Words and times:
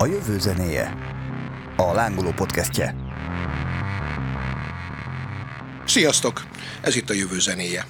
A 0.00 0.06
jövő 0.06 0.38
zenéje. 0.38 0.96
A 1.76 1.92
lángoló 1.92 2.30
podcastje. 2.30 2.94
Sziasztok! 5.86 6.46
Ez 6.80 6.96
itt 6.96 7.10
a 7.10 7.14
jövő 7.14 7.40
zenéje. 7.40 7.86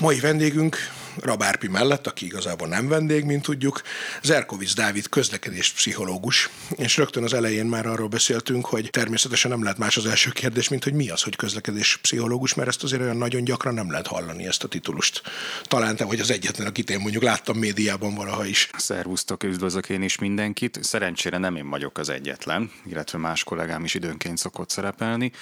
Mai 0.00 0.20
vendégünk 0.20 0.76
Rabárpi 1.22 1.68
mellett, 1.68 2.06
aki 2.06 2.24
igazából 2.24 2.68
nem 2.68 2.88
vendég, 2.88 3.24
mint 3.24 3.42
tudjuk, 3.42 3.82
Zerkovics 4.22 4.74
Dávid 4.74 5.08
közlekedés 5.08 5.72
pszichológus, 5.72 6.50
és 6.76 6.96
rögtön 6.96 7.22
az 7.22 7.32
elején 7.32 7.66
már 7.66 7.86
arról 7.86 8.08
beszéltünk, 8.08 8.66
hogy 8.66 8.90
természetesen 8.90 9.50
nem 9.50 9.62
lehet 9.62 9.78
más 9.78 9.96
az 9.96 10.06
első 10.06 10.30
kérdés, 10.30 10.68
mint 10.68 10.84
hogy 10.84 10.92
mi 10.92 11.10
az, 11.10 11.22
hogy 11.22 11.36
közlekedés 11.36 11.96
pszichológus, 11.96 12.54
mert 12.54 12.68
ezt 12.68 12.82
azért 12.82 13.02
olyan 13.02 13.16
nagyon 13.16 13.44
gyakran 13.44 13.74
nem 13.74 13.90
lehet 13.90 14.06
hallani 14.06 14.46
ezt 14.46 14.64
a 14.64 14.68
titulust. 14.68 15.22
Talán 15.62 15.96
te 15.96 16.04
vagy 16.04 16.20
az 16.20 16.30
egyetlen, 16.30 16.66
akit 16.66 16.90
én 16.90 17.00
mondjuk 17.00 17.22
láttam 17.22 17.58
médiában 17.58 18.14
valaha 18.14 18.44
is. 18.44 18.70
Szervusztok, 18.76 19.42
üdvözlök 19.42 19.88
én 19.88 20.02
is 20.02 20.18
mindenkit. 20.18 20.84
Szerencsére 20.84 21.38
nem 21.38 21.56
én 21.56 21.70
vagyok 21.70 21.98
az 21.98 22.08
egyetlen, 22.08 22.70
illetve 22.86 23.18
más 23.18 23.44
kollégám 23.44 23.84
is 23.84 23.94
időnként 23.94 24.38
szokott 24.38 24.70
szerepelni. 24.70 25.32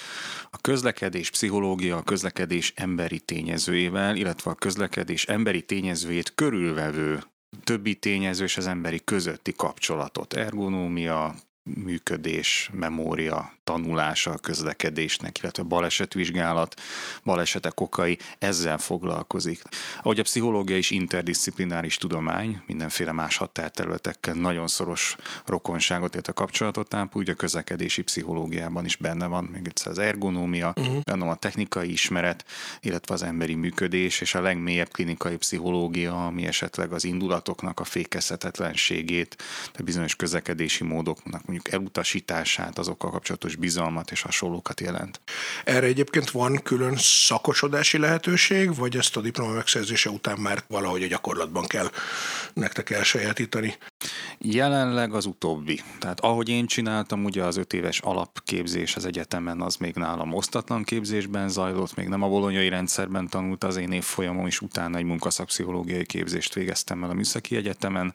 A 0.51 0.57
közlekedés 0.61 1.29
pszichológia, 1.29 1.97
a 1.97 2.03
közlekedés 2.03 2.73
emberi 2.75 3.19
tényezőjével, 3.19 4.15
illetve 4.15 4.51
a 4.51 4.55
közlekedés 4.55 5.25
emberi 5.25 5.61
tényezőjét 5.67 6.35
körülvevő 6.35 7.23
többi 7.63 7.95
tényező 7.95 8.43
és 8.43 8.57
az 8.57 8.67
emberi 8.67 9.01
közötti 9.03 9.53
kapcsolatot, 9.53 10.33
ergonómia, 10.33 11.35
működés, 11.63 12.69
memória, 12.73 13.56
tanulása 13.67 14.31
a 14.31 14.37
közlekedésnek, 14.37 15.39
illetve 15.41 15.63
balesetvizsgálat, 15.63 16.81
balesetek 17.23 17.79
okai, 17.79 18.17
ezzel 18.39 18.77
foglalkozik. 18.77 19.61
Ahogy 20.01 20.19
a 20.19 20.23
pszichológia 20.23 20.77
is 20.77 20.91
interdisziplináris 20.91 21.97
tudomány, 21.97 22.61
mindenféle 22.65 23.11
más 23.11 23.37
határterületekkel 23.37 24.33
nagyon 24.33 24.67
szoros 24.67 25.15
rokonságot, 25.45 26.13
illetve 26.13 26.33
kapcsolatot 26.33 26.93
ápol, 26.93 27.21
úgy 27.21 27.29
a 27.29 27.33
közlekedési 27.33 28.01
pszichológiában 28.01 28.85
is 28.85 28.95
benne 28.95 29.25
van, 29.25 29.43
még 29.43 29.67
egyszer 29.67 29.91
az 29.91 29.99
ergonómia, 29.99 30.73
uh-huh. 30.75 31.01
benne 31.03 31.23
van 31.23 31.33
a 31.33 31.35
technikai 31.35 31.91
ismeret, 31.91 32.45
illetve 32.81 33.13
az 33.13 33.23
emberi 33.23 33.55
működés, 33.55 34.21
és 34.21 34.35
a 34.35 34.41
legmélyebb 34.41 34.91
klinikai 34.91 35.37
pszichológia, 35.37 36.25
ami 36.25 36.45
esetleg 36.45 36.91
az 36.91 37.03
indulatoknak 37.03 37.79
a 37.79 37.83
fékezhetetlenségét, 37.83 39.43
de 39.75 39.83
bizonyos 39.83 40.15
közlekedési 40.15 40.83
módoknak 40.83 41.45
mondjuk 41.45 41.73
elutasítását, 41.73 42.79
azokkal 42.79 43.11
kapcsolatos 43.11 43.55
bizalmat 43.57 44.11
és 44.11 44.21
hasonlókat 44.21 44.79
jelent. 44.79 45.21
Erre 45.63 45.85
egyébként 45.85 46.31
van 46.31 46.59
külön 46.63 46.95
szakosodási 46.97 47.97
lehetőség, 47.97 48.75
vagy 48.75 48.97
ezt 48.97 49.17
a 49.17 49.21
diploma 49.21 49.53
megszerzése 49.53 50.09
után 50.09 50.37
már 50.39 50.63
valahogy 50.67 51.03
a 51.03 51.07
gyakorlatban 51.07 51.65
kell 51.65 51.89
nektek 52.53 52.89
elsajátítani? 52.89 53.77
Jelenleg 54.37 55.13
az 55.13 55.25
utóbbi. 55.25 55.81
Tehát 55.99 56.19
ahogy 56.19 56.49
én 56.49 56.65
csináltam, 56.65 57.23
ugye 57.23 57.43
az 57.43 57.57
öt 57.57 57.73
éves 57.73 57.99
alapképzés 57.99 58.95
az 58.95 59.05
egyetemen 59.05 59.61
az 59.61 59.75
még 59.75 59.95
nálam 59.95 60.33
osztatlan 60.33 60.83
képzésben 60.83 61.49
zajlott, 61.49 61.95
még 61.95 62.07
nem 62.07 62.23
a 62.23 62.27
bolonyai 62.27 62.69
rendszerben 62.69 63.27
tanult 63.27 63.63
az 63.63 63.75
én 63.75 63.91
évfolyamom, 63.91 64.47
és 64.47 64.61
utána 64.61 64.97
egy 64.97 65.03
munkaszakpszichológiai 65.03 66.05
képzést 66.05 66.53
végeztem 66.53 67.03
el 67.03 67.09
a 67.09 67.13
Műszaki 67.13 67.55
Egyetemen, 67.55 68.13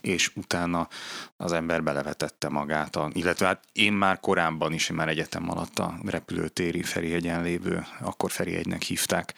és 0.00 0.30
utána 0.34 0.88
az 1.36 1.52
ember 1.52 1.82
belevetette 1.82 2.48
magát, 2.48 2.96
a, 2.96 3.10
illetve 3.12 3.46
hát 3.46 3.62
én 3.72 3.92
már 3.92 4.20
korábban 4.20 4.72
is, 4.72 4.88
én 4.88 4.96
már 4.96 5.08
egyetem 5.08 5.50
alatt 5.50 5.78
a 5.78 5.94
repülőtéri 6.04 6.82
Ferihegyen 6.82 7.42
lévő, 7.42 7.86
akkor 8.00 8.30
Ferihegynek 8.30 8.82
hívták, 8.82 9.34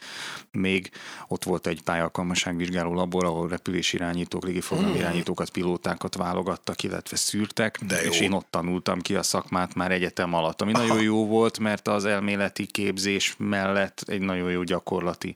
még 0.51 0.91
ott 1.29 1.45
volt 1.45 1.67
egy 1.67 1.83
pályalkalmasságvizsgáló 1.83 2.95
labor, 2.95 3.25
ahol 3.25 3.49
repülésirányítók, 3.49 4.45
légiforgalmi 4.45 4.93
mm. 4.93 4.99
irányítókat, 4.99 5.51
pilótákat 5.51 5.76
válogattak, 6.17 6.83
illetve 6.83 7.17
szűrtek, 7.17 7.79
De 7.87 8.03
jó. 8.03 8.11
és 8.11 8.21
én 8.21 8.33
ott 8.33 8.47
tanultam 8.51 9.01
ki 9.01 9.15
a 9.15 9.23
szakmát 9.23 9.75
már 9.75 9.93
egyetem 9.93 10.35
alatt, 10.35 10.63
ami 10.63 10.73
Aha. 10.73 10.87
nagyon 10.87 11.03
jó 11.03 11.27
volt, 11.27 11.59
mert 11.59 11.89
az 11.89 12.05
elméleti 12.05 12.67
képzés 12.67 13.35
mellett 13.39 14.03
egy 14.07 14.21
nagyon 14.21 14.51
jó 14.51 14.63
gyakorlati 14.63 15.35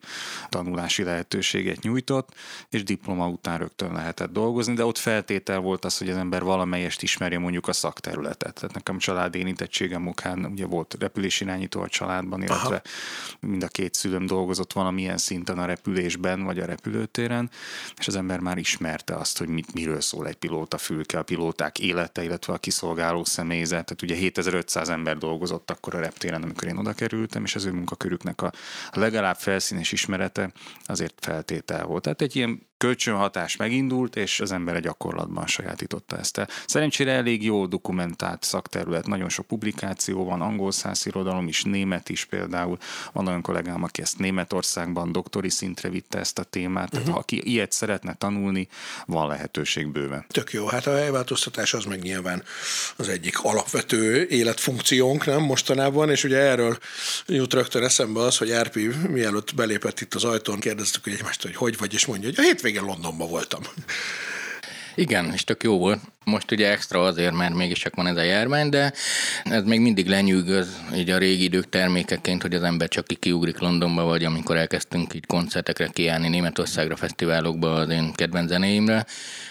tanulási 0.49 1.03
lehetőséget 1.03 1.83
nyújtott, 1.83 2.29
és 2.69 2.83
diploma 2.83 3.29
után 3.29 3.59
rögtön 3.59 3.93
lehetett 3.93 4.33
dolgozni, 4.33 4.75
de 4.75 4.85
ott 4.85 4.99
feltétel 4.99 5.59
volt 5.59 5.85
az, 5.85 5.99
hogy 5.99 6.09
az 6.09 6.17
ember 6.17 6.43
valamelyest 6.43 7.03
ismerje 7.03 7.39
mondjuk 7.39 7.69
a 7.69 7.73
szakterületet. 7.73 8.55
Tehát 8.55 8.75
nekem 8.75 8.99
család 8.99 9.35
érintettségem 9.35 10.07
okán 10.07 10.45
ugye 10.45 10.67
volt 10.67 10.97
repülésirányító 10.99 11.81
a 11.81 11.89
családban, 11.89 12.43
illetve 12.43 12.67
Aha. 12.67 12.83
mind 13.41 13.63
a 13.63 13.69
két 13.69 13.95
szülőm 13.95 14.27
dolgozott 14.27 14.73
valamilyen 14.73 15.19
szinten 15.19 15.59
a 15.59 15.65
repülésben 15.65 16.45
vagy 16.45 16.59
a 16.59 16.65
repülőtéren, 16.65 17.51
és 17.99 18.07
az 18.07 18.17
ember 18.17 18.39
már 18.41 18.59
ismerte 18.59 19.15
azt, 19.15 19.39
hogy 19.39 19.49
mit, 19.49 19.75
miről 19.75 20.01
szól 20.01 20.27
egy 20.31 20.37
pilóta 20.37 20.79
fülke, 20.79 21.19
a 21.19 21.23
pilóták 21.23 21.79
élete, 21.79 22.23
illetve 22.23 22.53
a 22.53 22.59
kiszolgáló 22.59 23.25
személyzet. 23.25 23.85
Tehát 23.85 24.03
ugye 24.03 24.15
7500 24.15 24.89
ember 24.89 25.19
dolgozott 25.19 25.71
akkor 25.71 25.95
a 25.95 26.01
reptéren, 26.01 26.43
amikor 26.43 26.69
én 26.69 26.77
oda 26.77 26.93
kerültem, 26.93 27.45
és 27.45 27.55
az 27.55 27.65
ő 27.65 27.73
munkakörüknek 27.73 28.43
a 28.43 28.53
legalább 28.93 29.37
felszínes 29.37 29.93
ismerete 29.93 30.53
azért 30.85 31.15
feltétel 31.21 31.85
volt. 31.85 32.03
Tehát 32.03 32.23
egy 32.23 32.37
ilyen 32.37 32.70
kölcsönhatás 32.81 33.57
megindult, 33.57 34.17
és 34.17 34.41
az 34.41 34.53
ember 34.53 34.77
a 34.77 34.79
gyakorlatban 34.79 35.47
sajátította 35.47 36.19
ezt 36.19 36.39
el. 36.39 36.49
Szerencsére 36.67 37.13
elég 37.13 37.45
jó 37.45 37.67
dokumentált 37.67 38.43
szakterület, 38.43 39.07
nagyon 39.07 39.29
sok 39.29 39.47
publikáció 39.47 40.25
van, 40.25 40.41
angol 40.41 40.73
száz 40.73 41.07
irodalom 41.07 41.49
is, 41.49 41.63
német 41.63 42.09
is 42.09 42.25
például. 42.25 42.79
Van 43.13 43.27
olyan 43.27 43.43
kollégám, 43.43 43.83
aki 43.83 44.03
ezt 44.03 44.19
Németországban 44.19 45.13
doktori 45.13 45.51
szintre 45.51 45.89
vitte 45.89 46.19
ezt 46.19 46.39
a 46.39 46.43
témát, 46.43 46.91
tehát 46.91 47.07
uh-huh. 47.07 47.15
ha 47.15 47.21
aki 47.21 47.51
ilyet 47.51 47.73
szeretne 47.73 48.15
tanulni, 48.15 48.69
van 49.07 49.29
lehetőség 49.29 49.87
bőven. 49.87 50.25
Tök 50.29 50.53
jó, 50.53 50.67
hát 50.67 50.87
a 50.87 50.97
helyváltoztatás 50.97 51.75
az 51.75 51.85
meg 51.85 52.03
nyilván 52.03 52.43
az 52.97 53.09
egyik 53.09 53.41
alapvető 53.43 54.27
életfunkciónk, 54.29 55.27
nem 55.27 55.43
mostanában, 55.43 56.11
és 56.11 56.25
ugye 56.25 56.39
erről 56.39 56.79
jut 57.27 57.53
rögtön 57.55 57.83
eszembe 57.83 58.21
az, 58.21 58.37
hogy 58.37 58.51
Árpi 58.51 58.91
mielőtt 59.09 59.55
belépett 59.55 60.01
itt 60.01 60.15
az 60.15 60.25
ajtón, 60.25 60.59
kérdeztük 60.59 61.05
hogy 61.05 61.13
egymást, 61.13 61.43
hogy 61.43 61.57
hogy 61.57 61.79
vagy, 61.79 61.93
és 61.93 62.07
mondja, 62.07 62.29
hogy 62.29 62.39
a 62.39 62.43
hétvégén 62.43 62.69
hétvégén 62.71 62.89
Londonban 62.89 63.29
voltam. 63.29 63.61
Igen, 64.95 65.33
és 65.33 65.45
tök 65.45 65.63
jó 65.63 65.79
volt. 65.79 66.01
Most 66.25 66.51
ugye 66.51 66.71
extra 66.71 67.03
azért, 67.03 67.35
mert 67.35 67.55
mégis 67.55 67.79
csak 67.79 67.95
van 67.95 68.07
ez 68.07 68.17
a 68.17 68.23
járvány, 68.23 68.69
de 68.69 68.93
ez 69.45 69.65
még 69.65 69.81
mindig 69.81 70.09
lenyűgöz 70.09 70.81
így 70.95 71.11
a 71.11 71.19
régi 71.19 71.43
idők 71.43 71.69
termékeként, 71.69 72.43
hogy 72.43 72.55
az 72.55 72.63
ember 72.63 72.89
csak 72.89 73.07
ki 73.07 73.15
kiugrik 73.15 73.59
Londonba, 73.59 74.03
vagy 74.03 74.25
amikor 74.25 74.57
elkezdtünk 74.57 75.15
így 75.15 75.27
koncertekre 75.27 75.87
kiállni 75.87 76.29
Németországra, 76.29 76.97
fesztiválokba 76.97 77.75
az 77.75 77.89
én 77.89 78.13
kedvenc 78.13 78.49
zenéimre, 78.49 79.07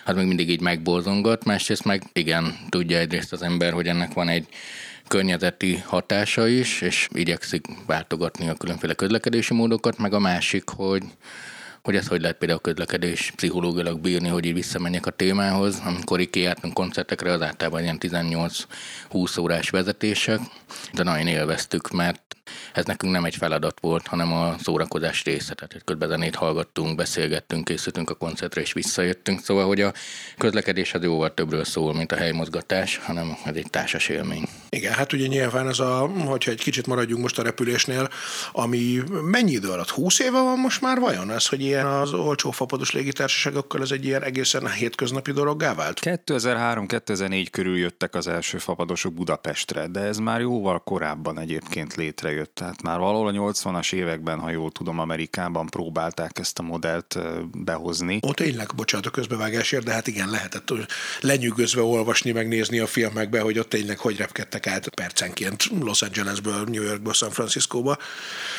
az 0.06 0.16
még 0.16 0.28
mindig 0.28 0.50
így 0.50 0.62
megborzongat, 0.62 1.46
másrészt 1.46 1.86
meg 1.86 2.03
igen, 2.13 2.57
tudja 2.69 2.97
egyrészt 2.97 3.34
az 3.34 3.41
ember, 3.41 3.74
hogy 3.74 3.88
ennek 3.88 4.13
van 4.13 4.28
egy 4.28 4.47
környezeti 5.07 5.84
hatása 5.86 6.47
is, 6.47 6.81
és 6.81 7.07
igyekszik 7.13 7.66
váltogatni 7.86 8.50
a 8.50 8.53
különféle 8.53 8.94
közlekedési 8.94 9.53
módokat, 9.53 9.97
meg 9.97 10.13
a 10.13 10.19
másik, 10.19 10.69
hogy 10.69 11.03
hogy 11.84 11.96
ez 11.96 12.08
hogy 12.08 12.22
lehet 12.22 12.38
például 12.38 12.60
közlekedés 12.60 13.34
pszichológilag 13.36 14.00
bírni, 14.00 14.28
hogy 14.28 14.46
így 14.46 14.54
visszamenjek 14.54 15.06
a 15.06 15.12
témához. 15.12 15.82
Amikor 15.86 16.20
így 16.20 16.30
koncertekre, 16.74 17.32
az 17.32 17.42
általában 17.42 17.82
ilyen 17.82 17.98
18-20 18.00 19.40
órás 19.40 19.70
vezetések, 19.70 20.40
de 20.94 21.04
nagyon 21.04 21.28
élveztük, 21.28 21.92
mert 21.92 22.30
ez 22.74 22.86
nekünk 22.86 23.14
nem 23.14 23.26
egy 23.26 23.36
feladat 23.36 23.80
volt, 23.82 24.08
hanem 24.08 24.34
a 24.34 24.56
szórakozás 24.62 25.24
része. 25.24 25.54
Tehát 25.54 25.82
közben 25.86 26.10
zenét 26.10 26.36
hallgattunk, 26.36 26.96
beszélgettünk, 26.96 27.66
készültünk 27.66 28.10
a 28.10 28.14
koncertre 28.14 28.62
és 28.62 28.74
visszajöttünk. 28.74 29.40
Szóval, 29.44 29.66
hogy 29.66 29.82
a 29.82 29.94
közlekedés 30.38 30.94
az 30.94 31.04
jóval 31.04 31.34
többről 31.34 31.64
szól, 31.64 31.94
mint 31.94 32.12
a 32.12 32.16
helymozgatás, 32.16 32.98
hanem 32.98 33.38
ez 33.46 33.56
egy 33.56 33.70
társas 33.70 34.08
élmény. 34.08 34.48
Igen, 34.70 34.94
hát 34.94 35.14
ugye 35.14 35.28
nyilván 35.28 35.68
ez 35.68 35.80
a, 35.80 36.12
hogyha 36.26 36.52
egy 36.52 36.62
kicsit 36.62 36.88
maradjunk 36.88 37.22
most 37.22 37.40
a 37.40 37.44
repülésnél, 37.44 38.10
ami 38.52 39.02
mennyi 39.24 39.52
idő 39.52 39.70
alatt? 39.70 39.90
20 39.90 40.20
éve 40.20 40.42
van 40.42 40.60
most 40.60 40.81
már 40.81 41.00
vajon 41.00 41.31
ez, 41.31 41.48
hogy 41.48 41.62
ilyen 41.62 41.86
az 41.86 42.14
olcsó 42.14 42.52
fapados 42.52 42.92
légitársaságokkal 42.92 43.81
ez 43.81 43.92
egy 43.92 44.06
ilyen 44.06 44.24
egészen 44.24 44.72
hétköznapi 44.72 45.31
dologgá 45.31 45.74
vált? 45.74 46.00
2003-2004 46.01 47.48
körül 47.51 47.78
jöttek 47.78 48.16
az 48.16 48.28
első 48.28 48.57
fapadosok 48.57 49.13
Budapestre, 49.13 49.88
de 49.88 50.00
ez 50.00 50.18
már 50.18 50.42
jóval 50.42 50.80
korábban 50.80 51.40
egyébként 51.40 51.96
létrejött. 51.96 52.38
Tehát 52.45 52.81
már 52.81 53.00
valahol 53.00 53.27
a 53.27 53.31
80-as 53.31 53.94
években, 53.94 54.39
ha 54.39 54.50
jól 54.50 54.71
tudom, 54.71 55.00
Amerikában 55.00 55.68
próbálták 55.68 56.39
ezt 56.39 56.59
a 56.59 56.62
modellt 56.62 57.19
behozni. 57.53 58.19
Ó, 58.27 58.31
tényleg, 58.31 58.69
bocsánat 58.75 59.06
a 59.06 59.09
közbevágásért, 59.09 59.83
de 59.83 59.91
hát 59.91 60.07
igen, 60.07 60.30
lehetett 60.30 60.71
lenyűgözve 61.21 61.81
olvasni, 61.81 62.31
megnézni 62.31 62.80
a 62.80 62.88
filmekbe, 62.88 63.39
hogy 63.39 63.59
ott 63.59 63.69
tényleg 63.69 63.97
hogy 63.97 64.18
repkedtek 64.18 64.68
át 64.68 64.89
percenként 64.89 65.63
Los 65.81 66.01
Angelesből, 66.01 66.63
New 66.63 66.83
Yorkból, 66.83 67.13
San 67.13 67.30
Franciscóba, 67.30 67.97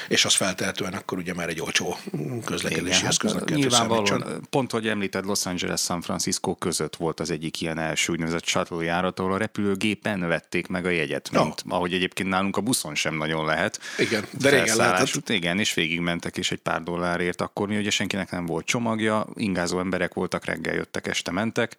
és 0.08 0.24
az 0.24 0.34
feltehetően 0.34 0.92
akkor 0.92 1.18
ugye 1.18 1.34
már 1.34 1.48
egy 1.48 1.60
olcsó 1.60 1.96
közlekedési 2.44 3.00
hát 3.00 3.10
eszköznek 3.10 3.44
Nyilvánvalóan, 3.44 4.46
pont 4.50 4.70
hogy 4.70 4.88
említed, 4.88 5.24
Los 5.24 5.46
Angeles, 5.46 5.80
San 5.80 6.00
Francisco 6.00 6.54
között 6.54 6.96
volt 6.96 7.20
az 7.20 7.30
egyik 7.30 7.60
ilyen 7.60 7.78
első 7.78 8.12
úgynevezett 8.12 8.46
shuttle 8.46 8.84
járat, 8.84 9.18
ahol 9.18 9.32
a 9.32 9.36
repülőgépen 9.36 10.28
vették 10.28 10.66
meg 10.66 10.86
a 10.86 10.90
jegyet, 10.90 11.30
mint 11.30 11.64
no. 11.64 11.74
ahogy 11.74 11.92
egyébként 11.92 12.28
nálunk 12.28 12.56
a 12.56 12.60
buszon 12.60 12.94
sem 12.94 13.14
nagyon 13.14 13.44
lehet 13.44 13.69
lehet. 13.70 14.00
Igen, 14.10 14.24
de 14.40 14.50
régen 14.50 14.76
lehetett. 14.76 15.28
Igen, 15.28 15.58
és 15.58 15.74
végigmentek, 15.74 16.36
és 16.36 16.50
egy 16.50 16.58
pár 16.58 16.82
dollárért 16.82 17.40
akkor 17.40 17.68
mi 17.68 17.76
ugye 17.76 17.90
senkinek 17.90 18.30
nem 18.30 18.46
volt 18.46 18.66
csomagja, 18.66 19.26
ingázó 19.34 19.78
emberek 19.78 20.14
voltak, 20.14 20.44
reggel 20.44 20.74
jöttek, 20.74 21.06
este 21.06 21.30
mentek. 21.30 21.76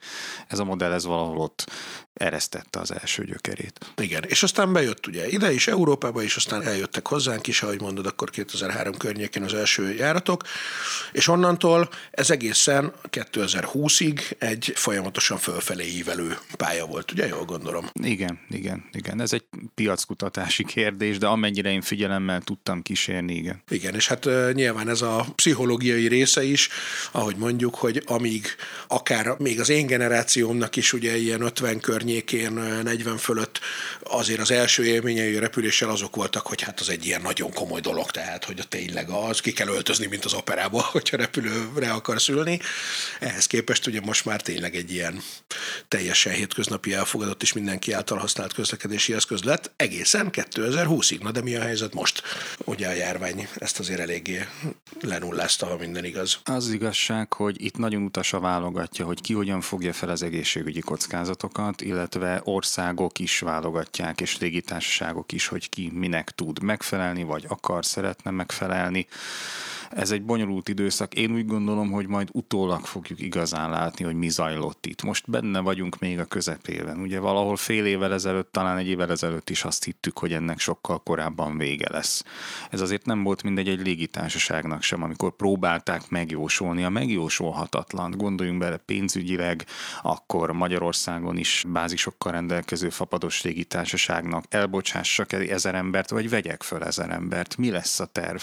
Ez 0.48 0.60
a 0.60 0.64
modell 0.64 0.92
ez 0.92 1.06
valahol 1.06 1.38
ott 1.38 1.72
eresztette 2.14 2.80
az 2.80 2.94
első 3.02 3.26
gyökerét. 3.26 3.80
Igen, 4.02 4.24
és 4.28 4.44
aztán 4.44 4.74
bejött 4.74 5.08
ugye 5.08 5.28
ide 5.28 5.52
is, 5.54 5.68
Európába 5.68 6.24
is, 6.24 6.36
aztán 6.36 6.64
eljöttek 6.64 7.08
hozzánk 7.08 7.48
is, 7.48 7.62
ahogy 7.62 7.82
mondod, 7.82 8.06
akkor 8.06 8.30
2003 8.30 8.98
környékén 8.98 9.44
az 9.44 9.54
első 9.54 9.94
járatok, 9.94 10.44
és 11.12 11.28
onnantól 11.28 11.90
ez 12.12 12.30
egészen 12.30 12.94
2020-ig 13.10 14.38
egy 14.38 14.72
folyamatosan 14.76 15.38
fölfelé 15.38 15.86
ívelő 15.86 16.38
pálya 16.58 16.86
volt, 16.86 17.12
ugye 17.12 17.28
jól 17.28 17.46
gondolom? 17.46 17.90
Igen, 18.04 18.40
igen, 18.50 18.90
igen. 18.92 19.22
Ez 19.22 19.34
egy 19.34 19.44
piackutatási 19.76 20.64
kérdés, 20.64 21.18
de 21.18 21.28
amennyire 21.28 21.72
én 21.72 21.81
figyelemmel 21.81 22.42
tudtam 22.42 22.81
kísérni, 22.81 23.33
igen. 23.33 23.63
Igen, 23.69 23.95
és 23.95 24.07
hát 24.07 24.28
nyilván 24.54 24.89
ez 24.89 25.01
a 25.01 25.25
pszichológiai 25.36 26.07
része 26.07 26.44
is, 26.44 26.69
ahogy 27.12 27.36
mondjuk, 27.36 27.75
hogy 27.75 28.04
amíg 28.06 28.45
akár 28.88 29.36
még 29.38 29.60
az 29.60 29.69
én 29.69 29.86
generációmnak 29.86 30.75
is 30.75 30.94
ugye 30.94 31.18
ilyen 31.18 31.42
50 31.42 31.80
környékén, 31.80 32.51
40 32.83 33.18
fölött 33.18 33.60
azért 34.04 34.39
az 34.39 34.51
első 34.51 34.86
élményei 34.86 35.39
repüléssel 35.39 35.89
azok 35.89 36.16
voltak, 36.16 36.48
hogy 36.48 36.62
hát 36.62 36.80
az 36.80 36.89
egy 36.89 37.06
ilyen 37.06 37.22
nagyon 37.22 37.54
komoly 37.54 37.80
dolog, 37.80 38.12
tehát 38.12 38.45
hogy 38.45 38.60
a 38.60 38.63
tényleg 38.63 39.10
az 39.10 39.39
ki 39.39 39.51
kell 39.51 39.68
öltözni, 39.68 40.06
mint 40.06 40.25
az 40.25 40.34
operába, 40.34 40.81
hogyha 40.92 41.18
repülőre 41.18 41.92
akarsz 41.92 42.27
ülni. 42.27 42.60
Ehhez 43.19 43.48
képest 43.48 43.88
ugye 43.88 44.01
most 44.01 44.25
már 44.25 44.42
tényleg 44.42 44.75
egy 44.75 44.92
ilyen 44.92 45.22
teljesen 45.88 46.34
hétköznapi 46.34 46.94
elfogadott 46.94 47.42
és 47.42 47.54
mindenki 47.54 47.92
által 47.92 48.18
használt 48.18 48.54
közlekedési 48.54 49.13
eszköz 49.13 49.44
lett 49.44 49.72
egészen 49.75 50.30
2020-ig. 50.31 51.22
Na 51.22 51.31
de 51.31 51.42
mi 51.42 51.56
a 51.56 51.61
helyzet 51.62 51.94
most? 51.94 52.22
Ugye 52.66 52.88
a 52.88 52.94
járvány 52.94 53.48
ezt 53.56 53.80
azért 53.80 54.00
eléggé 54.00 54.48
lenullázta, 55.02 55.66
ha 55.66 55.78
minden 55.78 56.06
igaz. 56.06 56.40
Az 56.44 56.69
igazság, 56.69 57.34
hogy 57.34 57.63
itt 57.63 57.78
nagyon 57.78 58.04
utasa 58.04 58.40
válogatja, 58.40 59.06
hogy 59.06 59.22
ki 59.22 59.34
hogyan 59.34 59.62
fogja 59.62 59.94
fel 59.94 60.10
az 60.10 60.24
egészségügyi 60.24 60.80
kockázatokat, 60.80 61.81
illetve 61.81 62.42
országok 62.44 63.19
is 63.19 63.40
válogatják, 63.40 64.22
és 64.22 64.38
légitársaságok 64.38 65.31
is, 65.31 65.48
hogy 65.48 65.69
ki 65.69 65.92
minek 65.94 66.30
tud 66.30 66.62
megfelelni, 66.62 67.24
vagy 67.24 67.46
akar, 67.48 67.86
szeretne 67.86 68.31
megfelelni. 68.31 69.08
Ez 69.96 70.12
egy 70.12 70.24
bonyolult 70.24 70.70
időszak. 70.70 71.14
Én 71.14 71.34
úgy 71.34 71.46
gondolom, 71.46 71.92
hogy 71.92 72.08
majd 72.08 72.30
utólag 72.32 72.86
fogjuk 72.86 73.22
igazán 73.22 73.70
látni, 73.70 74.06
hogy 74.06 74.16
mi 74.16 74.30
zajlott 74.30 74.86
itt. 74.86 75.04
Most 75.04 75.30
benne 75.30 75.60
vagyunk 75.60 76.00
még 76.00 76.20
a 76.20 76.26
közepében. 76.26 77.00
Ugye 77.00 77.20
valahol 77.20 77.56
fél 77.56 77.86
évvel 77.86 78.14
ezelőtt, 78.14 78.52
talán 78.52 78.78
egy 78.78 78.88
évvel 78.88 79.12
ezelőtt 79.12 79.50
is 79.50 79.64
azt 79.64 79.84
hittük, 79.84 80.18
hogy 80.18 80.34
ennek 80.34 80.60
sokkal 80.60 81.00
korábban 81.04 81.58
vége 81.58 81.88
lesz. 81.90 82.24
Ez 82.70 82.82
azért 82.82 83.06
nem 83.06 83.24
volt 83.24 83.44
mindegy 83.44 83.68
egy 83.68 83.82
légitársaságnak 83.82 84.82
sem, 84.82 85.04
amikor 85.04 85.36
próbálták 85.36 86.10
megjósolni 86.10 86.84
a 86.84 86.90
megjósolhatatlan. 86.90 88.12
Gondoljunk 88.12 88.60
bele 88.60 88.78
pénzügyileg, 88.78 89.66
akkor 90.02 90.52
Magyarországon 90.52 91.38
is 91.38 91.66
bázisokkal 91.68 92.32
rendelkező 92.32 92.90
fapados 92.90 93.42
légitársaságnak 93.42 94.44
elbocsássak 94.50 95.34
ezer 95.34 95.76
embert, 95.76 96.10
vagy 96.10 96.30
vegyek 96.30 96.64
föl 96.64 96.84
ezer 96.84 97.10
embert. 97.10 97.58
Mi 97.58 97.70
lesz 97.70 98.00
a 98.00 98.06
terv? 98.06 98.42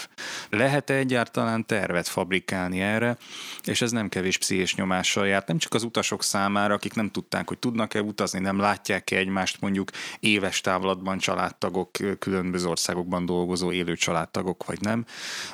Lehet-e 0.49 0.93
egyáltalán 0.93 1.38
talán 1.39 1.65
tervet 1.65 2.07
fabrikálni 2.07 2.81
erre, 2.81 3.17
és 3.63 3.81
ez 3.81 3.91
nem 3.91 4.09
kevés 4.09 4.37
pszichés 4.37 4.75
nyomással 4.75 5.27
járt, 5.27 5.47
nem 5.47 5.57
csak 5.57 5.73
az 5.73 5.83
utasok 5.83 6.23
számára, 6.23 6.73
akik 6.73 6.93
nem 6.93 7.11
tudták, 7.11 7.47
hogy 7.47 7.57
tudnak-e 7.57 8.01
utazni, 8.01 8.39
nem 8.39 8.59
látják-e 8.59 9.17
egymást 9.17 9.61
mondjuk 9.61 9.89
éves 10.19 10.61
távlatban 10.61 11.17
családtagok, 11.17 11.91
különböző 12.19 12.67
országokban 12.67 13.25
dolgozó 13.25 13.71
élő 13.71 13.95
családtagok, 13.95 14.65
vagy 14.65 14.81
nem, 14.81 15.05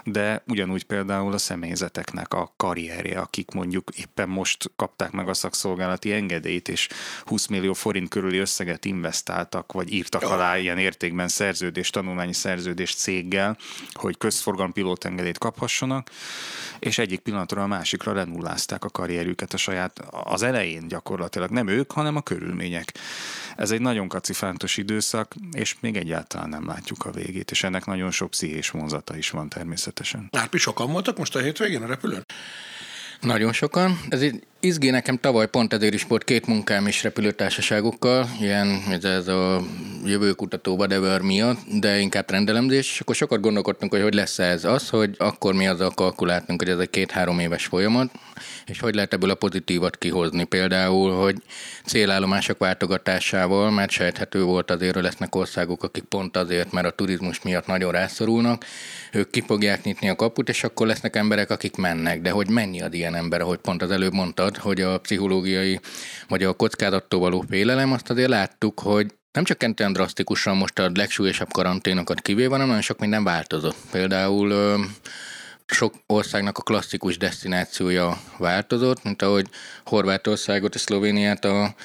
de 0.04 0.44
ugyanúgy 0.48 0.84
például 0.84 1.34
a 1.34 1.38
személyzeteknek 1.38 2.34
a 2.34 2.54
karrierje, 2.58 3.20
akik 3.20 3.52
mondjuk 3.52 3.90
éppen 3.96 4.30
most 4.30 4.72
kapták 4.76 5.12
meg 5.12 5.30
a 5.30 5.34
szakszolgálati 5.34 6.14
engedélyt, 6.14 6.68
és 6.68 6.88
20 7.24 7.48
millió 7.48 7.74
forint 7.74 8.10
körüli 8.10 8.38
összeget 8.38 8.86
investáltak, 8.86 9.72
vagy 9.72 9.94
írtak 9.94 10.22
alá 10.22 10.58
ilyen 10.58 10.78
értékben 10.78 11.28
szerződés, 11.28 11.90
tanulmányi 11.90 12.34
szerződés 12.34 12.96
céggel, 12.96 13.58
hogy 13.94 14.18
közforgalmi 14.18 14.74
pilótengedélyt 14.74 15.38
kaphassanak, 15.38 15.74
jussanak, 15.76 16.10
és 16.80 16.98
egyik 16.98 17.20
pillanatról 17.20 17.64
a 17.64 17.68
másikra 17.68 18.14
lenullázták 18.14 18.84
a 18.84 18.90
karrierüket 18.90 19.54
a 19.54 19.58
saját, 19.58 20.00
az 20.10 20.44
elején 20.44 20.88
gyakorlatilag, 20.88 21.50
nem 21.50 21.68
ők, 21.68 21.92
hanem 21.92 22.16
a 22.16 22.22
körülmények. 22.22 22.94
Ez 23.56 23.72
egy 23.72 23.82
nagyon 23.82 24.08
kacifántos 24.08 24.78
időszak, 24.78 25.34
és 25.52 25.76
még 25.80 25.96
egyáltalán 25.98 26.50
nem 26.50 26.66
látjuk 26.66 27.06
a 27.06 27.12
végét, 27.12 27.52
és 27.52 27.64
ennek 27.64 27.86
nagyon 27.86 28.12
sok 28.12 28.30
pszichés 28.30 28.70
vonzata 28.70 29.18
is 29.18 29.30
van 29.30 29.50
természetesen. 29.50 30.30
Árpi, 30.32 30.58
sokan 30.58 30.92
voltak 30.92 31.18
most 31.18 31.36
a 31.36 31.40
hétvégén 31.40 31.84
a 31.84 31.88
repülőn? 31.88 32.26
Nagyon 33.22 33.54
sokan. 33.54 34.00
Ez 34.10 34.22
egy 34.22 34.44
izgé 34.66 34.90
nekem 34.90 35.18
tavaly 35.18 35.48
pont 35.48 35.74
ezért 35.74 35.94
is 35.94 36.04
volt 36.04 36.24
két 36.24 36.46
munkám 36.48 36.88
is 36.88 37.04
repülőtársaságokkal, 37.04 38.30
ilyen 38.40 38.84
ez, 38.90 39.04
ez 39.04 39.28
a 39.28 39.62
jövőkutató 40.06 40.76
whatever 40.76 41.22
miatt, 41.22 41.60
de 41.80 42.00
inkább 42.00 42.30
rendelemzés, 42.30 42.92
és 42.92 43.00
akkor 43.00 43.16
sokat 43.16 43.42
gondolkodtunk, 43.42 43.92
hogy 43.92 44.02
hogy 44.02 44.14
lesz 44.14 44.40
ez 44.40 44.64
az, 44.64 44.90
hogy 44.90 45.16
akkor 45.18 45.54
mi 45.54 45.68
azzal 45.68 45.92
kalkuláltunk, 45.92 46.62
hogy 46.62 46.72
ez 46.72 46.80
egy 46.80 46.90
két-három 46.90 47.40
éves 47.40 47.66
folyamat, 47.66 48.12
és 48.66 48.80
hogy 48.80 48.96
lehet 48.96 49.14
ebből 49.14 49.30
a 49.30 49.36
pozitívat 49.36 49.98
kihozni. 49.98 50.44
Például, 50.44 51.12
hogy 51.12 51.36
célállomások 51.86 52.58
váltogatásával, 52.58 53.72
mert 53.72 53.92
sejthető 53.92 54.44
volt 54.44 54.72
azért, 54.72 54.94
hogy 54.94 55.04
lesznek 55.04 55.36
országok, 55.36 55.84
akik 55.84 56.04
pont 56.04 56.38
azért, 56.38 56.72
mert 56.72 56.88
a 56.88 56.92
turizmus 56.92 57.42
miatt 57.42 57.68
nagyon 57.68 57.92
rászorulnak, 57.92 58.66
ők 59.12 59.30
ki 59.30 59.42
fogják 59.42 59.84
nyitni 59.84 60.10
a 60.10 60.16
kaput, 60.16 60.50
és 60.50 60.64
akkor 60.64 60.88
lesznek 60.88 61.16
emberek, 61.16 61.50
akik 61.50 61.76
mennek. 61.76 62.22
De 62.22 62.30
hogy 62.30 62.50
mennyi 62.50 62.82
ad 62.82 62.94
ilyen 62.94 63.16
ember, 63.16 63.42
ahogy 63.42 63.58
pont 63.58 63.82
az 63.82 63.92
előbb 63.92 64.14
mondtad, 64.14 64.55
hogy 64.58 64.82
a 64.82 64.98
pszichológiai 64.98 65.80
vagy 66.28 66.44
a 66.44 66.54
kockázattól 66.54 67.20
való 67.20 67.46
félelem, 67.50 67.92
azt 67.92 68.10
azért 68.10 68.30
láttuk, 68.30 68.80
hogy 68.80 69.14
nem 69.32 69.44
csak 69.44 69.64
olyan 69.80 69.94
drasztikusan 69.94 70.58
most 70.58 70.80
a 70.80 70.92
legsúlyosabb 70.94 71.52
karanténokat 71.52 72.22
kivéve, 72.22 72.52
hanem 72.52 72.68
nagyon 72.68 72.82
sok 72.82 73.00
minden 73.00 73.24
változott. 73.24 73.76
Például 73.92 74.78
sok 75.66 75.94
országnak 76.06 76.58
a 76.58 76.62
klasszikus 76.62 77.18
destinációja 77.18 78.18
változott, 78.38 79.04
mint 79.04 79.22
ahogy 79.22 79.50
Horvátországot 79.86 80.76
és 80.76 80.82
Szlovéniát 80.82 81.46
a 81.46 81.76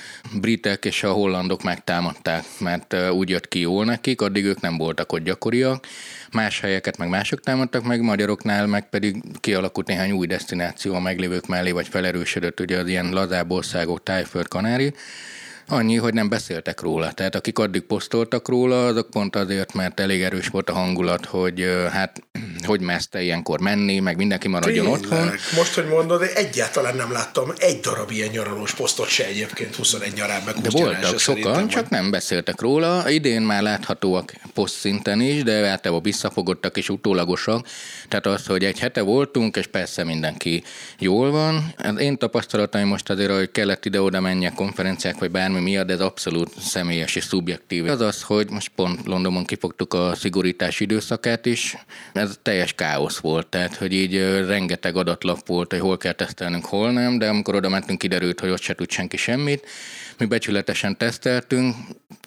britek 0.41 0.85
és 0.85 1.03
a 1.03 1.12
hollandok 1.12 1.62
megtámadták, 1.62 2.44
mert 2.59 3.11
úgy 3.11 3.29
jött 3.29 3.49
ki 3.49 3.61
jól 3.61 3.85
nekik, 3.85 4.21
addig 4.21 4.44
ők 4.44 4.61
nem 4.61 4.77
voltak 4.77 5.12
ott 5.12 5.25
gyakoriak, 5.25 5.87
más 6.32 6.61
helyeket 6.61 6.97
meg 6.97 7.09
mások 7.09 7.41
támadtak 7.41 7.85
meg, 7.85 8.00
magyaroknál 8.00 8.67
meg 8.67 8.88
pedig 8.88 9.23
kialakult 9.41 9.87
néhány 9.87 10.12
új 10.12 10.27
destináció 10.27 10.94
a 10.94 11.00
meglévők 11.00 11.47
mellé, 11.47 11.71
vagy 11.71 11.88
felerősödött 11.88 12.61
ugye 12.61 12.79
az 12.79 12.87
ilyen 12.87 13.11
lazább 13.12 13.50
országok, 13.50 14.03
Tájföld, 14.03 14.49
Kanári, 14.49 14.94
Annyi, 15.72 15.96
hogy 15.96 16.15
nem 16.15 16.29
beszéltek 16.29 16.81
róla. 16.81 17.12
Tehát 17.12 17.34
akik 17.34 17.58
addig 17.58 17.82
posztoltak 17.82 18.48
róla, 18.48 18.86
azok 18.86 19.10
pont 19.10 19.36
azért, 19.36 19.74
mert 19.74 20.00
elég 20.00 20.22
erős 20.22 20.48
volt 20.48 20.70
a 20.70 20.72
hangulat, 20.72 21.24
hogy 21.24 21.67
hát 21.91 22.22
hogy 22.67 22.81
meszte 22.81 23.22
ilyenkor 23.22 23.60
menni, 23.60 23.98
meg 23.98 24.17
mindenki 24.17 24.48
maradjon 24.48 24.84
Tényleg. 24.84 25.03
otthon. 25.03 25.32
Most, 25.56 25.74
hogy 25.74 25.86
mondod, 25.86 26.22
egyáltalán 26.34 26.96
nem 26.96 27.12
láttam 27.12 27.53
egy 27.58 27.81
darab 27.81 28.10
ilyen 28.10 28.29
nyaralós 28.29 28.74
posztot 28.74 29.08
se 29.08 29.27
egyébként 29.27 29.74
21 29.74 30.12
nyarán 30.12 30.43
meg 30.44 30.55
De 30.55 30.70
voltak 30.70 31.19
sokan, 31.19 31.69
csak 31.69 31.89
nem 31.89 32.10
beszéltek 32.10 32.60
róla. 32.60 33.10
Idén 33.10 33.43
már 33.43 33.62
láthatóak 33.62 34.32
poszt 34.55 34.74
szinten 34.74 35.20
is, 35.20 35.43
de 35.43 35.69
általában 35.69 36.03
visszafogottak 36.03 36.77
és 36.77 36.89
utólagosak. 36.89 37.67
Tehát 38.08 38.27
az, 38.27 38.46
hogy 38.46 38.65
egy 38.65 38.79
hete 38.79 39.00
voltunk, 39.00 39.56
és 39.56 39.67
persze 39.67 40.05
mindenki 40.05 40.62
jól 40.98 41.31
van. 41.31 41.74
Az 41.77 41.98
én 41.98 42.19
tapasztalataim 42.19 42.86
most 42.86 43.10
azért, 43.10 43.31
hogy 43.31 43.50
kellett 43.50 43.84
ide-oda 43.84 44.20
menjek 44.20 44.55
konferenciák, 44.55 45.19
vagy 45.19 45.31
bármi 45.31 45.59
ami 45.60 45.70
miatt 45.70 45.90
ez 45.90 46.00
abszolút 46.00 46.60
személyes 46.60 47.17
és 47.17 47.24
szubjektív. 47.24 47.86
Az 47.86 48.00
az, 48.00 48.22
hogy 48.22 48.50
most 48.50 48.70
pont 48.74 49.06
Londonban 49.06 49.44
kifogtuk 49.44 49.94
a 49.94 50.14
szigorítás 50.14 50.81
időszakát 50.81 51.46
is, 51.46 51.76
ez 52.12 52.38
teljes 52.43 52.72
káosz 52.72 53.19
volt, 53.19 53.46
tehát 53.46 53.76
hogy 53.76 53.93
így 53.93 54.17
rengeteg 54.46 54.96
adatlap 54.96 55.46
volt, 55.46 55.70
hogy 55.70 55.81
hol 55.81 55.96
kell 55.96 56.12
tesztelnünk, 56.12 56.64
hol 56.64 56.90
nem, 56.93 57.19
de 57.19 57.29
amikor 57.29 57.55
oda 57.55 57.69
mentünk, 57.69 57.98
kiderült, 57.98 58.40
hogy 58.40 58.50
ott 58.50 58.60
se 58.60 58.74
tud 58.74 58.90
senki 58.90 59.17
semmit. 59.17 59.67
Mi 60.19 60.26
becsületesen 60.26 60.96
teszteltünk, 60.96 61.76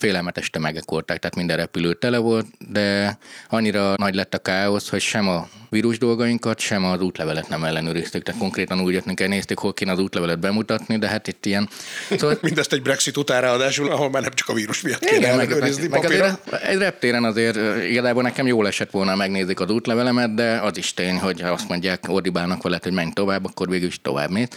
félelmetes 0.03 0.49
tömegek 0.49 0.83
voltak, 0.85 1.17
tehát 1.17 1.35
minden 1.35 1.57
repülő 1.57 1.93
tele 1.93 2.17
volt, 2.17 2.45
de 2.69 3.17
annyira 3.49 3.93
nagy 3.97 4.15
lett 4.15 4.33
a 4.33 4.37
káosz, 4.37 4.89
hogy 4.89 5.01
sem 5.01 5.27
a 5.27 5.47
vírus 5.69 5.97
dolgainkat, 5.97 6.59
sem 6.59 6.85
az 6.85 7.01
útlevelet 7.01 7.49
nem 7.49 7.63
ellenőriztük. 7.63 8.23
Tehát 8.23 8.39
konkrétan 8.39 8.81
úgy 8.81 8.93
jöttünk 8.93 9.19
el, 9.19 9.27
néztük, 9.27 9.59
hol 9.59 9.73
kéne 9.73 9.91
az 9.91 9.99
útlevelet 9.99 10.39
bemutatni, 10.39 10.97
de 10.97 11.07
hát 11.07 11.27
itt 11.27 11.45
ilyen... 11.45 11.69
Szóval... 12.09 12.37
Mindezt 12.41 12.73
egy 12.73 12.81
Brexit 12.81 13.17
után 13.17 13.41
ráadásul, 13.41 13.91
ahol 13.91 14.09
már 14.09 14.21
nem 14.21 14.33
csak 14.33 14.49
a 14.49 14.53
vírus 14.53 14.81
miatt 14.81 15.05
kéne 15.05 15.17
Igen, 15.17 15.31
ellenőrizni 15.31 15.87
meg, 15.87 16.01
meg 16.01 16.11
azért 16.11 16.63
egy 16.63 16.77
reptéren 16.77 17.23
azért 17.23 17.83
igazából 17.89 18.23
nekem 18.23 18.47
jól 18.47 18.67
esett 18.67 18.91
volna 18.91 19.15
megnézik 19.15 19.59
az 19.59 19.69
útlevelemet, 19.69 20.33
de 20.33 20.59
az 20.59 20.77
is 20.77 20.93
tény, 20.93 21.19
hogy 21.19 21.41
ha 21.41 21.49
azt 21.49 21.67
mondják, 21.67 22.03
ordibálnak 22.07 22.63
vele, 22.63 22.79
hogy 22.83 22.93
menj 22.93 23.11
tovább, 23.13 23.45
akkor 23.45 23.69
végül 23.69 23.87
is 23.87 24.01
tovább 24.01 24.29
mész. 24.29 24.47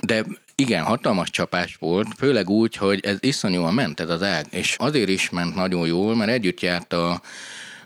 De 0.00 0.24
igen, 0.60 0.84
hatalmas 0.84 1.30
csapás 1.30 1.76
volt, 1.78 2.06
főleg 2.18 2.50
úgy, 2.50 2.76
hogy 2.76 3.00
ez 3.04 3.16
iszonyúan 3.20 3.74
ment 3.74 4.00
ez 4.00 4.10
az 4.10 4.22
ág, 4.22 4.46
és 4.50 4.76
azért 4.78 5.08
is 5.08 5.30
ment 5.30 5.54
nagyon 5.54 5.86
jól, 5.86 6.16
mert 6.16 6.30
együtt 6.30 6.60
járt 6.60 6.92
a 6.92 7.20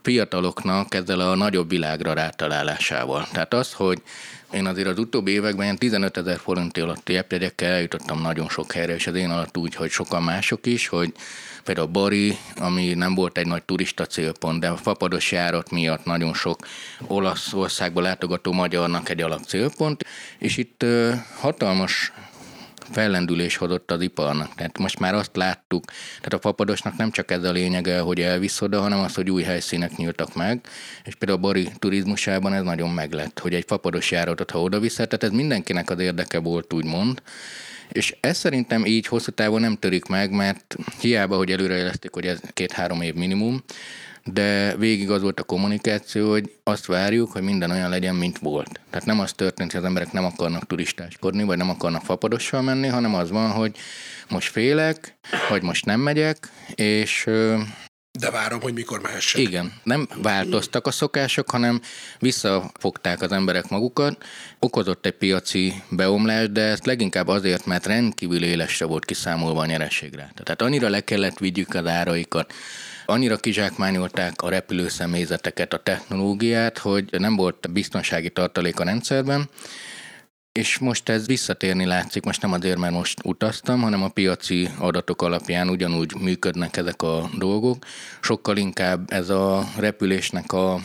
fiataloknak 0.02 0.94
ezzel 0.94 1.20
a 1.20 1.34
nagyobb 1.34 1.68
világra 1.68 2.12
rátalálásával. 2.12 3.26
Tehát 3.32 3.54
az, 3.54 3.72
hogy 3.72 4.02
én 4.52 4.66
azért 4.66 4.88
az 4.88 4.98
utóbbi 4.98 5.30
években 5.30 5.64
ilyen 5.64 5.78
15 5.78 6.16
ezer 6.16 6.38
forint 6.38 6.78
alatti 6.78 7.16
appjegyekkel 7.16 7.72
eljutottam 7.72 8.20
nagyon 8.20 8.48
sok 8.48 8.72
helyre, 8.72 8.94
és 8.94 9.06
az 9.06 9.14
én 9.14 9.30
alatt 9.30 9.56
úgy, 9.56 9.74
hogy 9.74 9.90
sokan 9.90 10.22
mások 10.22 10.66
is, 10.66 10.88
hogy 10.88 11.12
például 11.64 11.86
Bari, 11.86 12.36
ami 12.56 12.94
nem 12.94 13.14
volt 13.14 13.38
egy 13.38 13.46
nagy 13.46 13.62
turista 13.62 14.06
célpont, 14.06 14.60
de 14.60 14.68
a 14.68 14.76
fapados 14.76 15.32
járat 15.32 15.70
miatt 15.70 16.04
nagyon 16.04 16.34
sok 16.34 16.66
Olaszországba 17.06 18.00
látogató 18.00 18.52
magyarnak 18.52 19.08
egy 19.08 19.20
alap 19.20 19.42
célpont, 19.42 20.04
és 20.38 20.56
itt 20.56 20.84
hatalmas 21.40 22.12
fellendülés 22.90 23.56
hozott 23.56 23.90
az 23.90 24.02
iparnak. 24.02 24.54
Tehát 24.54 24.78
most 24.78 24.98
már 24.98 25.14
azt 25.14 25.36
láttuk, 25.36 25.84
tehát 26.16 26.32
a 26.32 26.38
papadosnak 26.38 26.96
nem 26.96 27.10
csak 27.10 27.30
ez 27.30 27.44
a 27.44 27.52
lényege, 27.52 27.98
hogy 28.00 28.20
elvisz 28.20 28.60
oda, 28.60 28.80
hanem 28.80 28.98
az, 28.98 29.14
hogy 29.14 29.30
új 29.30 29.42
helyszínek 29.42 29.96
nyíltak 29.96 30.34
meg, 30.34 30.60
és 31.04 31.14
például 31.14 31.38
a 31.38 31.42
Bari 31.42 31.68
turizmusában 31.78 32.52
ez 32.52 32.62
nagyon 32.62 32.90
meglett, 32.90 33.38
hogy 33.38 33.54
egy 33.54 33.64
papados 33.64 34.10
járatot, 34.10 34.50
ha 34.50 34.62
oda 34.62 34.80
visz, 34.80 34.94
tehát 34.94 35.22
ez 35.22 35.30
mindenkinek 35.30 35.90
az 35.90 35.98
érdeke 35.98 36.38
volt, 36.38 36.72
úgymond, 36.72 37.22
és 37.88 38.16
ez 38.20 38.36
szerintem 38.36 38.84
így 38.84 39.06
hosszú 39.06 39.30
távon 39.30 39.60
nem 39.60 39.76
törik 39.76 40.04
meg, 40.04 40.30
mert 40.30 40.76
hiába, 41.00 41.36
hogy 41.36 41.50
előrejelezték, 41.50 42.12
hogy 42.12 42.26
ez 42.26 42.40
két-három 42.52 43.00
év 43.00 43.14
minimum, 43.14 43.62
de 44.24 44.76
végig 44.76 45.10
az 45.10 45.22
volt 45.22 45.40
a 45.40 45.44
kommunikáció, 45.44 46.30
hogy 46.30 46.52
azt 46.62 46.86
várjuk, 46.86 47.32
hogy 47.32 47.42
minden 47.42 47.70
olyan 47.70 47.90
legyen, 47.90 48.14
mint 48.14 48.38
volt. 48.38 48.80
Tehát 48.90 49.06
nem 49.06 49.20
az 49.20 49.32
történt, 49.32 49.70
hogy 49.72 49.80
az 49.80 49.86
emberek 49.86 50.12
nem 50.12 50.24
akarnak 50.24 50.66
turistáskodni, 50.66 51.42
vagy 51.42 51.56
nem 51.56 51.70
akarnak 51.70 52.02
fapadossal 52.02 52.62
menni, 52.62 52.88
hanem 52.88 53.14
az 53.14 53.30
van, 53.30 53.50
hogy 53.50 53.76
most 54.28 54.50
félek, 54.50 55.16
vagy 55.48 55.62
most 55.62 55.84
nem 55.84 56.00
megyek, 56.00 56.50
és 56.74 57.28
de 58.18 58.30
várom, 58.30 58.60
hogy 58.60 58.72
mikor 58.72 59.00
mehessek. 59.00 59.40
Igen, 59.40 59.72
nem 59.82 60.08
változtak 60.22 60.86
a 60.86 60.90
szokások, 60.90 61.50
hanem 61.50 61.80
visszafogták 62.18 63.22
az 63.22 63.32
emberek 63.32 63.68
magukat. 63.68 64.24
Okozott 64.58 65.06
egy 65.06 65.12
piaci 65.12 65.82
beomlás, 65.88 66.50
de 66.50 66.60
ezt 66.60 66.86
leginkább 66.86 67.28
azért, 67.28 67.66
mert 67.66 67.86
rendkívül 67.86 68.44
élesre 68.44 68.86
volt 68.86 69.04
kiszámolva 69.04 69.60
a 69.60 69.66
nyerességre. 69.66 70.32
Tehát 70.34 70.62
annyira 70.62 70.88
le 70.88 71.00
kellett 71.00 71.38
vigyük 71.38 71.74
az 71.74 71.86
áraikat, 71.86 72.52
Annyira 73.06 73.36
kizsákmányolták 73.36 74.42
a 74.42 74.48
repülőszemélyzeteket, 74.48 75.72
a 75.72 75.78
technológiát, 75.78 76.78
hogy 76.78 77.08
nem 77.10 77.36
volt 77.36 77.72
biztonsági 77.72 78.30
tartalék 78.30 78.80
a 78.80 78.84
rendszerben, 78.84 79.48
és 80.52 80.78
most 80.78 81.08
ez 81.08 81.26
visszatérni 81.26 81.84
látszik, 81.84 82.24
most 82.24 82.42
nem 82.42 82.52
azért, 82.52 82.78
mert 82.78 82.92
most 82.92 83.18
utaztam, 83.24 83.80
hanem 83.80 84.02
a 84.02 84.08
piaci 84.08 84.68
adatok 84.78 85.22
alapján 85.22 85.68
ugyanúgy 85.68 86.14
működnek 86.20 86.76
ezek 86.76 87.02
a 87.02 87.30
dolgok. 87.38 87.84
Sokkal 88.20 88.56
inkább 88.56 89.12
ez 89.12 89.28
a 89.28 89.64
repülésnek 89.78 90.52
a 90.52 90.80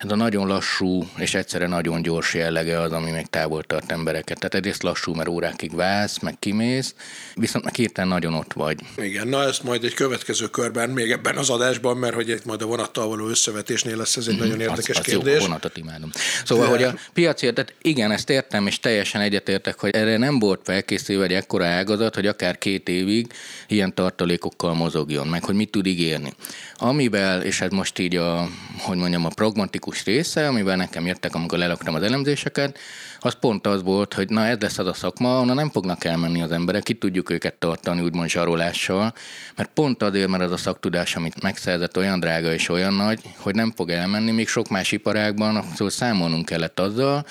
ez 0.00 0.10
a 0.10 0.16
nagyon 0.16 0.46
lassú 0.46 1.08
és 1.16 1.34
egyszerre 1.34 1.66
nagyon 1.66 2.02
gyors 2.02 2.34
jellege 2.34 2.80
az, 2.80 2.92
ami 2.92 3.10
még 3.10 3.26
távol 3.26 3.62
tart 3.62 3.92
embereket. 3.92 4.38
Tehát 4.38 4.54
egyrészt 4.54 4.82
lassú, 4.82 5.14
mert 5.14 5.28
órákig 5.28 5.74
válsz, 5.74 6.18
meg 6.18 6.36
kimész, 6.38 6.94
viszont 7.34 7.64
meg 7.64 7.74
hirtelen 7.74 8.10
nagyon 8.10 8.34
ott 8.34 8.52
vagy. 8.52 8.80
Igen, 8.96 9.28
na 9.28 9.42
ezt 9.42 9.62
majd 9.62 9.84
egy 9.84 9.94
következő 9.94 10.46
körben, 10.46 10.90
még 10.90 11.10
ebben 11.10 11.36
az 11.36 11.50
adásban, 11.50 11.96
mert 11.96 12.14
hogy 12.14 12.30
egy 12.30 12.42
majd 12.44 12.62
a 12.62 12.66
vonattal 12.66 13.08
való 13.08 13.28
összevetésnél 13.28 13.96
lesz 13.96 14.16
ez 14.16 14.26
egy 14.26 14.34
mm, 14.34 14.38
nagyon 14.38 14.60
érdekes 14.60 14.88
az, 14.88 14.98
az 14.98 15.04
kérdés. 15.04 15.34
Jó, 15.34 15.40
vonatot 15.40 15.76
imádom. 15.76 16.10
Szóval, 16.44 16.64
De... 16.64 16.70
hogy 16.70 16.82
a 16.82 16.94
piaci, 17.12 17.52
tehát 17.52 17.74
igen, 17.82 18.10
ezt 18.10 18.30
értem, 18.30 18.66
és 18.66 18.80
teljesen 18.80 19.20
egyetértek, 19.20 19.78
hogy 19.78 19.94
erre 19.94 20.16
nem 20.16 20.38
volt 20.38 20.60
felkészülve 20.64 21.24
egy 21.24 21.32
ekkora 21.32 21.66
ágazat, 21.66 22.14
hogy 22.14 22.26
akár 22.26 22.58
két 22.58 22.88
évig 22.88 23.32
ilyen 23.68 23.94
tartalékokkal 23.94 24.74
mozogjon, 24.74 25.26
meg 25.26 25.44
hogy 25.44 25.54
mit 25.54 25.70
tud 25.70 25.86
ígérni. 25.86 26.32
Amivel, 26.82 27.42
és 27.42 27.60
ez 27.60 27.70
most 27.70 27.98
így 27.98 28.16
a, 28.16 28.48
hogy 28.78 28.96
mondjam, 28.96 29.24
a 29.24 29.28
pragmatikus 29.28 30.04
része, 30.04 30.48
amivel 30.48 30.76
nekem 30.76 31.06
jöttek, 31.06 31.34
amikor 31.34 31.58
lelaktam 31.58 31.94
az 31.94 32.02
elemzéseket, 32.02 32.78
az 33.18 33.34
pont 33.40 33.66
az 33.66 33.82
volt, 33.82 34.14
hogy 34.14 34.28
na 34.28 34.46
ez 34.46 34.56
lesz 34.60 34.78
az 34.78 34.86
a 34.86 34.92
szakma, 34.92 35.40
onnan 35.40 35.54
nem 35.54 35.70
fognak 35.70 36.04
elmenni 36.04 36.42
az 36.42 36.50
emberek, 36.50 36.88
itt 36.88 37.00
tudjuk 37.00 37.30
őket 37.30 37.54
tartani 37.54 38.00
úgymond 38.00 38.28
zsarolással, 38.28 39.14
mert 39.56 39.70
pont 39.74 40.02
azért, 40.02 40.28
mert 40.28 40.42
az 40.42 40.52
a 40.52 40.56
szaktudás, 40.56 41.16
amit 41.16 41.42
megszerzett, 41.42 41.96
olyan 41.96 42.20
drága 42.20 42.52
és 42.52 42.68
olyan 42.68 42.94
nagy, 42.94 43.20
hogy 43.36 43.54
nem 43.54 43.72
fog 43.76 43.90
elmenni, 43.90 44.30
még 44.30 44.48
sok 44.48 44.68
más 44.68 44.92
iparágban, 44.92 45.62
szóval 45.62 45.90
számolnunk 45.90 46.44
kellett 46.44 46.80
azzal, 46.80 47.26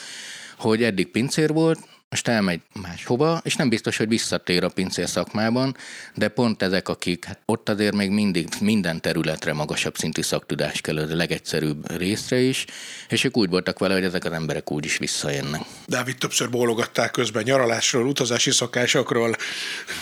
hogy 0.58 0.84
eddig 0.84 1.12
pincér 1.12 1.54
volt, 1.54 1.80
most 2.10 2.28
elmegy 2.28 2.62
máshova, 2.82 3.42
és 3.44 3.56
nem 3.56 3.70
biztos, 3.70 3.98
hogy 3.98 4.08
visszatér 4.08 4.64
a 4.64 4.70
pincér 4.70 5.08
szakmában, 5.10 5.76
de 6.16 6.28
pont 6.28 6.62
ezek, 6.62 6.90
akik 6.90 7.26
hát 7.26 7.40
ott 7.46 7.70
azért 7.70 7.96
még 7.96 8.10
mindig 8.10 8.48
minden 8.60 9.02
területre 9.02 9.54
magasabb 9.54 9.98
szintű 9.98 10.22
szaktudás 10.22 10.82
kell, 10.82 10.98
a 10.98 11.16
legegyszerűbb 11.16 11.98
részre 11.98 12.38
is, 12.38 12.66
és 13.10 13.24
ők 13.24 13.38
úgy 13.38 13.50
voltak 13.50 13.80
vele, 13.80 13.94
hogy 13.94 14.04
ezek 14.04 14.26
az 14.26 14.32
emberek 14.32 14.72
úgy 14.72 14.86
is 14.86 14.98
visszajönnek. 14.98 15.62
Dávid 15.86 16.18
többször 16.18 16.50
bólogatták 16.50 17.12
közben 17.12 17.44
nyaralásról, 17.44 18.08
utazási 18.08 18.52
szokásokról. 18.52 19.36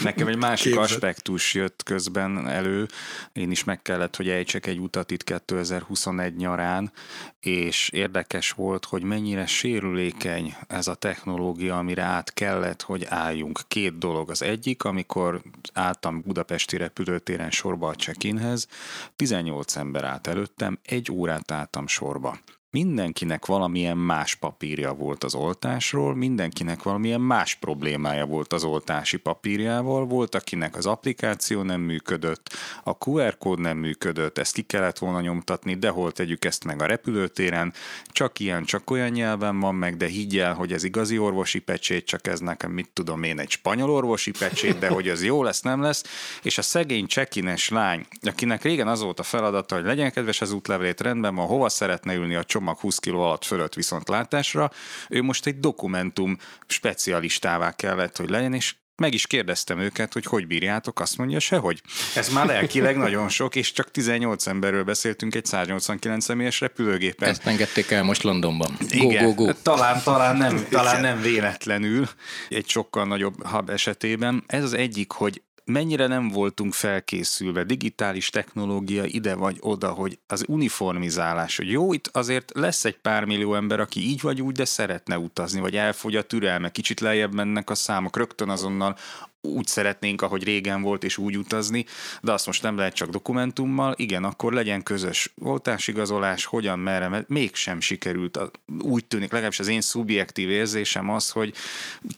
Nekem 0.01 0.27
egy 0.27 0.37
másik 0.37 0.73
képzett. 0.73 0.91
aspektus 0.91 1.53
jött 1.53 1.83
közben 1.83 2.47
elő. 2.47 2.87
Én 3.33 3.51
is 3.51 3.63
meg 3.63 3.81
kellett, 3.81 4.15
hogy 4.15 4.29
ejtsek 4.29 4.65
egy 4.65 4.79
utat 4.79 5.11
itt 5.11 5.23
2021 5.23 6.35
nyarán, 6.35 6.91
és 7.39 7.89
érdekes 7.89 8.51
volt, 8.51 8.85
hogy 8.85 9.03
mennyire 9.03 9.45
sérülékeny 9.45 10.55
ez 10.67 10.87
a 10.87 10.95
technológia, 10.95 11.77
amire 11.97 12.15
át 12.15 12.33
kellett, 12.33 12.81
hogy 12.81 13.05
álljunk. 13.05 13.59
Két 13.67 13.97
dolog. 13.97 14.29
Az 14.29 14.41
egyik, 14.41 14.83
amikor 14.83 15.41
álltam 15.73 16.21
Budapesti 16.25 16.77
repülőtéren 16.77 17.51
sorba 17.51 17.87
a 17.87 17.93
check-inhez, 17.93 18.67
18 19.15 19.75
ember 19.75 20.03
állt 20.03 20.27
előttem, 20.27 20.79
egy 20.85 21.11
órát 21.11 21.51
álltam 21.51 21.87
sorba 21.87 22.37
mindenkinek 22.77 23.45
valamilyen 23.45 23.97
más 23.97 24.35
papírja 24.35 24.93
volt 24.93 25.23
az 25.23 25.35
oltásról, 25.35 26.15
mindenkinek 26.15 26.83
valamilyen 26.83 27.21
más 27.21 27.55
problémája 27.55 28.25
volt 28.25 28.53
az 28.53 28.63
oltási 28.63 29.17
papírjával, 29.17 30.05
volt 30.05 30.35
akinek 30.35 30.75
az 30.75 30.85
applikáció 30.85 31.61
nem 31.61 31.81
működött, 31.81 32.49
a 32.83 32.97
QR 33.05 33.37
kód 33.37 33.59
nem 33.59 33.77
működött, 33.77 34.37
ezt 34.37 34.53
ki 34.53 34.61
kellett 34.61 34.97
volna 34.97 35.21
nyomtatni, 35.21 35.75
de 35.75 35.89
hol 35.89 36.11
tegyük 36.11 36.45
ezt 36.45 36.63
meg 36.63 36.81
a 36.81 36.85
repülőtéren, 36.85 37.73
csak 38.07 38.39
ilyen, 38.39 38.63
csak 38.63 38.89
olyan 38.89 39.09
nyelven 39.09 39.59
van 39.59 39.75
meg, 39.75 39.97
de 39.97 40.05
higgyel, 40.05 40.53
hogy 40.53 40.73
ez 40.73 40.83
igazi 40.83 41.17
orvosi 41.17 41.59
pecsét, 41.59 42.05
csak 42.05 42.27
ez 42.27 42.39
nekem 42.39 42.71
mit 42.71 42.89
tudom 42.93 43.23
én, 43.23 43.39
egy 43.39 43.49
spanyol 43.49 43.89
orvosi 43.89 44.31
pecsét, 44.31 44.79
de 44.79 44.87
hogy 44.87 45.09
az 45.09 45.23
jó 45.23 45.43
lesz, 45.43 45.61
nem 45.61 45.81
lesz, 45.81 46.03
és 46.43 46.57
a 46.57 46.61
szegény 46.61 47.05
csekines 47.05 47.69
lány, 47.69 48.05
akinek 48.21 48.63
régen 48.63 48.87
az 48.87 49.01
volt 49.01 49.19
a 49.19 49.23
feladata, 49.23 49.75
hogy 49.75 49.85
legyen 49.85 50.11
kedves 50.11 50.41
az 50.41 50.51
útlevelét 50.51 51.01
rendben 51.01 51.35
van, 51.35 51.47
hova 51.47 51.69
szeretne 51.69 52.13
ülni 52.13 52.35
a 52.35 52.43
csomag 52.43 52.66
mag 52.67 52.79
20 52.79 52.97
kg 52.97 53.13
alatt 53.13 53.45
fölött 53.45 53.73
viszont 53.73 54.09
látásra, 54.09 54.71
ő 55.09 55.21
most 55.21 55.45
egy 55.45 55.59
dokumentum 55.59 56.37
specialistává 56.67 57.71
kellett, 57.71 58.17
hogy 58.17 58.29
legyen, 58.29 58.53
és 58.53 58.75
meg 59.01 59.13
is 59.13 59.27
kérdeztem 59.27 59.79
őket, 59.79 60.13
hogy 60.13 60.25
hogy 60.25 60.47
bírjátok, 60.47 60.99
azt 60.99 61.17
mondja 61.17 61.39
sehogy. 61.39 61.81
Ez 62.15 62.29
már 62.29 62.45
lelkileg 62.45 62.97
nagyon 63.05 63.29
sok, 63.29 63.55
és 63.55 63.71
csak 63.71 63.91
18 63.91 64.47
emberről 64.47 64.83
beszéltünk 64.83 65.35
egy 65.35 65.45
189 65.45 66.23
személyes 66.23 66.59
repülőgépen. 66.59 67.29
Ezt 67.29 67.47
engedték 67.47 67.91
el 67.91 68.03
most 68.03 68.23
Londonban. 68.23 68.77
Go, 68.79 69.09
Igen, 69.09 69.25
go, 69.25 69.33
go. 69.33 69.53
Talán, 69.53 70.01
talán, 70.03 70.37
nem, 70.37 70.65
talán 70.69 71.01
nem 71.01 71.21
véletlenül 71.21 72.09
egy 72.49 72.69
sokkal 72.69 73.05
nagyobb 73.05 73.47
hub 73.47 73.69
esetében. 73.69 74.43
Ez 74.47 74.63
az 74.63 74.73
egyik, 74.73 75.11
hogy 75.11 75.41
mennyire 75.67 76.07
nem 76.07 76.29
voltunk 76.29 76.73
felkészülve, 76.73 77.63
digitális 77.63 78.29
technológia 78.29 79.05
ide 79.05 79.35
vagy 79.35 79.57
oda, 79.59 79.89
hogy 79.89 80.19
az 80.27 80.45
uniformizálás, 80.47 81.57
hogy 81.57 81.71
jó, 81.71 81.93
itt 81.93 82.09
azért 82.11 82.51
lesz 82.55 82.85
egy 82.85 82.97
pár 82.97 83.25
millió 83.25 83.55
ember, 83.55 83.79
aki 83.79 83.99
így 83.99 84.21
vagy 84.21 84.41
úgy, 84.41 84.55
de 84.55 84.65
szeretne 84.65 85.17
utazni, 85.17 85.59
vagy 85.59 85.75
elfogy 85.75 86.15
a 86.15 86.21
türelme, 86.21 86.69
kicsit 86.69 86.99
lejjebb 86.99 87.33
mennek 87.33 87.69
a 87.69 87.75
számok, 87.75 88.17
rögtön 88.17 88.49
azonnal 88.49 88.97
úgy 89.41 89.67
szeretnénk, 89.67 90.21
ahogy 90.21 90.43
régen 90.43 90.81
volt, 90.81 91.03
és 91.03 91.17
úgy 91.17 91.37
utazni, 91.37 91.85
de 92.21 92.31
azt 92.31 92.45
most 92.45 92.63
nem 92.63 92.77
lehet 92.77 92.93
csak 92.93 93.09
dokumentummal. 93.09 93.93
Igen, 93.97 94.23
akkor 94.23 94.53
legyen 94.53 94.83
közös 94.83 95.33
oltásigazolás, 95.41 96.45
hogyan, 96.45 96.79
merre, 96.79 97.07
mert 97.07 97.27
mégsem 97.27 97.79
sikerült. 97.79 98.39
Úgy 98.79 99.05
tűnik, 99.05 99.31
legalábbis 99.31 99.59
az 99.59 99.67
én 99.67 99.81
szubjektív 99.81 100.49
érzésem 100.49 101.09
az, 101.09 101.29
hogy 101.29 101.53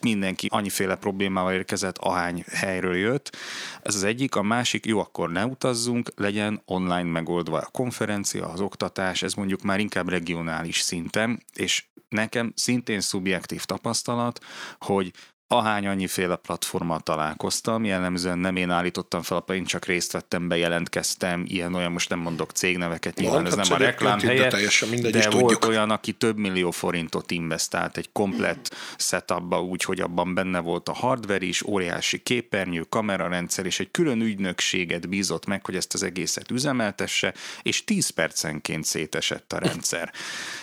mindenki 0.01 0.47
annyiféle 0.51 0.95
problémával 0.95 1.53
érkezett, 1.53 1.97
ahány 1.97 2.43
helyről 2.47 2.95
jött. 2.95 3.35
Ez 3.81 3.95
az 3.95 4.03
egyik, 4.03 4.35
a 4.35 4.41
másik, 4.41 4.85
jó, 4.85 4.99
akkor 4.99 5.31
ne 5.31 5.45
utazzunk, 5.45 6.11
legyen 6.15 6.61
online 6.65 7.09
megoldva 7.09 7.57
a 7.57 7.69
konferencia, 7.71 8.47
az 8.47 8.61
oktatás, 8.61 9.21
ez 9.21 9.33
mondjuk 9.33 9.61
már 9.61 9.79
inkább 9.79 10.09
regionális 10.09 10.79
szinten, 10.79 11.43
és 11.53 11.85
nekem 12.09 12.53
szintén 12.55 13.01
szubjektív 13.01 13.63
tapasztalat, 13.63 14.39
hogy 14.79 15.11
ahány 15.51 15.87
annyiféle 15.87 16.35
platformmal 16.35 16.99
találkoztam, 16.99 17.85
jellemzően 17.85 18.37
nem 18.37 18.55
én 18.55 18.69
állítottam 18.69 19.21
fel, 19.21 19.43
én 19.53 19.65
csak 19.65 19.85
részt 19.85 20.11
vettem, 20.11 20.47
bejelentkeztem, 20.47 21.43
ilyen-olyan, 21.47 21.91
most 21.91 22.09
nem 22.09 22.19
mondok 22.19 22.51
cégneveket, 22.51 23.15
nyilván 23.15 23.45
ez 23.45 23.55
nem 23.55 23.65
a 23.69 23.77
reklám 23.77 24.19
helye, 24.19 24.47
de, 24.47 24.57
mindegy, 24.89 25.11
de 25.11 25.29
volt 25.29 25.43
tudjuk. 25.43 25.65
olyan, 25.65 25.89
aki 25.89 26.11
több 26.11 26.37
millió 26.37 26.71
forintot 26.71 27.31
investált 27.31 27.97
egy 27.97 28.09
komplett 28.11 28.75
setupba, 28.97 29.63
úgy, 29.63 29.83
hogy 29.83 29.99
abban 30.01 30.33
benne 30.33 30.59
volt 30.59 30.89
a 30.89 30.93
hardware 30.93 31.45
is, 31.45 31.63
óriási 31.63 32.19
képernyő, 32.23 32.85
kamerarendszer, 32.89 33.65
és 33.65 33.79
egy 33.79 33.91
külön 33.91 34.21
ügynökséget 34.21 35.09
bízott 35.09 35.45
meg, 35.45 35.65
hogy 35.65 35.75
ezt 35.75 35.93
az 35.93 36.03
egészet 36.03 36.51
üzemeltesse, 36.51 37.33
és 37.61 37.83
10 37.83 38.09
percenként 38.09 38.85
szétesett 38.85 39.53
a 39.53 39.57
rendszer. 39.57 40.13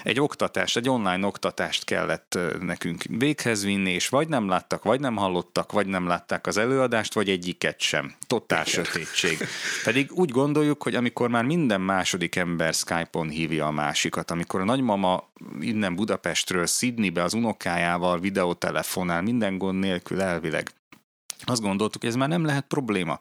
Egy 0.03 0.21
oktatás, 0.21 0.77
egy 0.77 0.89
online 0.89 1.27
oktatást 1.27 1.85
kellett 1.85 2.39
nekünk 2.61 3.03
véghez 3.09 3.65
vinni, 3.65 3.91
és 3.91 4.09
vagy 4.09 4.29
nem 4.29 4.49
láttak 4.49 4.76
láttak, 4.77 4.93
vagy 4.93 5.01
nem 5.01 5.17
hallottak, 5.17 5.73
vagy 5.73 5.87
nem 5.87 6.07
látták 6.07 6.47
az 6.47 6.57
előadást, 6.57 7.15
vagy 7.15 7.29
egyiket 7.29 7.81
sem. 7.81 8.15
Totál 8.27 8.65
sötétség. 8.65 9.39
Pedig 9.85 10.13
úgy 10.13 10.31
gondoljuk, 10.31 10.83
hogy 10.83 10.95
amikor 10.95 11.29
már 11.29 11.45
minden 11.45 11.81
második 11.81 12.37
ember 12.37 12.75
Skype-on 12.75 13.29
hívja 13.29 13.67
a 13.67 13.71
másikat, 13.71 14.31
amikor 14.31 14.61
a 14.61 14.65
nagymama 14.65 15.29
innen 15.61 15.95
Budapestről 15.95 16.67
Sydneybe 16.67 17.23
az 17.23 17.35
unokájával 17.35 18.21
videótelefonál, 18.21 19.23
minden 19.23 19.59
gond 19.59 19.79
nélkül 19.79 20.21
elvileg, 20.21 20.71
azt 21.45 21.63
gondoltuk, 21.63 22.01
hogy 22.01 22.11
ez 22.11 22.17
már 22.17 22.29
nem 22.29 22.45
lehet 22.45 22.65
probléma. 22.67 23.21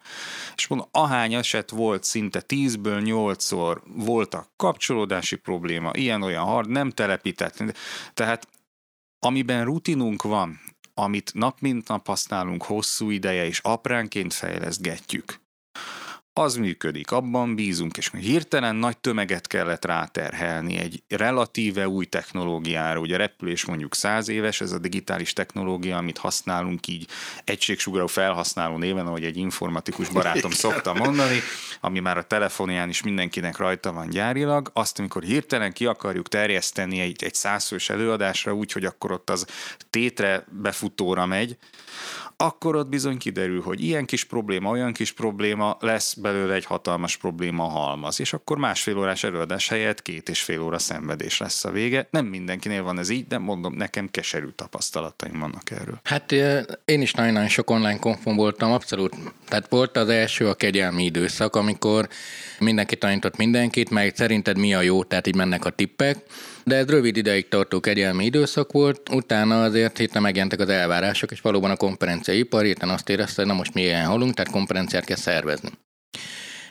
És 0.56 0.66
mondom, 0.66 0.88
ahány 0.90 1.34
eset 1.34 1.70
volt, 1.70 2.04
szinte 2.04 2.42
10-ből 2.48 3.02
8-szor 3.04 3.78
voltak 3.84 4.48
kapcsolódási 4.56 5.36
probléma, 5.36 5.90
ilyen-olyan 5.92 6.44
hard, 6.44 6.68
nem 6.68 6.90
telepített. 6.90 7.62
Tehát 8.14 8.48
amiben 9.26 9.64
rutinunk 9.64 10.22
van, 10.22 10.60
amit 10.98 11.30
nap 11.34 11.60
mint 11.60 11.88
nap 11.88 12.06
használunk 12.06 12.62
hosszú 12.62 13.10
ideje, 13.10 13.46
és 13.46 13.58
apránként 13.58 14.32
fejlesztgetjük, 14.32 15.40
az 16.38 16.56
működik, 16.56 17.10
abban 17.10 17.54
bízunk, 17.54 17.96
és 17.96 18.10
hirtelen 18.20 18.76
nagy 18.76 18.98
tömeget 18.98 19.46
kellett 19.46 19.84
ráterhelni 19.84 20.78
egy 20.78 21.02
relatíve 21.08 21.88
új 21.88 22.04
technológiára, 22.04 23.00
ugye 23.00 23.14
a 23.14 23.18
repülés 23.18 23.64
mondjuk 23.64 23.94
száz 23.94 24.28
éves, 24.28 24.60
ez 24.60 24.72
a 24.72 24.78
digitális 24.78 25.32
technológia, 25.32 25.96
amit 25.96 26.18
használunk 26.18 26.86
így 26.86 27.08
egységsugarú 27.44 28.06
felhasználó 28.06 28.76
néven, 28.76 29.06
ahogy 29.06 29.24
egy 29.24 29.36
informatikus 29.36 30.08
barátom 30.08 30.50
szokta 30.50 30.94
mondani, 30.94 31.40
ami 31.80 32.00
már 32.00 32.18
a 32.18 32.22
telefonján 32.22 32.88
is 32.88 33.02
mindenkinek 33.02 33.56
rajta 33.56 33.92
van 33.92 34.08
gyárilag, 34.08 34.70
azt, 34.72 34.98
amikor 34.98 35.22
hirtelen 35.22 35.72
ki 35.72 35.86
akarjuk 35.86 36.28
terjeszteni 36.28 37.00
egy, 37.00 37.24
egy 37.24 37.34
százfős 37.34 37.90
előadásra 37.90 38.54
úgy, 38.54 38.72
hogy 38.72 38.84
akkor 38.84 39.12
ott 39.12 39.30
az 39.30 39.46
tétre 39.90 40.44
befutóra 40.50 41.26
megy, 41.26 41.56
akkor 42.36 42.76
ott 42.76 42.88
bizony 42.88 43.18
kiderül, 43.18 43.62
hogy 43.62 43.84
ilyen 43.84 44.04
kis 44.04 44.24
probléma, 44.24 44.70
olyan 44.70 44.92
kis 44.92 45.12
probléma, 45.12 45.76
lesz 45.80 46.14
belőle 46.14 46.54
egy 46.54 46.64
hatalmas 46.64 47.16
probléma 47.16 47.64
halmaz, 47.64 48.20
és 48.20 48.32
akkor 48.32 48.58
másfél 48.58 48.98
órás 48.98 49.24
előadás 49.24 49.68
helyett 49.68 50.02
két 50.02 50.28
és 50.28 50.42
fél 50.42 50.60
óra 50.60 50.78
szenvedés 50.78 51.38
lesz 51.38 51.64
a 51.64 51.70
vége. 51.70 52.08
Nem 52.10 52.26
mindenkinél 52.26 52.82
van 52.82 52.98
ez 52.98 53.08
így, 53.08 53.26
de 53.26 53.38
mondom, 53.38 53.74
nekem 53.74 54.08
keserű 54.10 54.48
tapasztalataim 54.48 55.38
vannak 55.38 55.70
erről. 55.70 56.00
Hát 56.04 56.32
én 56.84 57.00
is 57.00 57.12
nagyon-nagyon 57.12 57.48
sok 57.48 57.70
online 57.70 57.98
konfon 57.98 58.36
voltam, 58.36 58.72
abszolút. 58.72 59.14
Tehát 59.48 59.68
volt 59.68 59.96
az 59.96 60.08
első 60.08 60.48
a 60.48 60.54
kegyelmi 60.54 61.04
időszak, 61.04 61.56
amikor 61.56 62.08
mindenki 62.58 62.96
tanított 62.96 63.36
mindenkit, 63.36 63.90
meg 63.90 64.16
szerinted 64.16 64.58
mi 64.58 64.74
a 64.74 64.80
jó, 64.80 65.04
tehát 65.04 65.26
így 65.26 65.36
mennek 65.36 65.64
a 65.64 65.70
tippek 65.70 66.16
de 66.68 66.76
ez 66.76 66.86
rövid 66.86 67.16
ideig 67.16 67.48
tartó 67.48 67.80
kegyelmi 67.80 68.24
időszak 68.24 68.72
volt, 68.72 69.08
utána 69.12 69.62
azért 69.62 69.98
héten 69.98 70.22
megjelentek 70.22 70.60
az 70.60 70.68
elvárások, 70.68 71.30
és 71.30 71.40
valóban 71.40 71.70
a 71.70 71.76
konferenciaipar 71.76 72.64
héten 72.64 72.88
azt 72.88 73.08
érezte, 73.08 73.42
hogy 73.42 73.50
na 73.50 73.56
most 73.56 73.74
mi 73.74 73.82
ilyen 73.82 74.06
halunk, 74.06 74.34
tehát 74.34 74.52
konferenciát 74.52 75.04
kell 75.04 75.16
szervezni. 75.16 75.68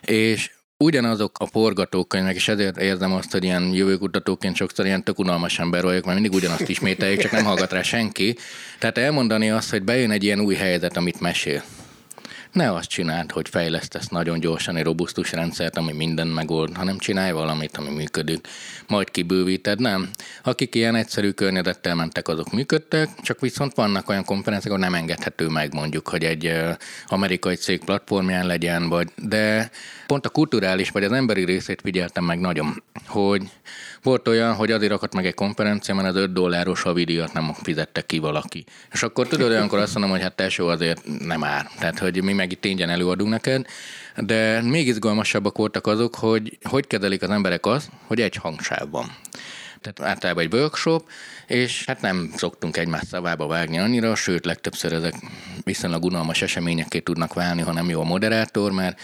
És 0.02 0.52
ugyanazok 0.78 1.40
a 1.40 1.46
forgatókönyvek, 1.46 2.36
és 2.36 2.48
ezért 2.48 2.78
érzem 2.78 3.14
azt, 3.14 3.32
hogy 3.32 3.44
ilyen 3.44 3.74
jövőkutatóként 3.74 4.56
sokszor 4.56 4.86
ilyen 4.86 5.04
tök 5.04 5.20
unalmas 5.20 5.60
ember 5.60 5.84
vagyok, 5.84 6.06
mert 6.06 6.20
mindig 6.20 6.38
ugyanazt 6.38 6.70
ismételjük, 6.70 7.20
csak 7.20 7.32
nem 7.32 7.46
hallgat 7.46 7.72
rá 7.72 7.82
senki. 7.82 8.36
Tehát 8.80 8.98
elmondani 8.98 9.50
azt, 9.50 9.70
hogy 9.70 9.84
bejön 9.84 10.12
egy 10.12 10.24
ilyen 10.24 10.40
új 10.40 10.56
helyzet, 10.56 10.98
amit 10.98 11.20
mesél 11.20 11.64
ne 12.56 12.74
azt 12.74 12.90
csináld, 12.90 13.32
hogy 13.32 13.50
fejlesztesz 13.50 14.08
nagyon 14.08 14.40
gyorsan 14.40 14.76
egy 14.76 14.84
robusztus 14.84 15.32
rendszert, 15.32 15.78
ami 15.78 15.92
minden 15.92 16.28
megold, 16.28 16.78
hanem 16.78 16.98
csinálj 16.98 17.32
valamit, 17.32 17.78
ami 17.78 17.90
működik. 17.90 18.48
Majd 18.88 19.12
kibővíted, 19.12 19.80
nem. 19.80 20.10
Akik 20.44 20.76
ilyen 20.76 20.96
egyszerű 20.96 21.32
környezettel 21.32 21.96
mentek, 21.96 22.28
azok 22.28 22.52
működtek, 22.52 23.10
csak 23.22 23.40
viszont 23.40 23.76
vannak 23.76 24.10
olyan 24.10 24.24
konferenciák, 24.24 24.74
ahol 24.74 24.86
nem 24.86 24.96
engedhető 24.96 25.48
meg 25.48 25.74
mondjuk, 25.74 26.08
hogy 26.08 26.24
egy 26.24 26.52
amerikai 27.06 27.56
cég 27.56 27.84
platformján 27.84 28.46
legyen, 28.46 28.90
vagy, 28.90 29.10
de 29.16 29.70
pont 30.08 30.26
a 30.26 30.30
kulturális 30.30 30.90
vagy 30.90 31.04
az 31.04 31.12
emberi 31.12 31.46
részét 31.46 31.82
figyeltem 31.82 32.24
meg 32.24 32.40
nagyon, 32.40 32.84
hogy 33.08 33.42
volt 34.06 34.28
olyan, 34.28 34.54
hogy 34.54 34.72
azért 34.72 34.92
akadt 34.92 35.14
meg 35.14 35.26
egy 35.26 35.34
konferencia, 35.34 35.96
mert 35.96 36.08
az 36.08 36.16
5 36.16 36.34
dolláros 36.34 36.82
havidíjat 36.82 37.34
nem 37.34 37.54
fizette 37.54 38.02
ki 38.02 38.18
valaki. 38.18 38.66
És 38.92 39.04
akkor 39.04 39.28
tudod, 39.28 39.52
olyankor 39.52 39.80
azt 39.80 39.94
mondom, 39.94 40.12
hogy 40.12 40.22
hát 40.22 40.36
tesó 40.36 40.68
azért 40.68 41.02
nem 41.20 41.44
ár. 41.44 41.70
Tehát, 41.80 42.00
hogy 42.00 42.24
mi 42.24 42.34
meg 42.34 42.52
itt 42.52 42.66
ingyen 42.66 42.90
előadunk 42.90 43.30
neked. 43.30 43.66
De 44.18 44.62
még 44.62 44.88
izgalmasabbak 44.88 45.58
voltak 45.58 45.88
azok, 45.88 46.16
hogy 46.16 46.58
hogy 46.64 46.88
kezelik 46.88 47.22
az 47.22 47.30
emberek 47.30 47.66
azt, 47.66 47.90
hogy 48.08 48.22
egy 48.22 48.36
hangsáv 48.36 48.90
van 48.90 49.12
tehát 49.82 50.12
általában 50.14 50.44
egy 50.44 50.54
workshop, 50.54 51.10
és 51.48 51.86
hát 51.86 52.02
nem 52.02 52.32
szoktunk 52.36 52.78
egymás 52.78 53.02
szavába 53.10 53.48
vágni 53.48 53.80
annyira, 53.80 54.16
sőt, 54.16 54.46
legtöbbször 54.46 54.94
ezek 54.94 55.16
viszonylag 55.64 56.04
unalmas 56.04 56.42
eseményekké 56.42 57.00
tudnak 57.00 57.34
válni, 57.34 57.62
ha 57.62 57.74
nem 57.74 57.90
jó 57.90 58.02
a 58.02 58.04
moderátor, 58.04 58.72
mert 58.72 59.00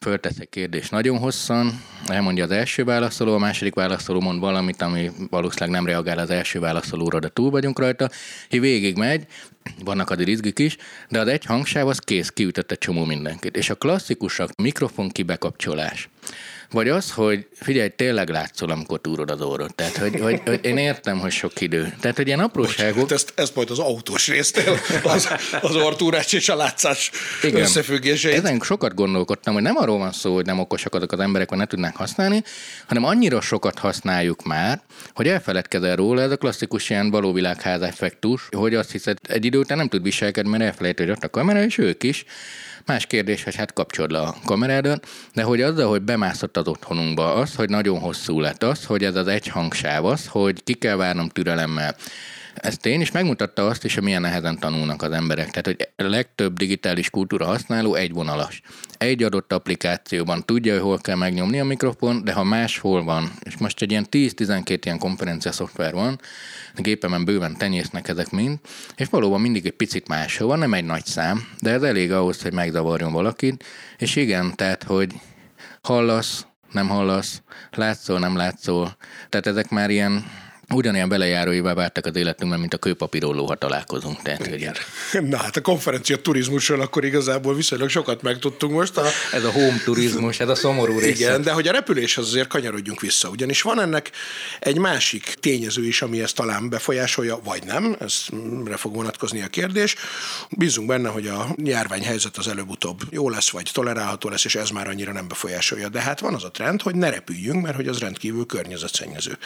föltesz 0.00 0.38
egy 0.38 0.48
kérdést 0.48 0.90
nagyon 0.90 1.18
hosszan, 1.18 1.82
elmondja 2.06 2.44
az 2.44 2.50
első 2.50 2.84
válaszoló, 2.84 3.34
a 3.34 3.38
második 3.38 3.74
válaszoló 3.74 4.20
mond 4.20 4.40
valamit, 4.40 4.82
ami 4.82 5.10
valószínűleg 5.30 5.74
nem 5.74 5.86
reagál 5.86 6.18
az 6.18 6.30
első 6.30 6.60
válaszolóra, 6.60 7.18
de 7.18 7.28
túl 7.28 7.50
vagyunk 7.50 7.78
rajta, 7.78 8.10
hogy 8.50 8.60
végig 8.60 8.96
megy, 8.96 9.26
vannak 9.84 10.10
addig 10.10 10.28
izgik 10.28 10.58
is, 10.58 10.76
de 11.08 11.20
az 11.20 11.28
egy 11.28 11.44
hangsáv 11.44 11.88
az 11.88 11.98
kész, 11.98 12.28
kiütött 12.28 12.70
egy 12.70 12.78
csomó 12.78 13.04
mindenkit. 13.04 13.56
És 13.56 13.70
a 13.70 13.74
klasszikusak 13.74 14.50
mikrofon 14.62 15.08
kibekapcsolás, 15.08 16.08
vagy 16.72 16.88
az, 16.88 17.10
hogy 17.10 17.46
figyelj, 17.52 17.88
tényleg 17.88 18.28
látszol, 18.28 18.70
amikor 18.70 19.00
túrod 19.00 19.30
az 19.30 19.40
orrod. 19.40 19.74
Tehát, 19.74 19.96
hogy, 19.96 20.20
hogy, 20.20 20.40
hogy 20.46 20.58
én 20.62 20.76
értem, 20.76 21.18
hogy 21.18 21.30
sok 21.30 21.60
idő. 21.60 21.94
Tehát, 22.00 22.16
hogy 22.16 22.26
ilyen 22.26 22.40
apróságok... 22.40 22.94
Bocsánat, 22.94 23.12
ezt, 23.12 23.32
ezt 23.34 23.54
majd 23.54 23.70
az 23.70 23.78
autós 23.78 24.28
résztél, 24.28 24.78
az, 25.02 25.28
az 25.60 25.76
ortúrás 25.76 26.32
és 26.32 26.48
a 26.48 26.56
látszás 26.56 27.10
Igen. 27.42 27.60
összefüggéseit. 27.60 28.36
Ezen 28.36 28.60
sokat 28.60 28.94
gondolkodtam, 28.94 29.54
hogy 29.54 29.62
nem 29.62 29.76
arról 29.76 29.98
van 29.98 30.12
szó, 30.12 30.34
hogy 30.34 30.46
nem 30.46 30.58
okosak 30.58 30.94
azok 30.94 31.12
az 31.12 31.20
emberek, 31.20 31.48
hogy 31.48 31.58
ne 31.58 31.66
tudnánk 31.66 31.96
használni, 31.96 32.42
hanem 32.86 33.04
annyira 33.04 33.40
sokat 33.40 33.78
használjuk 33.78 34.42
már, 34.42 34.82
hogy 35.14 35.28
elfeledkezel 35.28 35.96
róla, 35.96 36.20
ez 36.20 36.30
a 36.30 36.36
klasszikus 36.36 36.90
ilyen 36.90 37.10
valóvilágház 37.10 37.82
effektus, 37.82 38.48
hogy 38.50 38.74
azt 38.74 38.90
hiszed, 38.90 39.18
egy 39.28 39.44
idő 39.44 39.58
után 39.58 39.78
nem 39.78 39.88
tud 39.88 40.02
viselkedni, 40.02 40.50
mert 40.50 40.62
elfelejt, 40.62 40.98
hogy 40.98 41.10
ott 41.10 41.24
a 41.24 41.28
kamera, 41.28 41.62
és 41.62 41.78
ők 41.78 42.02
is. 42.02 42.24
Más 42.90 43.06
kérdés, 43.06 43.44
hogy 43.44 43.54
hát 43.54 43.72
kapcsolod 43.72 44.10
le 44.10 44.18
a 44.18 44.34
kamerádat, 44.44 45.06
de 45.34 45.42
hogy 45.42 45.62
azzal, 45.62 45.88
hogy 45.88 46.02
bemászott 46.02 46.56
az 46.56 46.66
otthonunkba, 46.66 47.34
az, 47.34 47.54
hogy 47.54 47.68
nagyon 47.68 47.98
hosszú 47.98 48.40
lett, 48.40 48.62
az, 48.62 48.84
hogy 48.84 49.04
ez 49.04 49.16
az 49.16 49.26
egy 49.26 49.46
hangsáv, 49.46 50.04
az, 50.04 50.26
hogy 50.26 50.64
ki 50.64 50.72
kell 50.72 50.96
várnom 50.96 51.28
türelemmel, 51.28 51.96
ez 52.60 52.76
tény, 52.76 53.00
és 53.00 53.10
megmutatta 53.10 53.66
azt 53.66 53.84
is, 53.84 53.94
hogy 53.94 54.02
milyen 54.02 54.20
nehezen 54.20 54.58
tanulnak 54.58 55.02
az 55.02 55.10
emberek. 55.10 55.50
Tehát, 55.50 55.66
hogy 55.66 56.06
a 56.06 56.10
legtöbb 56.10 56.56
digitális 56.56 57.10
kultúra 57.10 57.46
használó 57.46 57.94
egyvonalas. 57.94 58.62
Egy 58.98 59.22
adott 59.22 59.52
applikációban 59.52 60.44
tudja, 60.44 60.72
hogy 60.72 60.82
hol 60.82 60.98
kell 60.98 61.16
megnyomni 61.16 61.60
a 61.60 61.64
mikrofon, 61.64 62.24
de 62.24 62.32
ha 62.32 62.44
máshol 62.44 63.04
van, 63.04 63.32
és 63.42 63.56
most 63.56 63.82
egy 63.82 63.90
ilyen 63.90 64.06
10-12 64.10 64.80
ilyen 64.84 64.98
konferencia 64.98 65.52
szoftver 65.52 65.92
van, 65.92 66.20
a 66.76 66.80
gépemen 66.80 67.24
bőven 67.24 67.56
tenyésznek 67.56 68.08
ezek 68.08 68.30
mind, 68.30 68.58
és 68.96 69.06
valóban 69.10 69.40
mindig 69.40 69.66
egy 69.66 69.72
picit 69.72 70.08
máshol 70.08 70.48
van, 70.48 70.58
nem 70.58 70.74
egy 70.74 70.84
nagy 70.84 71.04
szám, 71.04 71.48
de 71.60 71.70
ez 71.70 71.82
elég 71.82 72.12
ahhoz, 72.12 72.42
hogy 72.42 72.52
megzavarjon 72.52 73.12
valakit, 73.12 73.64
és 73.98 74.16
igen, 74.16 74.56
tehát, 74.56 74.82
hogy 74.82 75.12
hallasz, 75.82 76.46
nem 76.72 76.88
hallasz, 76.88 77.42
látszol, 77.70 78.18
nem 78.18 78.36
látszol, 78.36 78.96
tehát 79.28 79.46
ezek 79.46 79.70
már 79.70 79.90
ilyen 79.90 80.24
ugyanilyen 80.74 81.08
belejáróivá 81.08 81.74
váltak 81.74 82.06
az 82.06 82.16
életünkben, 82.16 82.60
mint 82.60 82.74
a 82.74 82.78
kőpapírolló, 82.78 83.46
ha 83.46 83.54
találkozunk. 83.54 84.22
Tehát, 84.22 84.46
Igen. 84.46 84.74
Na 85.20 85.36
hát 85.36 85.56
a 85.56 85.60
konferencia 85.60 86.16
turizmusról 86.16 86.80
akkor 86.80 87.04
igazából 87.04 87.54
viszonylag 87.54 87.88
sokat 87.88 88.22
megtudtunk 88.22 88.72
most. 88.72 88.96
A... 88.96 89.06
Ez 89.32 89.44
a 89.44 89.50
home 89.50 89.80
turizmus, 89.84 90.40
ez 90.40 90.48
a 90.48 90.54
szomorú 90.54 90.98
része. 90.98 91.24
Igen, 91.24 91.42
de 91.42 91.52
hogy 91.52 91.68
a 91.68 91.72
repüléshez 91.72 92.24
azért 92.24 92.48
kanyarodjunk 92.48 93.00
vissza, 93.00 93.28
ugyanis 93.28 93.62
van 93.62 93.80
ennek 93.80 94.10
egy 94.60 94.78
másik 94.78 95.34
tényező 95.40 95.86
is, 95.86 96.02
ami 96.02 96.20
ezt 96.20 96.34
talán 96.34 96.68
befolyásolja, 96.68 97.40
vagy 97.44 97.62
nem, 97.64 97.96
ezre 98.00 98.76
fog 98.76 98.94
vonatkozni 98.94 99.42
a 99.42 99.46
kérdés. 99.46 99.96
Bízunk 100.50 100.88
benne, 100.88 101.08
hogy 101.08 101.26
a 101.26 101.46
járványhelyzet 101.56 102.36
az 102.36 102.48
előbb-utóbb 102.48 103.00
jó 103.10 103.28
lesz, 103.28 103.50
vagy 103.50 103.70
tolerálható 103.72 104.28
lesz, 104.28 104.44
és 104.44 104.54
ez 104.54 104.70
már 104.70 104.88
annyira 104.88 105.12
nem 105.12 105.28
befolyásolja. 105.28 105.88
De 105.88 106.00
hát 106.00 106.20
van 106.20 106.34
az 106.34 106.44
a 106.44 106.50
trend, 106.50 106.82
hogy 106.82 106.94
ne 106.94 107.10
repüljünk, 107.10 107.62
mert 107.62 107.76
hogy 107.76 107.88
az 107.88 107.98
rendkívül 107.98 108.46
környezetszennyező. 108.46 109.38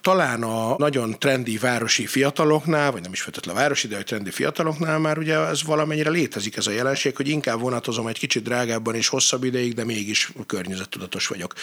Talán 0.00 0.42
a 0.48 0.74
nagyon 0.78 1.18
trendi 1.18 1.58
városi 1.58 2.06
fiataloknál, 2.06 2.92
vagy 2.92 3.02
nem 3.02 3.12
is 3.12 3.20
feltétlenül 3.20 3.60
városi, 3.60 3.88
de 3.88 3.96
a 3.96 4.02
trendi 4.02 4.30
fiataloknál 4.30 4.98
már 4.98 5.18
ugye 5.18 5.38
ez 5.38 5.62
valamennyire 5.62 6.10
létezik 6.10 6.56
ez 6.56 6.66
a 6.66 6.70
jelenség, 6.70 7.16
hogy 7.16 7.28
inkább 7.28 7.60
vonatozom 7.60 8.06
egy 8.06 8.18
kicsit 8.18 8.42
drágábban 8.42 8.94
és 8.94 9.08
hosszabb 9.08 9.44
ideig, 9.44 9.74
de 9.74 9.84
mégis 9.84 10.32
környezettudatos 10.46 11.26
vagyok. 11.26 11.54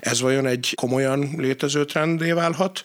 Ez 0.00 0.20
vajon 0.20 0.46
egy 0.46 0.72
komolyan 0.74 1.30
létező 1.36 1.84
trendé 1.84 2.32
válhat? 2.32 2.84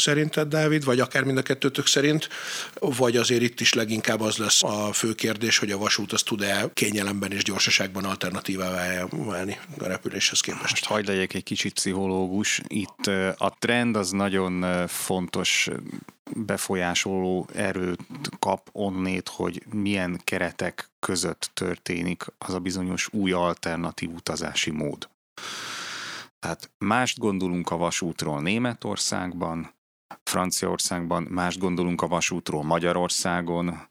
Szerinted, 0.00 0.48
Dávid, 0.48 0.84
vagy 0.84 1.00
akár 1.00 1.24
mind 1.24 1.38
a 1.38 1.42
kettőtök 1.42 1.86
szerint, 1.86 2.28
vagy 2.74 3.16
azért 3.16 3.42
itt 3.42 3.60
is 3.60 3.72
leginkább 3.72 4.20
az 4.20 4.36
lesz 4.36 4.62
a 4.62 4.92
fő 4.92 5.14
kérdés, 5.14 5.58
hogy 5.58 5.70
a 5.70 5.78
vasút 5.78 6.12
az 6.12 6.22
tud-e 6.22 6.70
kényelemben 6.74 7.32
és 7.32 7.42
gyorsaságban 7.42 8.04
alternatívává 8.04 9.06
válni 9.10 9.58
a 9.78 9.86
repüléshez 9.86 10.40
képest. 10.40 10.70
Most 10.70 10.84
hagyd 10.84 11.08
legyek 11.08 11.34
egy 11.34 11.42
kicsit 11.42 11.72
pszichológus. 11.72 12.60
Itt 12.66 13.06
a 13.36 13.56
trend 13.58 13.96
az 13.96 14.10
nagyon 14.10 14.86
fontos 14.86 15.68
befolyásoló 16.34 17.48
erőt 17.54 18.00
kap 18.38 18.68
onnét, 18.72 19.28
hogy 19.28 19.62
milyen 19.72 20.20
keretek 20.24 20.90
között 21.00 21.50
történik 21.54 22.24
az 22.38 22.54
a 22.54 22.58
bizonyos 22.58 23.08
új 23.12 23.32
alternatív 23.32 24.10
utazási 24.10 24.70
mód. 24.70 25.08
Tehát 26.40 26.70
mást 26.78 27.18
gondolunk 27.18 27.70
a 27.70 27.76
vasútról 27.76 28.40
Németországban, 28.40 29.74
Franciaországban, 30.22 31.22
más 31.22 31.58
gondolunk 31.58 32.02
a 32.02 32.06
vasútról 32.06 32.62
Magyarországon, 32.62 33.88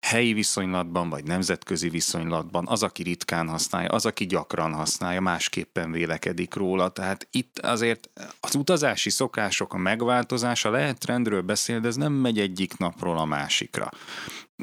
helyi 0.00 0.32
viszonylatban, 0.32 1.08
vagy 1.08 1.24
nemzetközi 1.24 1.88
viszonylatban, 1.88 2.66
az, 2.68 2.82
aki 2.82 3.02
ritkán 3.02 3.48
használja, 3.48 3.88
az, 3.88 4.06
aki 4.06 4.26
gyakran 4.26 4.72
használja, 4.72 5.20
másképpen 5.20 5.90
vélekedik 5.90 6.54
róla. 6.54 6.88
Tehát 6.88 7.28
itt 7.30 7.58
azért 7.58 8.10
az 8.40 8.54
utazási 8.54 9.10
szokások, 9.10 9.74
a 9.74 9.76
megváltozása 9.76 10.70
lehet 10.70 10.98
trendről 10.98 11.42
beszél, 11.42 11.80
de 11.80 11.88
ez 11.88 11.96
nem 11.96 12.12
megy 12.12 12.38
egyik 12.38 12.76
napról 12.76 13.18
a 13.18 13.24
másikra 13.24 13.90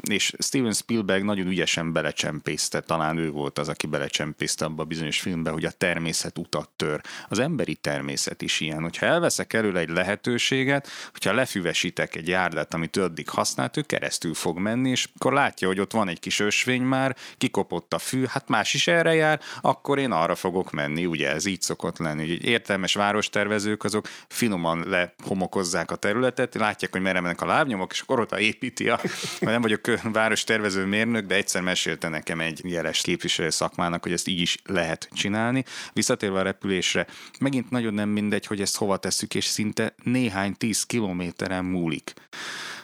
és 0.02 0.32
Steven 0.38 0.72
Spielberg 0.72 1.22
nagyon 1.22 1.46
ügyesen 1.46 1.92
belecsempészte, 1.92 2.80
talán 2.80 3.18
ő 3.18 3.30
volt 3.30 3.58
az, 3.58 3.68
aki 3.68 3.86
belecsempészte 3.86 4.64
abba 4.64 4.82
a 4.82 4.86
bizonyos 4.86 5.20
filmbe, 5.20 5.50
hogy 5.50 5.64
a 5.64 5.70
természet 5.70 6.38
utat 6.38 6.68
tör. 6.76 7.00
Az 7.28 7.38
emberi 7.38 7.74
természet 7.74 8.42
is 8.42 8.60
ilyen. 8.60 8.82
Hogyha 8.82 9.06
elveszek 9.06 9.52
erről 9.52 9.78
egy 9.78 9.88
lehetőséget, 9.88 10.88
hogyha 11.12 11.32
lefüvesítek 11.32 12.14
egy 12.14 12.28
járdát, 12.28 12.74
amit 12.74 12.96
addig 12.96 13.28
használt, 13.28 13.76
ő 13.76 13.82
keresztül 13.82 14.34
fog 14.34 14.58
menni, 14.58 14.90
és 14.90 15.08
akkor 15.16 15.32
látja, 15.32 15.68
hogy 15.68 15.80
ott 15.80 15.92
van 15.92 16.08
egy 16.08 16.20
kis 16.20 16.40
ösvény 16.40 16.82
már, 16.82 17.16
kikopott 17.38 17.94
a 17.94 17.98
fű, 17.98 18.24
hát 18.28 18.48
más 18.48 18.74
is 18.74 18.86
erre 18.86 19.14
jár, 19.14 19.40
akkor 19.60 19.98
én 19.98 20.10
arra 20.10 20.34
fogok 20.34 20.70
menni, 20.70 21.06
ugye 21.06 21.30
ez 21.30 21.44
így 21.44 21.62
szokott 21.62 21.98
lenni. 21.98 22.28
Hogy 22.28 22.44
értelmes 22.44 22.94
várostervezők 22.94 23.84
azok 23.84 24.08
finoman 24.28 24.84
lehomokozzák 24.88 25.90
a 25.90 25.96
területet, 25.96 26.54
látják, 26.54 26.92
hogy 26.92 27.00
merre 27.00 27.20
mennek 27.20 27.40
a 27.40 27.46
lábnyomok, 27.46 27.92
és 27.92 28.00
akkor 28.00 28.20
ott 28.20 28.38
építi 28.38 28.88
a, 28.88 29.00
nem 29.40 29.62
vagyok 29.62 29.85
város 30.12 30.44
tervező 30.44 30.84
mérnök, 30.84 31.26
de 31.26 31.34
egyszer 31.34 31.62
mesélte 31.62 32.08
nekem 32.08 32.40
egy 32.40 32.60
jeles 32.64 33.00
képviselő 33.00 33.50
szakmának, 33.50 34.02
hogy 34.02 34.12
ezt 34.12 34.28
így 34.28 34.40
is 34.40 34.58
lehet 34.64 35.08
csinálni. 35.12 35.64
Visszatérve 35.92 36.38
a 36.38 36.42
repülésre, 36.42 37.06
megint 37.40 37.70
nagyon 37.70 37.94
nem 37.94 38.08
mindegy, 38.08 38.46
hogy 38.46 38.60
ezt 38.60 38.76
hova 38.76 38.96
tesszük, 38.96 39.34
és 39.34 39.44
szinte 39.44 39.94
néhány 40.02 40.54
tíz 40.56 40.82
kilométeren 40.82 41.64
múlik. 41.64 42.12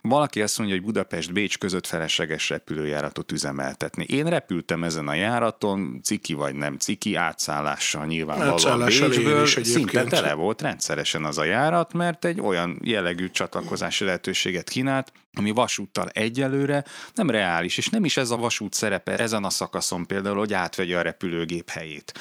Valaki 0.03 0.43
azt 0.43 0.59
mondja, 0.59 0.77
hogy 0.77 0.85
Budapest-Bécs 0.85 1.59
között 1.59 1.87
felesleges 1.87 2.49
repülőjáratot 2.49 3.33
üzemeltetni. 3.33 4.05
Én 4.05 4.25
repültem 4.25 4.85
ezen 4.85 5.09
a 5.09 5.15
járaton, 5.15 6.01
ciki 6.03 6.35
vagy 6.35 6.55
nem 6.55 6.77
ciki, 6.77 7.15
átszállással 7.15 8.07
nyilvánvalóan 8.07 8.85
Bécsből, 8.85 9.47
szinte 9.47 10.05
tele 10.05 10.33
volt 10.33 10.63
rendszeresen 10.63 11.25
az 11.25 11.39
a 11.39 11.45
járat, 11.45 11.93
mert 11.93 12.25
egy 12.25 12.41
olyan 12.41 12.79
jellegű 12.85 13.31
csatlakozási 13.31 14.05
lehetőséget 14.05 14.69
kínált, 14.69 15.13
ami 15.37 15.51
vasúttal 15.51 16.09
egyelőre 16.09 16.85
nem 17.15 17.31
reális, 17.31 17.79
és 17.79 17.89
nem 17.89 18.05
is 18.05 18.17
ez 18.17 18.31
a 18.31 18.37
vasút 18.37 18.75
szerepe 18.75 19.17
ezen 19.19 19.45
a 19.45 19.51
szakaszon 19.51 20.07
például, 20.07 20.39
hogy 20.39 20.53
átvegye 20.53 20.99
a 20.99 21.03
repülőgép 21.03 21.71
helyét. 21.71 22.13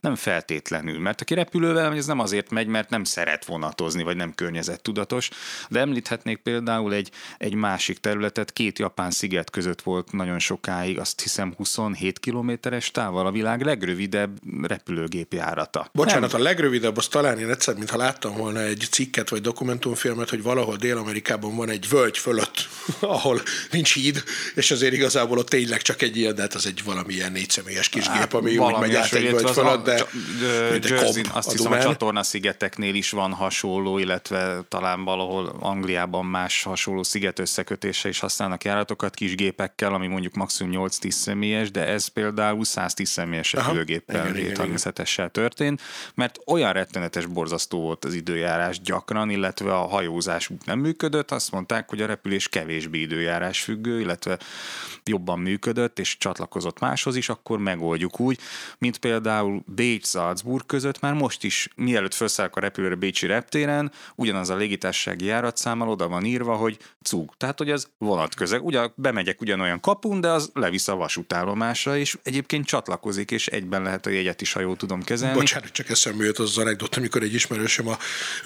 Nem 0.00 0.14
feltétlenül, 0.14 0.98
mert 0.98 1.20
aki 1.20 1.34
repülővel, 1.34 1.94
ez 1.94 2.06
nem 2.06 2.18
azért 2.18 2.50
megy, 2.50 2.66
mert 2.66 2.90
nem 2.90 3.04
szeret 3.04 3.44
vonatozni, 3.44 4.02
vagy 4.02 4.16
nem 4.16 4.34
környezettudatos, 4.34 5.30
de 5.68 5.80
említhetnék 5.80 6.38
például 6.38 6.94
egy, 6.94 7.10
egy 7.38 7.54
másik 7.54 7.98
területet, 7.98 8.52
két 8.52 8.78
japán 8.78 9.10
sziget 9.10 9.50
között 9.50 9.82
volt 9.82 10.12
nagyon 10.12 10.38
sokáig, 10.38 10.98
azt 10.98 11.20
hiszem 11.20 11.54
27 11.56 12.18
kilométeres 12.18 12.90
távol 12.90 13.26
a 13.26 13.30
világ 13.30 13.62
legrövidebb 13.62 14.38
repülőgép 14.62 15.32
járata. 15.32 15.88
Bocsánat, 15.92 16.32
nem. 16.32 16.40
a 16.40 16.44
legrövidebb, 16.44 16.96
az 16.96 17.08
talán 17.08 17.38
én 17.38 17.50
egyszer, 17.50 17.74
mintha 17.74 17.96
láttam 17.96 18.36
volna 18.36 18.60
egy 18.60 18.86
cikket 18.90 19.28
vagy 19.28 19.40
dokumentumfilmet, 19.40 20.30
hogy 20.30 20.42
valahol 20.42 20.76
Dél-Amerikában 20.76 21.56
van 21.56 21.68
egy 21.68 21.88
völgy 21.88 22.18
fölött 22.18 22.59
ahol 23.00 23.42
nincs 23.70 23.94
híd, 23.94 24.22
és 24.54 24.70
azért 24.70 24.92
igazából 24.92 25.38
ott 25.38 25.48
tényleg 25.48 25.82
csak 25.82 26.02
egy 26.02 26.16
ilyen, 26.16 26.34
de 26.34 26.40
hát 26.40 26.54
az 26.54 26.66
egy 26.66 26.82
valamilyen 26.84 27.32
négyszemélyes 27.32 27.88
kis 27.88 28.06
hát, 28.06 28.18
gép, 28.18 28.34
ami 28.34 28.56
úgy 28.56 28.76
megy 28.78 28.94
át 28.94 29.12
egy 29.12 29.30
völgy 29.30 29.50
fölött, 29.50 29.84
de, 29.84 30.06
de 30.40 30.88
Jersey, 30.88 31.22
azt 31.32 31.52
hiszem 31.52 31.72
a 31.72 31.80
csatorna 31.80 32.22
szigeteknél 32.22 32.94
is 32.94 33.10
van 33.10 33.32
hasonló, 33.32 33.98
illetve 33.98 34.62
talán 34.68 35.04
valahol 35.04 35.56
Angliában 35.60 36.24
más 36.26 36.62
hasonló 36.62 37.02
sziget 37.02 37.38
összekötése 37.38 38.08
is 38.08 38.18
használnak 38.18 38.64
járatokat 38.64 39.14
kis 39.14 39.34
gépekkel, 39.34 39.94
ami 39.94 40.06
mondjuk 40.06 40.34
maximum 40.34 40.88
8-10 40.88 41.10
személyes, 41.10 41.70
de 41.70 41.86
ez 41.86 42.06
például 42.06 42.64
110 42.64 43.08
személyes 43.08 43.52
repülőgéppel, 43.52 44.30
737-essel 44.34 45.30
történt, 45.30 45.80
mert 46.14 46.38
olyan 46.46 46.72
rettenetes 46.72 47.26
borzasztó 47.26 47.80
volt 47.80 48.04
az 48.04 48.14
időjárás 48.14 48.80
gyakran, 48.80 49.30
illetve 49.30 49.74
a 49.74 49.86
hajózás 49.86 50.50
nem 50.64 50.78
működött, 50.78 51.30
azt 51.30 51.52
mondták, 51.52 51.88
hogy 51.88 52.02
a 52.02 52.06
repülés 52.06 52.48
kevésbé 52.50 53.00
időjárás 53.00 53.60
függő, 53.60 54.00
illetve 54.00 54.38
jobban 55.04 55.38
működött, 55.38 55.98
és 55.98 56.16
csatlakozott 56.18 56.78
máshoz 56.78 57.16
is, 57.16 57.28
akkor 57.28 57.58
megoldjuk 57.58 58.20
úgy, 58.20 58.38
mint 58.78 58.98
például 58.98 59.62
Bécs-Salzburg 59.66 60.66
között 60.66 61.00
már 61.00 61.14
most 61.14 61.44
is, 61.44 61.68
mielőtt 61.76 62.14
felszállok 62.14 62.56
a 62.56 62.60
repülőre 62.60 62.94
Bécsi 62.94 63.26
reptéren, 63.26 63.92
ugyanaz 64.14 64.50
a 64.50 64.56
légitársasági 64.56 65.24
járatszámmal 65.24 65.88
oda 65.88 66.08
van 66.08 66.24
írva, 66.24 66.54
hogy 66.54 66.78
cug. 67.02 67.34
Tehát, 67.36 67.58
hogy 67.58 67.70
az 67.70 67.88
vonatközeg. 67.98 68.64
Ugyan, 68.64 68.92
bemegyek 68.96 69.40
ugyanolyan 69.40 69.80
kapun, 69.80 70.20
de 70.20 70.28
az 70.28 70.50
levisz 70.54 70.88
a 70.88 70.94
vasútállomásra, 70.94 71.96
és 71.96 72.18
egyébként 72.22 72.66
csatlakozik, 72.66 73.30
és 73.30 73.46
egyben 73.46 73.82
lehet 73.82 74.06
a 74.06 74.10
jegyet 74.10 74.40
is, 74.40 74.52
ha 74.52 74.60
jól 74.60 74.76
tudom 74.76 75.02
kezelni. 75.02 75.38
Bocsánat, 75.38 75.70
csak 75.70 75.88
eszembe 75.88 76.24
jött 76.24 76.38
az 76.38 76.58
anekdot, 76.58 76.96
amikor 76.96 77.22
egy 77.22 77.34
ismerősöm 77.34 77.88
a 77.88 77.98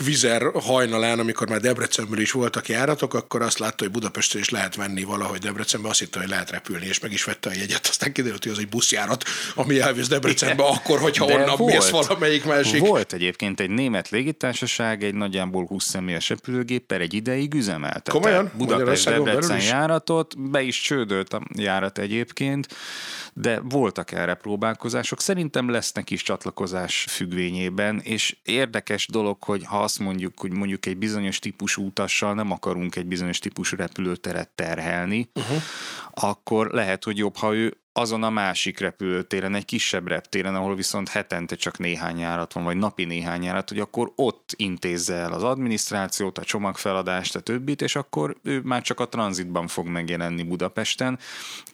Vizer 0.04 0.42
hajnalán, 0.52 1.18
amikor 1.18 1.48
már 1.48 1.60
Debrecenből 1.60 2.20
is 2.20 2.32
voltak 2.32 2.68
járatok, 2.68 3.14
akkor 3.14 3.42
azt 3.42 3.58
látta, 3.58 3.84
hogy 3.84 3.92
Budapestről 3.94 4.42
is 4.42 4.48
lehet 4.48 4.74
venni 4.74 5.02
valahogy 5.02 5.38
Debrecenbe, 5.38 5.88
azt 5.88 5.98
hitte, 5.98 6.18
hogy 6.18 6.28
lehet 6.28 6.50
repülni, 6.50 6.86
és 6.86 7.00
meg 7.00 7.12
is 7.12 7.24
vette 7.24 7.48
a 7.50 7.52
jegyet. 7.52 7.86
Aztán 7.86 8.12
kiderült, 8.12 8.42
hogy 8.42 8.52
az 8.52 8.58
egy 8.58 8.68
buszjárat, 8.68 9.24
ami 9.54 9.80
elvisz 9.80 10.08
Debrecenbe, 10.08 10.62
Igen. 10.62 10.74
akkor, 10.74 10.98
hogyha 10.98 11.26
De 11.26 11.34
onnan 11.34 11.56
volt, 11.56 11.72
mész 11.72 11.88
valamelyik 11.88 12.44
másik. 12.44 12.80
Volt 12.80 13.12
egyébként 13.12 13.60
egy 13.60 13.70
német 13.70 14.08
légitársaság, 14.08 15.04
egy 15.04 15.14
nagyjából 15.14 15.66
20 15.66 15.84
személyes 15.84 16.28
repülőgéppel 16.28 17.00
egy 17.00 17.14
ideig 17.14 17.54
üzemeltetett. 17.54 18.14
Komolyan? 18.14 18.50
Budapest-Debrecen 18.56 19.60
járatot, 19.60 20.50
be 20.50 20.62
is 20.62 20.80
csődölt 20.80 21.32
a 21.32 21.42
járat 21.56 21.98
egyébként, 21.98 22.66
de 23.32 23.60
voltak 23.60 24.12
erre 24.12 24.34
próbálkozások. 24.34 25.20
Szerintem 25.20 25.70
lesznek 25.70 26.10
is 26.10 26.22
csatlakozás 26.22 27.06
függvényében, 27.08 28.00
és 28.00 28.36
érdekes 28.42 29.06
dolog, 29.06 29.42
hogy 29.42 29.64
ha 29.64 29.82
azt 29.82 29.98
mondjuk, 29.98 30.40
hogy 30.40 30.52
mondjuk 30.52 30.86
egy 30.86 30.96
bizonyos 30.96 31.38
típusú 31.38 31.86
utassal 31.86 32.34
nem 32.34 32.50
akarunk 32.50 32.96
egy 32.96 33.06
bizonyos 33.06 33.38
típusú 33.38 33.76
repülőteret 33.84 34.50
terhelni, 34.54 35.30
uh-huh. 35.34 35.62
akkor 36.10 36.70
lehet, 36.70 37.04
hogy 37.04 37.18
jobb, 37.18 37.36
ha 37.36 37.54
ő 37.54 37.78
azon 37.96 38.22
a 38.22 38.30
másik 38.30 38.78
repülőtéren, 38.78 39.54
egy 39.54 39.64
kisebb 39.64 40.08
reptéren, 40.08 40.54
ahol 40.54 40.74
viszont 40.74 41.08
hetente 41.08 41.56
csak 41.56 41.78
néhány 41.78 42.18
járat 42.18 42.52
van, 42.52 42.64
vagy 42.64 42.76
napi 42.76 43.04
néhány 43.04 43.42
járat, 43.42 43.68
hogy 43.68 43.78
akkor 43.78 44.12
ott 44.16 44.54
intézze 44.56 45.14
el 45.14 45.32
az 45.32 45.42
adminisztrációt, 45.42 46.38
a 46.38 46.44
csomagfeladást, 46.44 47.36
a 47.36 47.40
többit, 47.40 47.82
és 47.82 47.96
akkor 47.96 48.36
ő 48.42 48.60
már 48.64 48.82
csak 48.82 49.00
a 49.00 49.08
tranzitban 49.08 49.66
fog 49.66 49.86
megjelenni 49.86 50.42
Budapesten, 50.42 51.18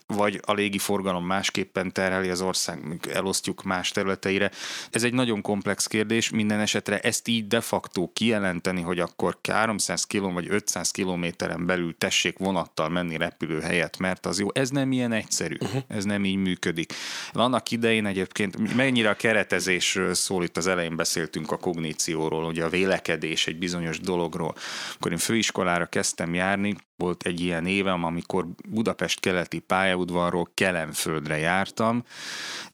vagy 0.06 0.40
a 0.44 0.52
légi 0.52 0.78
forgalom 0.78 1.26
másképpen 1.26 1.92
terheli 1.92 2.28
az 2.28 2.40
ország, 2.40 3.08
elosztjuk 3.12 3.62
más 3.62 3.90
területeire. 3.90 4.50
Ez 4.90 5.02
egy 5.02 5.12
nagyon 5.12 5.40
komplex 5.40 5.86
kérdés, 5.86 6.30
minden 6.30 6.60
esetre 6.60 6.98
ezt 6.98 7.28
így 7.28 7.46
de 7.46 7.60
facto 7.60 8.10
kijelenteni, 8.12 8.80
hogy 8.80 8.98
akkor 8.98 9.38
300 9.48 10.04
km 10.04 10.32
vagy 10.32 10.46
500 10.48 10.90
kilométeren 10.90 11.66
belül 11.66 11.94
tessék 11.98 12.38
vonattal 12.38 12.88
menni 12.88 13.16
repülő 13.16 13.60
helyet, 13.60 13.98
mert 13.98 14.26
az 14.26 14.38
jó, 14.38 14.48
ez 14.52 14.70
nem 14.70 14.92
ilyen 14.92 15.12
egyszerű, 15.12 15.56
uh-huh. 15.60 15.82
ez 15.88 16.04
nem 16.10 16.24
így 16.24 16.36
működik. 16.36 16.92
Annak 17.32 17.70
idején 17.70 18.06
egyébként 18.06 18.74
mennyire 18.74 19.10
a 19.10 19.14
keretezésről 19.14 20.14
szól, 20.14 20.44
itt 20.44 20.56
az 20.56 20.66
elején 20.66 20.96
beszéltünk 20.96 21.50
a 21.50 21.56
kognícióról, 21.56 22.44
ugye 22.44 22.64
a 22.64 22.68
vélekedés 22.68 23.46
egy 23.46 23.58
bizonyos 23.58 24.00
dologról. 24.00 24.54
Akkor 24.94 25.12
én 25.12 25.18
főiskolára 25.18 25.86
kezdtem 25.86 26.34
járni, 26.34 26.76
volt 26.96 27.22
egy 27.22 27.40
ilyen 27.40 27.66
évem, 27.66 28.04
amikor 28.04 28.46
Budapest 28.68 29.20
keleti 29.20 29.58
pályaudvarról 29.58 30.50
Kelenföldre 30.54 31.38
jártam, 31.38 32.04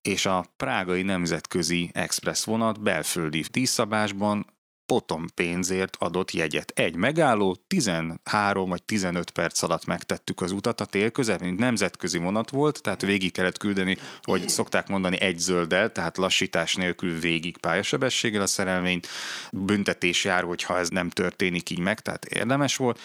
és 0.03 0.27
a 0.27 0.45
prágai 0.57 1.03
nemzetközi 1.03 1.91
express 1.93 2.45
vonat 2.45 2.83
belföldi 2.83 3.45
díszabásban 3.51 4.47
potom 4.87 5.27
pénzért 5.35 5.97
adott 5.99 6.31
jegyet. 6.31 6.73
Egy 6.75 6.97
megálló, 6.97 7.57
13 7.67 8.69
vagy 8.69 8.83
15 8.83 9.31
perc 9.31 9.63
alatt 9.63 9.87
megtettük 9.87 10.41
az 10.41 10.53
utat. 10.53 10.81
A 10.81 10.85
tél 10.85 11.11
közep, 11.11 11.41
mint 11.41 11.59
nemzetközi 11.59 12.19
vonat 12.19 12.51
volt, 12.51 12.83
tehát 12.83 13.03
végig 13.03 13.33
kellett 13.33 13.59
küldeni, 13.59 13.97
hogy 14.23 14.49
szokták 14.49 14.89
mondani 14.89 15.21
egy 15.21 15.39
zölddel, 15.39 15.93
tehát 15.93 16.17
lassítás 16.17 16.75
nélkül 16.75 17.19
végig 17.19 17.59
pályasebességgel 17.59 18.43
a 18.43 18.47
szerelvényt, 18.47 19.07
büntetés 19.53 20.25
jár, 20.25 20.43
hogyha 20.43 20.79
ez 20.79 20.89
nem 20.89 21.11
történik 21.11 21.71
így 21.71 21.79
meg, 21.79 22.01
tehát 22.01 22.25
érdemes 22.25 22.77
volt, 22.77 23.01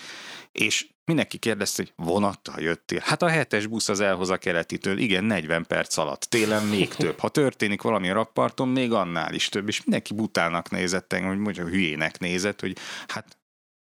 és 0.52 0.88
mindenki 1.06 1.38
kérdezte, 1.38 1.84
hogy 1.84 2.06
vonattal 2.06 2.62
jöttél. 2.62 3.00
Hát 3.04 3.22
a 3.22 3.28
hetes 3.28 3.68
busz 3.68 3.90
az 3.90 4.00
elhoz 4.00 4.30
a 4.30 4.38
keletitől, 4.38 4.98
igen, 4.98 5.24
40 5.24 5.66
perc 5.68 5.98
alatt, 5.98 6.22
télen 6.22 6.66
még 6.66 6.94
több. 6.96 7.20
Ha 7.20 7.30
történik 7.30 7.82
valami 7.82 8.10
a 8.10 8.14
rakparton, 8.14 8.68
még 8.68 8.92
annál 8.92 9.34
is 9.34 9.50
több, 9.50 9.68
és 9.68 9.84
mindenki 9.84 10.14
butának 10.14 10.70
nézett 10.70 11.14
engem, 11.14 11.30
hogy 11.30 11.40
mondjuk 11.40 11.70
hülyének 11.70 12.20
nézett, 12.20 12.60
hogy 12.60 12.78
hát 13.08 13.38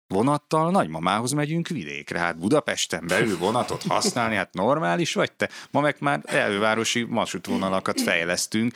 vonattal 0.07 0.71
nagymamához 0.71 1.31
megyünk 1.31 1.67
vidékre. 1.67 2.19
Hát 2.19 2.37
Budapesten 2.37 3.07
belül 3.07 3.37
vonatot 3.37 3.83
használni, 3.83 4.35
hát 4.35 4.53
normális 4.53 5.13
vagy 5.13 5.31
te? 5.31 5.49
Ma 5.71 5.81
meg 5.81 5.95
már 5.99 6.21
elővárosi 6.25 7.03
vasútvonalakat 7.03 8.01
fejlesztünk. 8.01 8.73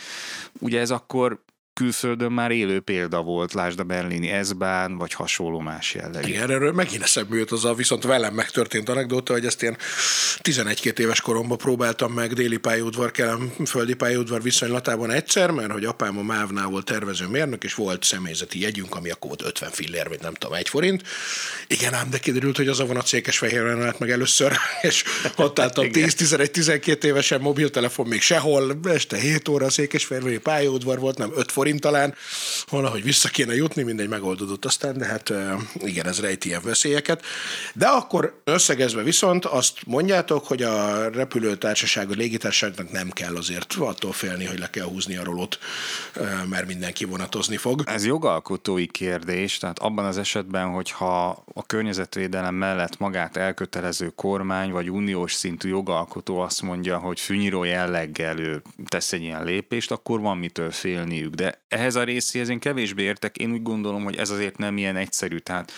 Ugye 0.59 0.79
ez 0.79 0.91
akkor 0.91 1.43
külföldön 1.73 2.31
már 2.31 2.51
élő 2.51 2.79
példa 2.79 3.21
volt, 3.21 3.53
lásd 3.53 3.79
a 3.79 3.83
berlini 3.83 4.43
S-bán, 4.43 4.97
vagy 4.97 5.13
hasonló 5.13 5.59
más 5.59 5.93
jellegű. 5.93 6.27
Igen, 6.27 6.49
erről 6.51 6.71
megint 6.71 7.03
eszembe 7.03 7.35
jut 7.35 7.51
az 7.51 7.65
a 7.65 7.73
viszont 7.73 8.03
velem 8.03 8.33
megtörtént 8.33 8.89
anekdóta, 8.89 9.33
hogy 9.33 9.45
ezt 9.45 9.63
én 9.63 9.77
11-2 10.41 10.97
éves 10.97 11.21
koromban 11.21 11.57
próbáltam 11.57 12.13
meg 12.13 12.33
déli 12.33 12.57
pályaudvar, 12.57 13.11
kelem 13.11 13.53
földi 13.65 13.93
pályaudvar 13.93 14.41
viszonylatában 14.41 15.11
egyszer, 15.11 15.51
mert 15.51 15.71
hogy 15.71 15.85
apám 15.85 16.17
a 16.17 16.21
Mávnál 16.21 16.67
volt 16.67 16.85
tervező 16.85 17.27
mérnök, 17.27 17.63
és 17.63 17.73
volt 17.73 18.03
személyzeti 18.03 18.61
jegyünk, 18.61 18.95
ami 18.95 19.09
akkor 19.09 19.27
volt 19.27 19.41
50 19.41 19.69
fillér, 19.71 20.07
vagy 20.07 20.21
nem 20.21 20.33
tudom, 20.33 20.55
egy 20.55 20.69
forint. 20.69 21.01
Igen, 21.67 21.93
ám, 21.93 22.09
de 22.09 22.17
kiderült, 22.17 22.57
hogy 22.57 22.67
az 22.67 22.79
a 22.79 22.85
vonat 22.85 23.07
Székesfehérben 23.07 23.83
állt 23.83 23.99
meg 23.99 24.11
először, 24.11 24.53
és 24.81 25.03
ott 25.35 25.59
álltam 25.59 25.87
10-11-12 25.93 27.03
évesen 27.03 27.41
mobiltelefon 27.41 28.07
még 28.07 28.21
sehol, 28.21 28.79
este 28.83 29.17
7 29.17 29.47
óra 29.47 29.69
Székesfehérveri 29.69 30.37
pályaudvar 30.37 30.99
volt, 30.99 31.17
nem 31.17 31.31
5 31.35 31.51
forint 31.51 31.61
forint 31.63 31.81
talán, 31.81 32.15
valahogy 32.69 33.03
vissza 33.03 33.29
kéne 33.29 33.55
jutni, 33.55 33.83
mindegy 33.83 34.07
megoldódott 34.07 34.65
aztán, 34.65 34.97
de 34.97 35.05
hát 35.05 35.33
igen, 35.73 36.07
ez 36.07 36.19
rejti 36.19 36.47
ilyen 36.47 36.61
veszélyeket. 36.63 37.25
De 37.73 37.87
akkor 37.87 38.41
összegezve 38.43 39.03
viszont 39.03 39.45
azt 39.45 39.77
mondjátok, 39.85 40.45
hogy 40.45 40.63
a 40.63 41.09
repülőtársaság, 41.09 42.11
a 42.11 42.13
légitársaságnak 42.13 42.91
nem 42.91 43.09
kell 43.09 43.35
azért 43.35 43.73
attól 43.79 44.11
félni, 44.11 44.45
hogy 44.45 44.59
le 44.59 44.69
kell 44.69 44.85
húzni 44.85 45.15
a 45.15 45.23
rolót, 45.23 45.59
mert 46.49 46.67
mindenki 46.67 47.05
vonatozni 47.05 47.57
fog. 47.57 47.83
Ez 47.85 48.05
jogalkotói 48.05 48.87
kérdés, 48.87 49.57
tehát 49.57 49.79
abban 49.79 50.05
az 50.05 50.17
esetben, 50.17 50.67
hogyha 50.67 51.43
a 51.53 51.65
környezetvédelem 51.65 52.55
mellett 52.55 52.97
magát 52.97 53.37
elkötelező 53.37 54.11
kormány 54.15 54.71
vagy 54.71 54.89
uniós 54.89 55.33
szintű 55.33 55.69
jogalkotó 55.69 56.39
azt 56.39 56.61
mondja, 56.61 56.97
hogy 56.97 57.19
fűnyíró 57.19 57.63
jelleggel 57.63 58.39
ő 58.39 58.61
tesz 58.87 59.13
egy 59.13 59.21
ilyen 59.21 59.43
lépést, 59.43 59.91
akkor 59.91 60.19
van 60.19 60.37
mitől 60.37 60.71
félniük. 60.71 61.33
De 61.33 61.52
ehhez 61.67 61.95
a 61.95 62.03
részéhez 62.03 62.49
én 62.49 62.59
kevésbé 62.59 63.03
értek. 63.03 63.37
Én 63.37 63.51
úgy 63.51 63.61
gondolom, 63.61 64.03
hogy 64.03 64.15
ez 64.15 64.29
azért 64.29 64.57
nem 64.57 64.77
ilyen 64.77 64.95
egyszerű. 64.95 65.37
Tehát 65.37 65.71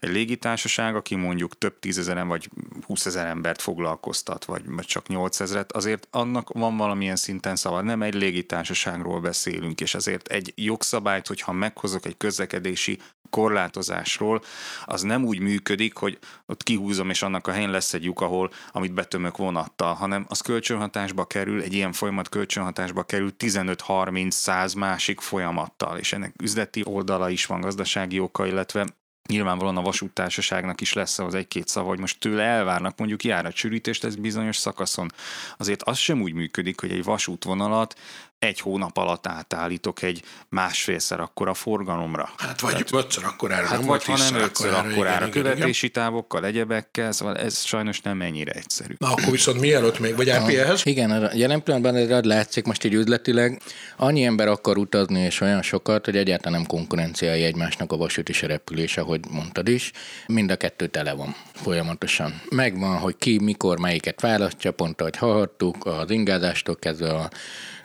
egy 0.00 0.10
légitársaság, 0.10 0.96
aki 0.96 1.14
mondjuk 1.14 1.58
több 1.58 1.78
tízezeren 1.78 2.28
vagy 2.28 2.50
húszezer 2.86 3.26
embert 3.26 3.62
foglalkoztat, 3.62 4.44
vagy, 4.44 4.62
vagy 4.66 4.86
csak 4.86 5.06
nyolcezret, 5.06 5.72
azért 5.72 6.08
annak 6.10 6.48
van 6.52 6.76
valamilyen 6.76 7.16
szinten 7.16 7.56
szava. 7.56 7.80
Nem 7.80 8.02
egy 8.02 8.14
légitársaságról 8.14 9.20
beszélünk, 9.20 9.80
és 9.80 9.94
azért 9.94 10.28
egy 10.28 10.52
jogszabályt, 10.56 11.26
hogyha 11.26 11.52
meghozok 11.52 12.06
egy 12.06 12.16
közlekedési 12.16 12.98
korlátozásról, 13.30 14.42
az 14.84 15.02
nem 15.02 15.24
úgy 15.24 15.38
működik, 15.38 15.96
hogy 15.96 16.18
ott 16.46 16.62
kihúzom, 16.62 17.10
és 17.10 17.22
annak 17.22 17.46
a 17.46 17.52
helyen 17.52 17.70
lesz 17.70 17.94
egy 17.94 18.04
lyuk, 18.04 18.20
ahol, 18.20 18.50
amit 18.72 18.92
betömök 18.92 19.36
vonattal, 19.36 19.94
hanem 19.94 20.26
az 20.28 20.40
kölcsönhatásba 20.40 21.24
kerül, 21.24 21.62
egy 21.62 21.72
ilyen 21.72 21.92
folyamat 21.92 22.28
kölcsönhatásba 22.28 23.02
kerül 23.02 23.32
15-30-100 23.38 24.76
másik 24.78 25.20
folyamattal, 25.20 25.98
és 25.98 26.12
ennek 26.12 26.34
üzleti 26.42 26.82
oldala 26.84 27.30
is 27.30 27.46
van, 27.46 27.60
gazdasági 27.60 28.18
oka, 28.18 28.46
illetve 28.46 28.86
nyilvánvalóan 29.28 29.76
a 29.76 29.82
vasúttársaságnak 29.82 30.80
is 30.80 30.92
lesz 30.92 31.18
az 31.18 31.34
egy-két 31.34 31.68
szava, 31.68 31.88
hogy 31.88 31.98
most 31.98 32.20
tőle 32.20 32.42
elvárnak 32.42 32.98
mondjuk 32.98 33.24
járatsűrítést 33.24 34.04
ez 34.04 34.16
bizonyos 34.16 34.56
szakaszon. 34.56 35.12
Azért 35.56 35.82
az 35.82 35.98
sem 35.98 36.22
úgy 36.22 36.32
működik, 36.32 36.80
hogy 36.80 36.90
egy 36.90 37.04
vasútvonalat 37.04 37.98
egy 38.38 38.60
hónap 38.60 38.96
alatt 38.96 39.26
átállítok 39.26 40.02
egy 40.02 40.22
másfélszer 40.48 41.20
akkora 41.20 41.54
forgalomra. 41.54 42.30
Hát 42.36 42.60
vagy 42.60 42.70
Tehát, 42.70 42.92
ötször 42.92 43.24
akkorára, 43.24 43.66
hát 43.66 43.78
nem 43.78 43.86
vagy 43.86 44.04
ha 44.04 44.16
nem 44.16 44.34
ötször 44.34 44.66
akkorára, 44.66 44.88
akkorára, 44.88 45.26
igen, 45.26 45.42
követési 45.42 45.86
igen. 45.86 46.02
távokkal, 46.02 46.44
egyebekkel, 46.44 47.12
szóval 47.12 47.36
ez 47.36 47.62
sajnos 47.62 48.00
nem 48.00 48.20
ennyire 48.20 48.52
egyszerű. 48.52 48.94
Na 48.98 49.10
akkor 49.10 49.30
viszont 49.30 49.60
mielőtt 49.60 49.98
még, 49.98 50.16
vagy 50.16 50.30
RPL-hez? 50.30 50.80
Igen, 50.84 51.10
a 51.10 51.30
jelen 51.34 51.62
pillanatban 51.62 51.96
ez 51.96 52.24
látszik 52.24 52.64
most 52.64 52.84
így 52.84 52.94
üzletileg, 52.94 53.60
annyi 53.96 54.24
ember 54.24 54.48
akar 54.48 54.78
utazni, 54.78 55.20
és 55.20 55.40
olyan 55.40 55.62
sokat, 55.62 56.04
hogy 56.04 56.16
egyáltalán 56.16 56.58
nem 56.58 56.68
konkurenciái 56.68 57.42
egymásnak 57.42 57.92
a 57.92 57.96
vasút 57.96 58.28
és 58.28 58.42
a 58.42 58.46
repülés, 58.46 58.96
ahogy 58.96 59.20
mondtad 59.30 59.68
is. 59.68 59.90
Mind 60.26 60.50
a 60.50 60.56
kettő 60.56 60.86
tele 60.86 61.12
van 61.12 61.34
folyamatosan. 61.52 62.42
Megvan, 62.50 62.98
hogy 62.98 63.16
ki, 63.16 63.38
mikor, 63.42 63.78
melyiket 63.78 64.20
választja, 64.20 64.72
pont 64.72 65.00
ahogy 65.00 65.16
hallhattuk, 65.16 65.86
az 65.86 66.10
ingázástól 66.10 66.76
kezdve 66.76 67.14
a 67.14 67.30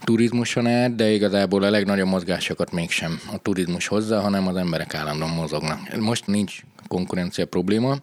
turizmuson 0.04 0.68
át, 0.68 0.96
de 0.96 1.12
igazából 1.12 1.64
a 1.64 1.70
legnagyobb 1.70 2.08
mozgásokat 2.08 2.72
mégsem 2.72 3.20
a 3.34 3.38
turizmus 3.38 3.88
hozza, 3.88 4.20
hanem 4.20 4.48
az 4.48 4.56
emberek 4.56 4.96
állandóan 4.96 5.30
mozognak. 5.30 5.96
Most 6.00 6.28
nincs 6.28 6.60
konkurencia 6.88 7.46
probléma, 7.46 7.98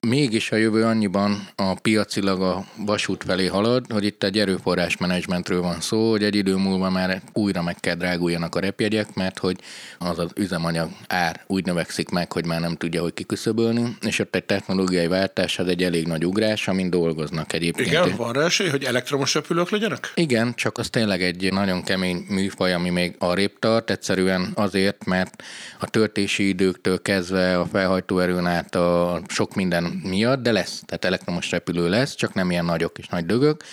Mégis 0.00 0.52
a 0.52 0.56
jövő 0.56 0.84
annyiban 0.84 1.48
a 1.56 1.74
piacilag 1.74 2.42
a 2.42 2.64
vasút 2.76 3.24
felé 3.24 3.46
halad, 3.46 3.92
hogy 3.92 4.04
itt 4.04 4.22
egy 4.22 4.38
erőforrás 4.38 4.96
menedzsmentről 4.96 5.60
van 5.60 5.80
szó, 5.80 6.10
hogy 6.10 6.22
egy 6.22 6.34
idő 6.34 6.56
múlva 6.56 6.90
már 6.90 7.22
újra 7.32 7.62
meg 7.62 7.76
kell 7.80 7.94
dráguljanak 7.94 8.54
a 8.54 8.60
repjegyek, 8.60 9.14
mert 9.14 9.38
hogy 9.38 9.56
az 9.98 10.18
az 10.18 10.30
üzemanyag 10.36 10.90
ár 11.06 11.44
úgy 11.46 11.64
növekszik 11.64 12.08
meg, 12.08 12.32
hogy 12.32 12.46
már 12.46 12.60
nem 12.60 12.76
tudja, 12.76 13.02
hogy 13.02 13.14
kiküszöbölni, 13.14 13.96
és 14.06 14.18
ott 14.18 14.34
egy 14.34 14.44
technológiai 14.44 15.06
váltás 15.06 15.58
az 15.58 15.66
egy 15.66 15.82
elég 15.82 16.06
nagy 16.06 16.26
ugrás, 16.26 16.68
amin 16.68 16.90
dolgoznak 16.90 17.52
egyébként. 17.52 17.88
Igen, 17.88 18.16
van 18.16 18.32
rá 18.32 18.44
esély, 18.44 18.68
hogy 18.68 18.84
elektromos 18.84 19.34
repülők 19.34 19.70
legyenek? 19.70 20.12
Igen, 20.14 20.54
csak 20.54 20.78
az 20.78 20.90
tényleg 20.90 21.22
egy 21.22 21.52
nagyon 21.52 21.82
kemény 21.82 22.24
műfaj, 22.28 22.72
ami 22.72 22.90
még 22.90 23.14
arrébb 23.18 23.58
tart, 23.58 23.90
egyszerűen 23.90 24.52
azért, 24.54 25.04
mert 25.04 25.42
a 25.80 25.90
töltési 25.90 26.48
időktől 26.48 27.02
kezdve 27.02 27.58
a 27.58 27.66
felhajtóerőn 27.66 28.46
át 28.46 28.74
a 28.74 29.20
sok 29.28 29.54
minden 29.54 29.85
miatt, 30.02 30.42
de 30.42 30.52
lesz, 30.52 30.82
tehát 30.86 31.04
elektromos 31.04 31.50
repülő 31.50 31.88
lesz, 31.88 32.14
csak 32.14 32.34
nem 32.34 32.50
ilyen 32.50 32.64
nagyok 32.64 32.98
és 32.98 33.08
nagy 33.08 33.26
dögök, 33.26 33.64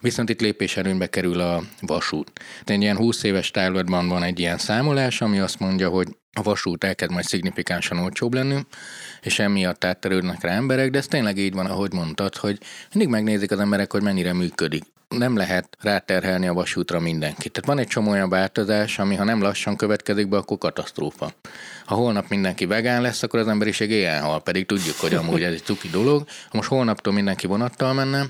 viszont 0.00 0.28
itt 0.28 0.40
lépéserőnybe 0.40 1.06
kerül 1.06 1.40
a 1.40 1.62
vasút. 1.80 2.32
De 2.64 2.72
egy 2.72 2.80
ilyen 2.82 2.96
20 2.96 3.22
éves 3.22 3.50
távlatban 3.50 4.08
van 4.08 4.22
egy 4.22 4.38
ilyen 4.38 4.58
számolás, 4.58 5.20
ami 5.20 5.38
azt 5.38 5.58
mondja, 5.58 5.88
hogy 5.88 6.08
a 6.34 6.42
vasút 6.42 6.84
elkezd 6.84 7.12
majd 7.12 7.24
szignifikánsan 7.24 7.98
olcsóbb 7.98 8.34
lenni, 8.34 8.66
és 9.22 9.38
emiatt 9.38 9.84
átterődnek 9.84 10.42
rá 10.42 10.52
emberek, 10.52 10.90
de 10.90 10.98
ez 10.98 11.06
tényleg 11.06 11.38
így 11.38 11.54
van, 11.54 11.66
ahogy 11.66 11.92
mondtad, 11.92 12.36
hogy 12.36 12.58
mindig 12.92 13.12
megnézik 13.12 13.50
az 13.50 13.58
emberek, 13.58 13.92
hogy 13.92 14.02
mennyire 14.02 14.32
működik 14.32 14.84
nem 15.18 15.36
lehet 15.36 15.76
ráterhelni 15.80 16.46
a 16.46 16.52
vasútra 16.52 17.00
mindenkit. 17.00 17.52
Tehát 17.52 17.68
van 17.68 17.78
egy 17.78 17.86
csomó 17.86 18.10
olyan 18.10 18.28
változás, 18.28 18.98
ami 18.98 19.14
ha 19.14 19.24
nem 19.24 19.42
lassan 19.42 19.76
következik 19.76 20.28
be, 20.28 20.36
akkor 20.36 20.58
katasztrófa. 20.58 21.32
Ha 21.84 21.94
holnap 21.94 22.28
mindenki 22.28 22.66
vegán 22.66 23.02
lesz, 23.02 23.22
akkor 23.22 23.40
az 23.40 23.48
emberiség 23.48 23.90
éjjel 23.90 24.22
hal, 24.22 24.42
pedig 24.42 24.66
tudjuk, 24.66 24.96
hogy 24.96 25.14
amúgy 25.14 25.42
ez 25.42 25.52
egy 25.52 25.62
cuki 25.62 25.88
dolog. 25.88 26.24
Most 26.52 26.68
holnaptól 26.68 27.12
mindenki 27.12 27.46
vonattal 27.46 27.92
menne, 27.92 28.24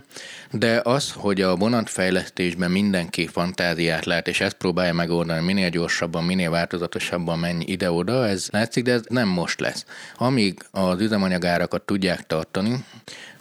de 0.51 0.81
az, 0.85 1.12
hogy 1.17 1.41
a 1.41 1.57
vonatfejlesztésben 1.57 2.71
mindenki 2.71 3.27
fantáziát 3.27 4.05
lát, 4.05 4.29
és 4.29 4.41
ezt 4.41 4.57
próbálja 4.57 4.93
megoldani, 4.93 5.45
minél 5.45 5.69
gyorsabban, 5.69 6.25
minél 6.25 6.51
változatosabban 6.51 7.38
menj 7.38 7.65
ide-oda, 7.93 8.29
ez 8.29 8.49
látszik, 8.51 8.85
de 8.85 8.93
ez 8.93 9.03
nem 9.09 9.29
most 9.29 9.61
lesz. 9.61 9.85
Amíg 10.17 10.59
az 10.71 11.01
üzemanyagárakat 11.01 11.83
tudják 11.83 12.27
tartani, 12.27 12.85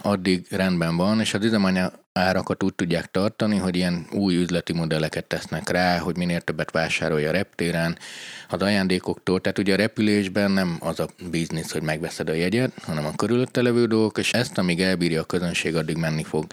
addig 0.01 0.45
rendben 0.49 0.97
van, 0.97 1.19
és 1.19 1.33
az 1.33 1.43
üzemanyag 1.43 1.99
árakat 2.13 2.63
úgy 2.63 2.73
tudják 2.73 3.11
tartani, 3.11 3.57
hogy 3.57 3.75
ilyen 3.75 4.05
új 4.11 4.35
üzleti 4.35 4.73
modelleket 4.73 5.25
tesznek 5.25 5.69
rá, 5.69 5.97
hogy 5.97 6.17
minél 6.17 6.41
többet 6.41 6.71
vásárolja 6.71 7.29
a 7.29 7.31
reptéren, 7.31 7.97
az 8.49 8.61
ajándékoktól. 8.61 9.41
Tehát 9.41 9.57
ugye 9.57 9.73
a 9.73 9.77
repülésben 9.77 10.51
nem 10.51 10.77
az 10.79 10.99
a 10.99 11.07
biznisz, 11.29 11.71
hogy 11.71 11.81
megveszed 11.81 12.29
a 12.29 12.33
jegyet, 12.33 12.71
hanem 12.81 13.05
a 13.05 13.15
körülötte 13.15 13.61
levő 13.61 13.85
dolgok, 13.85 14.17
és 14.17 14.33
ezt 14.33 14.57
amíg 14.57 14.81
elbírja 14.81 15.21
a 15.21 15.25
közönség, 15.25 15.75
addig 15.75 15.97
menni 15.97 16.23
fog 16.23 16.45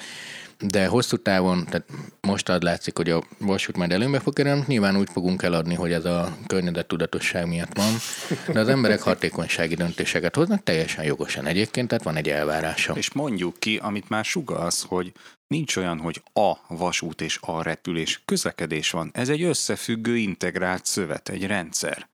de 0.58 0.86
hosszú 0.86 1.16
távon, 1.16 1.64
tehát 1.64 1.86
most 2.20 2.48
ad 2.48 2.62
látszik, 2.62 2.96
hogy 2.96 3.10
a 3.10 3.22
vasút 3.38 3.76
majd 3.76 3.92
előnybe 3.92 4.20
fog 4.20 4.34
kerülni, 4.34 4.64
nyilván 4.66 4.96
úgy 4.96 5.08
fogunk 5.12 5.42
eladni, 5.42 5.74
hogy 5.74 5.92
ez 5.92 6.04
a 6.04 6.36
tudatosság 6.86 7.46
miatt 7.46 7.76
van, 7.76 7.92
de 8.52 8.60
az 8.60 8.68
emberek 8.68 9.00
hatékonysági 9.00 9.74
döntéseket 9.74 10.34
hoznak 10.34 10.62
teljesen 10.62 11.04
jogosan 11.04 11.46
egyébként, 11.46 11.88
tehát 11.88 12.04
van 12.04 12.16
egy 12.16 12.28
elvárása. 12.28 12.92
És 12.96 13.12
mondjuk 13.12 13.58
ki, 13.58 13.76
amit 13.82 14.08
már 14.08 14.24
sugalsz, 14.24 14.84
hogy 14.88 15.12
nincs 15.46 15.76
olyan, 15.76 15.98
hogy 15.98 16.22
a 16.32 16.52
vasút 16.68 17.20
és 17.20 17.38
a 17.40 17.62
repülés, 17.62 18.22
közlekedés 18.24 18.90
van. 18.90 19.10
Ez 19.14 19.28
egy 19.28 19.42
összefüggő, 19.42 20.16
integrált 20.16 20.84
szövet, 20.84 21.28
egy 21.28 21.46
rendszer. 21.46 22.08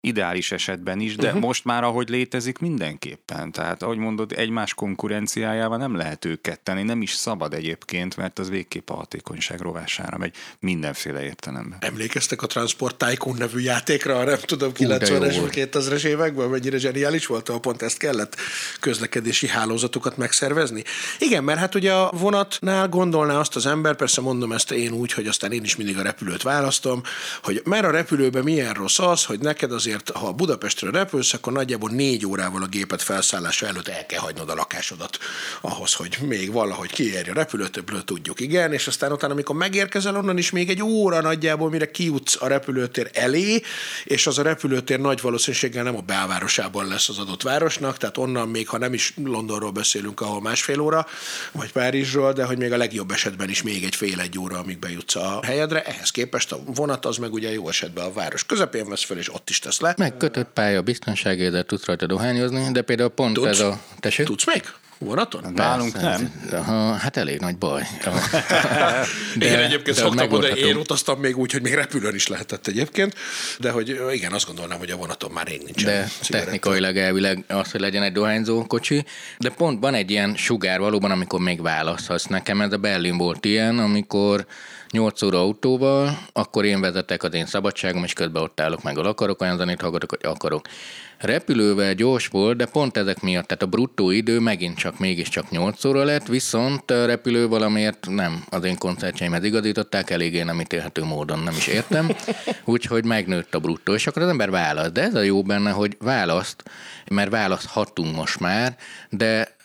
Ideális 0.00 0.52
esetben 0.52 1.00
is, 1.00 1.16
de 1.16 1.26
uh-huh. 1.26 1.40
most 1.40 1.64
már 1.64 1.84
ahogy 1.84 2.08
létezik 2.08 2.58
mindenképpen. 2.58 3.52
Tehát 3.52 3.82
ahogy 3.82 3.96
mondod, 3.96 4.32
egymás 4.32 4.74
konkurenciájával 4.74 5.78
nem 5.78 5.96
lehet 5.96 6.24
őket 6.24 6.60
tenni, 6.60 6.82
nem 6.82 7.02
is 7.02 7.12
szabad 7.12 7.54
egyébként, 7.54 8.16
mert 8.16 8.38
az 8.38 8.48
végképp 8.48 8.90
a 8.90 8.94
hatékonyság 8.94 9.60
rovására 9.60 10.18
megy 10.18 10.34
mindenféle 10.60 11.22
értelemben. 11.22 11.78
Emlékeztek 11.80 12.42
a 12.42 12.46
Transport 12.46 12.96
Tycoon 12.96 13.36
nevű 13.36 13.60
játékra, 13.60 14.24
nem 14.24 14.38
tudom, 14.38 14.72
90-es 14.74 15.36
vagy 15.40 15.68
2000-es 15.72 16.04
években, 16.04 16.48
mennyire 16.48 16.78
zseniális 16.78 17.26
volt, 17.26 17.48
ahol 17.48 17.60
pont 17.60 17.82
ezt 17.82 17.98
kellett 17.98 18.36
közlekedési 18.80 19.48
hálózatokat 19.48 20.16
megszervezni? 20.16 20.82
Igen, 21.18 21.44
mert 21.44 21.58
hát 21.58 21.74
ugye 21.74 21.92
a 21.92 22.10
vonatnál 22.14 22.88
gondolná 22.88 23.38
azt 23.38 23.56
az 23.56 23.66
ember, 23.66 23.96
persze 23.96 24.20
mondom 24.20 24.52
ezt 24.52 24.72
én 24.72 24.92
úgy, 24.92 25.12
hogy 25.12 25.26
aztán 25.26 25.52
én 25.52 25.64
is 25.64 25.76
mindig 25.76 25.98
a 25.98 26.02
repülőt 26.02 26.42
választom, 26.42 27.02
hogy 27.42 27.62
már 27.64 27.84
a 27.84 27.90
repülőben 27.90 28.42
milyen 28.42 28.74
rossz 28.74 28.98
az, 28.98 29.24
hogy 29.24 29.40
neked 29.40 29.72
az 29.72 29.86
azért, 29.90 30.10
ha 30.10 30.32
Budapestről 30.32 30.90
repülsz, 30.90 31.32
akkor 31.32 31.52
nagyjából 31.52 31.90
négy 31.90 32.26
órával 32.26 32.62
a 32.62 32.66
gépet 32.66 33.02
felszállása 33.02 33.66
előtt 33.66 33.88
el 33.88 34.06
kell 34.06 34.18
hagynod 34.18 34.50
a 34.50 34.54
lakásodat 34.54 35.18
ahhoz, 35.60 35.94
hogy 35.94 36.18
még 36.20 36.52
valahogy 36.52 36.92
kiérj 36.92 37.30
a 37.30 37.34
repülőtöbbről, 37.34 38.04
tudjuk, 38.04 38.40
igen, 38.40 38.72
és 38.72 38.86
aztán 38.86 39.12
utána, 39.12 39.32
amikor 39.32 39.56
megérkezel 39.56 40.16
onnan 40.16 40.38
is 40.38 40.50
még 40.50 40.70
egy 40.70 40.82
óra 40.82 41.20
nagyjából, 41.20 41.70
mire 41.70 41.90
kijutsz 41.90 42.42
a 42.42 42.46
repülőtér 42.46 43.10
elé, 43.12 43.62
és 44.04 44.26
az 44.26 44.38
a 44.38 44.42
repülőtér 44.42 45.00
nagy 45.00 45.20
valószínűséggel 45.20 45.82
nem 45.82 45.96
a 45.96 46.00
belvárosában 46.00 46.88
lesz 46.88 47.08
az 47.08 47.18
adott 47.18 47.42
városnak, 47.42 47.96
tehát 47.96 48.18
onnan 48.18 48.48
még, 48.48 48.68
ha 48.68 48.78
nem 48.78 48.92
is 48.92 49.14
Londonról 49.24 49.70
beszélünk, 49.70 50.20
ahol 50.20 50.40
másfél 50.40 50.80
óra, 50.80 51.06
vagy 51.52 51.72
Párizsról, 51.72 52.32
de 52.32 52.44
hogy 52.44 52.58
még 52.58 52.72
a 52.72 52.76
legjobb 52.76 53.10
esetben 53.10 53.48
is 53.48 53.62
még 53.62 53.84
egy 53.84 53.94
fél 53.94 54.20
egy 54.20 54.38
óra, 54.38 54.58
amíg 54.58 54.78
bejutsz 54.78 55.16
a 55.16 55.40
helyedre. 55.42 55.82
Ehhez 55.82 56.10
képest 56.10 56.52
a 56.52 56.58
vonat 56.64 57.06
az 57.06 57.16
meg 57.16 57.32
ugye 57.32 57.52
jó 57.52 57.68
esetben 57.68 58.04
a 58.04 58.12
város 58.12 58.46
közepén 58.46 58.88
vesz 58.88 59.04
fel, 59.04 59.18
és 59.18 59.34
ott 59.34 59.50
is 59.50 59.58
tesz 59.58 59.79
le. 59.80 59.94
Meg 59.96 60.16
kötött 60.16 60.48
pálya 60.54 60.82
biztonságért 60.82 61.66
tudsz 61.66 61.84
rajta 61.84 62.06
dohányozni, 62.06 62.72
de 62.72 62.82
például 62.82 63.08
pont 63.08 63.34
Tudsz? 63.34 63.48
ez 63.48 63.60
a... 63.60 63.80
Tessék? 64.00 64.26
Tudsz 64.26 64.46
még? 64.46 64.62
Vonaton? 65.04 65.52
Nálunk 65.54 66.00
nem. 66.00 66.32
Ha, 66.64 66.92
hát 66.92 67.16
elég 67.16 67.40
nagy 67.40 67.56
baj. 67.56 67.82
De, 69.36 69.46
igen, 69.46 69.58
egyébként 69.58 69.96
de 69.96 70.02
szoktam 70.02 70.28
mondani, 70.28 70.60
én 70.60 70.76
utaztam 70.76 71.20
még 71.20 71.38
úgy, 71.38 71.52
hogy 71.52 71.62
még 71.62 71.74
repülőn 71.74 72.14
is 72.14 72.26
lehetett 72.26 72.66
egyébként, 72.66 73.14
de 73.58 73.70
hogy 73.70 74.00
igen, 74.12 74.32
azt 74.32 74.46
gondolnám, 74.46 74.78
hogy 74.78 74.90
a 74.90 74.96
vonaton 74.96 75.30
már 75.30 75.46
rég 75.46 75.62
nincsen. 75.64 75.84
De 75.84 76.06
cigaretta. 76.20 76.50
technikailag 76.50 76.96
elvileg 76.96 77.44
az, 77.48 77.70
hogy 77.70 77.80
legyen 77.80 78.02
egy 78.02 78.12
dohányzó 78.12 78.64
kocsi, 78.66 79.04
de 79.38 79.50
pont 79.50 79.80
van 79.80 79.94
egy 79.94 80.10
ilyen 80.10 80.36
sugár 80.36 80.78
valóban, 80.78 81.10
amikor 81.10 81.40
még 81.40 81.62
választhatsz. 81.62 82.24
Nekem 82.24 82.60
ez 82.60 82.72
a 82.72 82.76
Berlin 82.76 83.16
volt 83.16 83.44
ilyen, 83.44 83.78
amikor 83.78 84.46
8 84.90 85.22
óra 85.22 85.38
autóval, 85.38 86.18
akkor 86.32 86.64
én 86.64 86.80
vezetek 86.80 87.22
az 87.22 87.34
én 87.34 87.46
szabadságom, 87.46 88.04
és 88.04 88.12
közben 88.12 88.42
ott 88.42 88.60
állok 88.60 88.82
meg, 88.82 88.98
akarok 88.98 89.40
olyan 89.40 89.56
zenét 89.56 89.80
hallgatok, 89.80 90.10
hogy 90.10 90.30
akarok. 90.30 90.66
Repülővel 91.18 91.94
gyors 91.94 92.26
volt, 92.26 92.56
de 92.56 92.66
pont 92.66 92.96
ezek 92.96 93.20
miatt, 93.20 93.46
tehát 93.46 93.62
a 93.62 93.66
bruttó 93.66 94.10
idő 94.10 94.38
megint 94.38 94.76
csak 94.76 94.98
mégiscsak 94.98 95.50
8 95.50 95.84
óra 95.84 96.04
lett, 96.04 96.26
viszont 96.26 96.90
a 96.90 97.06
repülő 97.06 97.48
valamiért 97.48 98.06
nem 98.08 98.44
az 98.48 98.64
én 98.64 98.78
koncertjeimet 98.78 99.44
igazították, 99.44 100.10
eléggé 100.10 100.42
nem 100.42 100.60
ítélhető 100.60 101.04
módon, 101.04 101.38
nem 101.38 101.54
is 101.56 101.66
értem, 101.66 102.10
úgyhogy 102.64 103.04
megnőtt 103.04 103.54
a 103.54 103.60
bruttó, 103.60 103.94
és 103.94 104.06
akkor 104.06 104.22
az 104.22 104.28
ember 104.28 104.50
választ. 104.50 104.92
De 104.92 105.02
ez 105.02 105.14
a 105.14 105.22
jó 105.22 105.42
benne, 105.42 105.70
hogy 105.70 105.96
választ, 106.00 106.62
mert 107.10 107.30
választhatunk 107.30 108.16
most 108.16 108.40
már, 108.40 108.76
de 109.10 109.58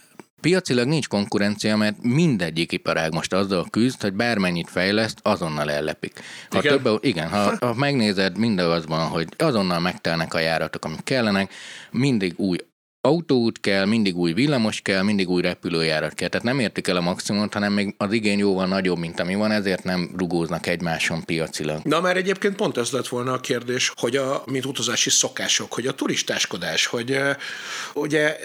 piacilag 0.46 0.88
nincs 0.88 1.08
konkurencia, 1.08 1.78
mert 1.78 1.96
mindegyik 2.02 2.72
iparág 2.72 3.14
most 3.14 3.34
azzal 3.34 3.66
küzd, 3.70 4.02
hogy 4.02 4.14
bármennyit 4.14 4.70
fejleszt, 4.70 5.20
azonnal 5.22 5.72
ellepik. 5.72 6.20
Ha 6.50 6.60
igen, 6.60 6.82
több, 6.82 7.04
igen 7.04 7.30
ha, 7.30 7.56
ha 7.60 7.74
megnézed, 7.74 8.38
mindaz 8.38 8.86
van, 8.86 9.08
hogy 9.08 9.28
azonnal 9.38 9.80
megtelnek 9.80 10.34
a 10.34 10.40
járatok, 10.40 10.86
amik 10.86 11.04
kellenek, 11.04 11.54
mindig 11.92 12.34
új 12.38 12.58
autóút 13.06 13.60
kell, 13.60 13.86
mindig 13.86 14.16
új 14.16 14.34
villamos 14.34 14.82
kell, 14.82 15.02
mindig 15.02 15.30
új 15.30 15.42
repülőjárat 15.42 16.14
kell. 16.14 16.28
Tehát 16.28 16.46
nem 16.46 16.60
értik 16.60 16.88
el 16.88 16.96
a 16.96 17.02
maximumot, 17.02 17.54
hanem 17.54 17.74
még 17.74 17.96
az 17.98 18.12
igény 18.12 18.40
jóval 18.40 18.68
nagyobb, 18.68 18.98
mint 18.98 19.20
ami 19.20 19.36
van, 19.36 19.52
ezért 19.52 19.84
nem 19.84 20.12
rugóznak 20.18 20.68
egymáson 20.68 21.26
piacilag. 21.26 21.80
Na, 21.84 22.02
mert 22.02 22.18
egyébként 22.18 22.56
pont 22.56 22.78
ez 22.78 22.92
lett 22.92 23.08
volna 23.08 23.34
a 23.34 23.40
kérdés, 23.40 23.92
hogy 23.96 24.16
a, 24.16 24.44
mint 24.46 24.66
utazási 24.66 25.10
szokások, 25.10 25.74
hogy 25.74 25.88
a 25.88 25.94
turistáskodás, 25.94 26.86
hogy 26.86 27.20
ugye, 27.94 28.38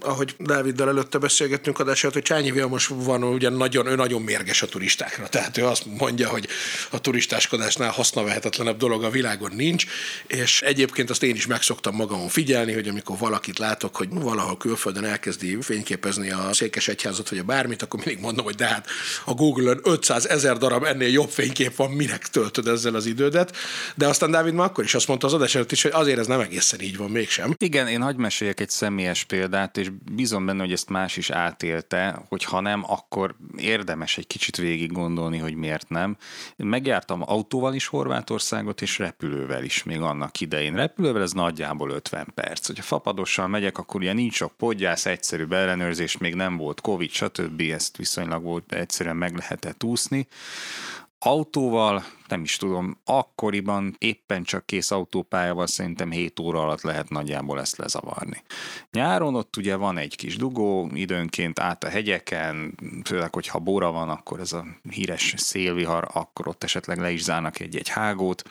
ahogy 0.00 0.34
Dáviddal 0.38 0.88
előtte 0.88 1.18
beszélgettünk 1.18 1.78
adását, 1.78 2.12
hogy 2.12 2.22
Csányi 2.22 2.50
Vilmos 2.50 2.86
van 2.86 3.24
ugye 3.24 3.48
nagyon, 3.48 3.86
ő 3.86 3.94
nagyon 3.94 4.22
mérges 4.22 4.62
a 4.62 4.66
turistákra, 4.66 5.28
tehát 5.28 5.56
ő 5.56 5.66
azt 5.66 5.84
mondja, 5.98 6.28
hogy 6.28 6.46
a 6.90 7.00
turistáskodásnál 7.00 7.90
hasznavehetetlenebb 7.90 8.76
dolog 8.76 9.04
a 9.04 9.10
világon 9.10 9.50
nincs, 9.54 9.86
és 10.26 10.62
egyébként 10.62 11.10
azt 11.10 11.22
én 11.22 11.34
is 11.34 11.46
megszoktam 11.46 11.94
magamon 11.94 12.28
figyelni, 12.28 12.72
hogy 12.72 12.88
amikor 12.88 13.18
valakit 13.18 13.58
látok, 13.58 13.96
hogy 13.96 14.05
hogy 14.10 14.22
valahol 14.22 14.56
külföldön 14.56 15.04
elkezdi 15.04 15.58
fényképezni 15.60 16.30
a 16.30 16.50
egyházat, 16.86 17.28
vagy 17.28 17.38
a 17.38 17.44
bármit, 17.44 17.82
akkor 17.82 18.00
mindig 18.04 18.22
mondom, 18.24 18.44
hogy 18.44 18.54
de 18.54 18.66
hát 18.66 18.86
a 19.24 19.34
Google-ön 19.34 19.80
500 19.82 20.26
ezer 20.26 20.58
darab 20.58 20.84
ennél 20.84 21.08
jobb 21.08 21.28
fénykép 21.28 21.76
van, 21.76 21.90
minek 21.90 22.26
töltöd 22.26 22.66
ezzel 22.66 22.94
az 22.94 23.06
idődet. 23.06 23.56
De 23.94 24.06
aztán 24.06 24.30
Dávid 24.30 24.54
már 24.54 24.66
akkor 24.66 24.84
is 24.84 24.94
azt 24.94 25.08
mondta 25.08 25.26
az 25.26 25.32
adás 25.32 25.54
előtt 25.54 25.72
is, 25.72 25.82
hogy 25.82 25.90
azért 25.94 26.18
ez 26.18 26.26
nem 26.26 26.40
egészen 26.40 26.80
így 26.80 26.96
van 26.96 27.10
mégsem. 27.10 27.54
Igen, 27.58 27.88
én 27.88 28.02
hagy 28.02 28.16
meséljek 28.16 28.60
egy 28.60 28.70
személyes 28.70 29.24
példát, 29.24 29.76
és 29.76 29.90
bízom 30.12 30.46
benne, 30.46 30.60
hogy 30.60 30.72
ezt 30.72 30.88
más 30.88 31.16
is 31.16 31.30
átélte, 31.30 32.22
hogy 32.28 32.44
ha 32.44 32.60
nem, 32.60 32.84
akkor 32.88 33.34
érdemes 33.56 34.18
egy 34.18 34.26
kicsit 34.26 34.56
végig 34.56 34.92
gondolni, 34.92 35.38
hogy 35.38 35.54
miért 35.54 35.88
nem. 35.88 36.16
Megjártam 36.56 37.22
autóval 37.26 37.74
is 37.74 37.86
Horvátországot, 37.86 38.82
és 38.82 38.98
repülővel 38.98 39.64
is 39.64 39.82
még 39.82 40.00
annak 40.00 40.40
idején. 40.40 40.74
Repülővel 40.74 41.22
ez 41.22 41.32
nagyjából 41.32 41.90
50 41.90 42.26
perc. 42.34 42.66
Hogyha 42.66 42.82
fapadossal 42.82 43.48
megyek, 43.48 43.78
akkor 43.78 43.95
akkor 43.96 44.08
ugye 44.08 44.16
nincs 44.16 44.34
sok 44.34 44.52
podgyász, 44.56 45.06
egyszerű 45.06 45.46
ellenőrzés, 45.48 46.16
még 46.16 46.34
nem 46.34 46.56
volt 46.56 46.80
Covid, 46.80 47.10
stb. 47.10 47.60
Ezt 47.60 47.96
viszonylag 47.96 48.42
volt, 48.42 48.72
egyszerűen 48.72 49.16
meg 49.16 49.36
lehetett 49.36 49.84
úszni. 49.84 50.26
Autóval, 51.18 52.04
nem 52.28 52.42
is 52.42 52.56
tudom, 52.56 53.00
akkoriban 53.04 53.94
éppen 53.98 54.42
csak 54.42 54.66
kész 54.66 54.90
autópályával 54.90 55.66
szerintem 55.66 56.10
7 56.10 56.40
óra 56.40 56.62
alatt 56.62 56.80
lehet 56.80 57.08
nagyjából 57.08 57.60
ezt 57.60 57.76
lezavarni. 57.76 58.42
Nyáron 58.90 59.34
ott 59.34 59.56
ugye 59.56 59.76
van 59.76 59.98
egy 59.98 60.16
kis 60.16 60.36
dugó, 60.36 60.90
időnként 60.94 61.60
át 61.60 61.84
a 61.84 61.88
hegyeken, 61.88 62.74
főleg, 63.04 63.34
hogyha 63.34 63.58
bóra 63.58 63.92
van, 63.92 64.08
akkor 64.08 64.40
ez 64.40 64.52
a 64.52 64.66
híres 64.90 65.34
szélvihar, 65.36 66.08
akkor 66.12 66.48
ott 66.48 66.64
esetleg 66.64 66.98
le 66.98 67.10
is 67.10 67.22
zárnak 67.22 67.60
egy-egy 67.60 67.88
hágót. 67.88 68.42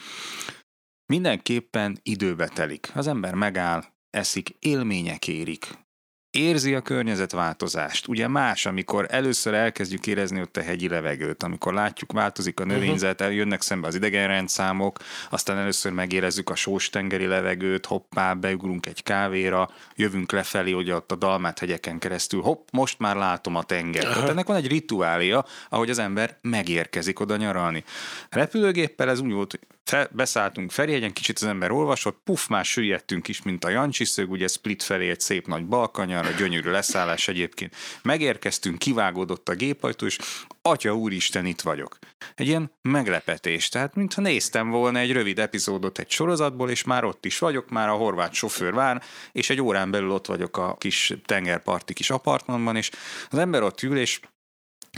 Mindenképpen 1.05 1.99
időbe 2.03 2.47
telik. 2.47 2.91
Az 2.93 3.08
ember 3.08 3.34
megáll, 3.34 3.93
eszik, 4.15 4.56
élmények 4.60 5.28
érik. 5.28 5.84
Érzi 6.32 6.73
a 6.73 6.82
környezetváltozást. 6.82 8.08
Ugye 8.08 8.28
más, 8.28 8.65
amikor 8.65 9.08
először 9.10 9.54
elkezdjük 9.54 10.08
érezni 10.08 10.41
ott 10.41 10.58
a 10.58 10.62
hegyi 10.62 10.88
levegőt, 10.88 11.43
amikor 11.43 11.73
látjuk, 11.73 12.12
változik 12.12 12.60
a 12.60 12.65
mhm. 12.65 12.73
növényzet, 12.73 13.21
eljönnek 13.21 13.62
szembe 13.62 13.88
az 13.88 13.95
idegenrendszámok, 13.95 14.99
aztán 15.30 15.58
először 15.58 15.91
megérezzük 15.91 16.49
a 16.49 16.56
sós-tengeri 16.56 17.25
levegőt, 17.25 17.86
hoppá, 17.86 18.34
beugrunk 18.34 18.86
egy 18.86 19.04
kávéra, 19.04 19.69
jövünk 19.95 20.32
lefelé, 20.32 20.71
ugye 20.71 20.95
ott 20.95 21.12
a 21.12 21.15
Dalmát 21.15 21.60
hegyeken 21.60 21.99
keresztül, 21.99 22.41
hopp, 22.41 22.67
most 22.71 22.99
már 22.99 23.15
látom 23.15 23.56
a 23.56 23.63
tengert. 23.63 24.13
Tehát 24.13 24.30
ennek 24.30 24.47
van 24.47 24.56
egy 24.56 24.67
rituália, 24.67 25.45
ahogy 25.69 25.89
az 25.89 25.99
ember 25.99 26.38
megérkezik 26.41 27.19
oda 27.19 27.36
nyaralni. 27.36 27.84
Repülőgéppel 28.30 29.10
ez 29.10 29.19
úgy 29.19 29.32
volt, 29.32 29.51
hogy 29.51 29.75
fe, 29.86 30.10
beszálltunk 30.12 30.71
Ferihegyen, 30.71 31.13
kicsit 31.13 31.36
az 31.36 31.43
ember 31.43 31.71
olvasott, 31.71 32.21
puff, 32.24 32.48
már 32.48 32.65
süllyedtünk 32.65 33.28
is, 33.28 33.41
mint 33.41 33.63
a 33.63 33.69
Jancsi 33.69 34.06
szög, 34.06 34.32
ugye 34.32 34.48
split 34.48 34.84
felé 34.84 35.10
egy 35.10 35.19
szép 35.19 35.48
nagy 35.48 35.65
balkanyar, 35.65 36.26
a 36.26 36.32
gyönyörű 36.32 36.69
leszállás 36.69 37.28
egyébként. 37.28 37.76
Megérkeztünk, 38.04 38.78
kivágódott 38.78 39.50
a 39.50 39.56
gépajtó, 39.56 40.06
és 40.06 40.17
Atya 40.62 40.95
úristen, 40.95 41.45
itt 41.45 41.62
vagyok. 41.62 41.98
Egy 42.36 42.48
ilyen 42.48 42.71
meglepetés, 42.82 43.69
tehát 43.69 43.95
mintha 43.95 44.21
néztem 44.21 44.69
volna 44.69 45.00
egy 45.00 45.12
rövid 45.12 45.39
epizódot 45.39 46.00
egy 46.00 46.10
sorozatból, 46.10 46.69
és 46.69 46.84
már 46.84 47.04
ott 47.04 47.26
is 47.26 47.39
vagyok, 47.39 47.69
már 47.69 47.89
a 47.89 47.95
horvát 47.95 48.34
sofőr 48.34 48.74
vár, 48.74 49.04
és 49.32 49.50
egy 49.50 49.62
órán 49.62 49.91
belül 49.91 50.12
ott 50.12 50.26
vagyok 50.26 50.58
a 50.58 50.76
kis 50.78 51.13
tengerparti 51.26 51.93
kis 51.93 52.10
apartmanban, 52.10 52.76
és 52.76 52.91
az 53.30 53.38
ember 53.38 53.63
ott 53.63 53.82
ül, 53.82 53.98
és 53.98 54.19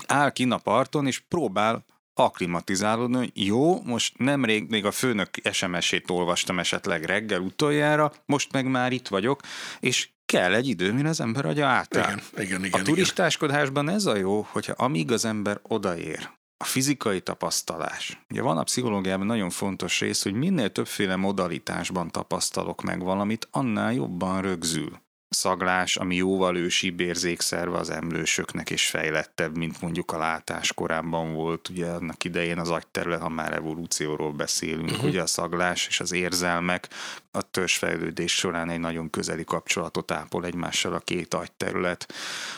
áll 0.06 0.32
ki 0.32 0.44
a 0.50 0.58
parton, 0.58 1.08
és 1.08 1.20
próbál 1.20 1.86
aklimatizálódni, 2.20 3.18
hogy 3.18 3.32
jó, 3.34 3.82
most 3.82 4.18
nemrég 4.18 4.70
még 4.70 4.86
a 4.86 4.92
főnök 4.92 5.30
SMS-ét 5.52 6.10
olvastam 6.10 6.60
esetleg 6.60 7.04
reggel 7.04 7.40
utoljára, 7.40 8.14
most 8.26 8.52
meg 8.52 8.66
már 8.66 8.92
itt 8.92 9.08
vagyok, 9.08 9.42
és 9.80 10.10
kell 10.26 10.54
egy 10.54 10.68
idő, 10.68 10.94
mire 10.94 11.10
az 11.10 11.22
ember 11.22 11.46
agya 11.46 11.68
átáll. 11.68 12.20
Igen, 12.34 12.46
igen, 12.46 12.66
igen, 12.66 12.80
a 12.80 12.84
turistáskodásban 12.84 13.90
ez 13.90 14.06
a 14.06 14.16
jó, 14.16 14.48
hogyha 14.50 14.74
amíg 14.78 15.12
az 15.12 15.26
ember 15.26 15.60
odaér, 15.62 16.30
a 16.58 16.64
fizikai 16.64 17.22
tapasztalás. 17.22 18.22
Ugye 18.30 18.42
van 18.42 18.58
a 18.58 18.64
pszichológiában 18.64 19.26
nagyon 19.26 19.50
fontos 19.50 20.00
rész, 20.00 20.24
hogy 20.24 20.34
minél 20.34 20.72
többféle 20.72 21.16
modalitásban 21.16 22.12
tapasztalok 22.12 22.82
meg 22.82 23.04
valamit, 23.04 23.48
annál 23.52 23.94
jobban 23.94 24.42
rögzül. 24.42 25.06
Szaglás, 25.30 25.98
ami 25.98 26.16
jóval 26.16 26.58
ősibb 26.58 27.00
érzékszerve 27.00 27.78
az 27.78 27.90
emlősöknek 27.90 28.70
és 28.70 28.90
fejlettebb, 28.90 29.58
mint 29.58 29.82
mondjuk 29.82 30.12
a 30.12 30.18
látás 30.18 30.74
korábban 30.74 31.34
volt. 31.34 31.70
Ugye 31.70 31.86
annak 31.86 32.24
idején 32.24 32.60
az 32.60 32.70
agyterület, 32.70 33.22
ha 33.22 33.30
már 33.30 33.54
evolúcióról 33.54 34.32
beszélünk, 34.32 34.90
uh-huh. 34.90 35.06
ugye 35.06 35.22
a 35.22 35.28
szaglás 35.28 35.88
és 35.88 36.00
az 36.00 36.12
érzelmek 36.12 36.90
a 37.32 37.42
törzsfejlődés 37.42 38.36
során 38.36 38.70
egy 38.70 38.80
nagyon 38.80 39.10
közeli 39.10 39.44
kapcsolatot 39.44 40.12
ápol 40.12 40.46
egymással 40.46 40.94
a 40.94 41.00
két 41.00 41.34
agyterület. 41.34 42.14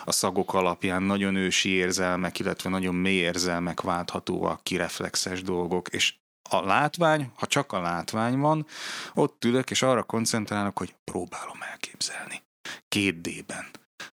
A 0.06 0.12
szagok 0.12 0.54
alapján 0.54 1.04
nagyon 1.04 1.36
ősi 1.36 1.70
érzelmek, 1.70 2.40
illetve 2.40 2.70
nagyon 2.70 2.96
mély 2.96 3.20
érzelmek 3.20 3.82
válthatóak 3.82 4.64
ki 4.64 4.76
reflexes 4.76 5.42
dolgok, 5.42 5.88
és 5.88 6.14
a 6.50 6.62
látvány, 6.62 7.32
ha 7.36 7.46
csak 7.46 7.72
a 7.72 7.82
látvány 7.82 8.38
van, 8.38 8.66
ott 9.14 9.46
ülök, 9.46 9.72
és 9.72 9.82
arra 9.82 10.04
koncentrálok, 10.04 10.78
hogy 10.78 10.96
próbálom 11.04 11.58
elképzelni. 11.72 12.42
Két 12.88 13.22
D-ben. 13.22 13.66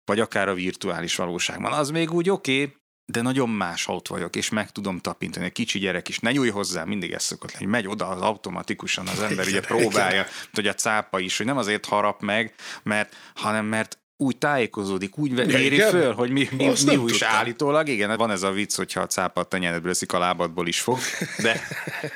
Vagy 0.04 0.20
akár 0.20 0.48
a 0.48 0.54
virtuális 0.54 1.16
valóságban. 1.16 1.72
Az 1.72 1.90
még 1.90 2.12
úgy 2.12 2.30
oké, 2.30 2.62
okay, 2.62 2.76
de 3.12 3.22
nagyon 3.22 3.48
más 3.48 3.88
ott 3.88 4.08
vagyok, 4.08 4.36
és 4.36 4.48
meg 4.48 4.70
tudom 4.70 4.98
tapintani. 4.98 5.46
A 5.46 5.50
kicsi 5.50 5.78
gyerek 5.78 6.08
is, 6.08 6.18
ne 6.18 6.32
nyújj 6.32 6.48
hozzá, 6.48 6.84
mindig 6.84 7.12
ez 7.12 7.22
szokott 7.22 7.52
lenni, 7.52 7.66
megy 7.66 7.86
oda 7.86 8.08
az 8.08 8.20
automatikusan 8.20 9.06
az 9.06 9.20
ember, 9.20 9.46
ugye 9.46 9.60
próbálja, 9.60 10.26
hogy 10.52 10.66
a 10.66 10.74
cápa 10.74 11.18
is, 11.18 11.36
hogy 11.36 11.46
nem 11.46 11.56
azért 11.56 11.86
harap 11.86 12.22
meg, 12.22 12.54
mert, 12.82 13.16
hanem 13.34 13.64
mert 13.64 13.98
úgy 14.16 14.36
tájékozódik, 14.36 15.18
úgy 15.18 15.38
éri 15.38 15.80
föl, 15.80 16.12
hogy 16.12 16.30
mi, 16.30 16.48
mi, 16.56 16.72
mi 16.84 17.02
is 17.06 17.22
állítólag. 17.22 17.88
Igen, 17.88 18.16
van 18.16 18.30
ez 18.30 18.42
a 18.42 18.50
vicc, 18.50 18.76
hogyha 18.76 19.00
a 19.00 19.06
cápat 19.06 19.54
a 19.54 19.58
nyeledből 19.58 19.90
eszik, 19.90 20.12
a 20.12 20.18
lábadból 20.18 20.66
is 20.66 20.80
fog, 20.80 20.98
de 21.42 21.60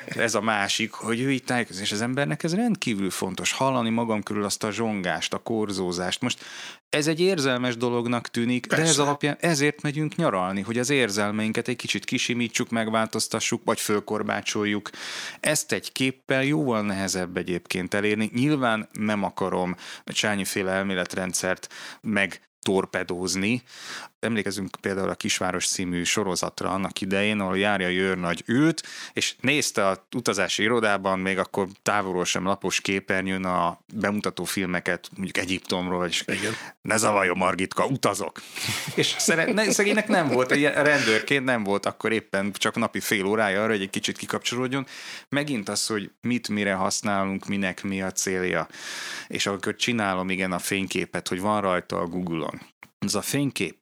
ez 0.05 0.35
a 0.35 0.41
másik, 0.41 0.91
hogy 0.91 1.19
ő 1.19 1.31
így 1.31 1.43
tájékozik, 1.43 1.81
és 1.81 1.91
az 1.91 2.01
embernek 2.01 2.43
ez 2.43 2.55
rendkívül 2.55 3.09
fontos, 3.09 3.51
hallani 3.51 3.89
magam 3.89 4.23
körül 4.23 4.43
azt 4.43 4.63
a 4.63 4.71
zsongást, 4.71 5.33
a 5.33 5.37
korzózást. 5.37 6.21
Most 6.21 6.43
ez 6.91 7.07
egy 7.07 7.19
érzelmes 7.19 7.77
dolognak 7.77 8.27
tűnik, 8.27 8.67
Persze. 8.67 8.83
de 8.83 8.89
ez 8.89 8.97
alapján 8.97 9.37
ezért 9.39 9.81
megyünk 9.81 10.15
nyaralni, 10.15 10.61
hogy 10.61 10.77
az 10.77 10.89
érzelmeinket 10.89 11.67
egy 11.67 11.75
kicsit 11.75 12.05
kisimítsuk, 12.05 12.69
megváltoztassuk, 12.69 13.61
vagy 13.65 13.79
fölkorbácsoljuk. 13.79 14.89
Ezt 15.39 15.71
egy 15.71 15.91
képpel 15.91 16.43
jóval 16.43 16.81
nehezebb 16.81 17.37
egyébként 17.37 17.93
elérni. 17.93 18.29
Nyilván 18.33 18.89
nem 18.91 19.23
akarom 19.23 19.75
a 20.03 20.11
csányiféle 20.11 20.71
elméletrendszert 20.71 21.73
meg 22.01 22.41
torpedózni. 22.61 23.63
Emlékezünk 24.21 24.69
például 24.81 25.09
a 25.09 25.15
Kisváros 25.15 25.67
című 25.67 26.03
sorozatra 26.03 26.69
annak 26.69 27.01
idején, 27.01 27.39
ahol 27.39 27.57
járja 27.57 28.15
nagy 28.15 28.43
ült, 28.45 28.87
és 29.13 29.35
nézte 29.39 29.87
a 29.87 30.05
utazási 30.15 30.63
irodában, 30.63 31.19
még 31.19 31.37
akkor 31.37 31.67
távolról 31.81 32.25
sem 32.25 32.43
lapos 32.43 32.81
képernyőn 32.81 33.45
a 33.45 33.79
bemutató 33.93 34.43
filmeket, 34.43 35.09
mondjuk 35.15 35.37
Egyiptomról, 35.37 36.05
és 36.05 36.23
Igen. 36.27 36.53
ne 36.81 36.97
zavarjon 36.97 37.37
Margitka, 37.37 37.85
utazok. 37.85 38.41
és 38.95 39.15
szeret, 39.17 39.71
szegénynek 39.71 40.07
nem 40.07 40.27
volt, 40.27 40.51
egy 40.51 40.63
rendőrként 40.63 41.45
nem 41.45 41.63
volt 41.63 41.85
akkor 41.85 42.11
éppen 42.11 42.51
csak 42.51 42.75
napi 42.75 42.99
fél 42.99 43.25
órája 43.25 43.61
arra, 43.63 43.71
hogy 43.71 43.81
egy 43.81 43.89
kicsit 43.89 44.17
kikapcsolódjon. 44.17 44.85
Megint 45.29 45.69
az, 45.69 45.87
hogy 45.87 46.11
mit 46.21 46.49
mire 46.49 46.73
használunk, 46.73 47.47
minek 47.47 47.83
mi 47.83 48.01
a 48.01 48.11
célja. 48.11 48.67
És 49.27 49.45
akkor 49.45 49.75
csinálom 49.75 50.29
igen 50.29 50.51
a 50.51 50.59
fényképet, 50.59 51.27
hogy 51.27 51.39
van 51.39 51.61
rajta 51.61 51.99
a 51.99 52.05
Google-on. 52.05 52.61
Ez 52.99 53.15
a 53.15 53.21
fénykép, 53.21 53.75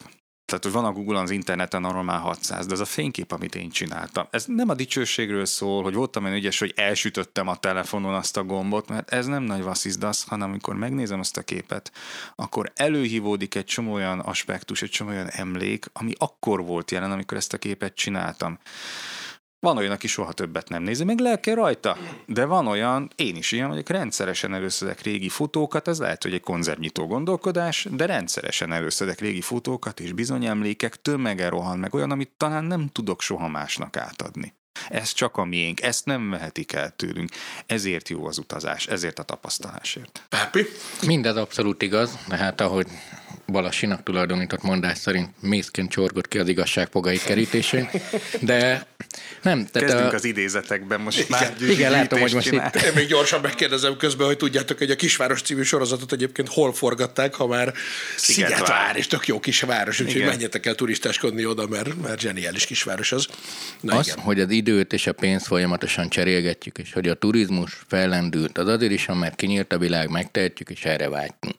tehát, 0.50 0.64
hogy 0.64 0.74
van 0.74 0.86
a 0.86 0.92
Google 0.92 1.20
az 1.20 1.30
interneten, 1.30 1.84
arról 1.84 2.04
már 2.04 2.20
600, 2.20 2.66
de 2.66 2.74
ez 2.74 2.80
a 2.80 2.86
fénykép, 2.86 3.32
amit 3.32 3.56
én 3.56 3.70
csináltam, 3.70 4.28
ez 4.30 4.46
nem 4.48 4.70
a 4.70 4.74
dicsőségről 4.74 5.46
szól, 5.46 5.84
hogy 5.84 5.94
voltam 5.94 6.24
olyan 6.24 6.36
ügyes, 6.36 6.60
hogy 6.60 6.74
elsütöttem 6.76 7.48
a 7.48 7.56
telefonon 7.56 8.14
azt 8.14 8.38
a 8.38 8.44
gombot, 8.44 8.90
mert 8.90 9.12
ez 9.12 9.26
nem 9.26 9.44
nagy 9.44 9.64
vasszizdasz, 9.64 10.28
hanem 10.28 10.50
amikor 10.50 10.76
megnézem 10.76 11.20
azt 11.20 11.38
a 11.38 11.42
képet, 11.42 11.92
akkor 12.36 12.72
előhívódik 12.76 13.56
egy 13.56 13.66
csomó 13.66 13.94
olyan 13.94 14.20
aspektus, 14.20 14.82
egy 14.82 14.90
csomó 14.90 15.10
olyan 15.10 15.30
emlék, 15.30 15.86
ami 15.94 16.14
akkor 16.18 16.66
volt 16.66 16.92
jelen, 16.92 17.12
amikor 17.12 17.38
ezt 17.38 17.54
a 17.54 17.58
képet 17.58 17.96
csináltam. 17.96 18.60
Van 19.62 19.78
olyan, 19.78 19.92
aki 19.92 20.08
soha 20.08 20.32
többet 20.32 20.70
nem 20.70 20.84
nézi, 20.84 21.04
meg 21.04 21.20
lelke 21.20 21.54
rajta. 21.54 21.98
De 22.26 22.46
van 22.46 22.68
olyan, 22.68 23.10
én 23.16 23.36
is 23.36 23.52
ilyen 23.52 23.68
vagyok, 23.68 23.90
rendszeresen 23.90 24.54
előszedek 24.54 25.02
régi 25.02 25.30
fotókat, 25.30 25.88
ez 25.88 26.00
lehet, 26.00 26.24
hogy 26.24 26.34
egy 26.34 26.42
konzervnyitó 26.42 27.08
gondolkodás, 27.08 27.88
de 27.92 28.06
rendszeresen 28.06 28.72
előszedek 28.72 29.20
régi 29.20 29.42
fotókat, 29.42 30.00
és 30.00 30.12
bizony 30.12 30.46
emlékek 30.46 31.02
tömege 31.02 31.50
rohan 31.50 31.80
meg 31.80 31.94
olyan, 31.94 32.12
amit 32.12 32.32
talán 32.38 32.64
nem 32.64 32.88
tudok 32.88 33.22
soha 33.22 33.48
másnak 33.48 33.98
átadni. 33.98 34.54
Ez 34.90 35.12
csak 35.12 35.38
a 35.38 35.44
miénk, 35.44 35.82
ezt 35.82 36.06
nem 36.06 36.30
vehetik 36.30 36.74
el 36.74 36.96
tőlünk. 36.96 37.30
Ezért 37.66 38.10
jó 38.10 38.26
az 38.26 38.38
utazás, 38.38 38.88
ezért 38.88 39.20
a 39.20 39.24
tapasztalásért. 39.24 40.26
Pápi? 40.30 40.66
Mindez 41.06 41.36
abszolút 41.36 41.82
igaz, 41.82 42.18
de 42.28 42.36
hát 42.36 42.62
ahogy 42.62 42.88
Balasinak 43.52 44.04
tulajdonított 44.04 44.62
mondás 44.62 44.98
szerint 44.98 45.30
mészként 45.42 45.90
csorgott 45.90 46.28
ki 46.28 46.40
az 46.40 46.48
igazság 46.48 46.88
fogait 46.92 47.24
kerítésén, 47.24 47.90
de 48.42 48.88
nem. 49.42 49.66
Tehát 49.66 49.90
Kezdünk 49.90 50.12
a... 50.12 50.16
az 50.16 50.26
idézetekben 50.26 51.02
most 51.02 51.20
igen, 51.20 51.40
már. 51.40 51.56
Igen, 51.70 51.92
látom, 51.92 52.20
hogy 52.20 52.34
most 52.34 52.52
itt... 52.52 52.76
Én 52.76 52.92
még 52.96 53.08
gyorsan 53.08 53.42
megkérdezem 53.42 53.98
közben, 53.98 54.28
hogy 54.28 54.38
tudjátok, 54.38 54.78
hogy 54.78 54.92
a 54.92 54.96
Kisváros 54.96 55.42
című 55.42 55.62
sorozatot 55.62 56.12
egyébként 56.12 56.48
hol 56.48 56.74
forgatták, 56.74 57.34
ha 57.34 57.48
már 57.48 57.74
Szigetvár, 58.18 58.58
Szigetvár 58.58 58.96
és 58.96 59.08
tök 59.08 59.28
jó 59.28 59.40
kisváros, 59.40 60.00
úgyhogy 60.00 60.26
menjetek 60.26 60.66
el 60.66 60.76
turistáskodni 60.76 61.46
oda, 61.46 61.68
mert, 61.68 62.02
mert 62.02 62.20
zseniális 62.20 62.66
kisváros 62.66 63.12
az. 63.12 63.28
Na, 63.82 63.96
az, 63.96 64.08
igen. 64.08 64.20
hogy 64.20 64.40
az 64.40 64.50
időt 64.50 64.94
és 64.94 65.08
a 65.08 65.14
pénzt 65.14 65.46
folyamatosan 65.46 66.10
cserélgetjük, 66.10 66.78
és 66.78 66.94
hogy 66.94 67.08
a 67.08 67.14
turizmus 67.14 67.82
fellendült, 67.88 68.58
az 68.58 68.68
azért 68.68 68.92
is, 68.92 69.06
mert 69.06 69.36
kinyílt 69.36 69.74
a 69.74 69.78
világ, 69.78 70.10
megtehetjük, 70.10 70.70
és 70.70 70.86
erre 70.86 71.10
vágytunk 71.10 71.56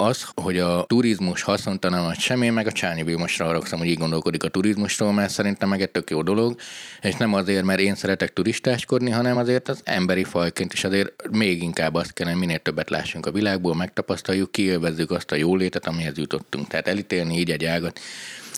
az, 0.00 0.26
hogy 0.34 0.58
a 0.58 0.84
turizmus 0.88 1.42
haszontalan 1.42 2.04
vagy 2.04 2.18
semmi, 2.18 2.48
meg 2.48 2.66
a 2.66 2.72
Csányi 2.72 3.02
Vilmosra 3.02 3.44
haragszom, 3.44 3.78
hogy 3.78 3.88
így 3.88 3.98
gondolkodik 3.98 4.42
a 4.44 4.48
turizmusról, 4.48 5.12
mert 5.12 5.30
szerintem 5.30 5.68
meg 5.68 5.80
egy 5.80 5.90
tök 5.90 6.10
jó 6.10 6.22
dolog, 6.22 6.60
és 7.00 7.14
nem 7.14 7.34
azért, 7.34 7.64
mert 7.64 7.80
én 7.80 7.94
szeretek 7.94 8.32
turistáskodni, 8.32 9.10
hanem 9.10 9.36
azért 9.36 9.68
az 9.68 9.80
emberi 9.84 10.24
fajként 10.24 10.72
is 10.72 10.84
azért 10.84 11.30
még 11.30 11.62
inkább 11.62 11.94
azt 11.94 12.12
kellene, 12.12 12.36
minél 12.36 12.58
többet 12.58 12.90
lássunk 12.90 13.26
a 13.26 13.32
világból, 13.32 13.74
megtapasztaljuk, 13.74 14.52
kiélvezzük 14.52 15.10
azt 15.10 15.32
a 15.32 15.36
jólétet, 15.36 15.86
amihez 15.86 16.16
jutottunk. 16.16 16.68
Tehát 16.68 16.88
elítélni 16.88 17.38
így 17.38 17.50
egy 17.50 17.64
ágat 17.64 18.00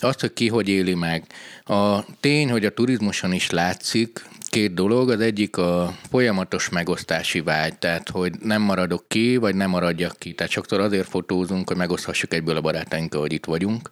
azt, 0.04 0.20
hogy 0.20 0.32
ki 0.32 0.48
hogy 0.48 0.68
éli 0.68 0.94
meg. 0.94 1.24
A 1.64 2.04
tény, 2.20 2.50
hogy 2.50 2.64
a 2.64 2.74
turizmuson 2.74 3.32
is 3.32 3.50
látszik, 3.50 4.24
két 4.52 4.74
dolog. 4.74 5.10
Az 5.10 5.20
egyik 5.20 5.56
a 5.56 5.94
folyamatos 6.10 6.68
megosztási 6.68 7.40
vágy, 7.40 7.78
tehát 7.78 8.08
hogy 8.08 8.32
nem 8.40 8.62
maradok 8.62 9.04
ki, 9.08 9.36
vagy 9.36 9.54
nem 9.54 9.70
maradjak 9.70 10.16
ki. 10.18 10.32
Tehát 10.32 10.52
sokszor 10.52 10.80
azért 10.80 11.08
fotózunk, 11.08 11.68
hogy 11.68 11.76
megoszthassuk 11.76 12.34
egyből 12.34 12.56
a 12.56 12.60
barátainkkal, 12.60 13.20
hogy 13.20 13.32
itt 13.32 13.44
vagyunk. 13.44 13.88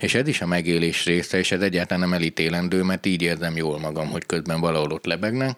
És 0.00 0.14
ez 0.14 0.28
is 0.28 0.40
a 0.40 0.46
megélés 0.46 1.04
része, 1.04 1.38
és 1.38 1.52
ez 1.52 1.60
egyáltalán 1.60 2.08
nem 2.08 2.12
elítélendő, 2.12 2.82
mert 2.82 3.06
így 3.06 3.22
érzem 3.22 3.56
jól 3.56 3.78
magam, 3.78 4.08
hogy 4.08 4.26
közben 4.26 4.60
valahol 4.60 4.92
ott 4.92 5.06
lebegnek. 5.06 5.56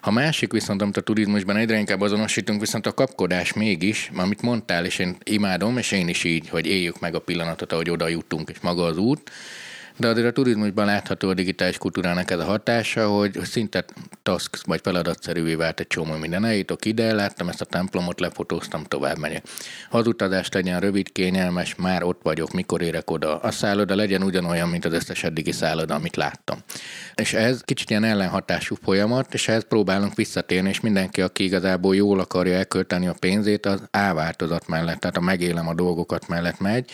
A 0.00 0.10
másik 0.10 0.52
viszont, 0.52 0.82
amit 0.82 0.96
a 0.96 1.00
turizmusban 1.00 1.56
egyre 1.56 1.78
inkább 1.78 2.00
azonosítunk, 2.00 2.60
viszont 2.60 2.86
a 2.86 2.94
kapkodás 2.94 3.52
mégis, 3.52 4.10
amit 4.16 4.42
mondtál, 4.42 4.84
és 4.84 4.98
én 4.98 5.16
imádom, 5.24 5.78
és 5.78 5.92
én 5.92 6.08
is 6.08 6.24
így, 6.24 6.48
hogy 6.48 6.66
éljük 6.66 7.00
meg 7.00 7.14
a 7.14 7.20
pillanatot, 7.20 7.72
ahogy 7.72 7.90
oda 7.90 8.08
jutunk, 8.08 8.50
és 8.50 8.60
maga 8.60 8.84
az 8.84 8.96
út, 8.96 9.30
de 9.96 10.08
azért 10.08 10.26
a 10.26 10.32
turizmusban 10.32 10.84
látható 10.84 11.28
a 11.28 11.34
digitális 11.34 11.78
kultúrának 11.78 12.30
ez 12.30 12.38
a 12.38 12.44
hatása, 12.44 13.08
hogy 13.08 13.38
szinte 13.42 13.84
task 14.22 14.66
vagy 14.66 14.80
feladatszerűvé 14.82 15.54
vált 15.54 15.80
egy 15.80 15.86
csomó 15.86 16.16
minden. 16.16 16.44
Eljutok 16.44 16.84
ide, 16.84 17.14
láttam 17.14 17.48
ezt 17.48 17.60
a 17.60 17.64
templomot, 17.64 18.20
lefotóztam, 18.20 18.84
tovább 18.84 19.18
megyek. 19.18 19.44
Ha 19.90 19.98
az 19.98 20.06
utazás 20.06 20.48
legyen 20.48 20.80
rövid, 20.80 21.12
kényelmes, 21.12 21.74
már 21.74 22.02
ott 22.02 22.20
vagyok, 22.22 22.52
mikor 22.52 22.82
érek 22.82 23.10
oda. 23.10 23.38
A 23.38 23.50
szálloda 23.50 23.94
legyen 23.94 24.22
ugyanolyan, 24.22 24.68
mint 24.68 24.84
az 24.84 24.92
összes 24.92 25.24
eddigi 25.24 25.52
szálloda, 25.52 25.94
amit 25.94 26.16
láttam. 26.16 26.58
És 27.14 27.32
ez 27.32 27.60
kicsit 27.60 27.90
ilyen 27.90 28.04
ellenhatású 28.04 28.76
folyamat, 28.82 29.34
és 29.34 29.48
ehhez 29.48 29.64
próbálunk 29.68 30.14
visszatérni, 30.14 30.68
és 30.68 30.80
mindenki, 30.80 31.22
aki 31.22 31.44
igazából 31.44 31.96
jól 31.96 32.20
akarja 32.20 32.56
elkölteni 32.56 33.06
a 33.06 33.14
pénzét, 33.18 33.66
az 33.66 33.82
áváltozat 33.90 34.68
mellett, 34.68 35.00
tehát 35.00 35.16
a 35.16 35.20
megélem 35.20 35.68
a 35.68 35.74
dolgokat 35.74 36.28
mellett 36.28 36.60
megy, 36.60 36.90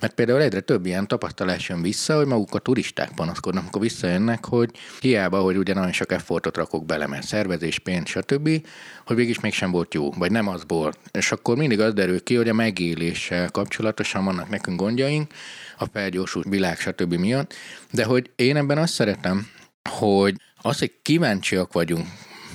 mert 0.00 0.14
például 0.14 0.42
egyre 0.42 0.60
több 0.60 0.86
ilyen 0.86 1.06
tapasztalás 1.06 1.68
jön 1.68 1.82
vissza, 1.82 2.16
hogy 2.16 2.26
maguk 2.26 2.54
a 2.54 2.58
turisták 2.58 3.10
panaszkodnak, 3.14 3.62
amikor 3.62 3.80
visszajönnek, 3.80 4.44
hogy 4.44 4.70
hiába, 5.00 5.40
hogy 5.40 5.56
ugye 5.56 5.74
nagyon 5.74 5.92
sok 5.92 6.12
effortot 6.12 6.56
rakok 6.56 6.86
bele, 6.86 7.06
mert 7.06 7.26
szervezés, 7.26 7.78
pénz, 7.78 8.08
stb., 8.08 8.66
hogy 9.06 9.16
végig 9.16 9.38
mégsem 9.42 9.70
volt 9.70 9.94
jó, 9.94 10.10
vagy 10.12 10.30
nem 10.30 10.48
az 10.48 10.62
volt. 10.66 10.98
És 11.10 11.32
akkor 11.32 11.56
mindig 11.56 11.80
az 11.80 11.94
derül 11.94 12.22
ki, 12.22 12.34
hogy 12.34 12.48
a 12.48 12.54
megéléssel 12.54 13.50
kapcsolatosan 13.50 14.24
vannak 14.24 14.48
nekünk 14.48 14.80
gondjaink, 14.80 15.32
a 15.78 15.86
felgyorsult 15.92 16.48
világ, 16.48 16.78
stb. 16.78 17.14
miatt, 17.14 17.54
de 17.90 18.04
hogy 18.04 18.30
én 18.36 18.56
ebben 18.56 18.78
azt 18.78 18.92
szeretem, 18.92 19.48
hogy 19.90 20.36
az, 20.62 20.78
hogy 20.78 20.92
kíváncsiak 21.02 21.72
vagyunk 21.72 22.06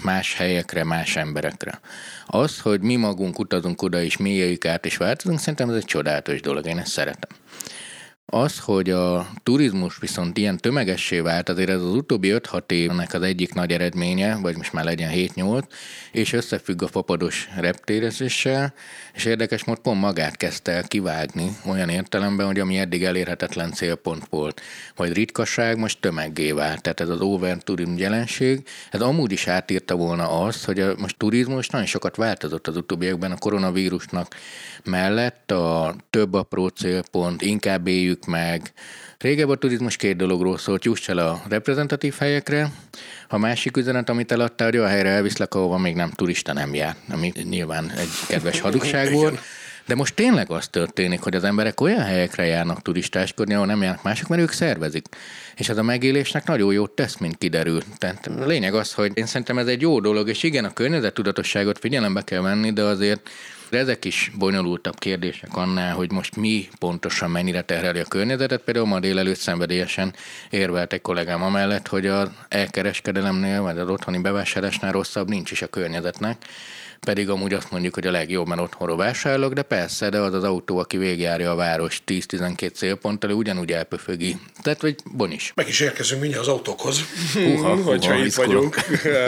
más 0.04 0.36
helyekre, 0.36 0.84
más 0.84 1.16
emberekre. 1.16 1.80
Az, 2.34 2.60
hogy 2.60 2.82
mi 2.82 2.96
magunk 2.96 3.40
utazunk 3.40 3.82
oda 3.82 4.02
és 4.02 4.18
mélyejük 4.18 4.66
át 4.66 4.86
és 4.86 4.98
változunk, 4.98 5.40
szerintem 5.40 5.70
ez 5.70 5.76
egy 5.76 5.86
csodálatos 5.86 6.42
dolog, 6.42 6.66
én 6.66 6.78
ezt 6.78 6.92
szeretem. 6.92 7.30
Az, 8.34 8.60
hogy 8.60 8.90
a 8.90 9.28
turizmus 9.44 9.98
viszont 9.98 10.38
ilyen 10.38 10.58
tömegessé 10.58 11.20
vált, 11.20 11.50
azért 11.50 11.70
ez 11.70 11.82
az 11.82 11.94
utóbbi 11.94 12.34
5-6 12.34 12.72
évnek 12.72 13.14
az 13.14 13.22
egyik 13.22 13.54
nagy 13.54 13.72
eredménye, 13.72 14.36
vagy 14.36 14.56
most 14.56 14.74
már 14.74 14.84
legyen 14.84 15.12
7-8, 15.14 15.62
és 16.12 16.34
összefügg 16.34 16.82
a 16.82 16.88
fapados 16.88 17.50
reptérezéssel, 17.56 18.74
és 19.14 19.26
érdekes 19.26 19.64
mód 19.64 19.80
pont 19.80 20.02
magát 20.02 20.38
kezdte 20.38 20.72
el 20.72 20.84
kivágni 20.84 21.58
olyan 21.66 21.90
értelemben, 21.90 22.46
hogy 22.46 22.60
ami 22.60 22.78
eddig 22.78 23.04
elérhetetlen 23.04 23.72
célpont 23.72 24.26
volt, 24.30 24.62
vagy 24.96 25.14
ritkaság, 25.14 25.78
most 25.78 26.00
tömeggé 26.00 26.52
vált. 26.52 26.82
Tehát 26.82 27.00
ez 27.00 27.10
az 27.10 27.22
overturizm 27.22 27.98
jelenség, 27.98 28.68
ez 28.92 29.02
amúgy 29.02 29.32
is 29.32 29.48
átírta 29.48 29.96
volna 29.96 30.30
azt, 30.44 30.66
hogy 30.66 30.80
a, 30.80 30.94
most 30.98 31.18
turizmus 31.18 31.70
nagyon 31.70 31.88
sokat 31.88 32.16
változott 32.16 32.68
az 32.68 32.78
utóbbi 32.78 33.08
a 33.08 33.36
koronavírusnak 33.40 34.36
mellett, 34.84 35.52
a 35.52 35.96
több 36.10 36.34
apró 36.34 36.68
célpont, 36.68 37.42
inkább 37.42 37.88
éljük 37.88 38.21
meg, 38.26 38.74
Régebb 39.22 39.50
a 39.50 39.56
turizmus 39.56 39.96
két 39.96 40.16
dologról 40.16 40.58
szólt, 40.58 40.86
juss 40.86 41.08
el 41.08 41.18
a 41.18 41.42
reprezentatív 41.50 42.16
helyekre, 42.20 42.72
a 43.28 43.38
másik 43.38 43.78
üzenet, 43.78 44.10
amit 44.10 44.32
eladtál, 44.32 44.68
hogy 44.68 44.78
olyan 44.78 44.90
helyre 44.90 45.10
elviszlek, 45.10 45.56
ahova 45.56 45.78
még 45.78 45.96
nem 45.96 46.10
turista 46.10 46.54
nem 46.54 46.74
jár, 46.74 46.96
ami 47.10 47.32
nyilván 47.50 47.92
egy 47.98 48.10
kedves 48.28 48.60
hadugság 48.60 49.12
volt. 49.12 49.40
De 49.86 49.96
most 49.96 50.16
tényleg 50.16 50.52
az 50.52 50.68
történik, 50.68 51.20
hogy 51.20 51.36
az 51.36 51.44
emberek 51.44 51.82
olyan 51.82 52.04
helyekre 52.04 52.46
járnak 52.46 52.82
turistáskodni, 52.82 53.54
ahol 53.54 53.66
nem 53.66 53.82
járnak 53.82 54.04
mások, 54.04 54.28
mert 54.28 54.42
ők 54.42 54.52
szervezik. 54.52 55.06
És 55.56 55.70
ez 55.70 55.78
a 55.78 55.84
megélésnek 55.84 56.48
nagyon 56.48 56.74
jót 56.74 56.92
tesz, 56.92 57.18
mint 57.18 57.38
kiderül. 57.38 57.82
Tehát 57.98 58.28
a 58.28 58.46
lényeg 58.46 58.74
az, 58.74 58.94
hogy 58.94 59.12
én 59.14 59.26
szerintem 59.26 59.58
ez 59.58 59.68
egy 59.68 59.82
jó 59.82 60.00
dolog, 60.00 60.30
és 60.30 60.44
igen, 60.44 60.66
a 60.66 60.74
környezettudatosságot 60.74 61.80
figyelembe 61.80 62.22
kell 62.22 62.42
venni, 62.42 62.72
de 62.74 62.84
azért 62.84 63.30
ezek 63.74 64.06
is 64.06 64.32
bonyolultabb 64.38 65.00
kérdések 65.00 65.56
annál, 65.56 65.94
hogy 65.94 66.12
most 66.12 66.36
mi 66.36 66.68
pontosan 66.80 67.32
mennyire 67.32 67.62
terheli 67.62 68.00
a 68.00 68.06
környezetet. 68.06 68.62
Például 68.62 68.86
ma 68.86 69.00
délelőtt 69.00 69.38
szenvedélyesen 69.38 70.14
érvelt 70.50 70.94
egy 70.94 71.02
kollégám 71.02 71.44
amellett, 71.44 71.88
hogy 71.88 72.06
az 72.08 72.30
elkereskedelemnél, 72.50 73.62
vagy 73.62 73.78
az 73.78 73.90
otthoni 73.90 74.18
bevásárlásnál 74.18 74.92
rosszabb 74.92 75.30
nincs 75.30 75.52
is 75.52 75.62
a 75.62 75.68
környezetnek 75.68 76.46
pedig 77.06 77.30
amúgy 77.30 77.54
azt 77.54 77.72
mondjuk, 77.72 77.94
hogy 77.94 78.08
a 78.08 78.12
legjobb, 78.12 78.48
mert 78.48 78.62
otthonról 78.62 78.98
vásárolok, 78.98 79.54
de 79.54 79.62
persze, 79.62 80.10
de 80.10 80.20
az 80.20 80.34
az 80.34 80.44
autó, 80.44 80.78
aki 80.78 80.98
végigjárja 80.98 81.52
a 81.52 81.56
város 81.56 82.02
10-12 82.08 82.74
célponttal, 82.74 83.32
ugyanúgy 83.32 83.72
elpöfögi. 83.72 84.38
Tehát, 84.62 84.82
hogy 84.82 84.96
bonis. 85.12 85.52
Meg 85.56 85.68
is 85.68 85.80
érkezünk 85.80 86.22
mindjárt 86.22 86.48
az 86.48 86.54
autókhoz, 86.54 87.00
Uha, 87.36 87.76
hogyha 87.92 88.14
uha, 88.14 88.26
itt 88.26 88.34
vagyunk. 88.34 88.76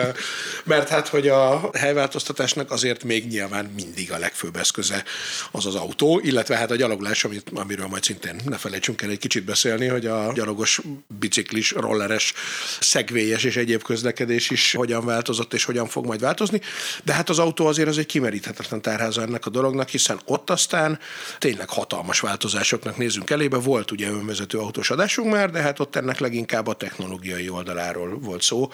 Mert 0.64 0.90
hát, 0.90 1.08
hogy 1.08 1.28
a 1.28 1.70
helyváltoztatásnak 1.74 2.72
azért 2.72 3.04
még 3.04 3.28
nyilván 3.28 3.66
mindig 3.66 4.12
a 4.12 4.18
legfőbb 4.18 4.56
eszköze 4.56 5.04
az 5.52 5.66
az 5.66 5.76
autó, 5.76 6.22
illetve 6.24 6.56
hát 6.56 6.72
a 6.72 6.76
gyalogolás, 6.76 7.24
amit, 7.24 7.52
amiről 7.54 7.88
majd 7.88 8.04
szintén 8.04 8.36
ne 8.46 8.58
felejtsünk 8.58 9.02
el 9.02 9.10
egy 9.10 9.20
kicsit 9.20 9.44
beszélni, 9.44 9.88
hogy 9.88 10.06
a 10.06 10.32
gyalogos, 10.34 10.82
biciklis, 11.20 11.72
rolleres, 11.72 12.34
szegvélyes 12.80 13.44
és 13.44 13.56
egyéb 13.56 13.84
közlekedés 13.84 14.50
is 14.50 14.74
hogyan 14.74 15.06
változott 15.06 15.54
és 15.54 15.64
hogyan 15.64 15.88
fog 15.88 16.06
majd 16.06 16.20
változni. 16.20 16.62
De 17.04 17.14
hát 17.14 17.30
az 17.30 17.40
autó 17.40 17.62
autó 17.64 17.76
azért 17.76 17.90
az 17.90 17.98
egy 17.98 18.06
kimeríthetetlen 18.06 18.82
tárháza 18.82 19.22
ennek 19.22 19.46
a 19.46 19.50
dolognak, 19.50 19.90
hiszen 19.90 20.20
ott 20.26 20.50
aztán 20.50 21.00
tényleg 21.38 21.70
hatalmas 21.70 22.20
változásoknak 22.20 22.98
nézünk 22.98 23.30
elébe. 23.30 23.58
Volt 23.58 23.92
ugye 23.92 24.10
önvezető 24.10 24.58
autós 24.58 24.90
adásunk 24.90 25.32
már, 25.32 25.52
de 25.52 25.62
hát 25.62 25.80
ott 25.80 25.96
ennek 25.96 26.20
leginkább 26.20 26.68
a 26.68 26.74
technológiai 26.74 27.50
oldaláról 27.50 28.20
volt 28.20 28.42
szó. 28.42 28.72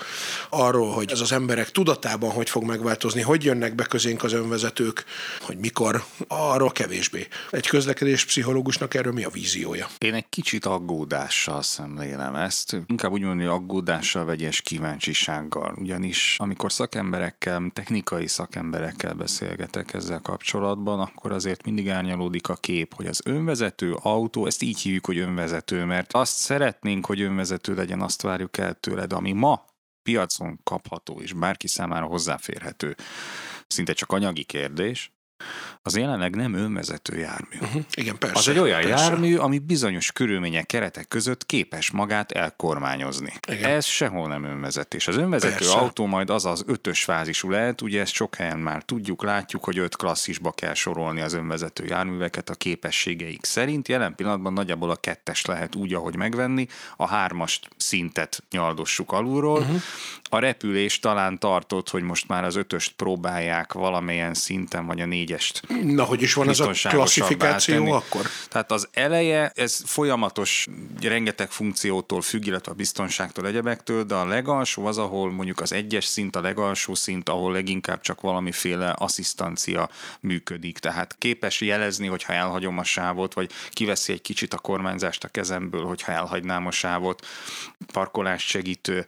Arról, 0.50 0.92
hogy 0.92 1.12
ez 1.12 1.20
az 1.20 1.32
emberek 1.32 1.72
tudatában 1.72 2.32
hogy 2.32 2.50
fog 2.50 2.64
megváltozni, 2.64 3.22
hogy 3.22 3.44
jönnek 3.44 3.76
be 3.76 3.84
közénk 3.84 4.24
az 4.24 4.34
önvezetők, 4.34 5.06
hogy 5.42 5.58
mikor, 5.58 6.04
arról 6.28 6.72
kevésbé. 6.72 7.28
Egy 7.52 7.68
közlekedés 7.68 8.26
pszichológusnak 8.26 8.94
erről 8.94 9.14
mi 9.14 9.24
a 9.24 9.30
víziója? 9.30 9.88
Én 9.98 10.14
egy 10.14 10.30
kicsit 10.30 10.66
aggódással 10.66 11.62
szemlélem 11.62 12.36
ezt. 12.36 12.78
Inkább 12.88 13.12
úgy 13.12 13.22
mondani, 13.22 13.50
aggódással 13.50 14.26
vegyes 14.26 14.62
kíváncsisággal. 14.62 15.76
Ugyanis 15.78 16.36
amikor 16.38 16.72
szakemberekkel, 16.72 17.72
technikai 17.74 18.28
szakemberekkel 18.28 18.79
emberekkel 18.80 19.14
beszélgetek 19.14 19.94
ezzel 19.94 20.20
kapcsolatban, 20.20 21.00
akkor 21.00 21.32
azért 21.32 21.66
mindig 21.66 21.90
árnyalódik 21.90 22.50
a 22.50 22.56
kép, 22.56 22.94
hogy 22.94 23.08
az 23.08 23.22
önvezető 23.26 23.94
autó, 23.94 24.46
ezt 24.46 24.62
így 24.62 24.80
hívjuk, 24.80 25.06
hogy 25.06 25.18
önvezető, 25.18 25.86
mert 25.86 26.14
azt 26.14 26.38
szeretnénk, 26.38 27.06
hogy 27.06 27.22
önvezető 27.22 27.76
legyen, 27.76 28.02
azt 28.02 28.22
várjuk 28.22 28.58
el 28.58 28.74
tőle, 28.74 29.06
de 29.06 29.16
ami 29.16 29.32
ma 29.32 29.66
piacon 30.04 30.60
kapható 30.64 31.22
és 31.22 31.34
bárki 31.34 31.68
számára 31.68 32.06
hozzáférhető, 32.06 32.96
szinte 33.68 33.94
csak 33.94 34.12
anyagi 34.12 34.44
kérdés, 34.44 35.12
az 35.90 35.98
jelenleg 35.98 36.36
nem 36.36 36.54
önvezető 36.54 37.18
jármű. 37.18 37.58
Uh-huh. 37.62 37.84
Igen, 37.94 38.18
persze. 38.18 38.38
Az 38.38 38.48
egy 38.48 38.60
olyan 38.60 38.82
persze. 38.82 39.04
jármű, 39.04 39.36
ami 39.38 39.60
bizonyos 39.60 40.12
körülmények, 40.12 40.66
keretek 40.66 41.08
között 41.08 41.46
képes 41.46 41.92
magát 41.92 42.32
elkormányozni. 42.32 43.34
Igen. 43.48 43.70
Ez 43.70 43.86
sehol 43.86 44.28
nem 44.28 44.44
önvezetés. 44.44 45.08
Az 45.08 45.18
önvezető 45.18 45.54
Persze. 45.54 45.78
autó 45.78 46.06
majd 46.06 46.30
az 46.30 46.46
az 46.46 46.64
ötös 46.68 47.04
fázisú 47.04 47.50
lehet, 47.50 47.82
ugye 47.82 48.02
ezt 48.02 48.14
sok 48.14 48.36
helyen 48.36 48.60
már 48.60 48.84
tudjuk, 48.84 49.24
látjuk, 49.24 49.64
hogy 49.64 49.78
öt 49.78 49.96
klasszisba 49.96 50.52
kell 50.52 50.74
sorolni 50.74 51.22
az 51.22 51.34
önvezető 51.34 51.86
járműveket 51.86 52.50
a 52.50 52.54
képességeik 52.56 53.46
szerint. 53.46 53.88
Jelen 53.88 54.16
pillanatban 54.16 54.54
nagyjából 54.54 54.90
a 54.90 54.96
kettes 54.96 55.46
lehet 55.46 55.76
úgy, 55.76 55.94
ahogy 55.94 56.16
megvenni, 56.16 56.68
a 56.98 57.08
hármast 57.08 57.70
szintet 57.78 58.44
nyaldossuk 58.52 59.12
alulról. 59.12 59.60
Uh-huh. 59.60 59.82
A 60.30 60.40
repülés 60.40 61.00
talán 61.00 61.40
tartott, 61.40 61.90
hogy 61.90 62.04
most 62.04 62.28
már 62.28 62.44
az 62.44 62.56
ötöst 62.56 62.94
próbálják 62.96 63.74
valamilyen 63.74 64.34
szinten, 64.34 64.86
vagy 64.86 65.02
a 65.02 65.06
négyest 65.06 65.62
Na, 65.84 66.04
hogy 66.04 66.22
is 66.22 66.34
van 66.34 66.50
ez 66.50 66.60
a 66.60 66.72
klasszifikáció 66.90 67.76
tenni. 67.76 67.92
akkor? 67.92 68.30
Tehát 68.50 68.72
az 68.72 68.88
eleje, 68.92 69.52
ez 69.56 69.82
folyamatos, 69.86 70.68
rengeteg 71.02 71.52
funkciótól 71.52 72.22
függ, 72.22 72.46
illetve 72.46 72.72
a 72.72 72.76
biztonságtól, 72.76 73.48
egyebektől, 73.48 74.04
de 74.04 74.16
a 74.16 74.26
legalsó 74.26 74.86
az, 74.86 74.98
ahol 74.98 75.32
mondjuk 75.32 75.60
az 75.60 75.72
egyes 75.72 76.06
szint, 76.06 76.36
a 76.36 76.42
legalsó 76.42 76.96
szint, 76.96 77.30
ahol 77.30 77.52
leginkább 77.52 78.02
csak 78.02 78.22
valamiféle 78.22 78.90
asszisztancia 78.90 79.90
működik. 80.20 80.78
Tehát 80.78 81.16
képes 81.18 81.62
jelezni, 81.62 82.08
hogyha 82.08 82.34
elhagyom 82.34 82.78
a 82.78 82.84
sávot, 82.84 83.34
vagy 83.34 83.52
kiveszi 83.70 84.14
egy 84.14 84.22
kicsit 84.22 84.54
a 84.54 84.58
kormányzást 84.58 85.24
a 85.24 85.28
kezemből, 85.28 85.86
hogyha 85.86 86.12
elhagynám 86.12 86.66
a 86.66 86.72
sávot, 86.72 87.26
parkolást 87.94 88.48
segítő 88.48 89.06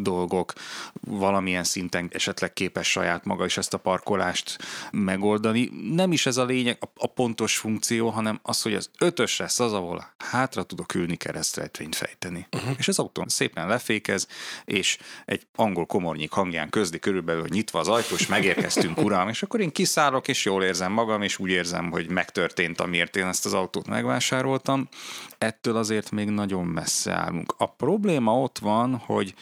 dolgok, 0.00 0.52
valamilyen 1.00 1.64
szinten 1.64 2.08
esetleg 2.12 2.52
képes 2.52 2.90
saját 2.90 3.24
maga 3.24 3.44
is 3.44 3.56
ezt 3.56 3.74
a 3.74 3.78
parkolást 3.78 4.58
megoldani. 4.90 5.70
Nem 5.90 6.12
is 6.12 6.26
ez 6.26 6.36
a 6.36 6.44
lényeg, 6.44 6.78
a, 6.80 6.86
a 6.94 7.06
pontos 7.06 7.56
funkció, 7.56 8.08
hanem 8.08 8.40
az, 8.42 8.62
hogy 8.62 8.74
az 8.74 8.90
ötös 8.98 9.36
lesz 9.36 9.60
az, 9.60 9.72
ahol 9.72 10.14
hátra 10.18 10.62
tudok 10.62 10.94
ülni 10.94 11.16
keresztrejtvényt 11.16 11.94
fejteni. 11.94 12.46
Uh-huh. 12.52 12.74
És 12.78 12.88
az 12.88 12.98
autó 12.98 13.24
szépen 13.26 13.68
lefékez, 13.68 14.28
és 14.64 14.98
egy 15.24 15.46
angol 15.54 15.86
komornyik 15.86 16.30
hangján 16.30 16.70
közdi 16.70 16.98
körülbelül, 16.98 17.46
nyitva 17.48 17.78
az 17.78 17.88
ajtó, 17.88 18.14
és 18.14 18.26
megérkeztünk, 18.26 18.98
uram, 19.04 19.28
és 19.28 19.42
akkor 19.42 19.60
én 19.60 19.72
kiszállok, 19.72 20.28
és 20.28 20.44
jól 20.44 20.64
érzem 20.64 20.92
magam, 20.92 21.22
és 21.22 21.38
úgy 21.38 21.50
érzem, 21.50 21.90
hogy 21.90 22.10
megtörtént, 22.10 22.80
amiért 22.80 23.16
én 23.16 23.26
ezt 23.26 23.46
az 23.46 23.54
autót 23.54 23.86
megvásároltam. 23.86 24.88
Ettől 25.38 25.76
azért 25.76 26.10
még 26.10 26.28
nagyon 26.28 26.64
messze 26.64 27.12
állunk. 27.12 27.54
A 27.58 27.66
probléma 27.66 28.40
ott 28.40 28.58
van, 28.58 28.96
hogy 28.96 29.34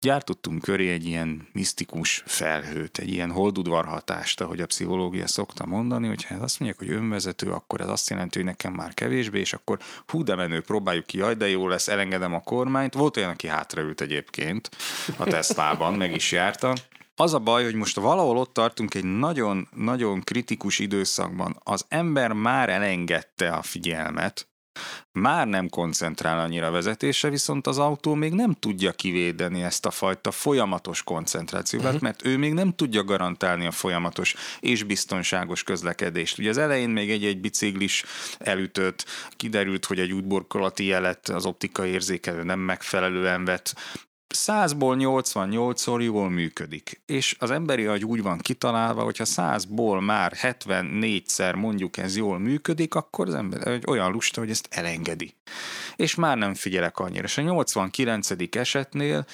gyártottunk 0.00 0.62
köré 0.62 0.92
egy 0.92 1.06
ilyen 1.06 1.48
misztikus 1.52 2.22
felhőt, 2.26 2.98
egy 2.98 3.08
ilyen 3.08 3.30
holdudvar 3.30 3.84
hatást, 3.84 4.40
ahogy 4.40 4.60
a 4.60 4.66
pszichológia 4.66 5.26
szokta 5.26 5.66
mondani, 5.66 6.08
hogy 6.08 6.24
ha 6.24 6.34
azt 6.34 6.60
mondják, 6.60 6.80
hogy 6.80 6.96
önvezető, 6.96 7.50
akkor 7.50 7.80
ez 7.80 7.88
azt 7.88 8.10
jelenti, 8.10 8.38
hogy 8.38 8.46
nekem 8.46 8.72
már 8.72 8.94
kevésbé, 8.94 9.40
és 9.40 9.52
akkor 9.52 9.78
hú 10.06 10.22
de 10.22 10.34
menő, 10.34 10.60
próbáljuk 10.60 11.06
ki, 11.06 11.18
jaj, 11.18 11.34
de 11.34 11.48
jó 11.48 11.68
lesz, 11.68 11.88
elengedem 11.88 12.34
a 12.34 12.40
kormányt. 12.40 12.94
Volt 12.94 13.16
olyan, 13.16 13.30
aki 13.30 13.46
hátraült 13.46 14.00
egyébként 14.00 14.70
a 15.16 15.24
Teslában, 15.24 15.94
meg 15.94 16.14
is 16.14 16.32
járta. 16.32 16.74
Az 17.16 17.34
a 17.34 17.38
baj, 17.38 17.64
hogy 17.64 17.74
most 17.74 17.96
valahol 17.96 18.36
ott 18.36 18.52
tartunk 18.52 18.94
egy 18.94 19.04
nagyon-nagyon 19.04 20.20
kritikus 20.20 20.78
időszakban. 20.78 21.60
Az 21.62 21.84
ember 21.88 22.32
már 22.32 22.68
elengedte 22.68 23.50
a 23.50 23.62
figyelmet, 23.62 24.49
már 25.12 25.46
nem 25.46 25.68
koncentrál 25.68 26.40
annyira 26.40 26.66
a 26.66 26.70
vezetésre, 26.70 27.28
viszont 27.28 27.66
az 27.66 27.78
autó 27.78 28.14
még 28.14 28.32
nem 28.32 28.52
tudja 28.52 28.92
kivédeni 28.92 29.62
ezt 29.62 29.86
a 29.86 29.90
fajta 29.90 30.30
folyamatos 30.30 31.02
koncentrációt, 31.02 31.84
uh-huh. 31.84 32.00
mert 32.00 32.26
ő 32.26 32.36
még 32.36 32.52
nem 32.52 32.74
tudja 32.74 33.04
garantálni 33.04 33.66
a 33.66 33.70
folyamatos 33.70 34.34
és 34.60 34.82
biztonságos 34.82 35.62
közlekedést. 35.62 36.38
Ugye 36.38 36.48
az 36.48 36.58
elején 36.58 36.90
még 36.90 37.10
egy-egy 37.10 37.40
biciklis 37.40 38.04
elütött, 38.38 39.04
kiderült, 39.36 39.84
hogy 39.84 39.98
egy 39.98 40.12
útborkolati 40.12 40.84
jelet 40.84 41.28
az 41.28 41.46
optikai 41.46 41.90
érzékelő 41.90 42.42
nem 42.42 42.58
megfelelően 42.58 43.44
vett, 43.44 43.74
100-ból 44.34 44.96
88-szor 44.98 46.02
jól 46.02 46.30
működik, 46.30 47.02
és 47.06 47.36
az 47.38 47.50
emberi 47.50 47.86
agy 47.86 48.04
úgy 48.04 48.22
van 48.22 48.38
kitalálva, 48.38 49.02
hogyha 49.02 49.24
100-ból 49.26 50.04
már 50.04 50.32
74-szer 50.42 51.56
mondjuk 51.56 51.96
ez 51.96 52.16
jól 52.16 52.38
működik, 52.38 52.94
akkor 52.94 53.28
az 53.28 53.34
ember 53.34 53.80
olyan 53.86 54.10
lusta, 54.10 54.40
hogy 54.40 54.50
ezt 54.50 54.68
elengedi. 54.70 55.34
És 55.96 56.14
már 56.14 56.36
nem 56.36 56.54
figyelek 56.54 56.98
annyira. 56.98 57.24
És 57.24 57.38
a 57.38 57.42
89. 57.42 58.56
esetnél 58.56 59.26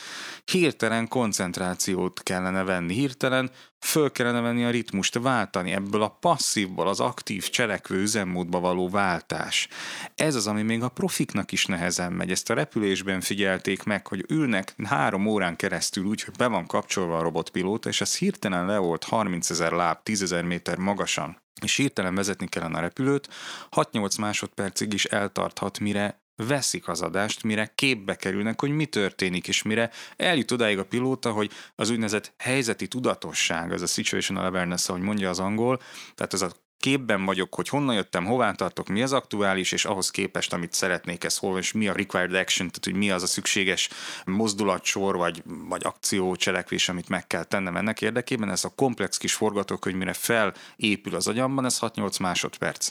hirtelen 0.44 1.08
koncentrációt 1.08 2.22
kellene 2.22 2.62
venni, 2.62 2.94
hirtelen 2.94 3.50
föl 3.78 4.12
kellene 4.12 4.40
venni 4.40 4.64
a 4.64 4.70
ritmust, 4.70 5.18
váltani 5.18 5.72
ebből 5.72 6.02
a 6.02 6.08
passzívból 6.08 6.88
az 6.88 7.00
aktív 7.00 7.48
cselekvő 7.48 8.00
üzemmódba 8.00 8.60
való 8.60 8.88
váltás. 8.88 9.68
Ez 10.14 10.34
az, 10.34 10.46
ami 10.46 10.62
még 10.62 10.82
a 10.82 10.88
profiknak 10.88 11.52
is 11.52 11.66
nehezen 11.66 12.12
megy. 12.12 12.30
Ezt 12.30 12.50
a 12.50 12.54
repülésben 12.54 13.20
figyelték 13.20 13.82
meg, 13.82 14.06
hogy 14.06 14.24
ülnek 14.28 14.74
három 14.84 15.26
órán 15.26 15.56
keresztül 15.56 16.04
úgy, 16.04 16.22
hogy 16.22 16.34
be 16.36 16.46
van 16.46 16.66
kapcsolva 16.66 17.18
a 17.18 17.22
robotpilóta, 17.22 17.88
és 17.88 18.00
ez 18.00 18.16
hirtelen 18.16 18.66
le 18.66 18.78
volt 18.78 19.04
30 19.04 19.50
ezer 19.50 19.72
láb, 19.72 20.02
10 20.02 20.22
ezer 20.22 20.44
méter 20.44 20.78
magasan 20.78 21.44
és 21.62 21.76
hirtelen 21.76 22.14
vezetni 22.14 22.48
kellene 22.48 22.78
a 22.78 22.80
repülőt, 22.80 23.28
6-8 23.70 24.20
másodpercig 24.20 24.92
is 24.92 25.04
eltarthat, 25.04 25.78
mire 25.78 26.25
veszik 26.36 26.88
az 26.88 27.02
adást, 27.02 27.42
mire 27.42 27.72
képbe 27.74 28.16
kerülnek, 28.16 28.60
hogy 28.60 28.70
mi 28.70 28.86
történik, 28.86 29.48
és 29.48 29.62
mire 29.62 29.90
eljut 30.16 30.50
odáig 30.50 30.78
a 30.78 30.84
pilóta, 30.84 31.32
hogy 31.32 31.50
az 31.74 31.90
úgynevezett 31.90 32.32
helyzeti 32.38 32.88
tudatosság, 32.88 33.72
az 33.72 33.82
a 33.82 33.86
situational 33.86 34.44
awareness, 34.44 34.88
ahogy 34.88 35.00
mondja 35.00 35.28
az 35.28 35.38
angol, 35.38 35.80
tehát 36.14 36.32
az 36.32 36.42
a 36.42 36.50
képben 36.78 37.24
vagyok, 37.24 37.54
hogy 37.54 37.68
honnan 37.68 37.94
jöttem, 37.94 38.24
hová 38.24 38.52
tartok, 38.52 38.88
mi 38.88 39.02
az 39.02 39.12
aktuális, 39.12 39.72
és 39.72 39.84
ahhoz 39.84 40.10
képest, 40.10 40.52
amit 40.52 40.72
szeretnék 40.72 41.24
ezt 41.24 41.38
hol, 41.38 41.58
és 41.58 41.72
mi 41.72 41.88
a 41.88 41.92
required 41.92 42.34
action, 42.34 42.68
tehát 42.68 42.84
hogy 42.84 42.94
mi 42.94 43.10
az 43.10 43.22
a 43.22 43.26
szükséges 43.26 43.88
mozdulatsor, 44.24 45.16
vagy, 45.16 45.42
vagy 45.44 45.84
akció, 45.84 46.36
cselekvés, 46.36 46.88
amit 46.88 47.08
meg 47.08 47.26
kell 47.26 47.44
tennem 47.44 47.76
ennek 47.76 48.02
érdekében. 48.02 48.50
Ez 48.50 48.64
a 48.64 48.72
komplex 48.74 49.16
kis 49.16 49.38
mire 49.84 50.12
felépül 50.12 51.14
az 51.14 51.26
agyamban, 51.26 51.64
ez 51.64 51.78
6-8 51.80 52.20
másodperc. 52.20 52.90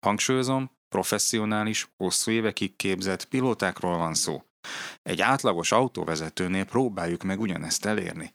Hangsúlyozom, 0.00 0.70
professzionális, 0.96 1.88
hosszú 1.96 2.30
évekig 2.30 2.76
képzett 2.76 3.24
pilótákról 3.24 3.96
van 3.96 4.14
szó. 4.14 4.42
Egy 5.02 5.20
átlagos 5.20 5.72
autóvezetőnél 5.72 6.64
próbáljuk 6.64 7.22
meg 7.22 7.40
ugyanezt 7.40 7.84
elérni. 7.84 8.34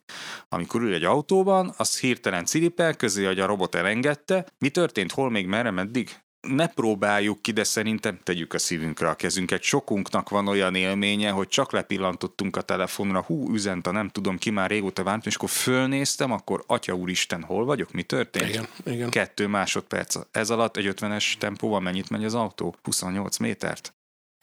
Amikor 0.49 0.81
ül 0.81 0.93
egy 0.93 1.03
autóban, 1.03 1.73
az 1.77 1.99
hirtelen 1.99 2.45
ciripel, 2.45 2.95
közé, 2.95 3.25
hogy 3.25 3.39
a 3.39 3.45
robot 3.45 3.75
elengedte. 3.75 4.45
Mi 4.57 4.69
történt, 4.69 5.11
hol 5.11 5.29
még, 5.29 5.47
merre, 5.47 5.71
meddig? 5.71 6.21
Ne 6.41 6.67
próbáljuk 6.67 7.41
ki, 7.41 7.51
de 7.51 7.63
szerintem 7.63 8.19
tegyük 8.23 8.53
a 8.53 8.59
szívünkre 8.59 9.09
a 9.09 9.15
kezünket. 9.15 9.61
Sokunknak 9.61 10.29
van 10.29 10.47
olyan 10.47 10.75
élménye, 10.75 11.29
hogy 11.29 11.47
csak 11.47 11.71
lepillantottunk 11.71 12.55
a 12.55 12.61
telefonra, 12.61 13.21
hú, 13.21 13.53
üzent 13.53 13.87
a 13.87 13.91
nem 13.91 14.09
tudom 14.09 14.37
ki, 14.37 14.49
már 14.49 14.69
régóta 14.69 15.03
várt, 15.03 15.25
és 15.25 15.35
akkor 15.35 15.49
fölnéztem, 15.49 16.31
akkor 16.31 16.63
atya 16.67 16.93
úristen, 16.93 17.43
hol 17.43 17.65
vagyok, 17.65 17.91
mi 17.91 18.03
történt? 18.03 18.49
Igen, 18.49 18.67
igen. 18.85 19.09
Kettő 19.09 19.47
másodperc. 19.47 20.15
Ez 20.31 20.49
alatt 20.49 20.77
egy 20.77 20.93
50-es 20.95 21.33
tempóval 21.37 21.79
mennyit 21.79 22.09
megy 22.09 22.25
az 22.25 22.33
autó? 22.33 22.75
28 22.83 23.37
métert? 23.37 23.93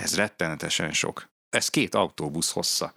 Ez 0.03 0.17
rettenetesen 0.17 0.93
sok. 0.93 1.29
Ez 1.51 1.69
két 1.69 1.95
autóbusz 1.95 2.51
hossza. 2.53 2.93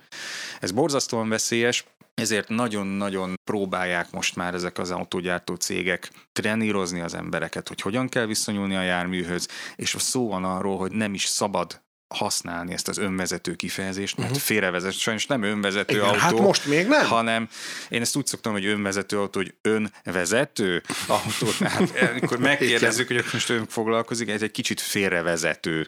Ez 0.60 0.72
borzasztóan 0.72 1.30
veszélyes, 1.30 1.86
ezért 2.22 2.50
nagyon-nagyon 2.50 3.34
próbálják 3.44 4.12
most 4.12 4.36
már 4.36 4.54
ezek 4.54 4.78
az 4.78 4.92
autógyártó 4.92 5.56
cégek 5.56 6.12
trenírozni 6.32 7.02
az 7.02 7.14
embereket, 7.14 7.68
hogy 7.68 7.82
hogyan 7.82 8.10
kell 8.10 8.26
viszonyulni 8.26 8.76
a 8.76 8.82
járműhöz, 8.82 9.48
és 9.76 9.96
szó 10.00 10.28
van 10.30 10.44
arról, 10.44 10.78
hogy 10.78 10.92
nem 10.92 11.14
is 11.14 11.26
szabad 11.26 11.82
használni 12.14 12.74
ezt 12.74 12.88
az 12.88 12.98
önvezető 12.98 13.56
kifejezést, 13.56 14.18
mert 14.18 14.30
uh-huh. 14.30 14.46
félrevezet, 14.46 14.98
sajnos 14.98 15.26
nem 15.26 15.44
önvezető 15.44 15.96
Igen, 15.96 16.08
autó. 16.08 16.20
Hát 16.20 16.40
most 16.40 16.66
még 16.66 16.88
nem. 16.88 17.06
Hanem 17.06 17.50
én 17.90 18.02
ezt 18.02 18.16
úgy 18.16 18.26
szoktam, 18.26 18.52
hogy 18.52 18.66
önvezető 18.66 19.20
autó, 19.20 19.40
hogy 19.40 19.54
önvezető 19.62 20.84
autó. 21.08 21.48
Tehát 21.60 21.94
amikor 22.12 22.40
megkérdezzük, 22.40 23.08
hogy 23.08 23.24
most 23.34 23.50
ön 23.50 23.68
foglalkozik, 23.68 24.30
ez 24.30 24.42
egy 24.42 24.52
kicsit 24.52 24.82
félrevezető 24.82 25.88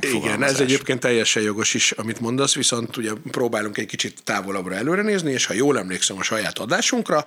igen, 0.00 0.42
ez 0.42 0.60
egyébként 0.60 1.00
teljesen 1.00 1.42
jogos 1.42 1.74
is, 1.74 1.90
amit 1.90 2.20
mondasz, 2.20 2.54
viszont 2.54 2.96
ugye 2.96 3.10
próbálunk 3.30 3.78
egy 3.78 3.86
kicsit 3.86 4.20
távolabbra 4.24 4.74
előre 4.74 5.02
nézni, 5.02 5.32
és 5.32 5.46
ha 5.46 5.52
jól 5.52 5.78
emlékszem 5.78 6.18
a 6.18 6.22
saját 6.22 6.58
adásunkra, 6.58 7.24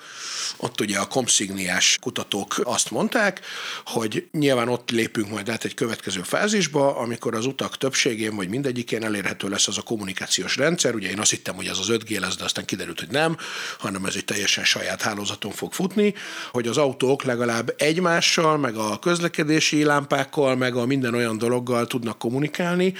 ott 0.57 0.81
ugye 0.81 0.99
a 0.99 1.05
komszigniás 1.05 1.97
kutatók 2.01 2.61
azt 2.63 2.91
mondták, 2.91 3.41
hogy 3.85 4.27
nyilván 4.31 4.67
ott 4.67 4.89
lépünk 4.89 5.29
majd 5.29 5.49
át 5.49 5.63
egy 5.63 5.73
következő 5.73 6.21
fázisba, 6.21 6.97
amikor 6.97 7.35
az 7.35 7.45
utak 7.45 7.77
többségén 8.21 8.35
vagy 8.35 8.49
mindegyikén 8.49 9.03
elérhető 9.03 9.49
lesz 9.49 9.67
az 9.67 9.77
a 9.77 9.81
kommunikációs 9.81 10.55
rendszer. 10.57 10.95
Ugye 10.95 11.09
én 11.09 11.19
azt 11.19 11.29
hittem, 11.29 11.55
hogy 11.55 11.67
az 11.67 11.79
az 11.79 11.87
5G 11.89 12.19
lesz, 12.19 12.37
de 12.37 12.43
aztán 12.43 12.65
kiderült, 12.65 12.99
hogy 12.99 13.09
nem, 13.09 13.37
hanem 13.79 14.05
ez 14.05 14.15
egy 14.15 14.25
teljesen 14.25 14.63
saját 14.63 15.01
hálózaton 15.01 15.51
fog 15.51 15.73
futni, 15.73 16.13
hogy 16.51 16.67
az 16.67 16.77
autók 16.77 17.23
legalább 17.23 17.73
egymással, 17.77 18.57
meg 18.57 18.75
a 18.75 18.99
közlekedési 18.99 19.83
lámpákkal, 19.83 20.55
meg 20.55 20.75
a 20.75 20.85
minden 20.85 21.13
olyan 21.13 21.37
dologgal 21.37 21.87
tudnak 21.87 22.17
kommunikálni, 22.17 22.93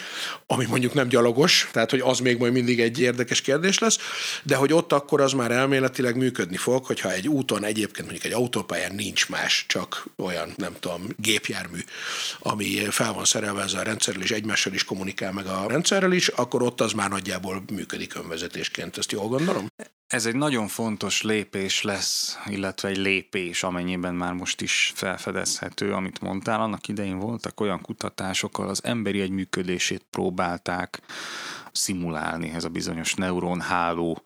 ami 0.47 0.65
mondjuk 0.65 0.93
nem 0.93 1.07
gyalogos, 1.07 1.69
tehát 1.71 1.89
hogy 1.89 1.99
az 1.99 2.19
még 2.19 2.37
majd 2.37 2.53
mindig 2.53 2.79
egy 2.79 2.99
érdekes 2.99 3.41
kérdés 3.41 3.79
lesz, 3.79 3.97
de 4.43 4.55
hogy 4.55 4.73
ott 4.73 4.93
akkor 4.93 5.21
az 5.21 5.31
már 5.31 5.51
elméletileg 5.51 6.17
működni 6.17 6.57
fog, 6.57 6.85
hogyha 6.85 7.11
egy 7.11 7.27
úton 7.27 7.63
egyébként 7.63 8.07
mondjuk 8.07 8.25
egy 8.25 8.39
autópályán 8.39 8.95
nincs 8.95 9.29
más, 9.29 9.65
csak 9.67 10.05
olyan, 10.15 10.53
nem 10.55 10.75
tudom, 10.79 11.07
gépjármű, 11.17 11.79
ami 12.39 12.65
fel 12.89 13.13
van 13.13 13.25
szerelve 13.25 13.63
ezzel 13.63 13.79
a 13.79 13.83
rendszerrel, 13.83 14.21
és 14.21 14.31
egymással 14.31 14.73
is 14.73 14.83
kommunikál 14.83 15.10
meg 15.31 15.45
a 15.45 15.67
rendszerrel 15.67 16.11
is, 16.11 16.27
akkor 16.27 16.61
ott 16.61 16.81
az 16.81 16.91
már 16.91 17.09
nagyjából 17.09 17.63
működik 17.73 18.15
önvezetésként. 18.15 18.97
Ezt 18.97 19.11
jól 19.11 19.27
gondolom? 19.27 19.67
Ez 20.07 20.25
egy 20.25 20.35
nagyon 20.35 20.67
fontos 20.67 21.21
lépés 21.21 21.81
lesz, 21.81 22.37
illetve 22.45 22.89
egy 22.89 22.97
lépés, 22.97 23.63
amennyiben 23.63 24.15
már 24.15 24.33
most 24.33 24.61
is 24.61 24.91
felfedezhető, 24.95 25.93
amit 25.93 26.21
mondtál. 26.21 26.61
Annak 26.61 26.87
idején 26.87 27.19
voltak 27.19 27.59
olyan 27.59 27.81
kutatásokkal, 27.81 28.69
az 28.69 28.83
emberi 28.83 29.21
egy 29.21 29.29
működését 29.29 30.05
próbálták 30.09 31.01
szimulálni, 31.71 32.49
ez 32.49 32.63
a 32.63 32.69
bizonyos 32.69 33.13
neuronháló 33.13 34.23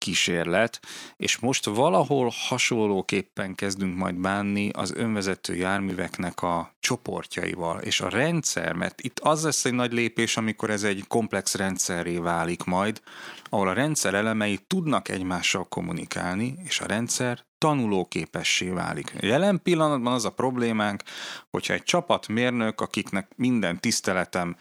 kísérlet, 0.00 0.80
és 1.16 1.38
most 1.38 1.64
valahol 1.64 2.32
hasonlóképpen 2.48 3.54
kezdünk 3.54 3.96
majd 3.96 4.14
bánni 4.14 4.68
az 4.72 4.92
önvezető 4.96 5.54
járműveknek 5.54 6.42
a 6.42 6.74
csoportjaival, 6.80 7.80
és 7.80 8.00
a 8.00 8.08
rendszer, 8.08 8.72
mert 8.72 9.00
itt 9.00 9.18
az 9.18 9.44
lesz 9.44 9.64
egy 9.64 9.74
nagy 9.74 9.92
lépés, 9.92 10.36
amikor 10.36 10.70
ez 10.70 10.82
egy 10.82 11.04
komplex 11.08 11.54
rendszerré 11.54 12.16
válik 12.18 12.64
majd, 12.64 13.00
ahol 13.48 13.68
a 13.68 13.72
rendszer 13.72 14.14
elemei 14.14 14.58
tudnak 14.66 15.08
egymással 15.08 15.68
kommunikálni, 15.68 16.54
és 16.64 16.80
a 16.80 16.86
rendszer 16.86 17.44
tanulóképessé 17.58 18.68
válik. 18.68 19.12
Jelen 19.20 19.60
pillanatban 19.62 20.12
az 20.12 20.24
a 20.24 20.30
problémánk, 20.30 21.02
hogyha 21.50 21.74
egy 21.74 21.82
csapatmérnök, 21.82 22.80
akiknek 22.80 23.32
minden 23.36 23.80
tiszteletem 23.80 24.56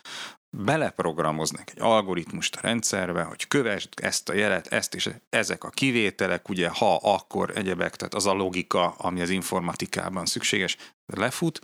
beleprogramoznak 0.49 1.69
egy 1.69 1.81
algoritmust 1.81 2.55
a 2.55 2.59
rendszerbe, 2.61 3.23
hogy 3.23 3.47
kövesd 3.47 3.89
ezt 3.95 4.29
a 4.29 4.33
jelet, 4.33 4.67
ezt 4.67 4.95
és 4.95 5.09
ezek 5.29 5.63
a 5.63 5.69
kivételek, 5.69 6.49
ugye 6.49 6.69
ha, 6.69 6.95
akkor 6.95 7.51
egyebek, 7.55 7.95
tehát 7.95 8.13
az 8.13 8.25
a 8.25 8.33
logika, 8.33 8.91
ami 8.97 9.21
az 9.21 9.29
informatikában 9.29 10.25
szükséges, 10.25 10.77
lefut. 11.05 11.59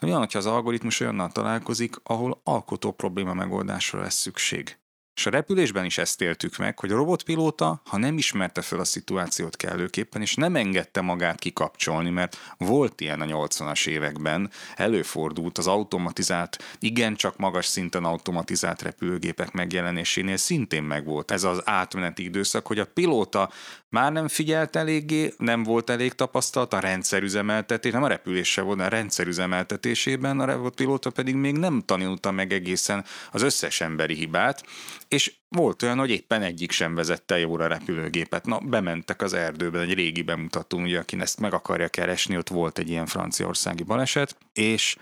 De 0.00 0.06
olyan, 0.06 0.18
hogyha 0.18 0.38
az 0.38 0.46
algoritmus 0.46 1.00
olyannal 1.00 1.32
találkozik, 1.32 1.94
ahol 2.02 2.40
alkotó 2.44 2.92
probléma 2.92 3.34
megoldásra 3.34 4.00
lesz 4.00 4.18
szükség. 4.18 4.78
És 5.16 5.26
a 5.26 5.30
repülésben 5.30 5.84
is 5.84 5.98
ezt 5.98 6.20
éltük 6.20 6.56
meg, 6.56 6.78
hogy 6.78 6.92
a 6.92 6.96
robotpilóta, 6.96 7.80
ha 7.84 7.96
nem 7.96 8.18
ismerte 8.18 8.60
fel 8.60 8.78
a 8.78 8.84
szituációt 8.84 9.56
kellőképpen, 9.56 10.22
és 10.22 10.34
nem 10.34 10.56
engedte 10.56 11.00
magát 11.00 11.38
kikapcsolni, 11.38 12.10
mert 12.10 12.36
volt 12.58 13.00
ilyen 13.00 13.20
a 13.20 13.24
80-as 13.24 13.86
években, 13.86 14.50
előfordult 14.74 15.58
az 15.58 15.66
automatizált, 15.66 16.64
igencsak 16.78 17.36
magas 17.36 17.66
szinten 17.66 18.04
automatizált 18.04 18.82
repülőgépek 18.82 19.52
megjelenésénél 19.52 20.36
szintén 20.36 20.82
megvolt 20.82 21.30
ez 21.30 21.44
az 21.44 21.62
átmeneti 21.64 22.24
időszak, 22.24 22.66
hogy 22.66 22.78
a 22.78 22.86
pilóta 22.86 23.50
már 23.96 24.12
nem 24.12 24.28
figyelt 24.28 24.76
eléggé, 24.76 25.34
nem 25.38 25.62
volt 25.62 25.90
elég 25.90 26.12
tapasztalt 26.12 26.72
a 26.72 26.78
rendszerüzemeltetés, 26.78 27.92
nem 27.92 28.02
a 28.02 28.08
repülése 28.08 28.62
volt, 28.62 28.80
a 28.80 28.88
rendszerüzemeltetésében, 28.88 30.40
a 30.40 30.44
robotpilóta 30.44 31.10
pedig 31.10 31.34
még 31.34 31.56
nem 31.56 31.82
tanulta 31.84 32.30
meg 32.30 32.52
egészen 32.52 33.04
az 33.32 33.42
összes 33.42 33.80
emberi 33.80 34.14
hibát, 34.14 34.64
és 35.08 35.34
volt 35.48 35.82
olyan, 35.82 35.98
hogy 35.98 36.10
éppen 36.10 36.42
egyik 36.42 36.70
sem 36.70 36.94
vezette 36.94 37.38
jóra 37.38 37.64
a 37.64 37.68
repülőgépet. 37.68 38.46
Na, 38.46 38.58
bementek 38.58 39.22
az 39.22 39.32
erdőben, 39.32 39.82
egy 39.82 39.94
régi 39.94 40.22
bemutató, 40.22 40.80
ugye, 40.80 40.98
aki 40.98 41.20
ezt 41.20 41.40
meg 41.40 41.54
akarja 41.54 41.88
keresni, 41.88 42.36
ott 42.36 42.48
volt 42.48 42.78
egy 42.78 42.88
ilyen 42.88 43.06
franciaországi 43.06 43.82
baleset, 43.82 44.36
és 44.52 44.96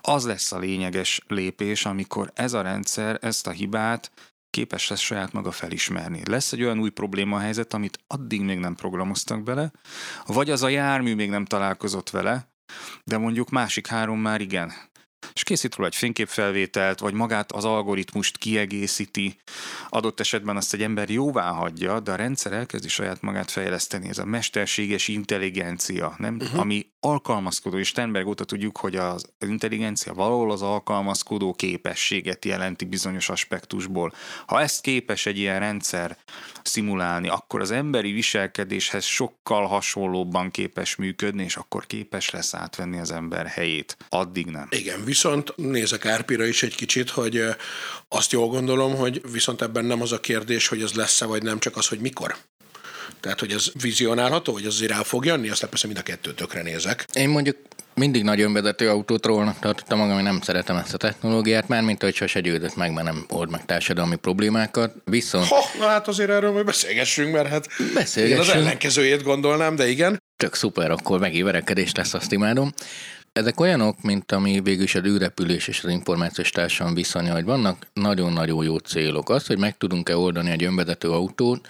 az 0.00 0.26
lesz 0.26 0.52
a 0.52 0.58
lényeges 0.58 1.20
lépés, 1.28 1.84
amikor 1.84 2.30
ez 2.34 2.52
a 2.52 2.62
rendszer 2.62 3.18
ezt 3.20 3.46
a 3.46 3.50
hibát 3.50 4.10
képes 4.50 4.88
lesz 4.88 5.00
saját 5.00 5.32
maga 5.32 5.50
felismerni. 5.50 6.22
Lesz 6.24 6.52
egy 6.52 6.62
olyan 6.62 6.80
új 6.80 6.90
probléma 6.90 7.38
helyzet, 7.38 7.74
amit 7.74 7.98
addig 8.06 8.42
még 8.42 8.58
nem 8.58 8.74
programoztak 8.74 9.42
bele, 9.42 9.72
vagy 10.26 10.50
az 10.50 10.62
a 10.62 10.68
jármű 10.68 11.14
még 11.14 11.30
nem 11.30 11.44
találkozott 11.44 12.10
vele, 12.10 12.48
de 13.04 13.18
mondjuk 13.18 13.50
másik 13.50 13.86
három 13.86 14.20
már 14.20 14.40
igen. 14.40 14.72
És 15.40 15.46
készít 15.46 15.74
róla 15.74 15.88
egy 15.88 15.96
fényképfelvételt, 15.96 16.98
vagy 16.98 17.14
magát 17.14 17.52
az 17.52 17.64
algoritmust 17.64 18.38
kiegészíti, 18.38 19.36
adott 19.88 20.20
esetben 20.20 20.56
azt 20.56 20.74
egy 20.74 20.82
ember 20.82 21.10
jóvá 21.10 21.50
hagyja, 21.50 22.00
de 22.00 22.12
a 22.12 22.16
rendszer 22.16 22.52
elkezdi 22.52 22.88
saját 22.88 23.22
magát 23.22 23.50
fejleszteni. 23.50 24.08
Ez 24.08 24.18
a 24.18 24.24
mesterséges 24.24 25.08
intelligencia, 25.08 26.14
nem? 26.18 26.36
Uh-huh. 26.40 26.60
ami 26.60 26.86
alkalmazkodó, 27.00 27.78
és 27.78 27.88
Sternberg 27.88 28.26
óta 28.26 28.44
tudjuk, 28.44 28.78
hogy 28.78 28.96
az 28.96 29.24
intelligencia 29.38 30.14
valahol 30.14 30.52
az 30.52 30.62
alkalmazkodó 30.62 31.52
képességet 31.52 32.44
jelenti 32.44 32.84
bizonyos 32.84 33.28
aspektusból. 33.28 34.12
Ha 34.46 34.60
ezt 34.60 34.80
képes 34.80 35.26
egy 35.26 35.38
ilyen 35.38 35.58
rendszer 35.58 36.16
szimulálni, 36.62 37.28
akkor 37.28 37.60
az 37.60 37.70
emberi 37.70 38.12
viselkedéshez 38.12 39.04
sokkal 39.04 39.66
hasonlóbban 39.66 40.50
képes 40.50 40.96
működni, 40.96 41.42
és 41.44 41.56
akkor 41.56 41.86
képes 41.86 42.30
lesz 42.30 42.54
átvenni 42.54 42.98
az 42.98 43.10
ember 43.10 43.46
helyét. 43.46 43.96
Addig 44.08 44.46
nem. 44.46 44.66
Igen, 44.70 45.04
viszont 45.04 45.29
nézek 45.56 46.06
Árpira 46.06 46.44
is 46.44 46.62
egy 46.62 46.74
kicsit, 46.74 47.10
hogy 47.10 47.44
azt 48.08 48.32
jól 48.32 48.48
gondolom, 48.48 48.96
hogy 48.96 49.20
viszont 49.32 49.62
ebben 49.62 49.84
nem 49.84 50.02
az 50.02 50.12
a 50.12 50.20
kérdés, 50.20 50.68
hogy 50.68 50.82
ez 50.82 50.92
lesz-e 50.92 51.24
vagy 51.24 51.42
nem, 51.42 51.58
csak 51.58 51.76
az, 51.76 51.86
hogy 51.86 51.98
mikor. 51.98 52.36
Tehát, 53.20 53.40
hogy 53.40 53.52
ez 53.52 53.70
vizionálható, 53.80 54.52
hogy 54.52 54.66
az 54.66 54.74
azért 54.74 54.92
el 54.92 55.02
fog 55.02 55.24
jönni, 55.24 55.48
aztán 55.48 55.70
persze 55.70 55.86
mind 55.86 55.98
a 55.98 56.02
kettőt 56.02 56.36
tökre 56.36 56.62
nézek. 56.62 57.06
Én 57.12 57.28
mondjuk 57.28 57.56
mindig 57.94 58.22
nagy 58.22 58.40
önvezető 58.40 58.88
autót 58.88 59.26
rólnak 59.26 59.58
tartottam 59.58 59.98
magam, 59.98 60.14
hogy 60.14 60.22
nem 60.22 60.40
szeretem 60.40 60.76
ezt 60.76 60.94
a 60.94 60.96
technológiát, 60.96 61.68
már 61.68 61.82
mint 61.82 62.02
hogy 62.02 62.14
sose 62.14 62.40
győdött 62.40 62.76
meg, 62.76 62.92
mert 62.92 63.06
nem 63.06 63.24
old 63.28 63.50
meg 63.50 63.64
társadalmi 63.64 64.16
problémákat. 64.16 64.94
Viszont... 65.04 65.46
Ha, 65.46 65.60
na 65.78 65.86
hát 65.86 66.08
azért 66.08 66.30
erről 66.30 66.52
majd 66.52 66.64
beszélgessünk, 66.64 67.32
mert 67.32 67.48
hát 67.48 67.66
beszélgessünk. 67.94 68.44
Én 68.44 68.50
az 68.50 68.62
ellenkezőjét 68.62 69.22
gondolnám, 69.22 69.76
de 69.76 69.88
igen. 69.88 70.22
Tök 70.36 70.54
szuper, 70.54 70.90
akkor 70.90 71.18
megint 71.18 71.44
verekedés 71.44 71.92
lesz, 71.94 72.14
azt 72.14 72.32
imádom. 72.32 72.72
Ezek 73.32 73.60
olyanok, 73.60 74.02
mint 74.02 74.32
ami 74.32 74.60
végül 74.60 74.82
is 74.82 74.94
az 74.94 75.04
űrrepülés 75.04 75.68
és 75.68 75.84
az 75.84 75.90
információs 75.90 76.50
társadalom 76.50 76.94
viszonya, 76.94 77.32
hogy 77.32 77.44
vannak 77.44 77.86
nagyon-nagyon 77.92 78.64
jó 78.64 78.76
célok. 78.76 79.28
Az, 79.28 79.46
hogy 79.46 79.58
meg 79.58 79.76
tudunk-e 79.76 80.16
oldani 80.16 80.50
egy 80.50 80.64
önvezető 80.64 81.10
autót, 81.10 81.68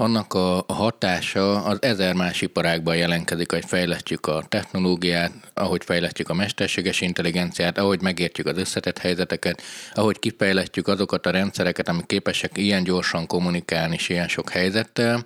annak 0.00 0.34
a 0.34 0.64
hatása 0.68 1.64
az 1.64 1.82
ezer 1.82 2.14
más 2.14 2.40
iparágban 2.40 2.96
jelenkedik, 2.96 3.52
hogy 3.52 3.64
fejlesztjük 3.66 4.26
a 4.26 4.44
technológiát, 4.48 5.32
ahogy 5.54 5.84
fejlesztjük 5.84 6.28
a 6.28 6.34
mesterséges 6.34 7.00
intelligenciát, 7.00 7.78
ahogy 7.78 8.02
megértjük 8.02 8.46
az 8.46 8.58
összetett 8.58 8.98
helyzeteket, 8.98 9.62
ahogy 9.94 10.18
kifejlesztjük 10.18 10.88
azokat 10.88 11.26
a 11.26 11.30
rendszereket, 11.30 11.88
amik 11.88 12.06
képesek 12.06 12.56
ilyen 12.56 12.84
gyorsan 12.84 13.26
kommunikálni 13.26 13.94
és 13.94 14.08
ilyen 14.08 14.28
sok 14.28 14.50
helyzettel. 14.50 15.24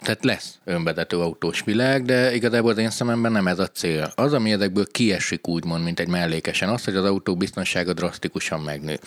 Tehát 0.00 0.24
lesz 0.24 0.58
önvezető 0.64 1.20
autós 1.20 1.62
világ, 1.64 2.04
de 2.04 2.34
igazából 2.34 2.70
az 2.70 2.78
én 2.78 2.90
szememben 2.90 3.32
nem 3.32 3.46
ez 3.46 3.58
a 3.58 3.66
cél. 3.66 4.12
Az, 4.14 4.32
ami 4.32 4.52
ezekből 4.52 4.86
kiesik 4.92 5.48
úgymond, 5.48 5.84
mint 5.84 6.00
egy 6.00 6.08
mellékesen, 6.08 6.68
az, 6.68 6.84
hogy 6.84 6.96
az 6.96 7.04
autó 7.04 7.36
biztonsága 7.36 7.92
drasztikusan 7.92 8.60
megnő. 8.60 8.98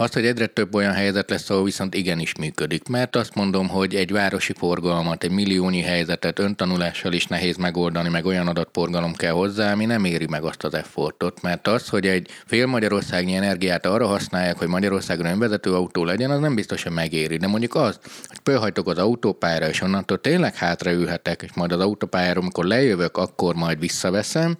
Az, 0.00 0.12
hogy 0.12 0.26
egyre 0.26 0.46
több 0.46 0.74
olyan 0.74 0.92
helyzet 0.92 1.30
lesz, 1.30 1.50
ahol 1.50 1.64
viszont 1.64 1.94
igenis 1.94 2.34
működik. 2.36 2.88
Mert 2.88 3.16
azt 3.16 3.34
mondom, 3.34 3.68
hogy 3.68 3.94
egy 3.94 4.12
városi 4.12 4.52
forgalmat, 4.52 5.24
egy 5.24 5.30
milliónyi 5.30 5.80
helyzetet 5.80 6.38
öntanulással 6.38 7.12
is 7.12 7.26
nehéz 7.26 7.56
megoldani, 7.56 8.08
meg 8.08 8.24
olyan 8.26 8.46
adatforgalom 8.46 9.14
kell 9.14 9.32
hozzá, 9.32 9.72
ami 9.72 9.84
nem 9.84 10.04
éri 10.04 10.26
meg 10.26 10.44
azt 10.44 10.64
az 10.64 10.74
effortot. 10.74 11.42
Mert 11.42 11.66
az, 11.66 11.88
hogy 11.88 12.06
egy 12.06 12.28
fél 12.46 12.66
magyarországnyi 12.66 13.34
energiát 13.34 13.86
arra 13.86 14.06
használják, 14.06 14.58
hogy 14.58 14.68
Magyarországon 14.68 15.26
önvezető 15.26 15.74
autó 15.74 16.04
legyen, 16.04 16.30
az 16.30 16.40
nem 16.40 16.54
biztos, 16.54 16.82
hogy 16.82 16.92
megéri. 16.92 17.36
De 17.36 17.46
mondjuk 17.46 17.74
az, 17.74 17.98
hogy 18.28 18.38
fölhajtok 18.44 18.88
az 18.88 18.98
autópályára, 18.98 19.68
és 19.68 19.80
onnantól 19.80 20.20
tényleg 20.20 20.54
hátraülhetek, 20.54 21.42
és 21.42 21.52
majd 21.54 21.72
az 21.72 21.80
autópályáról, 21.80 22.42
amikor 22.42 22.64
lejövök, 22.64 23.16
akkor 23.16 23.54
majd 23.54 23.78
visszaveszem, 23.78 24.56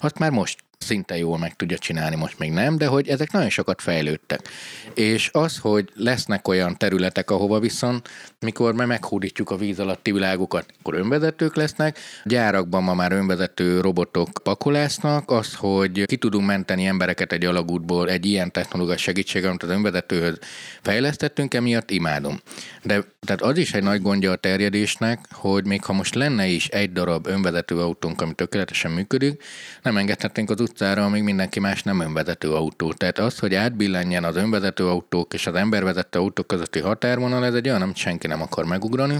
azt 0.00 0.18
már 0.18 0.30
most 0.30 0.64
szinte 0.84 1.16
jól 1.16 1.38
meg 1.38 1.56
tudja 1.56 1.78
csinálni, 1.78 2.16
most 2.16 2.38
még 2.38 2.52
nem, 2.52 2.78
de 2.78 2.86
hogy 2.86 3.08
ezek 3.08 3.32
nagyon 3.32 3.50
sokat 3.50 3.82
fejlődtek. 3.82 4.48
És 4.94 5.30
az, 5.32 5.58
hogy 5.58 5.90
lesznek 5.94 6.48
olyan 6.48 6.76
területek, 6.76 7.30
ahova 7.30 7.58
viszont, 7.58 8.08
mikor 8.44 8.74
meg 8.74 8.86
meghódítjuk 8.86 9.50
a 9.50 9.56
víz 9.56 9.80
alatti 9.80 10.12
világokat, 10.12 10.66
akkor 10.78 10.94
önvezetők 10.94 11.56
lesznek, 11.56 11.98
gyárakban 12.24 12.82
ma 12.82 12.94
már 12.94 13.12
önvezető 13.12 13.80
robotok 13.80 14.28
pakolásznak, 14.42 15.30
az, 15.30 15.54
hogy 15.54 16.04
ki 16.06 16.16
tudunk 16.16 16.46
menteni 16.46 16.86
embereket 16.86 17.32
egy 17.32 17.44
alagútból 17.44 18.10
egy 18.10 18.26
ilyen 18.26 18.50
technológia 18.50 18.96
segítséggel, 18.96 19.48
amit 19.48 19.62
az 19.62 19.68
önvezetőhöz 19.68 20.38
fejlesztettünk, 20.82 21.54
emiatt 21.54 21.90
imádom. 21.90 22.40
De 22.82 23.04
tehát 23.24 23.42
az 23.42 23.56
is 23.56 23.72
egy 23.74 23.82
nagy 23.82 24.02
gondja 24.02 24.30
a 24.30 24.36
terjedésnek, 24.36 25.26
hogy 25.32 25.66
még 25.66 25.84
ha 25.84 25.92
most 25.92 26.14
lenne 26.14 26.46
is 26.46 26.68
egy 26.68 26.92
darab 26.92 27.26
önvezető 27.26 27.80
autónk, 27.80 28.20
ami 28.20 28.32
tökéletesen 28.32 28.90
működik, 28.90 29.42
nem 29.82 29.96
engedhetnénk 29.96 30.50
az 30.50 30.60
utcára, 30.60 31.04
amíg 31.04 31.22
mindenki 31.22 31.60
más 31.60 31.82
nem 31.82 32.00
önvezető 32.00 32.52
autó. 32.52 32.92
Tehát 32.92 33.18
az, 33.18 33.38
hogy 33.38 33.54
átbillenjen 33.54 34.24
az 34.24 34.36
önvezető 34.36 34.86
autók 34.86 35.34
és 35.34 35.46
az 35.46 35.54
embervezető 35.54 36.18
autók 36.18 36.46
közötti 36.46 36.78
határvonal, 36.78 37.44
ez 37.44 37.54
egy 37.54 37.68
olyan, 37.68 37.82
amit 37.82 37.96
senki 37.96 38.26
nem 38.26 38.33
akar 38.40 38.64
megugrani. 38.64 39.18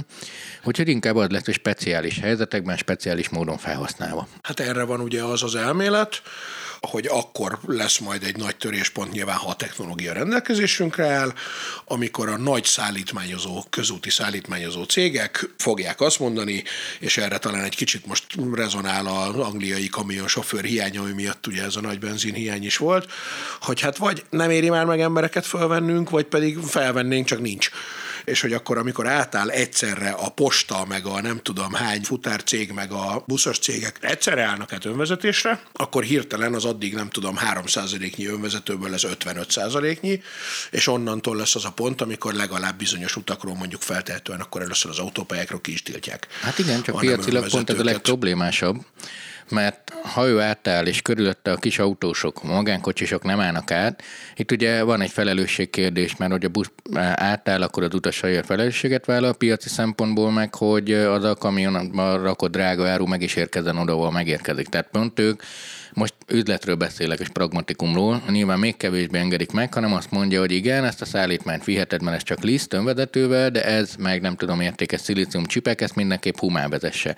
Úgyhogy 0.65 0.89
inkább 0.89 1.17
az 1.17 1.29
lesz, 1.29 1.45
hogy 1.45 1.55
speciális 1.55 2.19
helyzetekben, 2.19 2.77
speciális 2.77 3.29
módon 3.29 3.59
felhasználva. 3.59 4.29
Hát 4.43 4.61
erre 4.61 4.83
van 4.83 5.01
ugye 5.01 5.23
az 5.23 5.43
az 5.43 5.55
elmélet, 5.55 6.23
hogy 6.91 7.07
akkor 7.07 7.59
lesz 7.67 7.99
majd 7.99 8.23
egy 8.23 8.37
nagy 8.37 8.57
töréspont 8.57 9.12
nyilván, 9.12 9.37
ha 9.37 9.49
a 9.49 9.55
technológia 9.55 10.12
rendelkezésünkre 10.12 11.07
áll, 11.07 11.33
amikor 11.85 12.29
a 12.29 12.37
nagy 12.37 12.65
szállítmányozó, 12.65 13.65
közúti 13.71 14.11
szállítmányozó 14.11 14.83
cégek 14.83 15.49
fogják 15.59 16.01
azt 16.01 16.19
mondani, 16.19 16.65
és 17.01 17.17
erre 17.17 17.39
talán 17.39 17.65
egy 17.65 17.77
kicsit 17.77 18.07
most 18.07 18.25
rezonál 18.55 19.07
az 19.07 19.37
angliai 19.37 19.89
kamionsofőr 19.89 20.65
hiánya, 20.65 21.01
ami 21.01 21.12
miatt 21.12 21.47
ugye 21.47 21.62
ez 21.62 21.77
a 21.77 21.81
nagy 21.81 21.99
benzin 21.99 22.35
hiány 22.35 22.65
is 22.65 22.77
volt, 22.77 23.11
hogy 23.61 23.81
hát 23.81 23.97
vagy 23.97 24.25
nem 24.31 24.51
éri 24.51 24.71
már 24.71 24.85
meg 24.85 25.01
embereket 25.01 25.47
felvennünk, 25.47 26.11
vagy 26.11 26.25
pedig 26.25 26.59
felvennénk, 26.59 27.27
csak 27.27 27.41
nincs 27.41 27.71
és 28.25 28.41
hogy 28.41 28.53
akkor, 28.53 28.79
amikor 28.79 29.07
átáll 29.07 29.51
egyszerre 29.51 30.11
a 30.11 30.29
posta, 30.29 30.85
meg 30.89 31.07
a 31.07 31.20
nem 31.20 31.41
tudom 31.43 31.72
hány 31.72 32.03
futárcég, 32.03 32.70
meg 32.70 32.93
a 32.93 33.25
buszos 33.27 33.59
cégek 33.59 33.99
egyszerre 34.01 34.43
állnak 34.43 34.72
át 34.72 34.85
önvezetésre, 34.85 35.62
akkor 35.72 36.03
hirtelen 36.03 36.55
az 36.55 36.64
addig 36.64 36.95
nem 36.95 37.09
tudom 37.09 37.37
3%-nyi 37.53 38.27
önvezetőből 38.27 38.91
lesz 38.91 39.07
55%-nyi, 39.07 40.22
és 40.70 40.87
onnantól 40.87 41.37
lesz 41.37 41.55
az 41.55 41.64
a 41.64 41.70
pont, 41.72 42.01
amikor 42.01 42.35
legalább 42.35 42.79
bizonyos 42.79 43.16
utakról 43.16 43.55
mondjuk 43.55 43.83
feltehetően 43.83 44.41
akkor 44.41 44.62
először 44.62 44.91
az 44.91 44.99
autópályákról 44.99 45.61
ki 45.61 45.72
is 45.72 45.83
tiltják. 45.83 46.27
Hát 46.41 46.59
igen, 46.59 46.83
csak 46.83 46.99
piacilag 46.99 47.49
pont 47.49 47.70
ez 47.70 47.79
a 47.79 47.85
legproblémásabb 47.85 48.85
mert 49.51 49.93
ha 50.03 50.27
ő 50.27 50.41
átáll, 50.41 50.87
és 50.87 51.03
körülötte 51.03 51.53
a 51.53 51.57
kis 51.57 51.79
autósok, 51.79 52.43
magánkocsisok 52.43 53.23
nem 53.23 53.41
állnak 53.41 53.71
át, 53.71 54.03
itt 54.37 54.51
ugye 54.51 54.83
van 54.83 55.01
egy 55.01 55.11
felelősségkérdés, 55.11 56.17
mert 56.17 56.33
hogy 56.33 56.45
a 56.45 56.49
busz 56.49 56.71
átáll, 57.15 57.63
akkor 57.63 57.83
az 57.83 57.95
utas 57.95 58.23
a 58.23 58.43
felelősséget 58.43 59.05
vállal 59.05 59.31
a 59.31 59.33
piaci 59.33 59.69
szempontból 59.69 60.31
meg, 60.33 60.55
hogy 60.55 60.93
az 60.93 61.25
a 61.25 61.35
kamionban 61.35 62.23
rakott 62.23 62.53
drága 62.53 62.89
áru 62.89 63.07
meg 63.07 63.23
is 63.23 63.35
érkezzen 63.37 63.79
oda, 63.79 63.93
ahol 63.93 64.11
megérkezik. 64.11 64.69
Tehát 64.69 64.89
pont 64.91 65.19
ők 65.19 65.43
most 65.95 66.15
üzletről 66.29 66.75
beszélek 66.75 67.21
és 67.21 67.29
pragmatikumról, 67.29 68.23
nyilván 68.31 68.59
még 68.59 68.77
kevésbé 68.77 69.19
engedik 69.19 69.51
meg, 69.51 69.75
hanem 69.75 69.95
azt 69.95 70.11
mondja, 70.11 70.41
hogy 70.41 70.53
igen, 70.53 70.85
ezt 70.85 71.01
a 71.01 71.05
szállítmányt 71.05 71.65
viheted, 71.65 72.03
mert 72.03 72.17
ez 72.17 72.23
csak 72.23 72.43
liszt 72.43 72.73
önvezetővel, 72.73 73.51
de 73.51 73.65
ez 73.65 73.95
meg 73.99 74.21
nem 74.21 74.37
tudom 74.37 74.61
értékes 74.61 75.01
szilícium 75.01 75.45
csipek, 75.45 75.81
ezt 75.81 75.95
mindenképp 75.95 76.37
humán 76.37 76.71
vezesse. 76.71 77.17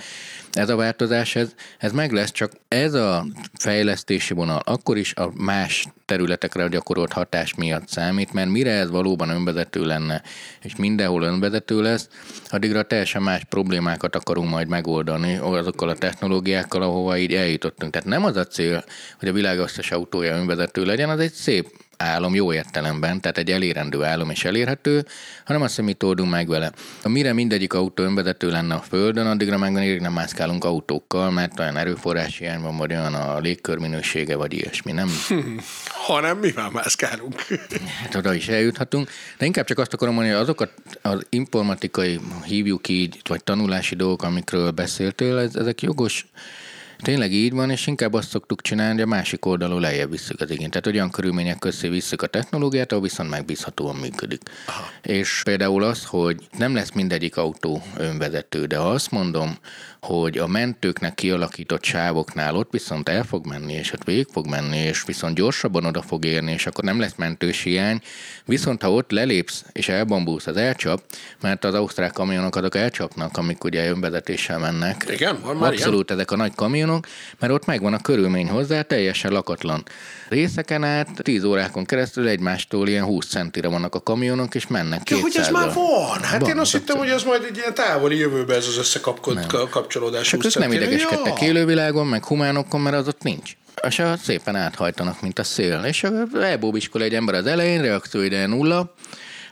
Ez 0.52 0.68
a 0.68 0.76
változás, 0.76 1.36
ez, 1.36 1.54
ez 1.78 1.92
meg 1.92 2.12
lesz, 2.12 2.32
csak 2.32 2.52
ez 2.68 2.94
a 2.94 3.26
fejlesztési 3.58 4.34
vonal 4.34 4.60
akkor 4.64 4.96
is 4.96 5.14
a 5.14 5.30
más 5.34 5.86
területekre 6.06 6.68
gyakorolt 6.68 7.12
hatás 7.12 7.54
miatt 7.54 7.88
számít, 7.88 8.32
mert 8.32 8.50
mire 8.50 8.70
ez 8.70 8.90
valóban 8.90 9.28
önvezető 9.28 9.84
lenne, 9.84 10.22
és 10.62 10.76
mindenhol 10.76 11.22
önvezető 11.22 11.82
lesz, 11.82 12.08
addigra 12.48 12.82
teljesen 12.82 13.22
más 13.22 13.44
problémákat 13.44 14.16
akarunk 14.16 14.50
majd 14.50 14.68
megoldani 14.68 15.36
azokkal 15.36 15.88
a 15.88 15.94
technológiákkal, 15.94 16.82
ahova 16.82 17.18
így 17.18 17.34
eljutottunk. 17.34 17.92
Tehát 17.92 18.08
nem 18.08 18.24
az 18.24 18.36
a 18.36 18.46
cél, 18.46 18.84
hogy 19.18 19.28
a 19.28 19.32
világ 19.32 19.58
összes 19.58 19.90
autója 19.90 20.36
önvezető 20.36 20.84
legyen, 20.84 21.08
az 21.08 21.18
egy 21.18 21.32
szép 21.32 21.68
álom 21.96 22.34
jó 22.34 22.52
értelemben, 22.52 23.20
tehát 23.20 23.38
egy 23.38 23.50
elérendő 23.50 24.02
álom 24.02 24.30
és 24.30 24.44
elérhető, 24.44 25.04
hanem 25.44 25.62
azt, 25.62 25.76
hogy 25.76 25.84
mit 25.84 26.02
oldunk 26.02 26.30
meg 26.30 26.48
vele. 26.48 26.72
Ha 27.02 27.08
mire 27.08 27.32
mindegyik 27.32 27.72
autó 27.72 28.02
önvezető 28.02 28.50
lenne 28.50 28.74
a 28.74 28.80
Földön, 28.80 29.26
addigra 29.26 29.58
meg 29.58 30.00
nem 30.00 30.12
mászkálunk 30.12 30.64
autókkal, 30.64 31.30
mert 31.30 31.60
olyan 31.60 31.76
erőforrás 31.76 32.38
hiány 32.38 32.60
van, 32.60 32.76
vagy 32.76 32.92
olyan 32.92 33.14
a 33.14 33.38
légkör 33.38 33.78
minősége, 33.78 34.36
vagy 34.36 34.52
ilyesmi, 34.52 34.92
nem? 34.92 35.08
hanem 36.06 36.38
mivel 36.38 36.70
mászkálunk. 36.70 37.46
hát 38.02 38.14
oda 38.14 38.34
is 38.34 38.48
eljuthatunk, 38.48 39.10
de 39.38 39.44
inkább 39.44 39.66
csak 39.66 39.78
azt 39.78 39.92
akarom 39.92 40.14
mondani, 40.14 40.34
hogy 40.34 40.42
azokat 40.42 40.72
az 41.02 41.26
informatikai, 41.28 42.20
hívjuk 42.44 42.88
így, 42.88 43.20
vagy 43.28 43.44
tanulási 43.44 43.94
dolgok, 43.94 44.22
amikről 44.22 44.70
beszéltél, 44.70 45.38
ezek 45.38 45.82
jogos 45.82 46.26
Tényleg 47.06 47.32
így 47.32 47.52
van, 47.52 47.70
és 47.70 47.86
inkább 47.86 48.12
azt 48.12 48.28
szoktuk 48.28 48.62
csinálni, 48.62 48.92
hogy 48.92 49.02
a 49.02 49.06
másik 49.06 49.46
oldalon 49.46 49.80
lejjebb 49.80 50.10
visszük 50.10 50.40
az 50.40 50.50
igényt. 50.50 50.70
Tehát 50.70 50.86
olyan 50.86 51.10
körülmények 51.10 51.58
közé 51.58 51.88
visszük 51.88 52.22
a 52.22 52.26
technológiát, 52.26 52.92
ahol 52.92 53.02
viszont 53.02 53.30
megbízhatóan 53.30 53.96
működik. 53.96 54.40
Aha. 54.66 54.86
És 55.02 55.40
például 55.44 55.82
az, 55.82 56.04
hogy 56.04 56.48
nem 56.58 56.74
lesz 56.74 56.92
mindegyik 56.92 57.36
autó 57.36 57.82
önvezető, 57.96 58.64
de 58.64 58.76
ha 58.76 58.90
azt 58.90 59.10
mondom, 59.10 59.58
hogy 60.06 60.38
a 60.38 60.46
mentőknek 60.46 61.14
kialakított 61.14 61.84
sávoknál 61.84 62.56
ott 62.56 62.70
viszont 62.70 63.08
el 63.08 63.24
fog 63.24 63.46
menni, 63.46 63.72
és 63.72 63.92
ott 63.92 64.04
végig 64.04 64.26
fog 64.32 64.46
menni, 64.46 64.76
és 64.76 65.04
viszont 65.04 65.34
gyorsabban 65.34 65.84
oda 65.84 66.02
fog 66.02 66.24
érni, 66.24 66.52
és 66.52 66.66
akkor 66.66 66.84
nem 66.84 67.00
lesz 67.00 67.14
mentős 67.16 67.62
hiány. 67.62 68.00
Viszont 68.44 68.82
ha 68.82 68.92
ott 68.92 69.10
lelépsz, 69.10 69.64
és 69.72 69.88
elbambulsz, 69.88 70.46
az 70.46 70.56
elcsap, 70.56 71.02
mert 71.40 71.64
az 71.64 71.74
ausztrák 71.74 72.12
kamionok 72.12 72.56
azok 72.56 72.74
elcsapnak, 72.74 73.36
amik 73.36 73.64
ugye 73.64 73.88
önvezetéssel 73.88 74.58
mennek. 74.58 75.06
Igen, 75.10 75.38
van 75.42 75.56
már 75.56 75.72
Abszolút 75.72 76.08
ilyen? 76.08 76.20
ezek 76.20 76.30
a 76.30 76.36
nagy 76.36 76.54
kamionok, 76.54 77.06
mert 77.38 77.52
ott 77.52 77.66
megvan 77.66 77.94
a 77.94 78.00
körülmény 78.00 78.48
hozzá, 78.48 78.82
teljesen 78.82 79.32
lakatlan. 79.32 79.84
Részeken 80.28 80.84
át 80.84 81.08
10 81.22 81.44
órákon 81.44 81.84
keresztül 81.84 82.28
egymástól 82.28 82.88
ilyen 82.88 83.04
20 83.04 83.26
centire 83.26 83.68
vannak 83.68 83.94
a 83.94 84.00
kamionok, 84.00 84.54
és 84.54 84.66
mennek 84.66 85.10
ja, 85.10 85.20
hogy 85.20 85.36
ez 85.36 85.48
már 85.48 85.72
van? 85.72 86.22
Hát 86.22 86.40
van, 86.40 86.50
én 86.50 86.58
azt 86.58 86.72
hittem, 86.72 86.96
hogy 86.98 87.08
ez 87.08 87.22
majd 87.22 87.44
egy 87.48 87.56
ilyen 87.56 87.74
távoli 87.74 88.16
jövőben 88.16 88.56
ez 88.56 88.66
az 88.66 88.78
összekapcsolódás 88.78 89.46
kapcsolódás. 89.70 90.28
Csak 90.28 90.44
ők 90.44 90.58
nem 90.58 90.72
idegeskedtek 90.72 91.40
ja. 91.40 91.46
élővilágon, 91.46 92.06
meg 92.06 92.24
humánokon, 92.24 92.80
mert 92.80 92.96
az 92.96 93.08
ott 93.08 93.22
nincs. 93.22 93.56
És 93.88 94.02
szépen 94.22 94.56
áthajtanak, 94.56 95.20
mint 95.20 95.38
a 95.38 95.44
szél. 95.44 95.84
És 95.84 96.04
elbóbiskol 96.40 97.02
egy 97.02 97.14
ember 97.14 97.34
az 97.34 97.46
elején, 97.46 97.82
reakcióide 97.82 98.46
nulla, 98.46 98.94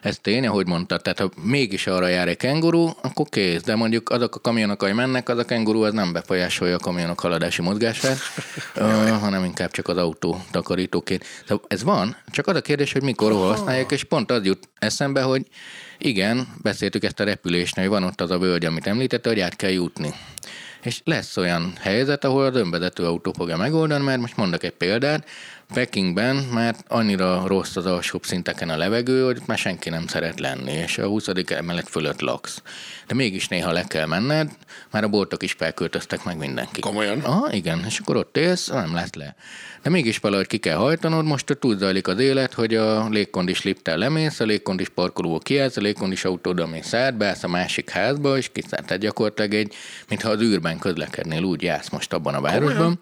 ez 0.04 0.18
tény, 0.18 0.46
ahogy 0.46 0.66
mondtad, 0.66 1.02
tehát 1.02 1.18
ha 1.18 1.30
mégis 1.42 1.86
arra 1.86 2.06
jár 2.06 2.28
egy 2.28 2.36
kenguru, 2.36 2.90
akkor 3.02 3.28
kész, 3.28 3.62
de 3.62 3.74
mondjuk 3.74 4.10
azok 4.10 4.34
a 4.34 4.40
kamionok, 4.40 4.82
ahogy 4.82 4.94
mennek, 4.94 5.28
az 5.28 5.38
a 5.38 5.44
kenguru 5.44 5.82
az 5.82 5.92
nem 5.92 6.12
befolyásolja 6.12 6.74
a 6.74 6.78
kamionok 6.78 7.20
haladási 7.20 7.62
mozgását, 7.62 8.16
uh, 8.76 9.08
hanem 9.08 9.44
inkább 9.44 9.70
csak 9.70 9.88
az 9.88 9.96
autó 9.96 10.40
takarítóként. 10.50 11.24
Szóval 11.46 11.64
ez 11.68 11.82
van, 11.82 12.16
csak 12.30 12.46
az 12.46 12.56
a 12.56 12.60
kérdés, 12.60 12.92
hogy 12.92 13.02
mikor 13.02 13.32
használják, 13.32 13.90
és 13.90 14.04
pont 14.04 14.30
az 14.30 14.44
jut 14.44 14.68
eszembe, 14.78 15.22
hogy 15.22 15.46
igen, 15.98 16.48
beszéltük 16.62 17.04
ezt 17.04 17.20
a 17.20 17.24
repülésnél, 17.24 17.88
hogy 17.88 17.98
van 18.00 18.08
ott 18.08 18.20
az 18.20 18.30
a 18.30 18.38
völgy, 18.38 18.64
amit 18.64 18.86
említette, 18.86 19.28
hogy 19.28 19.40
át 19.40 19.56
kell 19.56 19.70
jutni. 19.70 20.14
És 20.82 21.00
lesz 21.04 21.36
olyan 21.36 21.72
helyzet, 21.80 22.24
ahol 22.24 22.44
az 22.44 22.56
önvezető 22.56 23.04
autó 23.04 23.32
fogja 23.32 23.56
megoldani, 23.56 24.04
mert 24.04 24.20
most 24.20 24.36
mondok 24.36 24.62
egy 24.62 24.72
példát, 24.72 25.28
Pekingben 25.74 26.36
már 26.36 26.76
annyira 26.88 27.42
rossz 27.46 27.76
az 27.76 27.86
alsóbb 27.86 28.24
szinteken 28.24 28.68
a 28.68 28.76
levegő, 28.76 29.24
hogy 29.24 29.40
már 29.46 29.58
senki 29.58 29.90
nem 29.90 30.06
szeret 30.06 30.40
lenni, 30.40 30.72
és 30.72 30.98
a 30.98 31.06
20. 31.06 31.28
emelet 31.46 31.88
fölött 31.88 32.20
laksz. 32.20 32.62
De 33.06 33.14
mégis 33.14 33.48
néha 33.48 33.72
le 33.72 33.84
kell 33.84 34.06
menned, 34.06 34.50
már 34.90 35.04
a 35.04 35.08
boltok 35.08 35.42
is 35.42 35.52
felköltöztek 35.52 36.24
meg 36.24 36.36
mindenki. 36.36 36.80
Komolyan? 36.80 37.20
Ah, 37.20 37.54
igen, 37.54 37.84
és 37.86 37.98
akkor 37.98 38.16
ott 38.16 38.36
élsz, 38.36 38.68
nem 38.68 38.94
lesz 38.94 39.14
le. 39.14 39.34
De 39.82 39.90
mégis 39.90 40.18
valahogy 40.18 40.46
ki 40.46 40.58
kell 40.58 40.76
hajtanod, 40.76 41.24
most 41.24 41.58
úgy 41.60 41.78
zajlik 41.78 42.08
az 42.08 42.18
élet, 42.18 42.52
hogy 42.52 42.74
a 42.74 43.08
légkondis 43.08 43.62
liptel 43.62 43.96
lemész, 43.96 44.40
a 44.40 44.44
légkondis 44.44 44.88
parkolóba 44.88 45.38
kiállsz, 45.38 45.76
a 45.76 45.80
légkondis 45.80 46.24
autóda 46.24 46.66
mész 46.66 46.94
át, 46.94 47.16
beállsz 47.16 47.42
a 47.42 47.48
másik 47.48 47.90
házba, 47.90 48.36
és 48.36 48.50
kiszállt. 48.52 48.86
Tehát 48.86 49.02
gyakorlatilag 49.02 49.54
egy, 49.54 49.74
mintha 50.08 50.30
az 50.30 50.40
űrben 50.40 50.78
közlekednél, 50.78 51.42
úgy 51.42 51.62
jársz 51.62 51.88
most 51.88 52.12
abban 52.12 52.34
a 52.34 52.40
városban. 52.40 53.00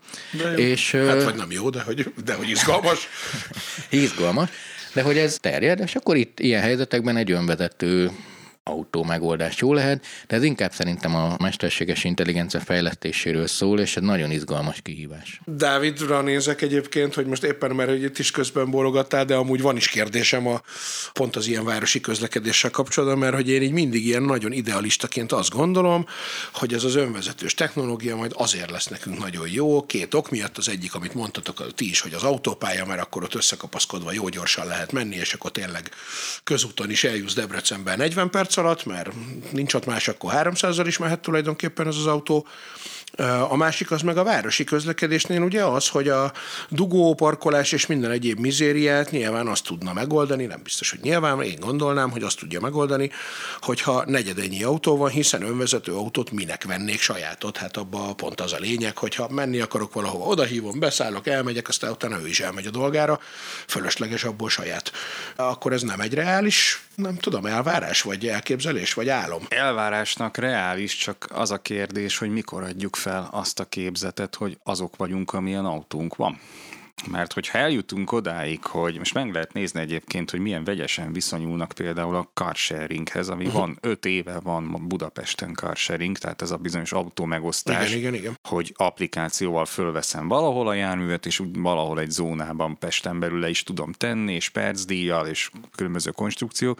És, 0.57 0.91
hát 0.91 1.25
vagy 1.25 1.35
nem 1.35 1.51
jó, 1.51 1.70
de 1.70 1.83
hogy, 1.83 2.12
de 2.25 2.35
hogy 2.35 2.49
izgalmas. 2.62 3.08
izgalmas. 4.04 4.50
De 4.92 5.02
hogy 5.02 5.18
ez 5.18 5.36
terjed, 5.40 5.80
és 5.80 5.94
akkor 5.94 6.16
itt 6.16 6.40
ilyen 6.40 6.62
helyzetekben 6.62 7.16
egy 7.16 7.32
önvezető 7.32 8.10
autó 8.64 9.02
megoldás 9.02 9.58
jó 9.58 9.72
lehet, 9.72 10.06
de 10.26 10.36
ez 10.36 10.42
inkább 10.42 10.72
szerintem 10.72 11.14
a 11.14 11.36
mesterséges 11.38 12.04
intelligencia 12.04 12.60
fejlesztéséről 12.60 13.46
szól, 13.46 13.80
és 13.80 13.96
ez 13.96 14.02
nagyon 14.02 14.30
izgalmas 14.30 14.80
kihívás. 14.82 15.40
Dávidra 15.44 16.20
nézek 16.20 16.62
egyébként, 16.62 17.14
hogy 17.14 17.26
most 17.26 17.42
éppen, 17.42 17.70
mert 17.70 18.02
itt 18.02 18.18
is 18.18 18.30
közben 18.30 18.70
bólogattál, 18.70 19.24
de 19.24 19.34
amúgy 19.34 19.60
van 19.60 19.76
is 19.76 19.88
kérdésem 19.88 20.46
a 20.46 20.60
pont 21.12 21.36
az 21.36 21.46
ilyen 21.46 21.64
városi 21.64 22.00
közlekedéssel 22.00 22.70
kapcsolatban, 22.70 23.18
mert 23.18 23.34
hogy 23.34 23.48
én 23.48 23.62
így 23.62 23.72
mindig 23.72 24.06
ilyen 24.06 24.22
nagyon 24.22 24.52
idealistaként 24.52 25.32
azt 25.32 25.50
gondolom, 25.50 26.06
hogy 26.52 26.72
ez 26.72 26.84
az 26.84 26.94
önvezetős 26.94 27.54
technológia 27.54 28.16
majd 28.16 28.32
azért 28.34 28.70
lesz 28.70 28.86
nekünk 28.86 29.18
nagyon 29.18 29.48
jó, 29.48 29.86
két 29.86 30.14
ok 30.14 30.30
miatt, 30.30 30.58
az 30.58 30.68
egyik, 30.68 30.94
amit 30.94 31.14
mondtatok 31.14 31.74
ti 31.74 31.88
is, 31.88 32.00
hogy 32.00 32.12
az 32.14 32.22
autópálya, 32.22 32.86
mert 32.86 33.00
akkor 33.00 33.22
ott 33.22 33.34
összekapaszkodva 33.34 34.12
jó 34.12 34.28
gyorsan 34.28 34.66
lehet 34.66 34.92
menni, 34.92 35.16
és 35.16 35.34
akkor 35.34 35.50
tényleg 35.50 35.90
közúton 36.44 36.90
is 36.90 37.04
eljussz 37.04 37.34
Debrecenben 37.34 37.98
40 37.98 38.30
perc 38.30 38.51
perc 38.53 38.64
alatt, 38.64 38.84
mert 38.84 39.12
nincs 39.50 39.74
ott 39.74 39.86
más, 39.86 40.09
akkor 40.09 40.32
300-zal 40.34 40.84
is 40.86 40.98
mehet 40.98 41.20
tulajdonképpen 41.20 41.86
ez 41.86 41.96
az 41.96 42.07
autó. 42.07 42.46
A 43.48 43.56
másik 43.56 43.90
az 43.90 44.02
meg 44.02 44.16
a 44.16 44.22
városi 44.22 44.64
közlekedésnél 44.64 45.42
ugye 45.42 45.64
az, 45.64 45.88
hogy 45.88 46.08
a 46.08 46.32
dugó, 46.68 47.14
parkolás 47.14 47.72
és 47.72 47.86
minden 47.86 48.10
egyéb 48.10 48.38
mizériát 48.38 49.10
nyilván 49.10 49.46
azt 49.46 49.64
tudna 49.64 49.92
megoldani, 49.92 50.44
nem 50.44 50.60
biztos, 50.62 50.90
hogy 50.90 51.00
nyilván, 51.02 51.42
én 51.42 51.60
gondolnám, 51.60 52.10
hogy 52.10 52.22
azt 52.22 52.38
tudja 52.38 52.60
megoldani, 52.60 53.10
hogyha 53.60 54.04
negyedennyi 54.06 54.62
autó 54.62 54.96
van, 54.96 55.10
hiszen 55.10 55.42
önvezető 55.42 55.92
autót 55.92 56.30
minek 56.30 56.64
vennék 56.64 57.00
sajátot, 57.00 57.56
hát 57.56 57.76
abba 57.76 58.14
pont 58.14 58.40
az 58.40 58.52
a 58.52 58.58
lényeg, 58.58 58.96
hogyha 58.96 59.28
menni 59.28 59.60
akarok 59.60 59.92
valahova, 59.92 60.24
odahívom, 60.24 60.78
beszállok, 60.78 61.26
elmegyek, 61.26 61.68
aztán 61.68 61.90
utána 61.90 62.20
ő 62.20 62.28
is 62.28 62.40
elmegy 62.40 62.66
a 62.66 62.70
dolgára, 62.70 63.20
fölösleges 63.66 64.24
abból 64.24 64.48
saját. 64.48 64.92
Akkor 65.36 65.72
ez 65.72 65.82
nem 65.82 66.00
egy 66.00 66.14
reális, 66.14 66.82
nem 66.94 67.16
tudom, 67.16 67.46
elvárás, 67.46 68.02
vagy 68.02 68.26
elképzelés, 68.26 68.94
vagy 68.94 69.08
álom? 69.08 69.46
Elvárásnak 69.48 70.36
reális, 70.36 70.96
csak 70.96 71.26
az 71.32 71.50
a 71.50 71.58
kérdés, 71.58 72.18
hogy 72.18 72.30
mikor 72.30 72.62
adjuk 72.62 72.96
fel 73.03 73.28
azt 73.30 73.61
a 73.61 73.64
képzetet, 73.64 74.34
hogy 74.34 74.59
azok 74.62 74.96
vagyunk, 74.96 75.32
amilyen 75.32 75.64
autónk 75.64 76.16
van. 76.16 76.38
Mert 77.11 77.32
hogyha 77.32 77.59
eljutunk 77.59 78.12
odáig, 78.12 78.64
hogy 78.64 78.99
most 78.99 79.14
meg 79.14 79.32
lehet 79.32 79.53
nézni 79.53 79.80
egyébként, 79.80 80.30
hogy 80.30 80.40
milyen 80.40 80.64
vegyesen 80.64 81.12
viszonyulnak 81.12 81.72
például 81.72 82.16
a 82.16 82.30
carsharinghez, 82.34 83.28
ami 83.28 83.45
uh-huh. 83.45 83.61
van, 83.61 83.78
öt 83.80 84.07
éve 84.07 84.40
van 84.40 84.88
Budapesten 84.88 85.55
carsharing, 85.55 86.18
tehát 86.18 86.43
ez 86.43 86.51
a 86.51 86.57
bizonyos 86.57 86.93
autó 86.93 87.24
megosztás, 87.24 87.88
igen, 87.88 87.99
igen, 87.99 88.14
igen. 88.14 88.38
hogy 88.49 88.72
applikációval 88.76 89.64
fölveszem 89.64 90.28
valahol 90.28 90.68
a 90.68 90.74
járművet, 90.74 91.26
és 91.26 91.40
úgy 91.40 91.59
valahol 91.59 92.01
egy 92.01 92.11
zónában 92.11 92.78
Pesten 92.78 93.18
belül 93.18 93.38
le 93.38 93.49
is 93.49 93.62
tudom 93.62 93.93
tenni, 93.93 94.34
és 94.34 94.49
percdíjjal, 94.49 95.26
és 95.26 95.51
különböző 95.76 96.11
konstrukció. 96.11 96.78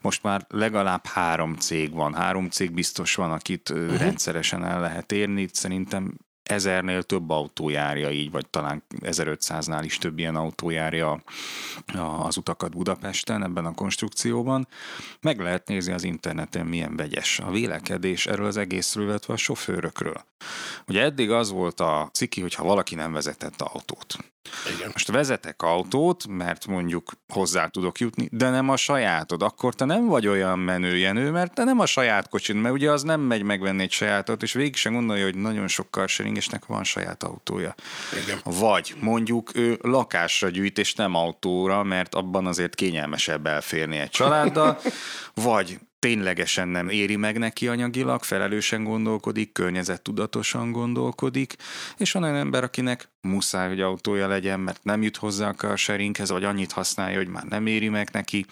Most 0.00 0.22
már 0.22 0.46
legalább 0.48 1.06
három 1.06 1.54
cég 1.54 1.92
van, 1.92 2.14
három 2.14 2.48
cég 2.48 2.72
biztos 2.72 3.14
van, 3.14 3.32
akit 3.32 3.70
uh-huh. 3.70 3.98
rendszeresen 3.98 4.64
el 4.64 4.80
lehet 4.80 5.12
érni. 5.12 5.48
Szerintem 5.52 6.14
ezernél 6.42 7.02
több 7.02 7.30
autó 7.30 7.68
járja 7.68 8.10
így, 8.10 8.30
vagy 8.30 8.46
talán 8.50 8.82
1500-nál 9.00 9.82
is 9.84 9.98
több 9.98 10.18
ilyen 10.18 10.36
autó 10.36 10.70
járja 10.70 11.22
az 12.18 12.36
utakat 12.36 12.70
Budapesten 12.70 13.42
ebben 13.44 13.66
a 13.66 13.74
konstrukcióban. 13.74 14.68
Meg 15.20 15.40
lehet 15.40 15.68
nézni 15.68 15.92
az 15.92 16.04
interneten, 16.04 16.66
milyen 16.66 16.96
vegyes 16.96 17.38
a 17.38 17.50
vélekedés 17.50 18.26
erről 18.26 18.46
az 18.46 18.56
egészről, 18.56 19.04
illetve 19.04 19.32
a 19.32 19.36
sofőrökről. 19.36 20.24
Ugye 20.86 21.02
eddig 21.02 21.30
az 21.30 21.50
volt 21.50 21.80
a 21.80 22.08
ciki, 22.12 22.40
hogyha 22.40 22.64
valaki 22.64 22.94
nem 22.94 23.12
vezetett 23.12 23.60
autót. 23.60 24.31
Igen. 24.76 24.90
Most 24.92 25.10
vezetek 25.10 25.62
autót, 25.62 26.26
mert 26.26 26.66
mondjuk 26.66 27.12
hozzá 27.28 27.66
tudok 27.66 27.98
jutni, 27.98 28.28
de 28.32 28.50
nem 28.50 28.68
a 28.68 28.76
sajátod. 28.76 29.42
Akkor 29.42 29.74
te 29.74 29.84
nem 29.84 30.06
vagy 30.06 30.26
olyan 30.26 30.58
menőjenő, 30.58 31.30
mert 31.30 31.54
te 31.54 31.64
nem 31.64 31.80
a 31.80 31.86
saját 31.86 32.28
kocsid, 32.28 32.56
mert 32.56 32.74
ugye 32.74 32.90
az 32.90 33.02
nem 33.02 33.20
megy 33.20 33.42
megvenni 33.42 33.82
egy 33.82 33.90
sajátot, 33.90 34.42
és 34.42 34.52
végig 34.52 34.76
sem 34.76 34.92
gondolja, 34.92 35.24
hogy 35.24 35.36
nagyon 35.36 35.68
sok 35.68 35.86
carsharingesnek 35.90 36.66
van 36.66 36.84
saját 36.84 37.22
autója. 37.22 37.74
Igen. 38.24 38.38
Vagy 38.44 38.94
mondjuk 39.00 39.56
ő 39.56 39.78
lakásra 39.82 40.48
gyűjt, 40.48 40.78
és 40.78 40.94
nem 40.94 41.14
autóra, 41.14 41.82
mert 41.82 42.14
abban 42.14 42.46
azért 42.46 42.74
kényelmesebb 42.74 43.46
elférni 43.46 43.96
egy 43.96 44.10
családdal, 44.10 44.78
vagy 45.34 45.78
ténylegesen 46.02 46.68
nem 46.68 46.88
éri 46.88 47.16
meg 47.16 47.38
neki 47.38 47.68
anyagilag, 47.68 48.22
felelősen 48.22 48.84
gondolkodik, 48.84 49.52
környezettudatosan 49.52 50.72
gondolkodik, 50.72 51.54
és 51.96 52.12
van 52.12 52.22
olyan 52.22 52.36
ember, 52.36 52.64
akinek 52.64 53.08
muszáj, 53.20 53.68
hogy 53.68 53.80
autója 53.80 54.28
legyen, 54.28 54.60
mert 54.60 54.84
nem 54.84 55.02
jut 55.02 55.16
hozzá 55.16 55.48
a 55.48 55.54
carsharinghez, 55.54 56.30
vagy 56.30 56.44
annyit 56.44 56.72
használja, 56.72 57.16
hogy 57.16 57.28
már 57.28 57.44
nem 57.44 57.66
éri 57.66 57.88
meg 57.88 58.08
neki. 58.12 58.46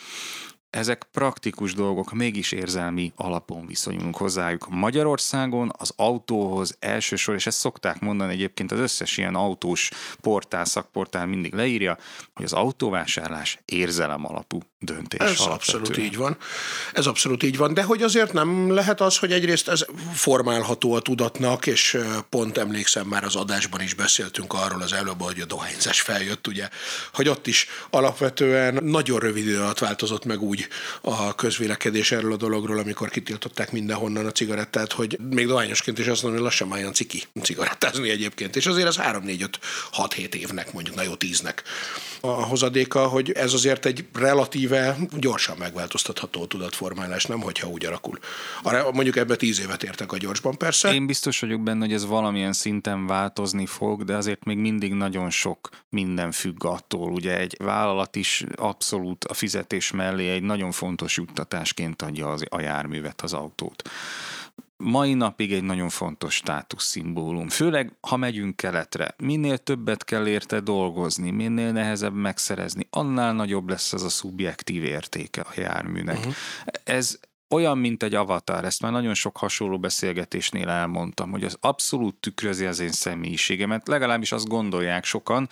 Ezek 0.70 1.06
praktikus 1.12 1.74
dolgok, 1.74 2.12
mégis 2.12 2.52
érzelmi 2.52 3.12
alapon 3.16 3.66
viszonyulunk 3.66 4.16
hozzájuk. 4.16 4.68
Magyarországon 4.68 5.72
az 5.78 5.92
autóhoz 5.96 6.76
elsősor, 6.78 7.34
és 7.34 7.46
ezt 7.46 7.58
szokták 7.58 8.00
mondani 8.00 8.32
egyébként 8.32 8.72
az 8.72 8.78
összes 8.78 9.16
ilyen 9.16 9.34
autós 9.34 9.90
portál, 10.20 10.64
szakportál 10.64 11.26
mindig 11.26 11.54
leírja, 11.54 11.98
hogy 12.34 12.44
az 12.44 12.52
autóvásárlás 12.52 13.58
érzelem 13.64 14.26
alapú. 14.26 14.60
Döntés. 14.80 15.20
Ez 15.20 15.26
alapvetően. 15.26 15.52
abszolút 15.52 15.98
így 15.98 16.16
van. 16.16 16.36
Ez 16.92 17.06
abszolút 17.06 17.42
így 17.42 17.56
van. 17.56 17.74
De 17.74 17.82
hogy 17.82 18.02
azért 18.02 18.32
nem 18.32 18.72
lehet 18.72 19.00
az, 19.00 19.18
hogy 19.18 19.32
egyrészt 19.32 19.68
ez 19.68 19.84
formálható 20.14 20.92
a 20.92 21.00
tudatnak, 21.00 21.66
és 21.66 21.98
pont 22.28 22.58
emlékszem, 22.58 23.06
már 23.06 23.24
az 23.24 23.36
adásban 23.36 23.80
is 23.80 23.94
beszéltünk 23.94 24.52
arról 24.52 24.82
az 24.82 24.92
előbb, 24.92 25.22
hogy 25.22 25.40
a 25.40 25.44
dohányzás 25.44 26.00
feljött, 26.00 26.46
ugye, 26.46 26.68
hogy 27.12 27.28
ott 27.28 27.46
is 27.46 27.66
alapvetően 27.90 28.84
nagyon 28.84 29.18
rövid 29.18 29.46
idő 29.46 29.60
alatt 29.60 29.78
változott 29.78 30.24
meg 30.24 30.42
úgy 30.42 30.68
a 31.00 31.34
közvélekedés 31.34 32.12
erről 32.12 32.32
a 32.32 32.36
dologról, 32.36 32.78
amikor 32.78 33.08
kitiltották 33.08 33.72
mindenhonnan 33.72 34.26
a 34.26 34.32
cigarettát, 34.32 34.92
hogy 34.92 35.18
még 35.30 35.46
dohányosként 35.46 35.98
is 35.98 36.06
azt 36.06 36.22
mondom, 36.22 36.40
hogy 36.40 36.50
lassan 36.50 36.68
már 36.68 36.92
ciki 36.92 37.22
cigarettázni 37.42 38.10
egyébként. 38.10 38.56
És 38.56 38.66
azért 38.66 38.86
az 38.86 38.96
3 38.96 39.24
4 39.24 39.42
5 39.42 39.58
6 39.90 40.12
7 40.12 40.34
évnek, 40.34 40.72
mondjuk 40.72 40.96
na 40.96 41.02
jó 41.02 41.12
10-nek 41.18 41.54
a 42.20 42.26
hozadéka, 42.26 43.06
hogy 43.06 43.32
ez 43.32 43.52
azért 43.52 43.86
egy 43.86 44.04
relatíve 44.70 45.18
gyorsan 45.18 45.56
megváltoztatható 45.58 46.46
tudatformálás, 46.46 47.24
nem 47.24 47.40
hogyha 47.40 47.68
úgy 47.68 47.84
alakul. 47.84 48.18
Arra 48.62 48.90
mondjuk 48.92 49.16
ebbe 49.16 49.36
10 49.36 49.60
évet 49.60 49.82
értek 49.82 50.12
a 50.12 50.16
gyorsban 50.16 50.56
persze. 50.56 50.92
Én 50.92 51.06
biztos 51.06 51.40
vagyok 51.40 51.62
benne, 51.62 51.84
hogy 51.84 51.92
ez 51.92 52.06
valamilyen 52.06 52.52
szinten 52.52 53.06
változni 53.06 53.66
fog, 53.66 54.04
de 54.04 54.16
azért 54.16 54.44
még 54.44 54.56
mindig 54.56 54.92
nagyon 54.92 55.30
sok 55.30 55.68
minden 55.88 56.32
függ 56.32 56.64
attól. 56.64 57.12
Ugye 57.12 57.38
egy 57.38 57.56
vállalat 57.58 58.16
is 58.16 58.44
abszolút 58.54 59.24
a 59.24 59.34
fizetés 59.34 59.90
mellé 59.90 60.30
egy 60.30 60.42
nagyon 60.42 60.70
fontos 60.70 61.16
juttatásként 61.16 62.02
adja 62.02 62.30
az, 62.30 62.44
a 62.48 62.60
járművet, 62.60 63.20
az 63.20 63.32
autót 63.32 63.90
mai 64.80 65.14
napig 65.14 65.52
egy 65.52 65.62
nagyon 65.62 65.88
fontos 65.88 66.34
státuszszimbólum. 66.34 67.48
Főleg, 67.48 67.92
ha 68.00 68.16
megyünk 68.16 68.56
keletre. 68.56 69.14
Minél 69.18 69.58
többet 69.58 70.04
kell 70.04 70.26
érte 70.26 70.60
dolgozni, 70.60 71.30
minél 71.30 71.72
nehezebb 71.72 72.14
megszerezni, 72.14 72.86
annál 72.90 73.32
nagyobb 73.32 73.68
lesz 73.68 73.92
ez 73.92 74.02
a 74.02 74.08
szubjektív 74.08 74.84
értéke 74.84 75.40
a 75.40 75.52
járműnek. 75.56 76.18
Uh-huh. 76.18 76.34
Ez 76.84 77.18
olyan, 77.50 77.78
mint 77.78 78.02
egy 78.02 78.14
avatar, 78.14 78.64
ezt 78.64 78.82
már 78.82 78.92
nagyon 78.92 79.14
sok 79.14 79.36
hasonló 79.36 79.78
beszélgetésnél 79.78 80.68
elmondtam, 80.68 81.30
hogy 81.30 81.44
az 81.44 81.56
abszolút 81.60 82.14
tükrözi 82.14 82.64
az 82.64 82.80
én 82.80 82.92
személyiségemet, 82.92 83.88
legalábbis 83.88 84.32
azt 84.32 84.48
gondolják 84.48 85.04
sokan, 85.04 85.48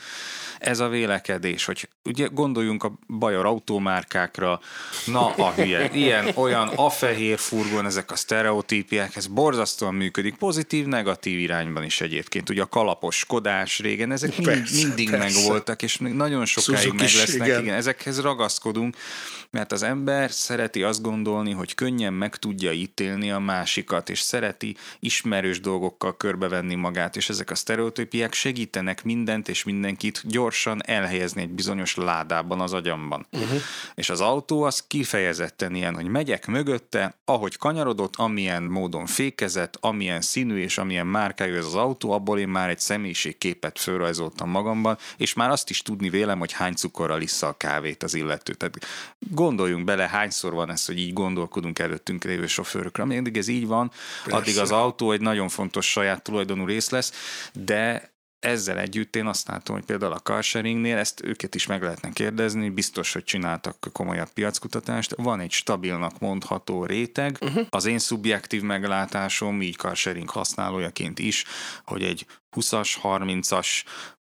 ez 0.58 0.80
a 0.80 0.88
vélekedés, 0.88 1.64
hogy 1.64 1.88
ugye 2.04 2.26
gondoljunk 2.26 2.84
a 2.84 2.98
bajor 3.08 3.46
automárkákra, 3.46 4.60
na 5.06 5.26
a 5.34 5.52
hülye, 5.52 5.90
ilyen, 5.92 6.30
olyan, 6.34 6.68
a 6.68 6.90
fehér 6.90 7.38
furgon, 7.38 7.86
ezek 7.86 8.10
a 8.10 8.16
sztereotípiák, 8.16 9.16
ez 9.16 9.26
borzasztóan 9.26 9.94
működik, 9.94 10.36
pozitív, 10.36 10.86
negatív 10.86 11.38
irányban 11.38 11.84
is 11.84 12.00
egyébként, 12.00 12.50
ugye 12.50 12.62
a 12.62 12.66
kalapos 12.66 13.16
Skodás 13.16 13.78
régen, 13.78 14.12
ezek 14.12 14.34
persze, 14.34 14.74
mind, 14.74 14.86
mindig 14.86 15.10
persze. 15.10 15.40
megvoltak, 15.40 15.82
és 15.82 15.96
nagyon 15.96 16.44
sokáig 16.44 16.92
meg 16.92 17.00
lesznek, 17.00 17.46
igen. 17.46 17.62
igen, 17.62 17.74
ezekhez 17.74 18.20
ragaszkodunk, 18.20 18.96
mert 19.50 19.72
az 19.72 19.82
ember 19.82 20.30
szereti 20.30 20.82
azt 20.82 21.02
gondolni, 21.02 21.52
hogy 21.52 21.74
könnyen 21.88 22.12
meg 22.12 22.36
tudja 22.36 22.72
ítélni 22.72 23.30
a 23.30 23.38
másikat, 23.38 24.10
és 24.10 24.20
szereti 24.20 24.76
ismerős 25.00 25.60
dolgokkal 25.60 26.16
körbevenni 26.16 26.74
magát, 26.74 27.16
és 27.16 27.28
ezek 27.28 27.50
a 27.50 27.54
sztereotípiák 27.54 28.32
segítenek 28.32 29.04
mindent 29.04 29.48
és 29.48 29.64
mindenkit 29.64 30.22
gyorsan 30.24 30.80
elhelyezni 30.86 31.42
egy 31.42 31.50
bizonyos 31.50 31.94
ládában 31.94 32.60
az 32.60 32.72
agyamban. 32.72 33.26
Uh-huh. 33.32 33.60
És 33.94 34.10
az 34.10 34.20
autó 34.20 34.62
az 34.62 34.84
kifejezetten 34.86 35.74
ilyen, 35.74 35.94
hogy 35.94 36.06
megyek 36.06 36.46
mögötte, 36.46 37.14
ahogy 37.24 37.56
kanyarodott, 37.56 38.16
amilyen 38.16 38.62
módon 38.62 39.06
fékezett, 39.06 39.76
amilyen 39.80 40.20
színű 40.20 40.58
és 40.58 40.78
amilyen 40.78 41.06
márkájú 41.06 41.54
ez 41.54 41.66
az 41.66 41.74
autó, 41.74 42.10
abból 42.10 42.38
én 42.38 42.48
már 42.48 42.68
egy 42.68 42.80
személyiségképet 42.80 43.78
fölrajzoltam 43.78 44.50
magamban, 44.50 44.98
és 45.16 45.34
már 45.34 45.50
azt 45.50 45.70
is 45.70 45.82
tudni 45.82 46.10
vélem, 46.10 46.38
hogy 46.38 46.52
hány 46.52 46.74
cukorral 46.74 47.20
issza 47.20 47.46
a 47.46 47.56
kávét 47.56 48.02
az 48.02 48.14
illető. 48.14 48.52
Tehát 48.52 48.78
gondoljunk 49.18 49.84
bele, 49.84 50.08
hányszor 50.08 50.52
van 50.52 50.70
ez, 50.70 50.86
hogy 50.86 50.98
így 50.98 51.12
gondolkodunk 51.12 51.77
előttünk 51.78 52.24
lévő 52.24 52.46
sofőrökre. 52.46 53.02
Amíg 53.02 53.36
ez 53.36 53.48
így 53.48 53.66
van, 53.66 53.90
Persze. 54.24 54.38
addig 54.38 54.58
az 54.58 54.70
autó 54.70 55.12
egy 55.12 55.20
nagyon 55.20 55.48
fontos 55.48 55.90
saját 55.90 56.22
tulajdonú 56.22 56.64
rész 56.64 56.90
lesz, 56.90 57.12
de 57.52 58.16
ezzel 58.40 58.78
együtt 58.78 59.16
én 59.16 59.26
azt 59.26 59.48
látom, 59.48 59.76
hogy 59.76 59.84
például 59.84 60.12
a 60.12 60.18
carsharingnél 60.18 60.96
ezt 60.96 61.24
őket 61.24 61.54
is 61.54 61.66
meg 61.66 61.82
lehetne 61.82 62.10
kérdezni, 62.12 62.68
biztos, 62.68 63.12
hogy 63.12 63.24
csináltak 63.24 63.88
komolyabb 63.92 64.28
piackutatást. 64.28 65.14
Van 65.16 65.40
egy 65.40 65.50
stabilnak 65.50 66.18
mondható 66.18 66.84
réteg. 66.84 67.38
Uh-huh. 67.40 67.66
Az 67.68 67.84
én 67.86 67.98
szubjektív 67.98 68.62
meglátásom, 68.62 69.62
így 69.62 69.76
carsharing 69.76 70.30
használójaként 70.30 71.18
is, 71.18 71.44
hogy 71.84 72.02
egy 72.02 72.26
20-as, 72.56 72.94
30-as 73.02 73.68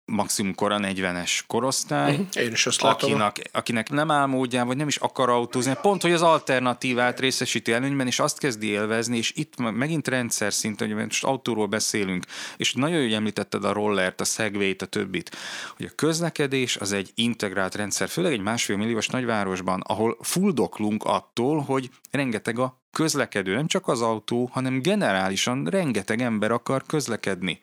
maximum 0.05 0.55
kora 0.55 0.79
40-es 0.81 1.41
korosztály, 1.47 2.13
uh-huh. 2.13 2.43
Én 2.43 2.53
is 2.53 2.67
azt 2.67 2.83
látom. 2.83 3.11
Akinek, 3.11 3.51
akinek 3.53 3.91
nem 3.91 4.11
áll 4.11 4.27
módján, 4.27 4.67
vagy 4.67 4.77
nem 4.77 4.89
is 4.89 4.97
akar 4.97 5.29
autózni, 5.29 5.77
pont, 5.83 6.03
hogy 6.03 6.13
az 6.13 6.23
alternatívát 6.23 7.21
részesíti 7.21 7.73
előnyben, 7.73 8.07
és 8.07 8.19
azt 8.19 8.39
kezdi 8.39 8.67
élvezni, 8.67 9.17
és 9.17 9.33
itt 9.37 9.57
megint 9.57 10.09
rendszer 10.09 10.53
szinten, 10.53 10.93
hogy 10.93 11.05
most 11.05 11.25
autóról 11.25 11.67
beszélünk, 11.67 12.25
és 12.57 12.75
nagyon 12.75 13.03
jól 13.03 13.15
említetted 13.15 13.65
a 13.65 13.73
rollert, 13.73 14.21
a 14.21 14.25
segway 14.25 14.77
a 14.79 14.85
többit, 14.85 15.37
hogy 15.77 15.87
a 15.87 15.95
közlekedés 15.95 16.77
az 16.77 16.93
egy 16.93 17.11
integrált 17.15 17.75
rendszer, 17.75 18.09
főleg 18.09 18.33
egy 18.33 18.41
másfél 18.41 18.77
milliós 18.77 19.07
nagyvárosban, 19.07 19.81
ahol 19.81 20.17
fuldoklunk 20.21 21.05
attól, 21.05 21.61
hogy 21.61 21.91
rengeteg 22.11 22.59
a 22.59 22.82
közlekedő, 22.93 23.55
nem 23.55 23.66
csak 23.66 23.88
az 23.88 24.01
autó, 24.01 24.49
hanem 24.53 24.82
generálisan 24.82 25.64
rengeteg 25.64 26.20
ember 26.20 26.51
akar 26.51 26.82
közlekedni. 26.86 27.62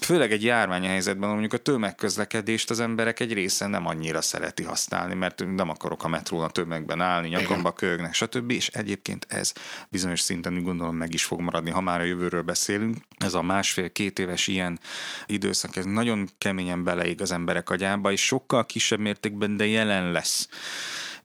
Főleg 0.00 0.32
egy 0.32 0.42
járványhelyzetben, 0.44 1.28
mondjuk 1.28 1.52
a 1.52 1.56
tömegközlekedést 1.56 2.70
az 2.70 2.80
emberek 2.80 3.20
egy 3.20 3.32
része 3.32 3.66
nem 3.66 3.86
annyira 3.86 4.20
szereti 4.20 4.62
használni, 4.62 5.14
mert 5.14 5.44
nem 5.54 5.68
akarok 5.68 6.04
a 6.04 6.08
metrón 6.08 6.42
a 6.44 6.48
tömegben 6.48 7.00
állni, 7.00 7.28
nyakamba 7.28 7.72
kögnek, 7.72 8.14
stb. 8.14 8.50
És 8.50 8.68
egyébként 8.68 9.26
ez 9.28 9.52
bizonyos 9.88 10.20
szinten 10.20 10.54
úgy 10.54 10.62
gondolom 10.62 10.96
meg 10.96 11.14
is 11.14 11.24
fog 11.24 11.40
maradni, 11.40 11.70
ha 11.70 11.80
már 11.80 12.00
a 12.00 12.04
jövőről 12.04 12.42
beszélünk. 12.42 12.96
Ez 13.18 13.34
a 13.34 13.42
másfél-két 13.42 14.18
éves 14.18 14.46
ilyen 14.46 14.78
időszak, 15.26 15.76
ez 15.76 15.84
nagyon 15.84 16.28
keményen 16.38 16.84
beleég 16.84 17.20
az 17.20 17.32
emberek 17.32 17.70
agyába, 17.70 18.12
és 18.12 18.24
sokkal 18.24 18.66
kisebb 18.66 18.98
mértékben, 18.98 19.56
de 19.56 19.66
jelen 19.66 20.12
lesz 20.12 20.48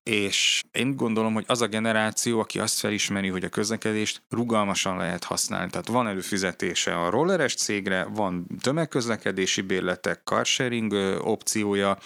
és 0.04 0.64
én 0.72 0.96
gondolom, 0.96 1.34
hogy 1.34 1.44
az 1.48 1.62
a 1.62 1.68
generáció, 1.68 2.40
aki 2.40 2.60
azt 2.60 2.80
felismeri, 2.80 3.28
hogy 3.28 3.44
a 3.44 3.50
közlekedést 3.50 4.22
rugalmasan 4.30 4.98
lehet 4.98 5.24
használni. 5.24 5.70
Tehát 5.70 5.88
van 5.88 6.08
előfizetése 6.08 7.02
a 7.02 7.10
rolleres 7.10 7.56
cégre, 7.56 8.04
van 8.04 8.48
tömegközlekedési 8.62 9.62
bérletek, 9.62 10.22
carsharing 10.24 10.94
opciója, 11.22 11.98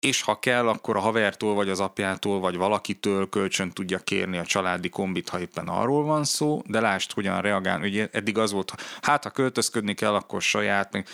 és 0.00 0.22
ha 0.22 0.38
kell, 0.38 0.68
akkor 0.68 0.96
a 0.96 1.00
havertól, 1.00 1.54
vagy 1.54 1.68
az 1.68 1.80
apjától, 1.80 2.40
vagy 2.40 2.56
valakitől 2.56 3.28
kölcsön 3.28 3.70
tudja 3.70 3.98
kérni 3.98 4.38
a 4.38 4.44
családi 4.44 4.88
kombit, 4.88 5.28
ha 5.28 5.40
éppen 5.40 5.68
arról 5.68 6.04
van 6.04 6.24
szó, 6.24 6.62
de 6.66 6.80
lásd, 6.80 7.12
hogyan 7.12 7.40
reagál. 7.40 7.80
Ugye 7.80 8.08
eddig 8.12 8.38
az 8.38 8.52
volt, 8.52 8.74
hát 9.00 9.24
ha 9.24 9.30
költözködni 9.30 9.94
kell, 9.94 10.14
akkor 10.14 10.42
saját, 10.42 10.92
meg 10.92 11.06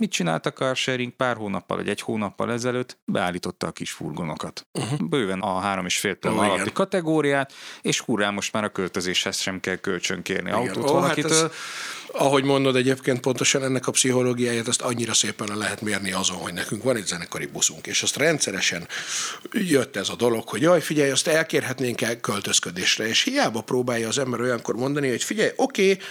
Mit 0.00 0.10
csinált 0.10 0.46
a 0.46 0.50
carsharing 0.50 1.12
pár 1.12 1.36
hónappal, 1.36 1.76
vagy 1.76 1.88
egy 1.88 2.00
hónappal 2.00 2.52
ezelőtt? 2.52 2.98
Beállította 3.04 3.66
a 3.66 3.70
kis 3.70 3.90
furgonokat. 3.90 4.66
Uh-huh. 4.72 5.08
Bőven 5.08 5.40
a 5.40 5.58
három 5.58 5.84
és 5.84 5.98
fél 5.98 6.16
oh, 6.22 6.38
alatti 6.38 6.60
igen. 6.60 6.72
kategóriát, 6.72 7.52
és 7.82 8.00
hurrá, 8.00 8.30
most 8.30 8.52
már 8.52 8.64
a 8.64 8.68
költözéshez 8.68 9.36
sem 9.36 9.60
kell 9.60 9.76
kölcsön 9.76 10.22
kérni 10.22 10.48
igen. 10.48 10.60
autót 10.60 10.84
oh, 10.84 10.92
valakitől. 10.92 11.30
Hát 11.30 11.44
ez, 11.44 11.50
ahogy 12.12 12.44
mondod 12.44 12.76
egyébként 12.76 13.20
pontosan 13.20 13.62
ennek 13.62 13.86
a 13.86 13.90
pszichológiáját, 13.90 14.68
azt 14.68 14.80
annyira 14.80 15.14
szépen 15.14 15.48
le 15.48 15.54
lehet 15.54 15.80
mérni 15.80 16.12
azon, 16.12 16.36
hogy 16.36 16.52
nekünk 16.52 16.82
van 16.82 16.96
egy 16.96 17.06
zenekari 17.06 17.46
buszunk, 17.46 17.86
és 17.86 18.02
azt 18.02 18.16
rendszeresen 18.16 18.88
jött 19.52 19.96
ez 19.96 20.08
a 20.08 20.14
dolog, 20.14 20.48
hogy 20.48 20.60
jaj, 20.60 20.80
figyelj, 20.80 21.10
azt 21.10 21.26
elkérhetnénk 21.26 22.00
el 22.00 22.20
költözködésre, 22.20 23.08
és 23.08 23.22
hiába 23.22 23.60
próbálja 23.60 24.08
az 24.08 24.18
ember 24.18 24.40
olyankor 24.40 24.74
mondani, 24.74 25.08
hogy 25.08 25.22
figyelj, 25.22 25.50
oké, 25.56 25.82
okay, 25.82 26.02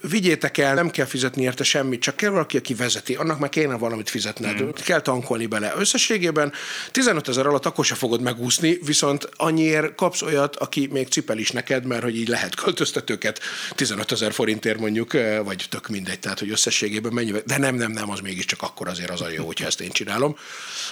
vigyétek 0.00 0.58
el, 0.58 0.74
nem 0.74 0.90
kell 0.90 1.06
fizetni 1.06 1.42
érte 1.42 1.64
semmit, 1.64 2.00
csak 2.00 2.16
kell 2.16 2.30
valaki, 2.30 2.56
aki 2.56 2.74
vezeti, 2.74 3.14
annak 3.18 3.38
meg 3.38 3.48
kéne 3.48 3.76
valamit 3.76 4.10
fizetned, 4.10 4.58
hmm. 4.58 4.72
kell 4.72 5.00
tankolni 5.00 5.46
bele. 5.46 5.72
Összességében 5.76 6.52
15 6.90 7.28
ezer 7.28 7.46
alatt 7.46 7.66
akkor 7.66 7.84
se 7.84 7.94
fogod 7.94 8.20
megúszni, 8.20 8.78
viszont 8.84 9.28
annyiért 9.36 9.94
kapsz 9.94 10.22
olyat, 10.22 10.56
aki 10.56 10.88
még 10.92 11.08
cipel 11.08 11.38
is 11.38 11.50
neked, 11.50 11.84
mert 11.84 12.02
hogy 12.02 12.16
így 12.16 12.28
lehet 12.28 12.54
költöztetőket 12.54 13.40
15 13.74 14.12
ezer 14.12 14.32
forintért 14.32 14.78
mondjuk, 14.78 15.12
vagy 15.44 15.66
tök 15.70 15.88
mindegy, 15.88 16.18
tehát 16.18 16.38
hogy 16.38 16.50
összességében 16.50 17.12
mennyi, 17.12 17.32
de 17.46 17.58
nem, 17.58 17.74
nem, 17.74 17.92
nem, 17.92 18.10
az 18.10 18.20
mégiscsak 18.20 18.62
akkor 18.62 18.88
azért 18.88 19.10
az 19.10 19.20
a 19.20 19.28
jó, 19.28 19.46
hogyha 19.46 19.66
ezt 19.66 19.80
én 19.80 19.90
csinálom 19.90 20.36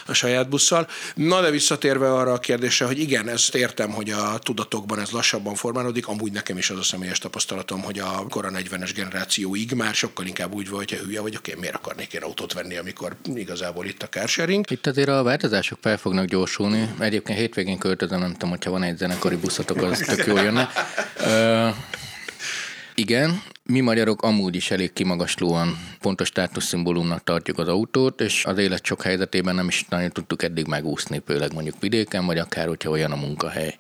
a 0.07 0.13
saját 0.13 0.49
busszal. 0.49 0.89
Na 1.15 1.41
de 1.41 1.51
visszatérve 1.51 2.13
arra 2.13 2.33
a 2.33 2.39
kérdésre, 2.39 2.87
hogy 2.87 2.99
igen, 2.99 3.29
ezt 3.29 3.55
értem, 3.55 3.91
hogy 3.91 4.11
a 4.11 4.39
tudatokban 4.39 5.01
ez 5.01 5.11
lassabban 5.11 5.55
formálódik, 5.55 6.09
amúgy 6.09 6.33
nekem 6.33 6.59
is 6.59 6.71
az 6.71 6.79
a 6.79 6.83
személyes 6.83 7.19
tapasztalatom, 7.19 7.83
hogy 7.83 7.99
a 7.99 8.27
kora 8.29 8.51
40-es 8.53 8.91
generációig 8.95 9.73
már 9.73 9.95
sokkal 9.95 10.27
inkább 10.27 10.55
úgy 10.55 10.69
volt, 10.69 10.91
hogy 10.91 10.99
hülye 10.99 11.21
vagyok, 11.21 11.49
én 11.49 11.57
miért 11.59 11.75
akarnék 11.75 12.15
én 12.17 12.23
autót 12.23 12.53
venni, 12.53 12.77
amikor 12.77 13.17
igazából 13.35 13.87
itt 13.87 14.03
a 14.03 14.09
carsharing. 14.09 14.71
Itt 14.71 14.87
azért 14.87 15.09
a 15.09 15.23
változások 15.23 15.79
fel 15.81 15.97
fognak 15.97 16.27
gyorsulni. 16.27 16.89
Egyébként 16.99 17.39
hétvégén 17.39 17.79
költözöm, 17.79 18.21
nem 18.21 18.33
tudom, 18.33 18.51
hogyha 18.51 18.71
van 18.71 18.83
egy 18.83 18.97
zenekari 18.97 19.37
buszotok, 19.37 19.83
az 19.83 19.99
tök 19.99 20.27
jó 20.27 20.37
jönne. 20.37 20.69
Igen, 22.95 23.43
mi 23.63 23.81
magyarok 23.81 24.23
amúgy 24.23 24.55
is 24.55 24.71
elég 24.71 24.93
kimagaslóan 24.93 25.79
pontos 26.01 26.29
státuszszimbólumnak 26.29 27.25
tartjuk 27.25 27.59
az 27.59 27.69
autót, 27.69 28.21
és 28.21 28.45
az 28.45 28.59
élet 28.59 28.85
sok 28.85 29.03
helyzetében 29.03 29.55
nem 29.55 29.69
is 29.69 29.85
nagyon 29.89 30.11
tudtuk 30.11 30.43
eddig 30.43 30.67
megúszni, 30.67 31.23
főleg 31.27 31.53
mondjuk 31.53 31.81
vidéken, 31.81 32.27
vagy 32.27 32.39
akár, 32.39 32.67
hogyha 32.67 32.91
olyan 32.91 33.13
a 33.13 33.17
munkahely 33.17 33.75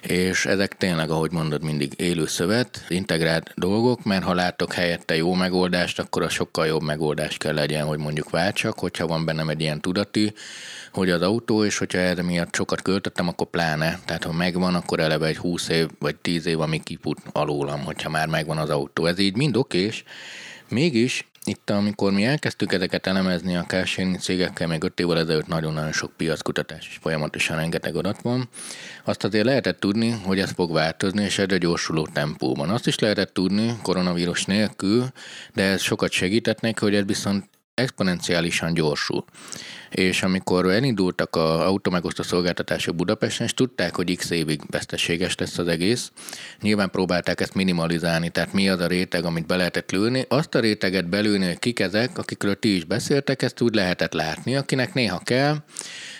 és 0.00 0.46
ezek 0.46 0.76
tényleg, 0.76 1.10
ahogy 1.10 1.30
mondod, 1.30 1.62
mindig 1.62 1.92
élő 1.96 2.26
szövet, 2.26 2.84
integrált 2.88 3.52
dolgok, 3.56 4.04
mert 4.04 4.24
ha 4.24 4.34
látok 4.34 4.72
helyette 4.72 5.16
jó 5.16 5.34
megoldást, 5.34 5.98
akkor 5.98 6.22
a 6.22 6.28
sokkal 6.28 6.66
jobb 6.66 6.82
megoldás 6.82 7.36
kell 7.36 7.54
legyen, 7.54 7.86
hogy 7.86 7.98
mondjuk 7.98 8.30
váltsak, 8.30 8.78
hogyha 8.78 9.06
van 9.06 9.24
bennem 9.24 9.48
egy 9.48 9.60
ilyen 9.60 9.80
tudati, 9.80 10.32
hogy 10.92 11.10
az 11.10 11.22
autó, 11.22 11.64
és 11.64 11.78
hogyha 11.78 11.98
erre 11.98 12.22
miatt 12.22 12.54
sokat 12.54 12.82
költöttem, 12.82 13.28
akkor 13.28 13.46
pláne. 13.46 14.00
Tehát 14.04 14.24
ha 14.24 14.32
megvan, 14.32 14.74
akkor 14.74 15.00
eleve 15.00 15.26
egy 15.26 15.36
20 15.36 15.68
év 15.68 15.88
vagy 15.98 16.16
10 16.16 16.46
év, 16.46 16.60
ami 16.60 16.82
kiput 16.82 17.18
alólam, 17.32 17.84
hogyha 17.84 18.10
már 18.10 18.26
megvan 18.26 18.58
az 18.58 18.70
autó. 18.70 19.06
Ez 19.06 19.18
így 19.18 19.36
mind 19.36 19.56
okés, 19.56 20.04
Mégis 20.70 21.27
itt, 21.48 21.70
amikor 21.70 22.12
mi 22.12 22.24
elkezdtük 22.24 22.72
ezeket 22.72 23.06
elemezni 23.06 23.56
a 23.56 23.64
carsharing 23.64 24.18
cégekkel, 24.18 24.66
még 24.66 24.82
öt 24.82 25.00
évvel 25.00 25.18
ezelőtt 25.18 25.46
nagyon-nagyon 25.46 25.92
sok 25.92 26.12
piackutatás 26.16 26.88
és 26.88 26.98
folyamatosan 27.00 27.56
rengeteg 27.56 27.96
adat 27.96 28.22
van, 28.22 28.48
azt 29.04 29.24
azért 29.24 29.44
lehetett 29.44 29.80
tudni, 29.80 30.10
hogy 30.10 30.38
ez 30.38 30.50
fog 30.50 30.72
változni, 30.72 31.24
és 31.24 31.38
egyre 31.38 31.58
gyorsuló 31.58 32.06
tempóban. 32.12 32.70
Azt 32.70 32.86
is 32.86 32.98
lehetett 32.98 33.32
tudni 33.32 33.78
koronavírus 33.82 34.44
nélkül, 34.44 35.06
de 35.54 35.62
ez 35.62 35.80
sokat 35.80 36.10
segített 36.10 36.60
neki, 36.60 36.84
hogy 36.84 36.94
ez 36.94 37.04
viszont 37.04 37.48
exponenciálisan 37.74 38.74
gyorsul 38.74 39.24
és 39.90 40.22
amikor 40.22 40.66
elindultak 40.70 41.36
a 41.36 41.66
automegosztó 41.66 42.22
szolgáltatások 42.22 42.96
Budapesten, 42.96 43.46
és 43.46 43.54
tudták, 43.54 43.94
hogy 43.96 44.16
x 44.16 44.30
évig 44.30 44.60
veszteséges 44.70 45.34
lesz 45.34 45.58
az 45.58 45.66
egész, 45.66 46.12
nyilván 46.60 46.90
próbálták 46.90 47.40
ezt 47.40 47.54
minimalizálni, 47.54 48.28
tehát 48.28 48.52
mi 48.52 48.68
az 48.68 48.80
a 48.80 48.86
réteg, 48.86 49.24
amit 49.24 49.46
be 49.46 49.56
lehetett 49.56 49.90
lőni, 49.90 50.24
azt 50.28 50.54
a 50.54 50.60
réteget 50.60 51.08
belőni, 51.08 51.46
hogy 51.46 51.58
kik 51.58 51.80
ezek, 51.80 52.18
akikről 52.18 52.58
ti 52.58 52.76
is 52.76 52.84
beszéltek, 52.84 53.42
ezt 53.42 53.60
úgy 53.60 53.74
lehetett 53.74 54.12
látni, 54.12 54.56
akinek 54.56 54.94
néha 54.94 55.18
kell, 55.18 55.56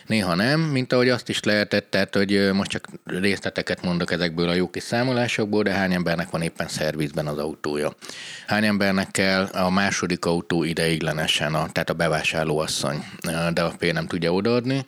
néha 0.08 0.34
nem, 0.34 0.60
mint 0.60 0.92
ahogy 0.92 1.08
azt 1.08 1.28
is 1.28 1.42
lehetett, 1.42 1.90
tehát 1.90 2.14
hogy 2.14 2.50
most 2.52 2.70
csak 2.70 2.88
részleteket 3.04 3.82
mondok 3.82 4.12
ezekből 4.12 4.48
a 4.48 4.54
jó 4.54 4.70
kis 4.70 4.82
számolásokból, 4.82 5.62
de 5.62 5.72
hány 5.72 5.92
embernek 5.92 6.30
van 6.30 6.42
éppen 6.42 6.68
szervizben 6.68 7.26
az 7.26 7.38
autója. 7.38 7.92
Hány 8.46 8.64
embernek 8.64 9.10
kell 9.10 9.44
a 9.44 9.70
második 9.70 10.24
autó 10.24 10.64
ideiglenesen, 10.64 11.54
a, 11.54 11.68
tehát 11.72 11.90
a 11.90 11.94
bevásárlóasszony, 11.94 13.04
de 13.52 13.62
a 13.62 13.72
P 13.78 13.92
nem 13.92 14.06
tudja 14.06 14.32
odaadni. 14.32 14.84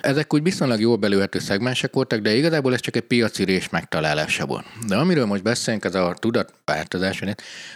Ezek 0.00 0.34
úgy 0.34 0.42
viszonylag 0.42 0.80
jól 0.80 0.96
belőhető 0.96 1.38
szegmensek 1.38 1.92
voltak, 1.92 2.20
de 2.20 2.34
igazából 2.34 2.72
ez 2.72 2.80
csak 2.80 2.96
egy 2.96 3.02
piaci 3.02 3.44
rés 3.44 3.68
megtalálása 3.68 4.46
volt. 4.46 4.66
De 4.86 4.96
amiről 4.96 5.26
most 5.26 5.42
beszélünk, 5.42 5.84
ez 5.84 5.94
a 5.94 6.14
tudatváltozás, 6.18 7.22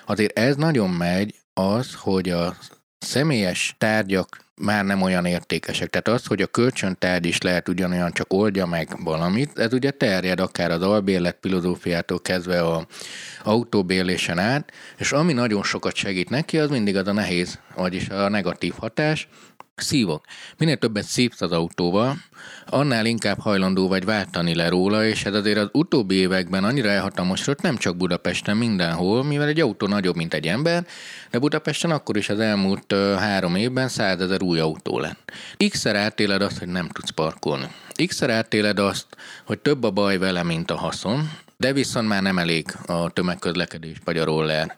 azért 0.07 0.38
ez 0.38 0.57
nagyon 0.57 0.90
megy 0.90 1.34
az, 1.55 1.94
hogy 1.94 2.28
a 2.28 2.57
személyes 2.99 3.74
tárgyak 3.78 4.46
már 4.55 4.84
nem 4.84 5.03
olyan 5.03 5.24
értékesek. 5.24 5.90
Tehát 5.90 6.20
az, 6.20 6.26
hogy 6.26 6.42
a 6.42 6.46
kölcsöntárgy 6.46 7.26
is 7.26 7.40
lehet 7.40 7.68
ugyanolyan, 7.68 8.12
csak 8.12 8.32
oldja 8.32 8.66
meg 8.66 8.88
valamit, 9.05 9.59
ez 9.59 9.72
ugye 9.72 9.90
terjed 9.90 10.40
akár 10.40 10.70
az 10.70 10.82
albérlet 10.82 11.36
filozófiától 11.40 12.20
kezdve 12.20 12.62
a 12.62 12.86
autóbérlésen 13.42 14.38
át, 14.38 14.72
és 14.96 15.12
ami 15.12 15.32
nagyon 15.32 15.62
sokat 15.62 15.94
segít 15.94 16.30
neki, 16.30 16.59
az 16.59 16.70
mindig 16.70 16.96
az 16.96 17.07
a 17.07 17.12
nehéz, 17.12 17.59
vagyis 17.74 18.09
a 18.09 18.28
negatív 18.28 18.74
hatás, 18.78 19.28
Szívok. 19.81 20.24
Minél 20.59 20.76
többet 20.76 21.05
szívsz 21.05 21.41
az 21.41 21.53
autóval, 21.53 22.16
annál 22.66 23.07
inkább 23.07 23.39
hajlandó 23.39 23.89
vagy 23.89 24.05
váltani 24.05 24.55
le 24.55 24.68
róla, 24.68 25.05
és 25.07 25.24
ez 25.24 25.35
azért 25.35 25.59
az 25.59 25.68
utóbbi 25.72 26.14
években 26.14 26.64
annyira 26.64 26.89
elhatalmasodott, 26.89 27.61
nem 27.61 27.76
csak 27.76 27.97
Budapesten, 27.97 28.57
mindenhol, 28.57 29.24
mivel 29.24 29.49
egy 29.49 29.61
autó 29.61 29.87
nagyobb, 29.87 30.16
mint 30.16 30.35
egy 30.35 30.47
ember, 30.47 30.87
de 31.31 31.39
Budapesten 31.39 31.91
akkor 31.91 32.16
is 32.16 32.29
az 32.29 32.41
elmúlt 32.41 32.93
három 33.18 33.55
évben 33.55 33.89
százezer 33.89 34.43
új 34.43 34.59
autó 34.59 34.99
lett. 34.99 35.33
X-szer 35.68 35.97
átéled 35.97 36.43
azt, 36.43 36.59
hogy 36.59 36.68
nem 36.68 36.89
tudsz 36.89 37.11
parkolni. 37.11 37.66
X-szer 38.07 38.31
átéled 38.31 38.79
azt, 38.79 39.07
hogy 39.45 39.59
több 39.59 39.85
a 39.85 39.91
baj 39.91 40.18
vele, 40.18 40.43
mint 40.43 40.70
a 40.70 40.76
haszon, 40.76 41.31
de 41.57 41.72
viszont 41.72 42.09
már 42.09 42.22
nem 42.22 42.39
elég 42.39 42.66
a 42.87 43.11
tömegközlekedés 43.11 43.97
vagy 44.05 44.18
a 44.18 44.24
roller 44.24 44.76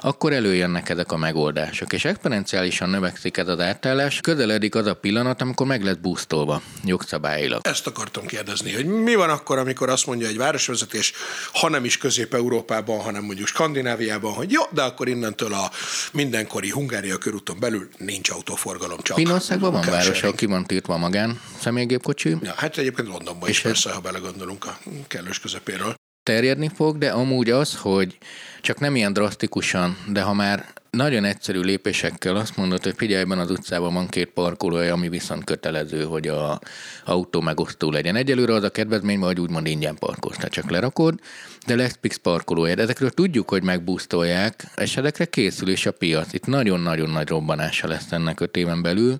akkor 0.00 0.32
előjönnek 0.32 0.88
ezek 0.88 1.12
a 1.12 1.16
megoldások, 1.16 1.92
és 1.92 2.04
exponenciálisan 2.04 2.90
növekszik 2.90 3.36
ez 3.36 3.48
az 3.48 3.60
átállás, 3.60 4.20
közeledik 4.20 4.74
az 4.74 4.86
a 4.86 4.94
pillanat, 4.94 5.40
amikor 5.40 5.66
meg 5.66 5.82
lesz 5.82 5.96
boostolva 6.02 6.62
jogszabályilag. 6.84 7.60
Ezt 7.66 7.86
akartam 7.86 8.26
kérdezni, 8.26 8.72
hogy 8.72 8.86
mi 8.86 9.14
van 9.14 9.30
akkor, 9.30 9.58
amikor 9.58 9.88
azt 9.88 10.06
mondja 10.06 10.26
egy 10.26 10.36
városvezetés, 10.36 11.12
ha 11.52 11.68
nem 11.68 11.84
is 11.84 11.98
Közép-Európában, 11.98 13.00
hanem 13.00 13.24
mondjuk 13.24 13.46
Skandináviában, 13.46 14.32
hogy 14.32 14.50
jó, 14.50 14.62
de 14.70 14.82
akkor 14.82 15.08
innentől 15.08 15.52
a 15.52 15.70
mindenkori 16.12 16.70
Hungária 16.70 17.16
körúton 17.16 17.56
belül 17.60 17.88
nincs 17.96 18.30
autóforgalom 18.30 18.98
csak. 19.02 19.16
Finországban 19.16 19.72
van 19.72 19.84
város, 19.90 20.22
ahol 20.22 20.34
ki 20.34 20.46
van 20.46 20.64
tiltva 20.66 20.96
magán 20.96 21.40
személygépkocsi. 21.60 22.36
Ja, 22.42 22.54
hát 22.56 22.78
egyébként 22.78 23.08
Londonban 23.08 23.48
és 23.48 23.56
is 23.56 23.62
persze, 23.62 23.92
ha 23.92 24.00
belegondolunk 24.00 24.64
a 24.64 24.78
kellős 25.08 25.40
közepéről 25.40 25.94
terjedni 26.28 26.70
fog, 26.74 26.98
de 26.98 27.10
amúgy 27.10 27.50
az, 27.50 27.76
hogy 27.76 28.18
csak 28.60 28.80
nem 28.80 28.96
ilyen 28.96 29.12
drasztikusan, 29.12 29.96
de 30.12 30.22
ha 30.22 30.32
már 30.32 30.64
nagyon 30.90 31.24
egyszerű 31.24 31.60
lépésekkel 31.60 32.36
azt 32.36 32.56
mondod, 32.56 32.82
hogy 32.82 32.94
figyelj, 32.96 33.22
ebben 33.22 33.38
az 33.38 33.50
utcában 33.50 33.94
van 33.94 34.08
két 34.08 34.28
parkolója, 34.28 34.92
ami 34.92 35.08
viszont 35.08 35.44
kötelező, 35.44 36.04
hogy 36.04 36.26
a 36.28 36.60
autó 37.04 37.40
megosztó 37.40 37.90
legyen. 37.90 38.16
Egyelőre 38.16 38.54
az 38.54 38.62
a 38.62 38.70
kedvezmény, 38.70 39.18
hogy 39.18 39.40
úgymond 39.40 39.66
ingyen 39.66 39.96
parkolsz, 39.98 40.36
tehát 40.36 40.52
csak 40.52 40.70
lerakod, 40.70 41.20
de 41.66 41.76
lesz 41.76 41.98
Pix 42.00 42.16
parkolója. 42.16 42.74
Ezekről 42.74 43.10
tudjuk, 43.10 43.48
hogy 43.48 43.62
megbusztolják, 43.62 44.64
és 44.76 44.96
ezekre 44.96 45.24
készül 45.24 45.68
is 45.68 45.86
a 45.86 45.92
piac. 45.92 46.32
Itt 46.32 46.46
nagyon-nagyon 46.46 47.10
nagy 47.10 47.28
robbanása 47.28 47.88
lesz 47.88 48.12
ennek 48.12 48.40
öt 48.40 48.56
éven 48.56 48.82
belül. 48.82 49.18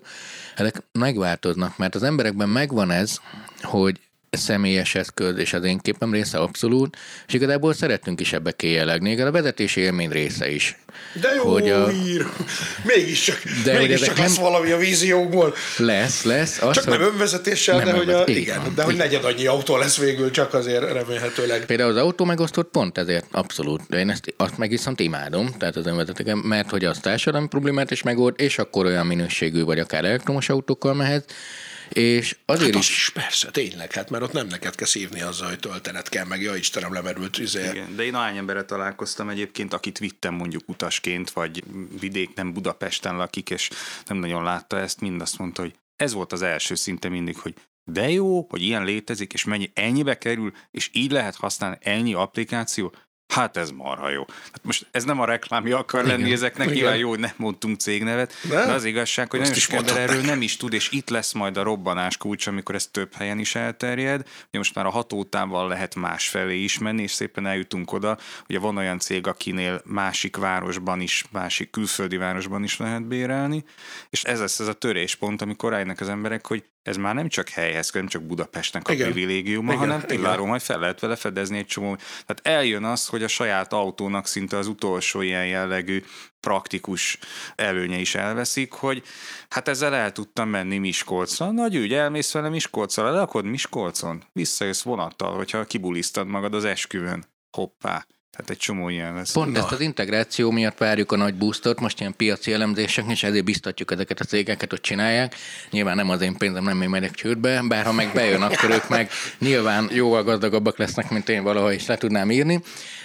Ezek 0.55 0.83
megváltoznak, 0.91 1.77
mert 1.77 1.95
az 1.95 2.03
emberekben 2.03 2.49
megvan 2.49 2.91
ez, 2.91 3.19
hogy 3.61 3.99
személyes 4.37 4.95
eszköz, 4.95 5.37
és 5.37 5.53
az 5.53 5.63
én 5.63 5.77
képem 5.77 6.13
része 6.13 6.37
abszolút, 6.37 6.97
és 7.27 7.33
igazából 7.33 7.73
szeretünk 7.73 8.19
is 8.19 8.33
ebbe 8.33 8.51
kéjelegni, 8.51 9.21
a 9.21 9.31
vezetési 9.31 9.81
élmény 9.81 10.09
része 10.09 10.51
is. 10.51 10.77
De 11.21 11.33
jó 11.35 11.51
hogy 11.51 11.69
a... 11.69 11.91
ír! 11.91 12.25
Mégiscsak, 12.83 13.41
de 13.63 13.77
mégiscsak 13.77 14.17
lesz 14.17 14.35
nem... 14.35 14.43
valami 14.43 14.71
a 14.71 14.77
víziókból. 14.77 15.55
Lesz, 15.77 16.23
lesz. 16.23 16.61
Az, 16.61 16.75
csak 16.75 16.83
hogy... 16.83 16.99
nem 16.99 17.07
önvezetéssel, 17.07 17.77
nem 17.77 17.85
de, 17.85 17.93
hogy 17.93 18.09
a, 18.09 18.23
igen, 18.25 18.61
van, 18.61 18.75
de 18.75 18.83
hogy 18.83 18.95
negyed 18.95 19.23
annyi 19.23 19.45
autó 19.45 19.77
lesz 19.77 19.97
végül, 19.97 20.31
csak 20.31 20.53
azért 20.53 20.91
remélhetőleg. 20.91 21.65
Például 21.65 21.89
az 21.89 21.97
autó 21.97 22.25
megosztott 22.25 22.71
pont 22.71 22.97
ezért 22.97 23.25
abszolút. 23.31 23.81
De 23.89 23.99
én 23.99 24.09
ezt 24.09 24.33
azt 24.37 24.57
meg 24.57 24.69
viszont 24.69 24.99
imádom, 24.99 25.49
tehát 25.57 25.75
az 25.75 25.85
önvezetőket, 25.85 26.43
mert 26.43 26.69
hogy 26.69 26.85
az 26.85 26.99
társadalmi 26.99 27.47
problémát 27.47 27.91
is 27.91 28.03
megold, 28.03 28.33
és 28.37 28.57
akkor 28.57 28.85
olyan 28.85 29.05
minőségű 29.05 29.63
vagy 29.63 29.79
akár 29.79 30.05
elektromos 30.05 30.49
autókkal 30.49 30.93
mehet, 30.93 31.33
és 31.89 32.37
azért 32.45 32.73
hát 32.73 32.83
is... 32.83 32.89
is... 32.89 33.09
persze, 33.09 33.51
tényleg, 33.51 33.91
hát 33.91 34.09
mert 34.09 34.23
ott 34.23 34.31
nem 34.31 34.47
neked 34.47 34.75
kell 34.75 34.87
szívni 34.87 35.21
azzal, 35.21 35.47
hogy 35.47 35.59
töltenet 35.59 36.09
kell, 36.09 36.25
meg 36.25 36.41
ja 36.41 36.55
Istenem 36.55 36.93
lemerült 36.93 37.37
izé. 37.37 37.69
Igen, 37.69 37.95
de 37.95 38.03
én 38.03 38.15
ahány 38.15 38.37
emberre 38.37 38.63
találkoztam 38.63 39.29
egyébként, 39.29 39.73
akit 39.73 39.97
vittem 39.97 40.33
mondjuk 40.33 40.63
utasként, 40.65 41.29
vagy 41.29 41.63
vidék, 41.99 42.35
nem 42.35 42.53
Budapesten 42.53 43.15
lakik, 43.15 43.49
és 43.49 43.69
nem 44.05 44.17
nagyon 44.17 44.43
látta 44.43 44.79
ezt, 44.79 45.01
mind 45.01 45.21
azt 45.21 45.37
mondta, 45.37 45.61
hogy 45.61 45.73
ez 45.95 46.13
volt 46.13 46.31
az 46.31 46.41
első 46.41 46.75
szinte 46.75 47.09
mindig, 47.09 47.37
hogy 47.37 47.53
de 47.91 48.09
jó, 48.09 48.45
hogy 48.49 48.61
ilyen 48.61 48.83
létezik, 48.83 49.33
és 49.33 49.43
mennyi 49.43 49.71
ennyibe 49.73 50.17
kerül, 50.17 50.51
és 50.71 50.89
így 50.93 51.11
lehet 51.11 51.35
használni 51.35 51.77
ennyi 51.81 52.13
applikáció, 52.13 52.93
Hát 53.29 53.57
ez 53.57 53.69
marha 53.69 54.09
jó. 54.09 54.25
Hát 54.29 54.61
most 54.63 54.87
ez 54.91 55.03
nem 55.03 55.19
a 55.19 55.25
reklámja 55.25 55.77
akar 55.77 56.05
lenni 56.05 56.21
Igen. 56.21 56.33
ezeknek, 56.33 56.69
nyilván 56.69 56.97
jó, 56.97 57.09
hogy 57.09 57.19
nem 57.19 57.31
mondtunk 57.35 57.79
cégnevet, 57.79 58.33
de, 58.49 58.65
de 58.65 58.71
az 58.71 58.83
igazság, 58.83 59.29
hogy 59.29 59.39
nagyon 59.39 59.55
sok 59.55 59.73
ember 59.73 59.97
erről 59.97 60.21
nem 60.21 60.41
is 60.41 60.57
tud, 60.57 60.73
és 60.73 60.91
itt 60.91 61.09
lesz 61.09 61.33
majd 61.33 61.57
a 61.57 61.63
robbanás 61.63 62.17
kulcs, 62.17 62.47
amikor 62.47 62.75
ez 62.75 62.87
több 62.87 63.13
helyen 63.13 63.39
is 63.39 63.55
elterjed. 63.55 64.21
Ugye 64.47 64.57
most 64.57 64.75
már 64.75 64.85
a 64.85 64.89
hatótával 64.89 65.67
lehet 65.67 65.95
más 65.95 66.27
felé 66.27 66.57
is 66.63 66.77
menni, 66.77 67.01
és 67.01 67.11
szépen 67.11 67.45
eljutunk 67.45 67.91
oda. 67.91 68.17
Ugye 68.47 68.59
van 68.59 68.77
olyan 68.77 68.99
cég, 68.99 69.27
akinél 69.27 69.81
másik 69.85 70.35
városban 70.35 71.01
is, 71.01 71.25
másik 71.31 71.69
külföldi 71.69 72.17
városban 72.17 72.63
is 72.63 72.77
lehet 72.77 73.07
bérelni, 73.07 73.63
és 74.09 74.23
ez 74.23 74.39
lesz 74.39 74.59
ez 74.59 74.67
a 74.67 74.73
töréspont, 74.73 75.41
amikor 75.41 75.71
rájönnek 75.71 76.01
az 76.01 76.09
emberek, 76.09 76.47
hogy 76.47 76.63
ez 76.89 76.97
már 76.97 77.15
nem 77.15 77.27
csak 77.27 77.49
helyhez, 77.49 77.91
nem 77.91 78.07
csak 78.07 78.23
Budapestnek 78.23 78.87
a 78.87 78.91
igen. 78.91 79.11
privilégiuma, 79.11 79.73
igen, 79.73 79.83
hanem 79.83 80.05
Pilláról 80.05 80.47
majd 80.47 80.61
fel 80.61 80.79
lehet 80.79 80.99
vele 80.99 81.15
fedezni 81.15 81.57
egy 81.57 81.65
csomó. 81.65 81.95
Tehát 81.95 82.39
eljön 82.43 82.83
az, 82.83 83.07
hogy 83.07 83.23
a 83.23 83.27
saját 83.27 83.73
autónak 83.73 84.27
szinte 84.27 84.57
az 84.57 84.67
utolsó 84.67 85.21
ilyen 85.21 85.47
jellegű 85.47 86.03
praktikus 86.39 87.17
előnye 87.55 87.97
is 87.97 88.15
elveszik, 88.15 88.71
hogy 88.71 89.03
hát 89.49 89.67
ezzel 89.67 89.95
el 89.95 90.11
tudtam 90.11 90.49
menni 90.49 90.77
Miskolcra. 90.77 91.51
Nagy 91.51 91.75
ügy, 91.75 91.93
elmész 91.93 92.31
vele 92.31 92.49
Miskolcra, 92.49 93.11
leakod 93.11 93.45
Miskolcon, 93.45 94.23
visszajössz 94.33 94.81
vonattal, 94.81 95.35
hogyha 95.35 95.63
kibulisztad 95.63 96.27
magad 96.27 96.53
az 96.53 96.65
esküvőn. 96.65 97.25
Hoppá 97.57 98.05
Tehát 98.31 98.49
egy 98.49 98.57
csomó 98.57 98.89
ilyen 98.89 99.13
lesz. 99.13 99.31
Pont 99.31 99.51
Na. 99.51 99.59
ezt 99.59 99.71
az 99.71 99.81
integráció 99.81 100.51
miatt 100.51 100.77
várjuk 100.77 101.11
a 101.11 101.15
nagy 101.15 101.35
boostot, 101.35 101.79
most 101.79 101.99
ilyen 101.99 102.15
piaci 102.15 102.53
elemzések, 102.53 103.05
és 103.09 103.23
ezért 103.23 103.43
biztatjuk 103.43 103.91
ezeket 103.91 104.19
a 104.19 104.23
cégeket, 104.23 104.69
hogy 104.69 104.81
csinálják. 104.81 105.35
Nyilván 105.71 105.95
nem 105.95 106.09
az 106.09 106.21
én 106.21 106.37
pénzem, 106.37 106.63
nem 106.63 106.81
én 106.81 106.89
megyek 106.89 107.11
csődbe, 107.11 107.61
bár 107.67 107.85
ha 107.85 107.91
meg 107.91 108.11
bejön, 108.13 108.41
akkor 108.41 108.69
ők 108.69 108.89
meg 108.89 109.09
nyilván 109.39 109.89
jóval 109.93 110.23
gazdagabbak 110.23 110.77
lesznek, 110.77 111.09
mint 111.09 111.29
én 111.29 111.43
valaha 111.43 111.71
is 111.71 111.85
le 111.85 111.97
tudnám 111.97 112.31
írni. 112.31 112.61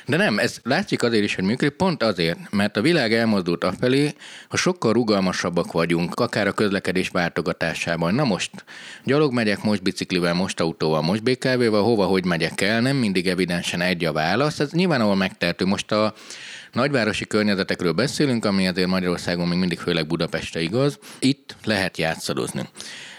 De 0.07 0.16
nem, 0.16 0.39
ez 0.39 0.59
látszik 0.62 1.03
azért 1.03 1.25
is, 1.25 1.35
hogy 1.35 1.45
működik, 1.45 1.77
pont 1.77 2.03
azért, 2.03 2.39
mert 2.51 2.77
a 2.77 2.81
világ 2.81 3.12
elmozdult 3.12 3.64
afelé, 3.64 4.14
ha 4.49 4.57
sokkal 4.57 4.93
rugalmasabbak 4.93 5.72
vagyunk, 5.72 6.14
akár 6.14 6.47
a 6.47 6.53
közlekedés 6.53 7.09
váltogatásában. 7.09 8.14
Na 8.14 8.25
most 8.25 8.51
gyalog 9.05 9.33
megyek, 9.33 9.62
most 9.62 9.83
biciklivel, 9.83 10.35
most 10.35 10.61
autóval, 10.61 11.03
most 11.03 11.22
BKV-val, 11.22 11.83
hova, 11.83 12.05
hogy 12.05 12.25
megyek 12.25 12.61
el, 12.61 12.81
nem 12.81 12.97
mindig 12.97 13.29
evidensen 13.29 13.81
egy 13.81 14.05
a 14.05 14.12
válasz. 14.12 14.61
Ez 14.61 14.70
nyilván 14.70 15.01
ahol 15.01 15.14
megtehető. 15.15 15.65
Most 15.65 15.93
a 15.93 16.15
nagyvárosi 16.73 17.27
környezetekről 17.27 17.93
beszélünk, 17.93 18.45
ami 18.45 18.69
azért 18.69 18.89
Magyarországon 18.89 19.49
még 19.49 19.59
mindig 19.59 19.79
főleg 19.79 20.07
Budapestre 20.07 20.61
igaz. 20.61 20.99
Itt 21.19 21.57
lehet 21.65 21.99
játszadozni. 21.99 22.69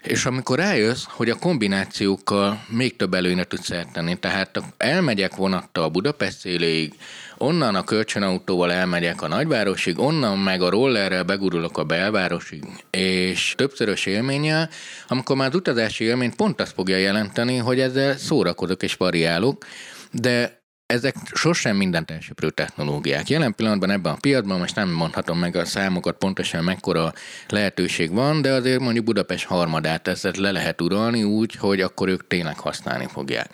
És 0.01 0.25
amikor 0.25 0.57
rájössz, 0.57 1.03
hogy 1.07 1.29
a 1.29 1.35
kombinációkkal 1.35 2.65
még 2.67 2.95
több 2.95 3.13
előnyre 3.13 3.43
tudsz 3.43 3.71
tenni, 3.93 4.19
tehát 4.19 4.61
elmegyek 4.77 5.35
vonattal 5.35 5.89
Budapest 5.89 6.37
széléig, 6.37 6.93
onnan 7.37 7.75
a 7.75 7.83
kölcsönautóval 7.83 8.71
elmegyek 8.71 9.21
a 9.21 9.27
nagyvárosig, 9.27 9.99
onnan 9.99 10.37
meg 10.37 10.61
a 10.61 10.69
rollerrel 10.69 11.23
begurulok 11.23 11.77
a 11.77 11.83
belvárosig, 11.83 12.63
és 12.89 13.53
többszörös 13.57 14.05
élménnyel, 14.05 14.69
amikor 15.07 15.35
már 15.35 15.47
az 15.47 15.55
utazási 15.55 16.03
élmény 16.03 16.35
pont 16.35 16.61
azt 16.61 16.73
fogja 16.73 16.97
jelenteni, 16.97 17.57
hogy 17.57 17.79
ezzel 17.79 18.17
szórakozok 18.17 18.83
és 18.83 18.93
variálok, 18.93 19.65
de 20.11 20.63
ezek 20.85 21.15
sosem 21.33 21.75
mindent 21.75 22.11
elsöprő 22.11 22.49
technológiák. 22.49 23.29
Jelen 23.29 23.55
pillanatban 23.55 23.91
ebben 23.91 24.13
a 24.13 24.17
piacban 24.21 24.59
most 24.59 24.75
nem 24.75 24.89
mondhatom 24.89 25.39
meg 25.39 25.55
a 25.55 25.65
számokat 25.65 26.17
pontosan 26.17 26.63
mekkora 26.63 27.13
lehetőség 27.47 28.11
van, 28.11 28.41
de 28.41 28.51
azért 28.53 28.79
mondjuk 28.79 29.05
Budapest 29.05 29.45
harmadát 29.45 30.07
ezt 30.07 30.37
le 30.37 30.51
lehet 30.51 30.81
uralni 30.81 31.23
úgy, 31.23 31.55
hogy 31.55 31.81
akkor 31.81 32.07
ők 32.07 32.27
tényleg 32.27 32.59
használni 32.59 33.07
fogják. 33.07 33.49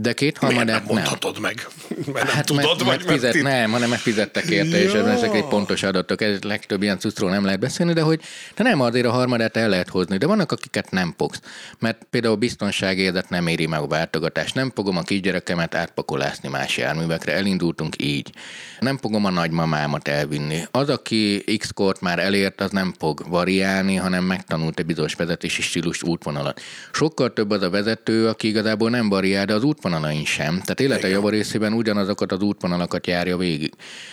De 0.00 0.12
két 0.12 0.38
harmadát 0.38 0.84
nem. 0.84 0.94
mondhatod 0.94 1.32
nem. 1.32 1.42
meg? 1.42 1.66
Mert 2.12 2.26
nem 2.26 2.34
hát 2.34 2.46
tudod, 2.46 2.64
mert, 2.64 2.78
vagy 2.78 2.86
mert 2.86 3.10
fizet, 3.10 3.42
mert... 3.42 3.56
Nem, 3.56 3.70
hanem 3.70 3.88
mert 3.88 4.00
fizettek 4.00 4.44
érte, 4.44 4.78
ja. 4.78 4.84
és 4.84 4.92
ezek 4.92 5.34
egy 5.34 5.44
pontos 5.44 5.82
adatok. 5.82 6.22
Ez 6.22 6.42
legtöbb 6.42 6.82
ilyen 6.82 6.98
cuccról 6.98 7.30
nem 7.30 7.44
lehet 7.44 7.60
beszélni, 7.60 7.92
de 7.92 8.00
hogy 8.00 8.20
de 8.56 8.62
nem 8.62 8.80
azért 8.80 9.06
a 9.06 9.10
harmadát 9.10 9.56
el 9.56 9.68
lehet 9.68 9.88
hozni, 9.88 10.16
de 10.16 10.26
vannak, 10.26 10.52
akiket 10.52 10.90
nem 10.90 11.14
fogsz. 11.16 11.40
Mert 11.78 12.06
például 12.10 12.34
biztonságérzet 12.34 13.28
nem 13.28 13.46
éri 13.46 13.66
meg 13.66 13.80
a 13.80 13.86
váltogatást. 13.86 14.54
Nem 14.54 14.72
fogom 14.74 14.96
a 14.96 15.02
kisgyerekemet 15.02 15.74
átpakolásni 15.74 16.48
más 16.48 16.76
járművekre. 16.76 17.32
Elindultunk 17.32 18.02
így. 18.02 18.32
Nem 18.80 18.98
fogom 18.98 19.24
a 19.24 19.30
nagymamámat 19.30 20.08
elvinni. 20.08 20.62
Az, 20.70 20.88
aki 20.88 21.44
X-kort 21.58 22.00
már 22.00 22.18
elért, 22.18 22.60
az 22.60 22.70
nem 22.70 22.94
fog 22.98 23.24
variálni, 23.28 23.96
hanem 23.96 24.24
megtanult 24.24 24.78
egy 24.78 24.86
bizonyos 24.86 25.14
vezetési 25.14 25.62
stílus 25.62 26.02
útvonalat. 26.02 26.60
Sokkal 26.92 27.32
több 27.32 27.50
az 27.50 27.62
a 27.62 27.70
vezető, 27.70 28.28
aki 28.28 28.48
igazából 28.48 28.90
nem 28.90 29.08
variál, 29.08 29.44
de 29.44 29.54
az 29.54 29.62
útvonal 29.62 29.89
útvonalain 29.90 30.24
sem. 30.24 30.60
Tehát 30.60 30.80
élete 30.80 31.08
javarészében 31.08 31.72
ugyanazokat 31.72 32.32
az 32.32 32.40
útvonalakat 32.40 33.06
járja 33.06 33.36
végig. 33.36 33.72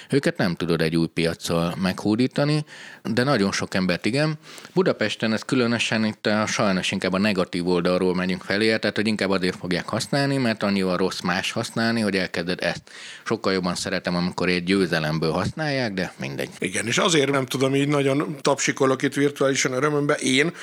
Őket 0.09 0.37
nem 0.37 0.55
tudod 0.55 0.81
egy 0.81 0.95
új 0.95 1.07
piaccal 1.07 1.75
meghódítani, 1.81 2.65
de 3.03 3.23
nagyon 3.23 3.51
sok 3.51 3.73
embert 3.73 4.05
igen. 4.05 4.39
Budapesten 4.73 5.33
ez 5.33 5.41
különösen 5.41 6.05
itt 6.05 6.25
a, 6.25 6.45
sajnos 6.45 6.91
inkább 6.91 7.13
a 7.13 7.17
negatív 7.17 7.67
oldalról 7.67 8.15
megyünk 8.15 8.43
felé, 8.43 8.77
tehát 8.77 8.95
hogy 8.95 9.07
inkább 9.07 9.29
azért 9.29 9.55
fogják 9.55 9.87
használni, 9.87 10.37
mert 10.37 10.63
annyival 10.63 10.97
rossz 10.97 11.19
más 11.21 11.51
használni, 11.51 12.01
hogy 12.01 12.15
elkezded 12.15 12.59
ezt. 12.61 12.81
Sokkal 13.23 13.53
jobban 13.53 13.75
szeretem, 13.75 14.15
amikor 14.15 14.49
egy 14.49 14.63
győzelemből 14.63 15.31
használják, 15.31 15.93
de 15.93 16.13
mindegy. 16.19 16.49
Igen, 16.59 16.87
és 16.87 16.97
azért 16.97 17.31
nem 17.31 17.45
tudom, 17.45 17.75
így 17.75 17.87
nagyon 17.87 18.35
tapsikolok 18.41 19.01
itt 19.01 19.13
virtuálisan 19.13 19.71
örömömbe. 19.71 20.13
Én, 20.13 20.53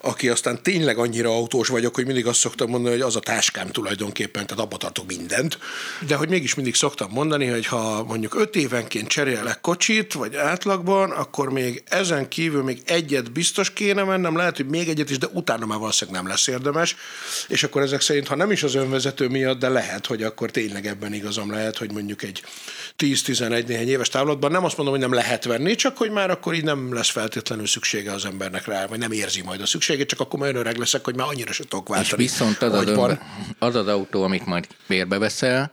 aki 0.00 0.28
aztán 0.28 0.62
tényleg 0.62 0.98
annyira 0.98 1.28
autós 1.28 1.68
vagyok, 1.68 1.94
hogy 1.94 2.06
mindig 2.06 2.26
azt 2.26 2.38
szoktam 2.38 2.70
mondani, 2.70 2.94
hogy 2.94 3.04
az 3.04 3.16
a 3.16 3.20
táskám 3.20 3.68
tulajdonképpen, 3.68 4.46
tehát 4.46 4.61
abba 4.62 4.76
tartok 4.76 5.06
mindent. 5.06 5.58
De 6.06 6.14
hogy 6.14 6.28
mégis 6.28 6.54
mindig 6.54 6.74
szoktam 6.74 7.10
mondani, 7.10 7.46
hogy 7.46 7.66
ha 7.66 8.04
mondjuk 8.04 8.34
öt 8.34 8.56
évenként 8.56 9.08
cserélek 9.08 9.60
kocsit, 9.60 10.12
vagy 10.12 10.36
átlagban, 10.36 11.10
akkor 11.10 11.50
még 11.50 11.82
ezen 11.86 12.28
kívül 12.28 12.62
még 12.62 12.82
egyet 12.86 13.32
biztos 13.32 13.72
kéne 13.72 14.02
mennem, 14.02 14.36
lehet, 14.36 14.56
hogy 14.56 14.66
még 14.66 14.88
egyet 14.88 15.10
is, 15.10 15.18
de 15.18 15.26
utána 15.32 15.66
már 15.66 15.78
valószínűleg 15.78 16.22
nem 16.22 16.30
lesz 16.30 16.46
érdemes. 16.46 16.96
És 17.48 17.62
akkor 17.62 17.82
ezek 17.82 18.00
szerint, 18.00 18.28
ha 18.28 18.36
nem 18.36 18.50
is 18.50 18.62
az 18.62 18.74
önvezető 18.74 19.28
miatt, 19.28 19.58
de 19.58 19.68
lehet, 19.68 20.06
hogy 20.06 20.22
akkor 20.22 20.50
tényleg 20.50 20.86
ebben 20.86 21.12
igazam 21.12 21.50
lehet, 21.50 21.76
hogy 21.76 21.92
mondjuk 21.92 22.22
egy 22.22 22.42
10-11 22.98 23.66
néhány 23.66 23.88
éves 23.88 24.08
távlatban 24.08 24.50
nem 24.50 24.64
azt 24.64 24.76
mondom, 24.76 24.94
hogy 24.94 25.04
nem 25.04 25.14
lehet 25.14 25.44
venni, 25.44 25.74
csak 25.74 25.96
hogy 25.96 26.10
már 26.10 26.30
akkor 26.30 26.54
így 26.54 26.64
nem 26.64 26.94
lesz 26.94 27.10
feltétlenül 27.10 27.66
szüksége 27.66 28.12
az 28.12 28.24
embernek 28.24 28.66
rá, 28.66 28.86
vagy 28.86 28.98
nem 28.98 29.12
érzi 29.12 29.42
majd 29.42 29.60
a 29.60 29.66
szükségét, 29.66 30.08
csak 30.08 30.20
akkor 30.20 30.38
már 30.38 30.54
öreg 30.54 30.76
leszek, 30.76 31.04
hogy 31.04 31.16
már 31.16 31.26
annyira 31.26 31.52
se 31.52 31.64
tudok 31.68 31.88
váltani. 31.88 32.22
És 32.22 32.30
viszont 32.30 32.62
az, 32.62 32.72
az, 32.72 32.86
önbe, 32.86 33.20
az 33.58 33.74
az 33.74 33.86
autó, 33.86 34.22
amit 34.22 34.46
majd 34.52 34.66
bérbe 34.88 35.18
veszel, 35.18 35.70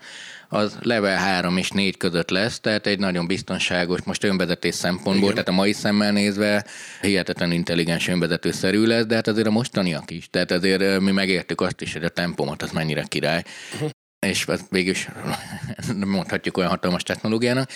az 0.50 0.78
level 0.82 1.18
3 1.18 1.58
és 1.58 1.70
4 1.70 1.98
között 1.98 2.30
lesz, 2.30 2.60
tehát 2.60 2.88
egy 2.88 3.00
nagyon 3.00 3.28
biztonságos, 3.28 4.02
most 4.04 4.24
önvezetés 4.24 4.76
szempontból, 4.76 5.32
Igen. 5.32 5.34
tehát 5.34 5.48
a 5.48 5.52
mai 5.52 5.74
szemmel 5.74 6.12
nézve 6.12 6.66
hihetetlen 7.02 7.52
intelligens 7.52 8.08
önvezetőszerű 8.08 8.86
lesz, 8.86 9.06
de 9.06 9.16
hát 9.16 9.28
azért 9.28 9.48
a 9.48 9.52
mostaniak 9.52 10.12
is. 10.12 10.30
Tehát 10.30 10.52
azért 10.52 11.00
mi 11.00 11.12
megértük 11.12 11.62
azt 11.62 11.82
is, 11.82 11.94
hogy 11.94 12.04
a 12.04 12.10
tempomat 12.10 12.62
az 12.62 12.72
mennyire 12.72 13.04
király. 13.08 13.44
Uh-huh. 13.74 13.90
És 14.20 14.46
végül 14.70 14.92
is 14.92 15.10
mondhatjuk 16.06 16.58
olyan 16.58 16.70
hatalmas 16.70 17.04
technológiának. 17.04 17.70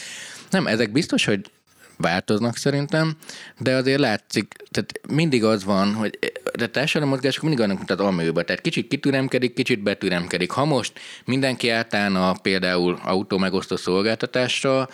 Nem, 0.49 0.67
ezek 0.67 0.91
biztos, 0.91 1.25
hogy 1.25 1.51
változnak 1.97 2.57
szerintem, 2.57 3.17
de 3.59 3.75
azért 3.75 3.99
látszik, 3.99 4.53
tehát 4.71 4.91
mindig 5.09 5.43
az 5.43 5.63
van, 5.63 5.93
hogy 5.93 6.19
de 6.57 6.67
társadalmi 6.67 7.13
mozgások 7.13 7.43
mindig 7.43 7.63
annak 7.63 7.79
mutat 7.79 7.99
amőbe, 7.99 8.43
tehát 8.43 8.61
kicsit 8.61 8.87
kitüremkedik, 8.87 9.53
kicsit 9.53 9.83
betüremkedik. 9.83 10.51
Ha 10.51 10.65
most 10.65 10.99
mindenki 11.25 11.69
átállna 11.69 12.33
például 12.41 12.99
autó 13.03 13.37
megosztó 13.37 13.75
szolgáltatásra, 13.75 14.89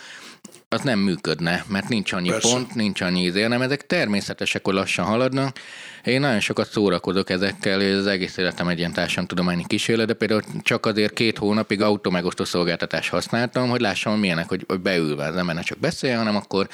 az 0.72 0.80
nem 0.80 0.98
működne, 0.98 1.64
mert 1.68 1.88
nincs 1.88 2.12
annyi 2.12 2.28
Persze. 2.28 2.48
pont, 2.48 2.74
nincs 2.74 3.00
annyi 3.00 3.22
izé, 3.22 3.46
nem 3.46 3.62
ezek 3.62 3.86
természetesek, 3.86 4.64
hogy 4.64 4.74
lassan 4.74 5.04
haladnak. 5.04 5.58
Én 6.04 6.20
nagyon 6.20 6.40
sokat 6.40 6.70
szórakozok 6.70 7.30
ezekkel, 7.30 7.80
és 7.80 7.94
az 7.94 8.06
egész 8.06 8.36
életem 8.36 8.68
egy 8.68 8.78
ilyen 8.78 8.92
társadalomtudományi 8.92 9.64
kísérlet, 9.66 10.06
de 10.06 10.12
például 10.12 10.42
csak 10.62 10.86
azért 10.86 11.12
két 11.12 11.38
hónapig 11.38 11.82
autómegosztó 11.82 12.44
szolgáltatást 12.44 13.10
használtam, 13.10 13.68
hogy 13.68 13.80
lássam, 13.80 14.18
milyenek, 14.18 14.48
hogy, 14.48 14.64
hogy 14.68 14.80
beülve 14.80 15.26
az 15.26 15.36
ember 15.36 15.64
csak 15.64 15.78
beszéljen, 15.78 16.18
hanem 16.18 16.36
akkor 16.36 16.68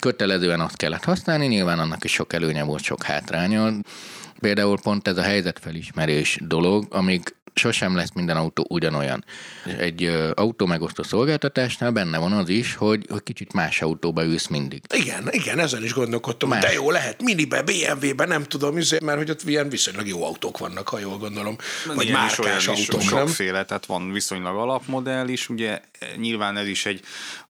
kötelezően 0.00 0.60
azt 0.60 0.76
kellett 0.76 1.04
használni, 1.04 1.46
nyilván 1.46 1.78
annak 1.78 2.04
is 2.04 2.12
sok 2.12 2.32
előnye 2.32 2.62
volt, 2.62 2.82
sok 2.82 3.02
hátránya. 3.02 3.72
Például 4.40 4.80
pont 4.80 5.08
ez 5.08 5.16
a 5.16 5.22
helyzetfelismerés 5.22 6.38
dolog, 6.42 6.86
amíg 6.90 7.35
sosem 7.58 7.96
lesz 7.96 8.12
minden 8.14 8.36
autó 8.36 8.66
ugyanolyan. 8.68 9.24
Egy 9.78 10.04
ö, 10.04 10.30
autó 10.34 10.66
megosztó 10.66 11.02
szolgáltatásnál 11.02 11.90
benne 11.90 12.18
van 12.18 12.32
az 12.32 12.48
is, 12.48 12.74
hogy, 12.74 13.06
hogy 13.08 13.22
kicsit 13.22 13.52
más 13.52 13.82
autóba 13.82 14.24
ülsz 14.24 14.46
mindig. 14.46 14.80
Igen, 14.94 15.28
igen, 15.30 15.58
ezen 15.58 15.84
is 15.84 15.92
gondolkodtam, 15.92 16.48
más. 16.48 16.62
de 16.62 16.72
jó, 16.72 16.90
lehet 16.90 17.22
minibe, 17.22 17.62
BMW-be, 17.62 18.24
nem 18.24 18.42
tudom, 18.42 18.78
izé, 18.78 18.98
mert 19.04 19.18
hogy 19.18 19.30
ott 19.30 19.42
ilyen 19.42 19.68
viszonylag 19.68 20.06
jó 20.06 20.24
autók 20.24 20.58
vannak, 20.58 20.88
ha 20.88 20.98
jól 20.98 21.18
gondolom. 21.18 21.56
Vagy 21.86 22.06
ilyen 22.06 22.20
márkás 22.20 22.66
autók, 22.66 23.02
is, 23.02 23.08
nem? 23.10 23.26
Sokféle, 23.26 23.64
tehát 23.64 23.86
van 23.86 24.12
viszonylag 24.12 24.56
alapmodell 24.56 25.28
is, 25.28 25.48
ugye 25.48 25.80
nyilván 26.16 26.56
ez 26.56 26.66
is 26.66 26.86
egy, 26.86 27.00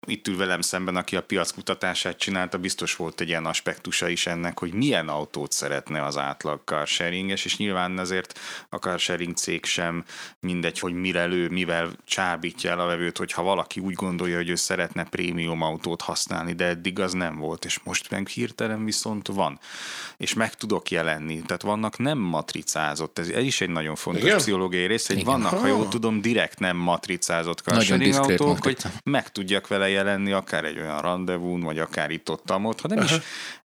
itt 0.07 0.29
ül 0.29 0.37
velem 0.37 0.61
szemben, 0.61 0.97
aki 0.97 1.17
a 1.17 1.23
piackutatását 1.23 2.19
csinálta, 2.19 2.59
biztos 2.59 2.97
volt 2.97 3.21
egy 3.21 3.29
ilyen 3.29 3.47
aspektusa 3.47 4.09
is 4.09 4.27
ennek, 4.27 4.59
hogy 4.59 4.73
milyen 4.73 5.09
autót 5.09 5.53
szeretne 5.53 6.05
az 6.05 6.17
átlag 6.17 6.61
carsharinges, 6.65 7.45
és 7.45 7.57
nyilván 7.57 7.99
azért 7.99 8.39
a 8.69 8.77
carsharing 8.77 9.37
cég 9.37 9.65
sem 9.65 9.96
mindegy, 10.41 10.79
hogy 10.79 10.93
mire 10.93 11.25
lő, 11.25 11.49
mivel 11.49 11.91
csábítja 12.05 12.71
el 12.71 12.81
a 12.81 12.87
vevőt, 12.87 13.19
hogyha 13.19 13.43
valaki 13.43 13.81
úgy 13.81 13.95
gondolja, 13.95 14.37
hogy 14.37 14.49
ő 14.49 14.55
szeretne 14.55 15.05
prémium 15.05 15.63
autót 15.63 16.03
használni, 16.03 16.53
de 16.53 16.65
eddig 16.65 17.01
az 17.01 17.13
nem 17.13 17.37
volt, 17.37 17.65
és 17.65 17.81
most 17.85 18.11
meg 18.11 18.27
hirtelen 18.27 18.85
viszont 18.85 19.29
van. 19.29 19.59
És 20.17 20.35
meg 20.35 20.55
tudok 20.55 20.91
jelenni. 20.91 21.43
Tehát 21.43 21.63
vannak 21.63 21.99
nem 21.99 22.19
matricázott, 22.19 23.19
ez, 23.19 23.29
ez 23.29 23.43
is 23.43 23.61
egy 23.61 23.71
nagyon 23.71 23.95
fontos 23.95 24.23
Igen? 24.23 24.37
pszichológiai 24.37 24.87
rész, 24.87 25.07
hogy 25.07 25.19
Igen. 25.19 25.33
vannak, 25.33 25.59
ha 25.59 25.67
jól 25.67 25.89
tudom, 25.89 26.21
direkt 26.21 26.59
nem 26.59 26.77
matricázott 26.77 27.61
carsharing 27.61 28.15
autók, 28.15 28.63
hogy 28.63 28.77
meg 29.05 29.33
tudjak 29.33 29.69
vele 29.69 29.89
jelenni 29.89 30.33
akár 30.33 30.65
egy 30.65 30.79
olyan 30.79 31.01
rendezvún, 31.01 31.61
vagy 31.61 31.79
akár 31.79 32.11
itt 32.11 32.31
ott, 32.31 32.53
ott 32.53 32.81
ha 32.81 32.89
nem 32.89 32.99
Aha. 32.99 33.15
is 33.15 33.23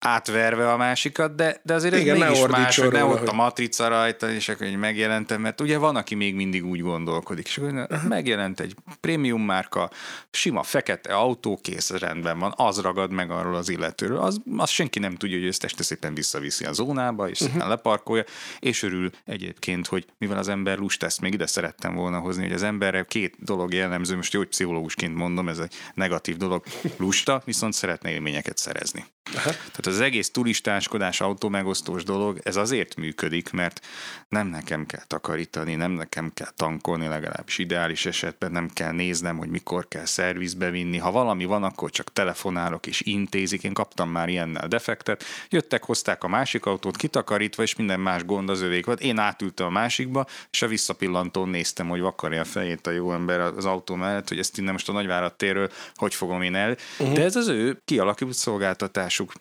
átverve 0.05 0.73
a 0.73 0.77
másikat, 0.77 1.35
de, 1.35 1.61
de 1.65 1.75
azért 1.75 1.97
Igen, 1.97 2.23
ez 2.23 2.29
mégis 2.29 2.47
más, 2.47 2.79
hogy 2.79 2.93
ne 2.93 3.05
ott 3.05 3.19
hogy- 3.19 3.29
a 3.29 3.33
matrica 3.33 3.89
rajta, 3.89 4.31
és 4.31 4.49
akkor 4.49 4.67
így 4.67 4.77
megjelentem, 4.77 5.41
mert 5.41 5.61
ugye 5.61 5.79
van, 5.79 5.97
aki 5.97 6.15
még 6.15 6.35
mindig 6.35 6.65
úgy 6.65 6.81
gondolkodik, 6.81 7.47
és 7.47 7.59
akkor 7.59 7.87
megjelent 8.09 8.61
egy 8.61 8.75
prémium 9.01 9.43
márka, 9.43 9.91
sima 10.31 10.63
fekete 10.63 11.15
autó, 11.15 11.59
kész, 11.63 11.91
rendben 11.91 12.39
van, 12.39 12.55
az 12.57 12.81
ragad 12.81 13.11
meg 13.13 13.31
arról 13.31 13.55
az 13.55 13.69
illetőről, 13.69 14.19
az, 14.19 14.41
az 14.57 14.71
senki 14.71 14.99
nem 14.99 15.15
tudja, 15.15 15.39
hogy 15.39 15.47
ezt 15.49 15.65
este 15.65 15.83
szépen 15.83 16.15
visszaviszi 16.15 16.65
a 16.65 16.73
zónába, 16.73 17.29
és 17.29 17.39
szépen 17.39 17.69
leparkolja, 17.69 18.25
és 18.59 18.83
örül 18.83 19.11
egyébként, 19.25 19.87
hogy 19.87 20.07
mivel 20.19 20.39
az 20.39 20.49
ember 20.49 20.79
lust, 20.79 21.03
ezt 21.03 21.21
még 21.21 21.33
ide 21.33 21.47
szerettem 21.47 21.95
volna 21.95 22.19
hozni, 22.19 22.43
hogy 22.43 22.53
az 22.53 22.63
emberre 22.63 23.05
két 23.09 23.35
dolog 23.39 23.73
jellemző, 23.75 24.17
most 24.17 24.33
jó, 24.33 24.39
hogy 24.39 24.49
pszichológusként 24.49 25.15
mondom, 25.15 25.49
ez 25.49 25.59
egy 25.59 25.75
negatív 25.95 26.37
dolog, 26.37 26.65
lusta, 26.97 27.43
viszont 27.45 27.73
szeretne 27.73 28.11
élményeket 28.11 28.57
szerezni. 28.59 29.05
Tehát 29.33 29.87
az 29.93 30.01
egész 30.01 30.31
turistáskodás, 30.31 31.21
autómegosztós 31.21 32.05
dolog, 32.05 32.41
ez 32.43 32.57
azért 32.57 32.97
működik, 32.97 33.51
mert 33.51 33.81
nem 34.29 34.47
nekem 34.47 34.87
kell 34.87 35.05
takarítani, 35.07 35.75
nem 35.75 35.91
nekem 35.91 36.31
kell 36.35 36.51
tankolni, 36.57 37.07
legalábbis 37.07 37.59
ideális 37.59 38.07
esetben 38.07 38.53
nem 38.53 38.71
kell 38.75 38.93
néznem, 38.93 39.37
hogy 39.37 39.49
mikor 39.49 39.89
kell 39.89 40.05
szervizbe 40.05 40.71
vinni. 40.71 40.99
Ha 40.99 41.11
valami 41.11 41.45
van, 41.45 41.63
akkor 41.63 41.91
csak 41.91 42.13
telefonálok 42.13 42.87
és 42.87 43.01
intézik. 43.01 43.65
Én 43.65 43.73
kaptam 43.73 44.11
már 44.11 44.29
ilyennel 44.29 44.69
defektet. 44.69 45.25
Jöttek, 45.49 45.85
hozták 45.85 46.25
a 46.25 46.29
másik 46.29 46.67
autót 46.67 46.97
kitakarítva, 46.97 47.63
és 47.63 47.77
minden 47.77 48.01
más 48.01 48.25
gond 48.25 48.51
az 48.51 48.61
övék 48.61 48.87
volt. 48.87 49.01
Én 49.01 49.19
átültem 49.19 49.67
a 49.67 49.71
másikba, 49.71 50.27
és 50.51 50.63
a 50.63 50.67
visszapillantón 50.67 51.49
néztem, 51.49 51.89
hogy 51.89 52.01
vakarja 52.01 52.41
a 52.41 52.45
fejét 52.45 52.87
a 52.87 52.91
jó 52.91 53.13
ember 53.13 53.41
az 53.41 53.65
autó 53.65 53.95
mellett, 53.95 54.29
hogy 54.29 54.39
ezt 54.39 54.59
innen 54.59 54.73
most 54.73 54.89
a 54.89 54.93
Nagyvárad 54.93 55.35
térről 55.35 55.71
hogy 55.95 56.15
fogom 56.15 56.43
én 56.43 56.55
el. 56.55 56.77
Uh-huh. 56.99 57.15
De 57.15 57.23
ez 57.23 57.37
az 57.37 57.49
ő 57.49 57.81
kialakult 57.85 58.35
szolgáltatásuk. 58.35 59.33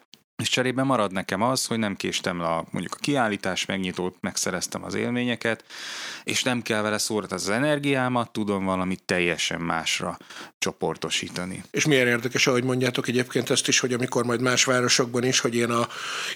És 0.42 0.50
cserébe 0.50 0.84
marad 0.84 1.12
nekem 1.12 1.42
az, 1.42 1.66
hogy 1.66 1.78
nem 1.78 1.96
késtem 1.96 2.40
le 2.40 2.48
a, 2.48 2.66
mondjuk 2.72 2.94
a 2.94 3.00
kiállítás 3.02 3.66
megnyitót, 3.66 4.16
megszereztem 4.20 4.84
az 4.84 4.94
élményeket, 4.94 5.64
és 6.24 6.44
nem 6.44 6.62
kell 6.62 6.82
vele 6.82 6.98
szórat 6.98 7.32
az 7.32 7.50
energiámat, 7.50 8.32
tudom 8.32 8.66
valamit 8.66 9.04
teljesen 9.06 9.62
másra 9.62 10.18
csoportosítani. 10.60 11.64
És 11.72 11.86
milyen 11.86 12.08
érdekes, 12.08 12.48
ahogy 12.48 12.64
mondjátok 12.64 13.08
egyébként 13.08 13.50
ezt 13.50 13.68
is, 13.68 13.80
hogy 13.80 13.94
amikor 13.94 14.26
majd 14.26 14.42
más 14.42 14.64
városokban 14.64 15.24
is, 15.24 15.40
hogy 15.40 15.56
én 15.56 15.70
a, 15.70 15.88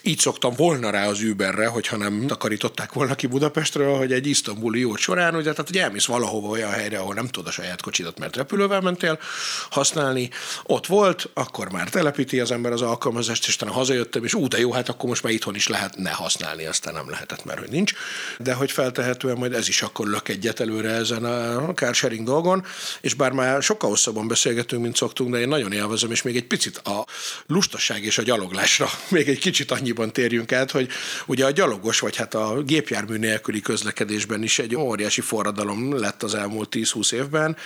így 0.02 0.20
szoktam 0.20 0.54
volna 0.56 0.90
rá 0.90 1.08
az 1.08 1.22
Uberre, 1.22 1.68
hogyha 1.68 1.98
nem 1.98 2.28
takarították 2.28 2.94
volna 2.94 3.16
ki 3.16 3.28
Budapestről, 3.28 3.98
hogy 3.98 4.12
egy 4.12 4.28
isztambuli 4.28 4.84
út 4.84 4.98
során, 4.98 5.36
ugye, 5.36 5.52
tehát 5.52 5.68
hogy 5.68 5.78
elmész 5.78 6.06
valahova 6.06 6.48
olyan 6.48 6.72
helyre, 6.72 7.00
ahol 7.00 7.14
nem 7.14 7.28
tudod 7.28 7.48
a 7.48 7.52
saját 7.52 7.82
kocsidat, 7.82 8.20
mert 8.20 8.36
repülővel 8.36 8.82
mentél 8.82 9.20
használni, 9.70 10.30
ott 10.64 10.86
volt, 10.86 11.30
akkor 11.34 11.72
már 11.72 11.90
telepíti 11.90 12.40
az 12.40 12.52
ember 12.52 12.72
az 12.72 12.82
alkalmazást, 12.82 13.48
és 13.48 13.56
utána 13.56 13.72
hazajöttem, 13.96 14.24
és 14.24 14.34
ú, 14.34 14.48
de 14.48 14.60
jó, 14.60 14.72
hát 14.72 14.90
akkor 14.90 15.10
most 15.10 15.24
már 15.24 15.34
itthon 15.34 15.56
is 15.56 15.68
lehetne 15.68 16.10
használni, 16.10 16.66
aztán 16.66 16.94
nem 16.94 17.10
lehetett, 17.10 17.46
mert 17.46 17.60
hogy 17.60 17.70
nincs. 17.70 17.94
De 18.40 18.54
hogy 18.54 18.72
feltehetően 18.72 19.38
majd 19.38 19.54
ez 19.54 19.68
is 19.68 19.82
akkor 19.82 20.08
lök 20.08 20.30
egyet 20.30 20.60
előre 20.60 20.90
ezen 20.90 21.26
a 21.26 21.74
carsharing 21.74 22.26
dolgon, 22.26 22.66
és 23.02 23.14
bár 23.14 23.32
már 23.32 23.62
sokkal 23.62 23.90
hosszabban 23.90 24.28
beszélgetünk, 24.28 24.82
mint 24.82 24.96
szoktunk, 24.96 25.32
de 25.32 25.40
én 25.40 25.48
nagyon 25.48 25.72
élvezem, 25.72 26.12
és 26.12 26.22
még 26.22 26.36
egy 26.36 26.48
picit 26.48 26.78
a 26.78 27.06
lustaság 27.48 28.04
és 28.04 28.18
a 28.18 28.22
gyaloglásra 28.22 28.90
még 29.10 29.28
egy 29.28 29.40
kicsit 29.40 29.72
annyiban 29.72 30.14
térjünk 30.14 30.52
át, 30.52 30.72
hogy 30.72 30.90
ugye 31.26 31.46
a 31.46 31.52
gyalogos, 31.52 32.00
vagy 32.00 32.16
hát 32.16 32.34
a 32.34 32.62
gépjármű 32.62 33.18
nélküli 33.18 33.62
közlekedésben 33.62 34.44
is 34.44 34.60
egy 34.60 34.76
óriási 34.76 35.22
forradalom 35.22 35.98
lett 36.00 36.24
az 36.24 36.36
elmúlt 36.36 36.76
10-20 36.76 37.12
évben, 37.12 37.58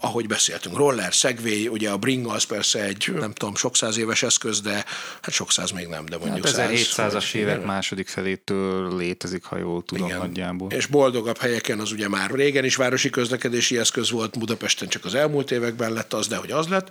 ahogy 0.00 0.26
beszéltünk, 0.26 0.76
roller, 0.76 1.12
segway, 1.12 1.68
ugye 1.68 1.90
a 1.90 1.96
bringa 1.96 2.32
az 2.32 2.44
persze 2.44 2.82
egy, 2.82 3.12
nem 3.14 3.32
tudom, 3.32 3.54
sok 3.54 3.76
száz 3.76 3.96
éves 3.96 4.22
eszköz, 4.22 4.60
de 4.60 4.84
hát 5.20 5.30
sok 5.30 5.52
száz 5.56 5.70
még 5.70 5.86
nem, 5.86 6.04
de 6.04 6.18
mondjuk 6.18 6.46
Hát 6.46 6.54
száz. 6.54 7.12
1700-as 7.12 7.34
évek 7.34 7.64
második 7.64 8.08
felétől 8.08 8.96
létezik, 8.96 9.44
ha 9.44 9.58
jól 9.58 9.82
tudom 9.82 10.06
Igen. 10.06 10.18
nagyjából. 10.18 10.70
És 10.70 10.86
boldogabb 10.86 11.38
helyeken 11.38 11.78
az 11.78 11.92
ugye 11.92 12.08
már 12.08 12.30
régen 12.30 12.64
is 12.64 12.76
városi 12.76 13.10
közlekedési 13.10 13.78
eszköz 13.78 14.10
volt, 14.10 14.38
Budapesten 14.38 14.88
csak 14.88 15.04
az 15.04 15.14
elmúlt 15.14 15.50
években 15.50 15.92
lett 15.92 16.12
az, 16.12 16.26
de 16.26 16.36
hogy 16.36 16.50
az 16.50 16.68
lett, 16.68 16.90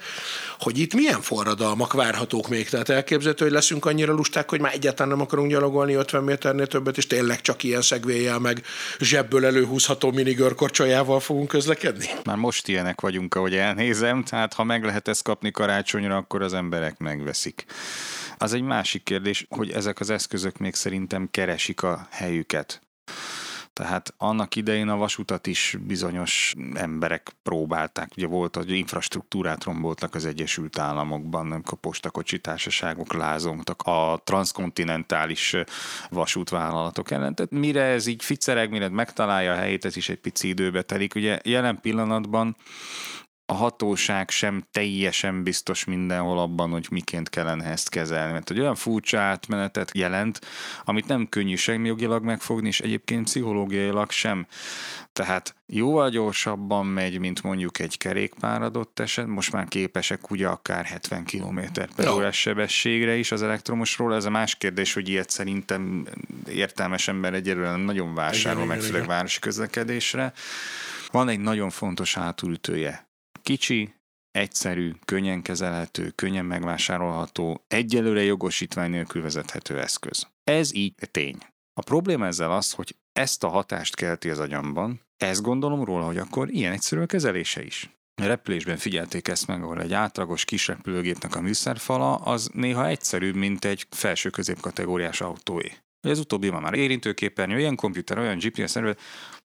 hogy 0.59 0.79
itt 0.79 0.93
milyen 0.93 1.21
forradalmak 1.21 1.93
várhatók 1.93 2.47
még. 2.47 2.69
Tehát 2.69 2.89
elképzelhető, 2.89 3.43
hogy 3.43 3.53
leszünk 3.53 3.85
annyira 3.85 4.13
lusták, 4.13 4.49
hogy 4.49 4.59
már 4.59 4.73
egyáltalán 4.73 5.11
nem 5.11 5.21
akarunk 5.21 5.51
gyalogolni 5.51 5.93
50 5.93 6.23
méternél 6.23 6.67
többet, 6.67 6.97
és 6.97 7.07
tényleg 7.07 7.41
csak 7.41 7.63
ilyen 7.63 7.81
szegvéjel 7.81 8.39
meg 8.39 8.63
zsebből 8.99 9.45
előhúzható 9.45 10.11
minigörkorcsolyával 10.11 11.19
fogunk 11.19 11.47
közlekedni. 11.47 12.09
Már 12.23 12.37
most 12.37 12.67
ilyenek 12.67 13.01
vagyunk, 13.01 13.35
ahogy 13.35 13.55
elnézem, 13.55 14.23
tehát 14.23 14.53
ha 14.53 14.63
meg 14.63 14.83
lehet 14.83 15.07
ezt 15.07 15.23
kapni 15.23 15.51
karácsonyra, 15.51 16.15
akkor 16.15 16.41
az 16.41 16.53
emberek 16.53 16.97
megveszik. 16.97 17.65
Az 18.37 18.53
egy 18.53 18.61
másik 18.61 19.03
kérdés, 19.03 19.45
hogy 19.49 19.71
ezek 19.71 19.99
az 19.99 20.09
eszközök 20.09 20.57
még 20.57 20.73
szerintem 20.73 21.27
keresik 21.31 21.83
a 21.83 22.07
helyüket. 22.09 22.81
Tehát 23.75 24.13
annak 24.17 24.55
idején 24.55 24.87
a 24.87 24.97
vasutat 24.97 25.47
is 25.47 25.77
bizonyos 25.87 26.53
emberek 26.73 27.31
próbálták. 27.43 28.09
Ugye 28.17 28.27
volt, 28.27 28.55
hogy 28.55 28.69
infrastruktúrát 28.69 29.63
romboltak 29.63 30.15
az 30.15 30.25
Egyesült 30.25 30.79
Államokban, 30.79 31.51
amikor 31.51 31.73
a 31.73 31.87
postakocsi 31.87 32.39
társaságok 32.39 33.13
lázongtak 33.13 33.81
a 33.81 34.21
transzkontinentális 34.23 35.55
vasútvállalatok 36.09 37.11
ellen. 37.11 37.35
Tehát 37.35 37.51
mire 37.51 37.83
ez 37.83 38.05
így 38.05 38.23
ficereg, 38.23 38.69
mire 38.69 38.89
megtalálja 38.89 39.51
a 39.51 39.55
helyét, 39.55 39.85
ez 39.85 39.95
is 39.95 40.09
egy 40.09 40.19
pici 40.19 40.47
időbe 40.47 40.81
telik. 40.81 41.15
Ugye 41.15 41.39
jelen 41.43 41.81
pillanatban 41.81 42.55
a 43.47 43.53
hatóság 43.53 44.29
sem 44.29 44.63
teljesen 44.71 45.43
biztos 45.43 45.83
mindenhol 45.83 46.39
abban, 46.39 46.69
hogy 46.69 46.87
miként 46.89 47.29
kellene 47.29 47.65
ezt 47.65 47.89
kezelni. 47.89 48.31
Mert 48.31 48.49
egy 48.49 48.59
olyan 48.59 48.75
furcsa 48.75 49.19
átmenetet 49.19 49.91
jelent, 49.93 50.41
amit 50.83 51.07
nem 51.07 51.29
könnyű 51.29 51.55
sem 51.55 51.85
jogilag 51.85 52.23
megfogni, 52.23 52.67
és 52.67 52.79
egyébként 52.79 53.23
pszichológiailag 53.23 54.11
sem. 54.11 54.47
Tehát 55.13 55.55
jóval 55.65 56.09
gyorsabban 56.09 56.85
megy, 56.85 57.19
mint 57.19 57.43
mondjuk 57.43 57.79
egy 57.79 57.97
kerékpár 57.97 58.61
adott 58.61 58.99
eset. 58.99 59.27
Most 59.27 59.51
már 59.51 59.67
képesek 59.67 60.29
ugye 60.31 60.47
akár 60.47 60.85
70 60.85 61.23
km 61.25 61.59
per 61.95 62.09
órás 62.09 62.39
sebességre 62.39 63.15
is 63.15 63.31
az 63.31 63.43
elektromosról. 63.43 64.15
Ez 64.15 64.25
a 64.25 64.29
más 64.29 64.55
kérdés, 64.55 64.93
hogy 64.93 65.09
ilyet 65.09 65.29
szerintem 65.29 66.07
értelmes 66.47 67.07
ember 67.07 67.33
egyelőre 67.33 67.69
nem 67.69 67.81
nagyon 67.81 68.13
vásárol, 68.13 68.65
meg 68.65 68.81
főleg 68.81 69.05
városi 69.07 69.39
közlekedésre. 69.39 70.33
Van 71.11 71.29
egy 71.29 71.39
nagyon 71.39 71.69
fontos 71.69 72.13
hátulütője. 72.13 73.05
Kicsi, 73.45 73.93
egyszerű, 74.31 74.91
könnyen 75.05 75.41
kezelhető, 75.41 76.09
könnyen 76.09 76.45
megvásárolható, 76.45 77.63
egyelőre 77.67 78.23
jogosítvány 78.23 78.89
nélkül 78.89 79.21
vezethető 79.21 79.79
eszköz. 79.79 80.27
Ez 80.43 80.75
így 80.75 80.93
tény. 81.11 81.37
A 81.73 81.81
probléma 81.83 82.25
ezzel 82.25 82.51
az, 82.51 82.71
hogy 82.71 82.95
ezt 83.11 83.43
a 83.43 83.47
hatást 83.47 83.95
kelti 83.95 84.29
az 84.29 84.39
agyamban, 84.39 85.01
ezt 85.17 85.41
gondolom 85.41 85.83
róla, 85.83 86.05
hogy 86.05 86.17
akkor 86.17 86.49
ilyen 86.49 86.71
egyszerű 86.71 87.01
a 87.01 87.05
kezelése 87.05 87.63
is. 87.63 87.89
A 88.21 88.25
repülésben 88.25 88.77
figyelték 88.77 89.27
ezt 89.27 89.47
meg, 89.47 89.63
ahol 89.63 89.81
egy 89.81 89.93
átlagos 89.93 90.45
kis 90.45 90.67
repülőgépnek 90.67 91.35
a 91.35 91.41
műszerfala 91.41 92.15
az 92.15 92.49
néha 92.53 92.87
egyszerűbb, 92.87 93.35
mint 93.35 93.65
egy 93.65 93.87
felső 93.89 94.29
középkategóriás 94.29 95.21
autóé. 95.21 95.71
Az 96.07 96.19
utóbbi 96.19 96.49
van 96.49 96.61
már 96.61 96.73
érintőképernyő, 96.73 97.55
olyan 97.55 97.75
komputer, 97.75 98.17
olyan 98.17 98.37
GPS 98.37 98.71
szervezet, 98.71 99.01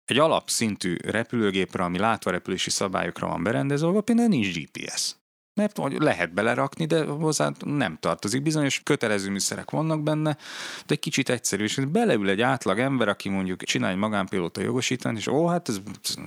egy 0.10 0.18
alapszintű 0.18 0.96
repülőgépre, 1.04 1.84
ami 1.84 1.98
látvárepülési 1.98 2.70
szabályokra 2.70 3.28
van 3.28 3.44
berendezve, 3.44 4.02
például 4.02 4.28
nincs 4.28 4.54
GPS. 4.54 5.19
Mert 5.60 5.78
hogy 5.78 5.98
lehet 5.98 6.34
belerakni, 6.34 6.86
de 6.86 7.04
hozzá 7.04 7.52
nem 7.66 7.98
tartozik. 8.00 8.42
Bizonyos 8.42 8.82
kötelező 8.84 9.30
műszerek 9.30 9.72
vannak 9.72 10.04
benne, 10.04 10.38
de 10.86 10.94
egy 10.94 11.00
kicsit 11.00 11.30
egyszerű. 11.30 11.64
És 11.64 11.76
beleül 11.76 12.30
egy 12.30 12.42
átlag 12.42 12.80
ember, 12.80 13.08
aki 13.08 13.30
mondjuk 13.30 13.64
csinál 13.64 13.92
egy 13.92 13.98
magánpilóta 13.98 14.62
jogosítványt, 14.62 15.18
és 15.18 15.28
ó, 15.28 15.48
hát 15.48 15.70
ez 15.70 15.80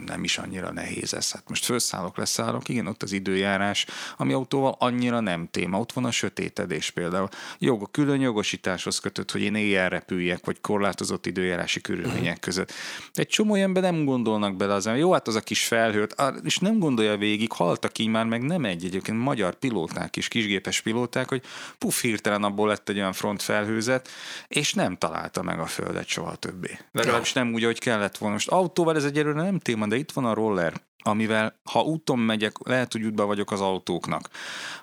nem 0.06 0.24
is 0.24 0.38
annyira 0.38 0.72
nehéz 0.72 1.14
ez. 1.14 1.32
Hát 1.32 1.48
most 1.48 1.64
felszállok, 1.64 2.16
leszállok, 2.16 2.68
igen, 2.68 2.86
ott 2.86 3.02
az 3.02 3.12
időjárás, 3.12 3.86
ami 4.16 4.32
autóval 4.32 4.76
annyira 4.78 5.20
nem 5.20 5.48
téma. 5.50 5.78
Ott 5.78 5.92
van 5.92 6.04
a 6.04 6.10
sötétedés 6.10 6.90
például. 6.90 7.28
Jog, 7.58 7.90
külön 7.90 8.20
jogosításhoz 8.20 8.98
kötött, 8.98 9.30
hogy 9.30 9.40
én 9.40 9.54
éjjel 9.54 9.88
repüljek, 9.88 10.44
vagy 10.44 10.60
korlátozott 10.60 11.26
időjárási 11.26 11.80
körülmények 11.80 12.40
között. 12.40 12.72
Egy 13.12 13.28
csomó 13.28 13.56
ilyenben 13.56 13.82
nem 13.82 14.04
gondolnak 14.04 14.56
bele 14.56 14.74
az, 14.74 14.90
jó, 14.96 15.12
hát 15.12 15.28
az 15.28 15.34
a 15.34 15.40
kis 15.40 15.66
felhőt, 15.66 16.14
és 16.42 16.58
nem 16.58 16.78
gondolja 16.78 17.16
végig, 17.16 17.52
haltak 17.52 17.98
így 17.98 18.08
már, 18.08 18.24
meg 18.24 18.42
nem 18.42 18.64
egy 18.64 18.84
egyébként 18.84 19.20
magyar 19.22 19.54
pilóták 19.54 20.16
is, 20.16 20.28
kisgépes 20.28 20.80
pilóták, 20.80 21.28
hogy 21.28 21.42
puf, 21.78 22.00
hirtelen 22.00 22.44
abból 22.44 22.68
lett 22.68 22.88
egy 22.88 22.96
olyan 22.96 23.12
frontfelhőzet, 23.12 24.08
és 24.48 24.74
nem 24.74 24.96
találta 24.96 25.42
meg 25.42 25.60
a 25.60 25.66
földet 25.66 26.06
soha 26.06 26.34
többé. 26.34 26.78
Legalábbis 26.92 27.32
nem 27.32 27.52
úgy, 27.52 27.64
hogy 27.64 27.78
kellett 27.78 28.18
volna. 28.18 28.34
Most 28.34 28.48
autóval 28.48 28.96
ez 28.96 29.04
egyelőre 29.04 29.42
nem 29.42 29.58
téma, 29.58 29.86
de 29.86 29.96
itt 29.96 30.12
van 30.12 30.24
a 30.24 30.34
roller. 30.34 30.80
Amivel 31.02 31.60
ha 31.64 31.80
úton 31.80 32.18
megyek, 32.18 32.52
lehet, 32.64 32.92
hogy 32.92 33.04
útba 33.04 33.26
vagyok 33.26 33.50
az 33.50 33.60
autóknak. 33.60 34.28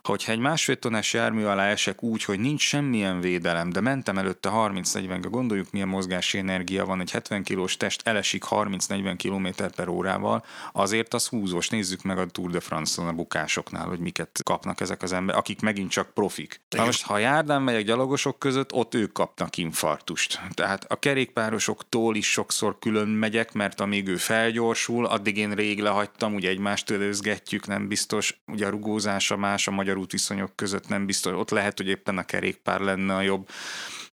Hogyha 0.04 0.32
egy 0.32 0.40
másfél 0.40 0.80
tonnás 0.80 1.14
jármű 1.14 1.44
alá 1.44 1.68
esek 1.68 2.04
úgy, 2.04 2.24
hogy 2.24 2.40
nincs 2.40 2.62
semmilyen 2.62 3.20
védelem, 3.20 3.70
de 3.70 3.80
mentem 3.80 4.18
előtte 4.18 4.50
30-40, 4.54 5.28
gondoljuk 5.30 5.72
milyen 5.72 5.88
mozgási 5.88 6.38
energia 6.38 6.86
van, 6.86 7.02
egy 7.02 7.12
70 7.12 7.44
kilós 7.44 7.78
test 7.78 8.08
elesik 8.08 8.44
30-40 8.50 9.16
km 9.24 9.64
per 9.76 9.88
órával, 9.88 10.46
azért 10.72 11.14
az 11.14 11.28
húzós. 11.28 11.70
Nézzük 11.70 12.04
meg 12.04 12.18
a 12.18 12.26
Tour 12.26 12.50
de 12.50 12.60
France-on 12.60 13.08
a 13.08 13.14
bukásoknál, 13.14 13.88
hogy 13.88 14.00
miket 14.00 14.42
kapnak 14.44 14.82
ezek 14.82 15.02
az 15.02 15.14
emberek, 15.14 15.42
akik 15.42 15.62
megint 15.62 15.92
csak 15.92 16.14
profik. 16.14 16.62
Na 16.70 16.86
most, 16.86 17.06
ha 17.06 17.18
járdán 17.18 17.62
megyek 17.62 17.84
gyalogosok 17.84 18.40
között, 18.40 18.74
ott 18.74 18.96
ők 18.96 19.12
kapnak 19.12 19.58
infarktust. 19.58 20.42
Tehát 20.54 20.86
a 20.92 21.00
kerékpárosoktól 21.00 22.16
is 22.16 22.32
sokszor 22.32 22.80
külön 22.80 23.08
megyek, 23.08 23.54
mert 23.54 23.80
amíg 23.80 24.08
ő 24.08 24.16
felgyorsul, 24.16 25.06
addig 25.06 25.38
én 25.38 25.52
rég 25.52 25.82
lehagytam, 26.10 26.36
ugye 26.36 26.50
egymást 26.50 26.90
ölözgetjük, 26.90 27.68
nem 27.68 27.88
biztos, 27.88 28.42
ugye 28.48 28.66
a 28.66 28.70
rugózása 28.70 29.38
más 29.38 29.68
a 29.68 29.72
magyar 29.72 29.98
útviszonyok 29.98 30.56
között 30.56 30.88
nem 30.88 31.06
biztos, 31.06 31.34
ott 31.34 31.50
lehet, 31.50 31.78
hogy 31.78 31.88
éppen 31.88 32.18
a 32.18 32.24
kerékpár 32.24 32.80
lenne 32.80 33.16
a 33.16 33.22
jobb 33.22 33.50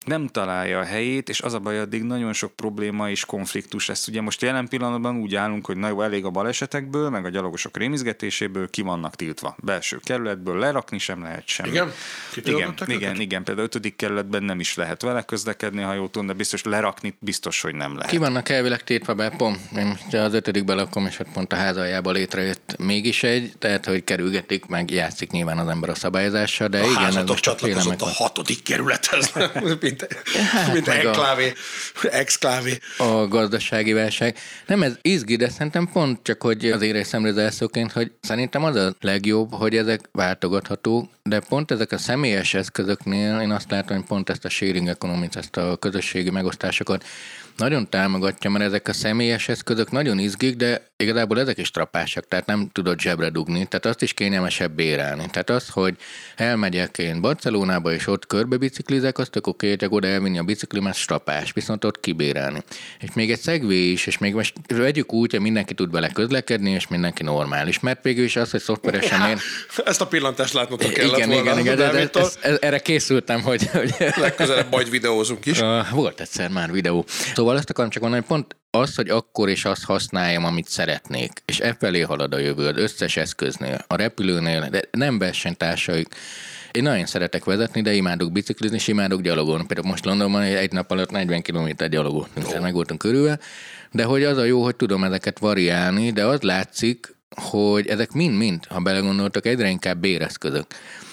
nem 0.04 0.26
találja 0.26 0.78
a 0.78 0.84
helyét, 0.84 1.28
és 1.28 1.40
az 1.40 1.54
a 1.54 1.58
baj, 1.58 1.78
addig 1.78 2.02
nagyon 2.02 2.32
sok 2.32 2.52
probléma 2.52 3.10
és 3.10 3.24
konfliktus 3.24 3.86
lesz. 3.86 4.08
Ugye 4.08 4.20
most 4.20 4.42
jelen 4.42 4.68
pillanatban 4.68 5.16
úgy 5.16 5.34
állunk, 5.34 5.66
hogy 5.66 5.76
na 5.76 5.88
jó, 5.88 6.02
elég 6.02 6.24
a 6.24 6.30
balesetekből, 6.30 7.10
meg 7.10 7.24
a 7.24 7.28
gyalogosok 7.28 7.76
rémizgetéséből 7.76 8.70
ki 8.70 8.82
vannak 8.82 9.16
tiltva. 9.16 9.56
Belső 9.62 10.00
kerületből 10.02 10.58
lerakni 10.58 10.98
sem 10.98 11.22
lehet 11.22 11.46
semmi. 11.46 11.68
Igen? 11.68 11.92
Igen, 12.44 12.74
igen, 12.86 13.20
igen, 13.20 13.44
például 13.44 13.66
ötödik 13.66 13.96
kerületben 13.96 14.42
nem 14.42 14.60
is 14.60 14.74
lehet 14.74 15.02
vele 15.02 15.22
közlekedni, 15.22 15.82
ha 15.82 15.94
jól 15.94 16.10
tudom, 16.10 16.26
de 16.26 16.32
biztos 16.32 16.62
lerakni 16.62 17.16
biztos, 17.18 17.60
hogy 17.60 17.74
nem 17.74 17.94
lehet. 17.94 18.10
Ki 18.10 18.16
vannak 18.16 18.48
elvileg 18.48 18.84
tétve 18.84 19.12
be, 19.12 19.30
pont, 19.30 19.58
én 19.76 19.98
az 20.12 20.34
ötödikbe 20.34 20.74
lakom, 20.74 21.06
és 21.06 21.18
ott 21.18 21.32
pont 21.32 21.52
a 21.52 21.56
házajába 21.56 22.10
létrejött 22.10 22.76
mégis 22.78 23.22
egy, 23.22 23.52
tehát 23.58 23.84
hogy 23.84 24.04
kerülgetik, 24.04 24.66
meg 24.66 24.90
játszik 24.90 25.30
nyilván 25.30 25.58
az 25.58 25.68
ember 25.68 25.90
a 25.90 25.94
szabályozással, 25.94 26.68
de 26.68 26.80
A 26.80 26.86
igen, 26.86 27.26
a 27.26 27.34
csatlakozott 27.34 28.02
a 28.02 28.08
hatodik 28.08 28.62
kerülethez, 28.62 29.32
mint, 30.00 30.12
Hát, 30.50 30.72
mint 30.72 30.86
meg 30.86 31.04
a- 31.04 31.08
enklávé, 31.08 31.52
exklávé. 32.10 32.78
a 32.98 33.28
gazdasági 33.28 33.92
válság. 33.92 34.36
Nem 34.66 34.82
ez 34.82 34.92
izgi, 35.02 35.36
de 35.36 35.48
szerintem 35.48 35.88
pont 35.92 36.18
csak, 36.22 36.42
hogy 36.42 36.70
az 36.70 36.82
éres 36.82 37.06
szemlézelszóként, 37.06 37.92
hogy 37.92 38.12
szerintem 38.20 38.64
az 38.64 38.76
a 38.76 38.94
legjobb, 39.00 39.52
hogy 39.54 39.76
ezek 39.76 40.00
váltogathatók, 40.12 41.10
de 41.22 41.40
pont 41.40 41.70
ezek 41.70 41.92
a 41.92 41.98
személyes 41.98 42.54
eszközöknél 42.54 43.40
én 43.40 43.50
azt 43.50 43.70
látom, 43.70 43.96
hogy 43.96 44.06
pont 44.06 44.30
ezt 44.30 44.44
a 44.44 44.48
sharing 44.48 44.88
economics, 44.88 45.36
ezt 45.36 45.56
a 45.56 45.76
közösségi 45.76 46.30
megosztásokat 46.30 47.04
nagyon 47.56 47.88
támogatja, 47.88 48.50
mert 48.50 48.64
ezek 48.64 48.88
a 48.88 48.92
személyes 48.92 49.48
eszközök 49.48 49.90
nagyon 49.90 50.18
izgik, 50.18 50.56
de 50.56 50.86
igazából 51.04 51.40
ezek 51.40 51.58
is 51.58 51.70
trapásak, 51.70 52.28
tehát 52.28 52.46
nem 52.46 52.68
tudod 52.72 53.00
zsebre 53.00 53.28
dugni, 53.30 53.66
tehát 53.66 53.86
azt 53.86 54.02
is 54.02 54.12
kényelmesebb 54.12 54.72
bérelni. 54.72 55.26
Tehát 55.30 55.50
az, 55.50 55.68
hogy 55.68 55.96
elmegyek 56.36 56.98
én 56.98 57.20
Barcelonába, 57.20 57.92
és 57.92 58.06
ott 58.06 58.26
körbe 58.26 58.56
biciklizek, 58.56 59.18
azt 59.18 59.30
tök 59.30 59.46
oké, 59.46 59.76
csak 59.76 59.92
oda 59.92 60.06
elvinni 60.06 60.38
a 60.38 60.42
biciklimet, 60.42 60.94
strapás, 60.94 61.52
viszont 61.52 61.84
ott 61.84 62.00
kibérelni. 62.00 62.62
És 63.00 63.08
még 63.14 63.30
egy 63.30 63.40
szegvé 63.40 63.90
is, 63.90 64.06
és 64.06 64.18
még 64.18 64.34
most 64.34 64.54
vegyük 64.66 65.12
úgy, 65.12 65.30
hogy 65.30 65.40
mindenki 65.40 65.74
tud 65.74 65.90
vele 65.90 66.08
közlekedni, 66.08 66.70
és 66.70 66.88
mindenki 66.88 67.22
normális, 67.22 67.80
mert 67.80 68.02
végül 68.02 68.24
is 68.24 68.36
az, 68.36 68.50
hogy 68.50 68.60
szoftveresen 68.60 69.28
én... 69.28 69.38
Ezt 69.84 70.00
a 70.00 70.06
pillantást 70.06 70.52
látnotok 70.52 70.92
kellett 70.92 71.16
Igen, 71.16 71.28
volna 71.28 71.42
igen, 71.42 71.58
igen, 71.58 71.76
de, 71.76 71.84
Dávidtól. 71.84 72.22
ez, 72.22 72.38
ez, 72.40 72.56
erre 72.60 72.78
készültem, 72.78 73.42
hogy, 73.42 73.70
hogy 73.70 73.94
Legközelebb 74.16 74.70
majd 74.70 74.90
videózunk 74.90 75.46
is. 75.46 75.60
Uh, 75.60 75.90
volt 76.00 76.20
egyszer 76.20 76.50
már 76.50 76.72
videó. 76.72 77.04
Szóval 77.34 77.56
azt 77.56 77.70
akarom 77.70 77.90
csak 77.90 78.02
mondani, 78.02 78.24
hogy 78.26 78.36
pont 78.36 78.56
az, 78.74 78.94
hogy 78.94 79.08
akkor 79.08 79.48
is 79.48 79.64
azt 79.64 79.84
használjam, 79.84 80.44
amit 80.44 80.68
szeretnék, 80.68 81.42
és 81.44 81.60
e 81.60 81.76
felé 81.78 82.00
halad 82.00 82.34
a 82.34 82.38
jövő 82.38 82.66
az 82.66 82.76
összes 82.76 83.16
eszköznél, 83.16 83.84
a 83.86 83.96
repülőnél, 83.96 84.68
de 84.70 84.82
nem 84.90 85.18
versenytársaik. 85.18 86.14
Én 86.72 86.82
nagyon 86.82 87.06
szeretek 87.06 87.44
vezetni, 87.44 87.82
de 87.82 87.92
imádok 87.92 88.32
biciklizni, 88.32 88.76
és 88.76 88.88
imádok 88.88 89.20
gyalogolni. 89.20 89.66
Például 89.66 89.88
most 89.88 90.04
Londonban 90.04 90.42
egy 90.42 90.72
nap 90.72 90.90
alatt 90.90 91.10
40 91.10 91.42
km 91.42 91.68
gyalogoltunk, 91.90 92.46
tehát 92.46 92.62
meg 92.62 92.72
voltunk 92.72 93.00
körülve. 93.00 93.38
De 93.90 94.04
hogy 94.04 94.24
az 94.24 94.36
a 94.36 94.44
jó, 94.44 94.62
hogy 94.62 94.76
tudom 94.76 95.04
ezeket 95.04 95.38
variálni, 95.38 96.10
de 96.10 96.24
az 96.24 96.40
látszik, 96.40 97.13
hogy 97.40 97.86
ezek 97.86 98.12
mind-mind, 98.12 98.66
ha 98.66 98.80
belegondoltak, 98.80 99.46
egyre 99.46 99.68
inkább 99.68 99.98
béreszközök. 99.98 100.66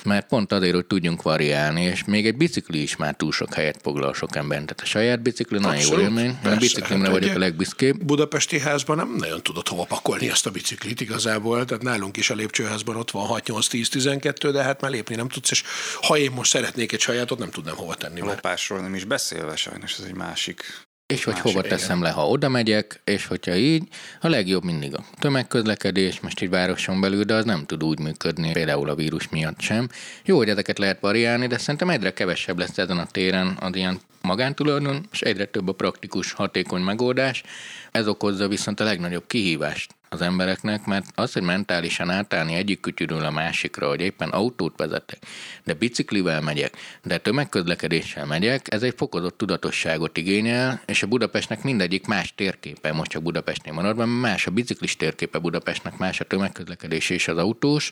Mert 0.03 0.27
pont 0.27 0.51
azért, 0.51 0.73
hogy 0.73 0.85
tudjunk 0.85 1.21
variálni, 1.21 1.81
és 1.81 2.03
még 2.03 2.25
egy 2.25 2.37
bicikli 2.37 2.81
is 2.81 2.95
már 2.95 3.15
túl 3.15 3.31
sok 3.31 3.53
helyet 3.53 3.79
foglal 3.81 4.13
sok 4.13 4.35
emberen. 4.35 4.65
Tehát 4.65 4.81
a 4.81 4.85
saját 4.85 5.21
bicikli 5.21 5.57
nagyon 5.57 5.75
jó 5.75 5.81
Abszolút, 5.81 6.03
élmény. 6.03 6.37
A 6.43 6.55
biciklimre 6.55 7.09
Hát 7.09 7.19
vagyok 7.19 7.35
a 7.35 7.39
legbüszkébb. 7.39 8.03
Budapesti 8.03 8.59
házban 8.59 8.97
nem 8.97 9.15
nagyon 9.17 9.43
tudod 9.43 9.67
hova 9.67 9.83
pakolni 9.83 10.29
ezt 10.29 10.45
a 10.45 10.51
biciklit 10.51 11.01
igazából, 11.01 11.65
tehát 11.65 11.83
nálunk 11.83 12.17
is 12.17 12.29
a 12.29 12.35
lépcsőházban 12.35 12.95
ott 12.95 13.11
van 13.11 13.25
6, 13.25 13.47
8, 13.47 13.67
10, 13.67 13.89
12, 13.89 14.51
de 14.51 14.63
hát 14.63 14.81
már 14.81 14.91
lépni 14.91 15.15
nem 15.15 15.27
tudsz, 15.27 15.51
és 15.51 15.63
ha 16.01 16.17
én 16.17 16.31
most 16.31 16.51
szeretnék 16.51 16.91
egy 16.91 16.99
sajátot, 16.99 17.39
nem 17.39 17.49
tudnám 17.49 17.75
hova 17.75 17.95
tenni. 17.95 18.21
Mert 18.21 18.33
Lopásról 18.33 18.79
nem 18.79 18.95
is 18.95 19.03
beszélve 19.03 19.55
sajnos, 19.55 19.97
ez 19.99 20.05
egy 20.05 20.15
másik 20.15 20.63
És 21.11 21.23
hogy 21.23 21.39
hova 21.39 21.61
teszem 21.61 22.01
le, 22.01 22.09
ha 22.09 22.27
oda 22.27 22.49
megyek, 22.49 23.01
és 23.03 23.25
hogyha 23.25 23.55
így, 23.55 23.83
a 24.21 24.27
legjobb 24.27 24.63
mindig 24.63 24.95
a 24.95 25.03
tömegközlekedés, 25.19 26.19
most 26.19 26.41
így 26.41 26.49
városon 26.49 27.01
belül, 27.01 27.23
de 27.23 27.33
az 27.33 27.45
nem 27.45 27.65
tud 27.65 27.83
úgy 27.83 27.99
működni, 27.99 28.51
például 28.51 28.89
a 28.89 28.95
vírus 28.95 29.29
miatt 29.29 29.59
sem. 29.59 29.89
Jó, 30.25 30.37
hogy 30.37 30.49
ezeket 30.49 30.79
lehet 30.79 30.99
variálni, 30.99 31.47
de 31.47 31.57
szerintem 31.57 31.89
egyre 31.89 32.13
kevesebb 32.13 32.57
lesz 32.57 32.77
ezen 32.77 32.97
a 32.97 33.05
téren 33.05 33.57
az 33.59 33.75
ilyen 33.75 33.99
magántulajdon, 34.21 35.07
és 35.11 35.21
egyre 35.21 35.45
több 35.45 35.67
a 35.67 35.73
praktikus, 35.73 36.31
hatékony 36.31 36.81
megoldás. 36.81 37.43
Ez 37.91 38.07
okozza 38.07 38.47
viszont 38.47 38.79
a 38.79 38.83
legnagyobb 38.83 39.27
kihívást 39.27 39.99
az 40.13 40.21
embereknek, 40.21 40.85
mert 40.85 41.05
az, 41.15 41.33
hogy 41.33 41.41
mentálisan 41.41 42.09
átállni 42.09 42.53
egyik 42.55 42.79
kütyűről 42.79 43.25
a 43.25 43.31
másikra, 43.31 43.87
hogy 43.87 44.01
éppen 44.01 44.29
autót 44.29 44.77
vezetek, 44.77 45.17
de 45.63 45.73
biciklivel 45.73 46.41
megyek, 46.41 46.77
de 47.03 47.17
tömegközlekedéssel 47.17 48.25
megyek, 48.25 48.73
ez 48.73 48.83
egy 48.83 48.93
fokozott 48.97 49.37
tudatosságot 49.37 50.17
igényel, 50.17 50.81
és 50.85 51.03
a 51.03 51.07
Budapestnek 51.07 51.63
mindegyik 51.63 52.07
más 52.07 52.33
térképe, 52.35 52.91
most 52.91 53.11
csak 53.11 53.23
Budapestnél 53.23 53.73
maradva, 53.73 54.05
más 54.05 54.47
a 54.47 54.51
biciklis 54.51 54.95
térképe 54.95 55.37
Budapestnek, 55.37 55.97
más 55.97 56.19
a 56.19 56.23
tömegközlekedés 56.23 57.09
és 57.09 57.27
az 57.27 57.37
autós, 57.37 57.91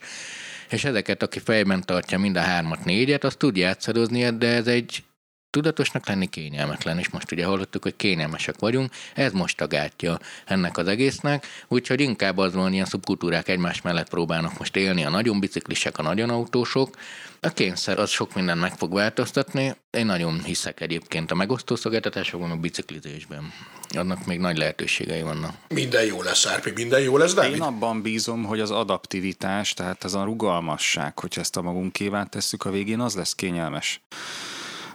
és 0.69 0.83
ezeket, 0.83 1.23
aki 1.23 1.39
fejben 1.39 1.81
tartja 1.85 2.19
mind 2.19 2.37
a 2.37 2.41
hármat, 2.41 2.85
négyet, 2.85 3.23
az 3.23 3.35
tud 3.35 3.57
játszadozni, 3.57 4.37
de 4.37 4.47
ez 4.47 4.67
egy 4.67 5.03
tudatosnak 5.49 6.07
lenni 6.07 6.27
kényelmetlen, 6.27 6.99
és 6.99 7.09
most 7.09 7.31
ugye 7.31 7.45
hallottuk, 7.45 7.83
hogy 7.83 7.95
kényelmesek 7.95 8.59
vagyunk, 8.59 8.91
ez 9.13 9.31
most 9.31 9.61
a 9.61 9.67
gátja 9.67 10.19
ennek 10.45 10.77
az 10.77 10.87
egésznek, 10.87 11.45
úgyhogy 11.67 12.01
inkább 12.01 12.37
az 12.37 12.53
van, 12.53 12.73
ilyen 12.73 12.85
szubkultúrák 12.85 13.47
egymás 13.47 13.81
mellett 13.81 14.09
próbálnak 14.09 14.57
most 14.57 14.75
élni, 14.75 15.05
a 15.05 15.09
nagyon 15.09 15.39
biciklisek, 15.39 15.97
a 15.97 16.01
nagyon 16.01 16.29
autósok, 16.29 16.97
a 17.41 17.49
kényszer 17.49 17.99
az 17.99 18.09
sok 18.09 18.33
mindent 18.33 18.59
meg 18.59 18.77
fog 18.77 18.93
változtatni. 18.93 19.75
Én 19.91 20.05
nagyon 20.05 20.43
hiszek 20.43 20.81
egyébként 20.81 21.31
a 21.31 21.35
megosztó 21.35 21.75
szolgáltatásokban, 21.75 22.51
a 22.51 22.55
biciklizésben. 22.55 23.53
Annak 23.89 24.25
még 24.25 24.39
nagy 24.39 24.57
lehetőségei 24.57 25.21
vannak. 25.21 25.55
minden 25.67 26.05
jó 26.05 26.21
lesz, 26.21 26.45
Árpi, 26.45 26.71
minden 26.75 27.01
jó 27.01 27.17
lesz, 27.17 27.33
Dávid? 27.33 27.53
Én 27.53 27.61
abban 27.61 28.01
bízom, 28.01 28.43
hogy 28.43 28.59
az 28.59 28.71
adaptivitás, 28.71 29.73
tehát 29.73 30.03
ez 30.03 30.13
a 30.13 30.23
rugalmasság, 30.23 31.19
hogyha 31.19 31.41
ezt 31.41 31.57
a 31.57 31.61
magunkévá 31.61 32.23
tesszük 32.23 32.65
a 32.65 32.71
végén, 32.71 32.99
az 32.99 33.15
lesz 33.15 33.33
kényelmes. 33.35 34.01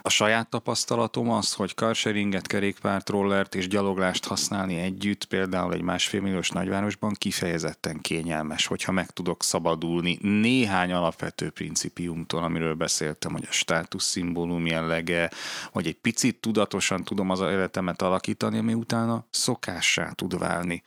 A 0.05 0.09
saját 0.09 0.49
tapasztalatom 0.49 1.29
az, 1.29 1.53
hogy 1.53 1.73
carsharinget, 1.75 2.47
kerékpárt, 2.47 3.09
rollert 3.09 3.55
és 3.55 3.67
gyaloglást 3.67 4.25
használni 4.25 4.79
együtt, 4.79 5.25
például 5.25 5.73
egy 5.73 5.81
másfél 5.81 6.21
milliós 6.21 6.49
nagyvárosban 6.49 7.13
kifejezetten 7.13 8.01
kényelmes, 8.01 8.65
hogyha 8.65 8.91
meg 8.91 9.09
tudok 9.09 9.43
szabadulni 9.43 10.17
néhány 10.21 10.91
alapvető 10.91 11.49
principiumtól, 11.49 12.43
amiről 12.43 12.73
beszéltem, 12.73 13.31
hogy 13.31 13.45
a 13.49 13.51
státuszszimbólum 13.51 14.65
jellege, 14.65 15.31
hogy 15.71 15.87
egy 15.87 15.97
picit 15.97 16.39
tudatosan 16.39 17.03
tudom 17.03 17.29
az 17.29 17.39
életemet 17.39 18.01
alakítani, 18.01 18.57
ami 18.57 18.73
utána 18.73 19.25
szokássá 19.29 20.11
tud 20.11 20.37
válni. 20.37 20.83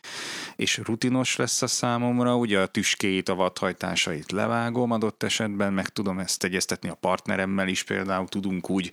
És 0.56 0.80
rutinos 0.84 1.36
lesz 1.36 1.62
a 1.62 1.66
számomra, 1.66 2.36
ugye 2.36 2.60
a 2.60 2.66
tüskéit, 2.66 3.28
a 3.28 3.34
vadhajtásait 3.34 4.32
levágom 4.32 4.90
adott 4.90 5.22
esetben, 5.22 5.72
meg 5.72 5.88
tudom 5.88 6.18
ezt 6.18 6.44
egyeztetni 6.44 6.88
a 6.88 6.94
partneremmel 7.00 7.68
is, 7.68 7.82
például 7.82 8.28
tudunk 8.28 8.70
úgy 8.70 8.92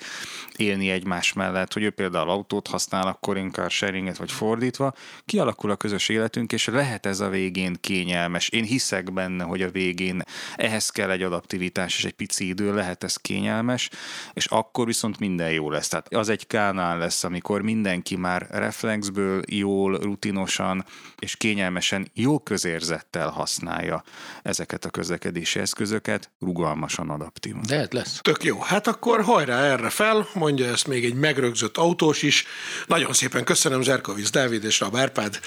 élni 0.56 0.90
egymás 0.90 1.34
mellett, 1.34 1.74
hogy 1.74 1.84
ő 1.84 1.90
például 1.90 2.30
autót 2.30 2.68
használ, 2.68 3.08
akkor 3.08 3.38
én 3.38 3.52
sharinget, 3.70 4.18
vagy 4.18 4.32
fordítva, 4.32 4.94
kialakul 5.26 5.72
a 5.72 5.76
közös 5.76 6.10
életünk, 6.10 6.52
és 6.52 6.66
lehet 6.66 7.06
ez 7.06 7.20
a 7.20 7.30
végén 7.30 7.78
kényelmes. 7.82 8.50
Én 8.50 8.64
hiszek 8.64 9.14
benne, 9.14 9.44
hogy 9.44 9.62
a 9.62 9.72
végén 9.72 10.22
ehhez 10.56 10.90
kell 10.90 11.10
egy 11.10 11.22
adaptivitás 11.22 11.98
és 11.98 12.06
egy 12.06 12.14
pici 12.14 12.48
idő, 12.48 12.74
lehet 12.74 13.04
ez 13.04 13.16
kényelmes, 13.16 13.90
és 14.34 14.46
akkor 14.46 14.86
viszont 14.86 15.20
minden 15.20 15.52
jó 15.52 15.70
lesz. 15.70 15.88
Tehát 15.88 16.14
az 16.14 16.30
egy 16.30 16.48
kánál 16.48 16.98
lesz, 16.98 17.24
amikor 17.24 17.62
mindenki 17.62 18.16
már 18.16 18.48
reflexből 18.50 19.42
jól, 19.48 19.98
rutinosan 19.98 20.86
és 21.20 21.36
kényelmesen, 21.36 22.10
jó 22.14 22.40
közérzettel 22.40 23.30
használja 23.30 24.04
ezeket 24.44 24.86
a 24.86 24.90
közlekedési 24.90 25.60
eszközöket, 25.60 26.32
rugalmasan 26.40 27.10
adaptívan. 27.10 27.62
De 27.68 27.80
ez 27.80 27.92
lesz. 27.92 28.20
Tök 28.22 28.44
jó. 28.44 28.60
Hát 28.62 28.88
akkor 28.88 29.24
hajrá 29.24 29.64
erre 29.64 29.90
fel, 29.90 30.05
mondja 30.34 30.66
ezt 30.66 30.88
még 30.88 31.06
egy 31.06 31.14
megrögzött 31.14 31.78
autós 31.78 32.22
is. 32.22 32.46
Nagyon 32.88 33.14
szépen 33.14 33.44
köszönöm 33.44 33.82
Zserkovics 33.82 34.32
Dávid 34.32 34.64
és 34.64 34.80
Rab 34.80 34.96
Árpád. 34.96 35.40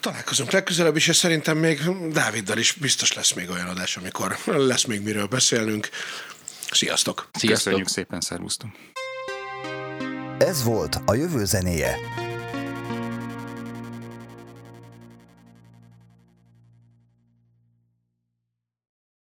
Találkozunk 0.00 0.50
legközelebb 0.50 0.96
is, 0.96 1.08
és 1.08 1.16
szerintem 1.16 1.56
még 1.56 1.80
Dáviddal 2.12 2.58
is 2.58 2.72
biztos 2.72 3.12
lesz 3.12 3.32
még 3.32 3.50
olyan 3.50 3.66
adás, 3.66 3.96
amikor 3.96 4.36
lesz 4.44 4.84
még 4.84 5.02
miről 5.02 5.26
beszélnünk. 5.26 5.88
Sziasztok! 6.70 7.28
Sziasztok! 7.32 7.64
Köszönjük 7.64 7.88
szépen, 7.88 8.20
szervusztok! 8.20 8.70
Ez 10.38 10.62
volt 10.62 10.98
a 11.06 11.14
jövő 11.14 11.44
zenéje. 11.44 11.96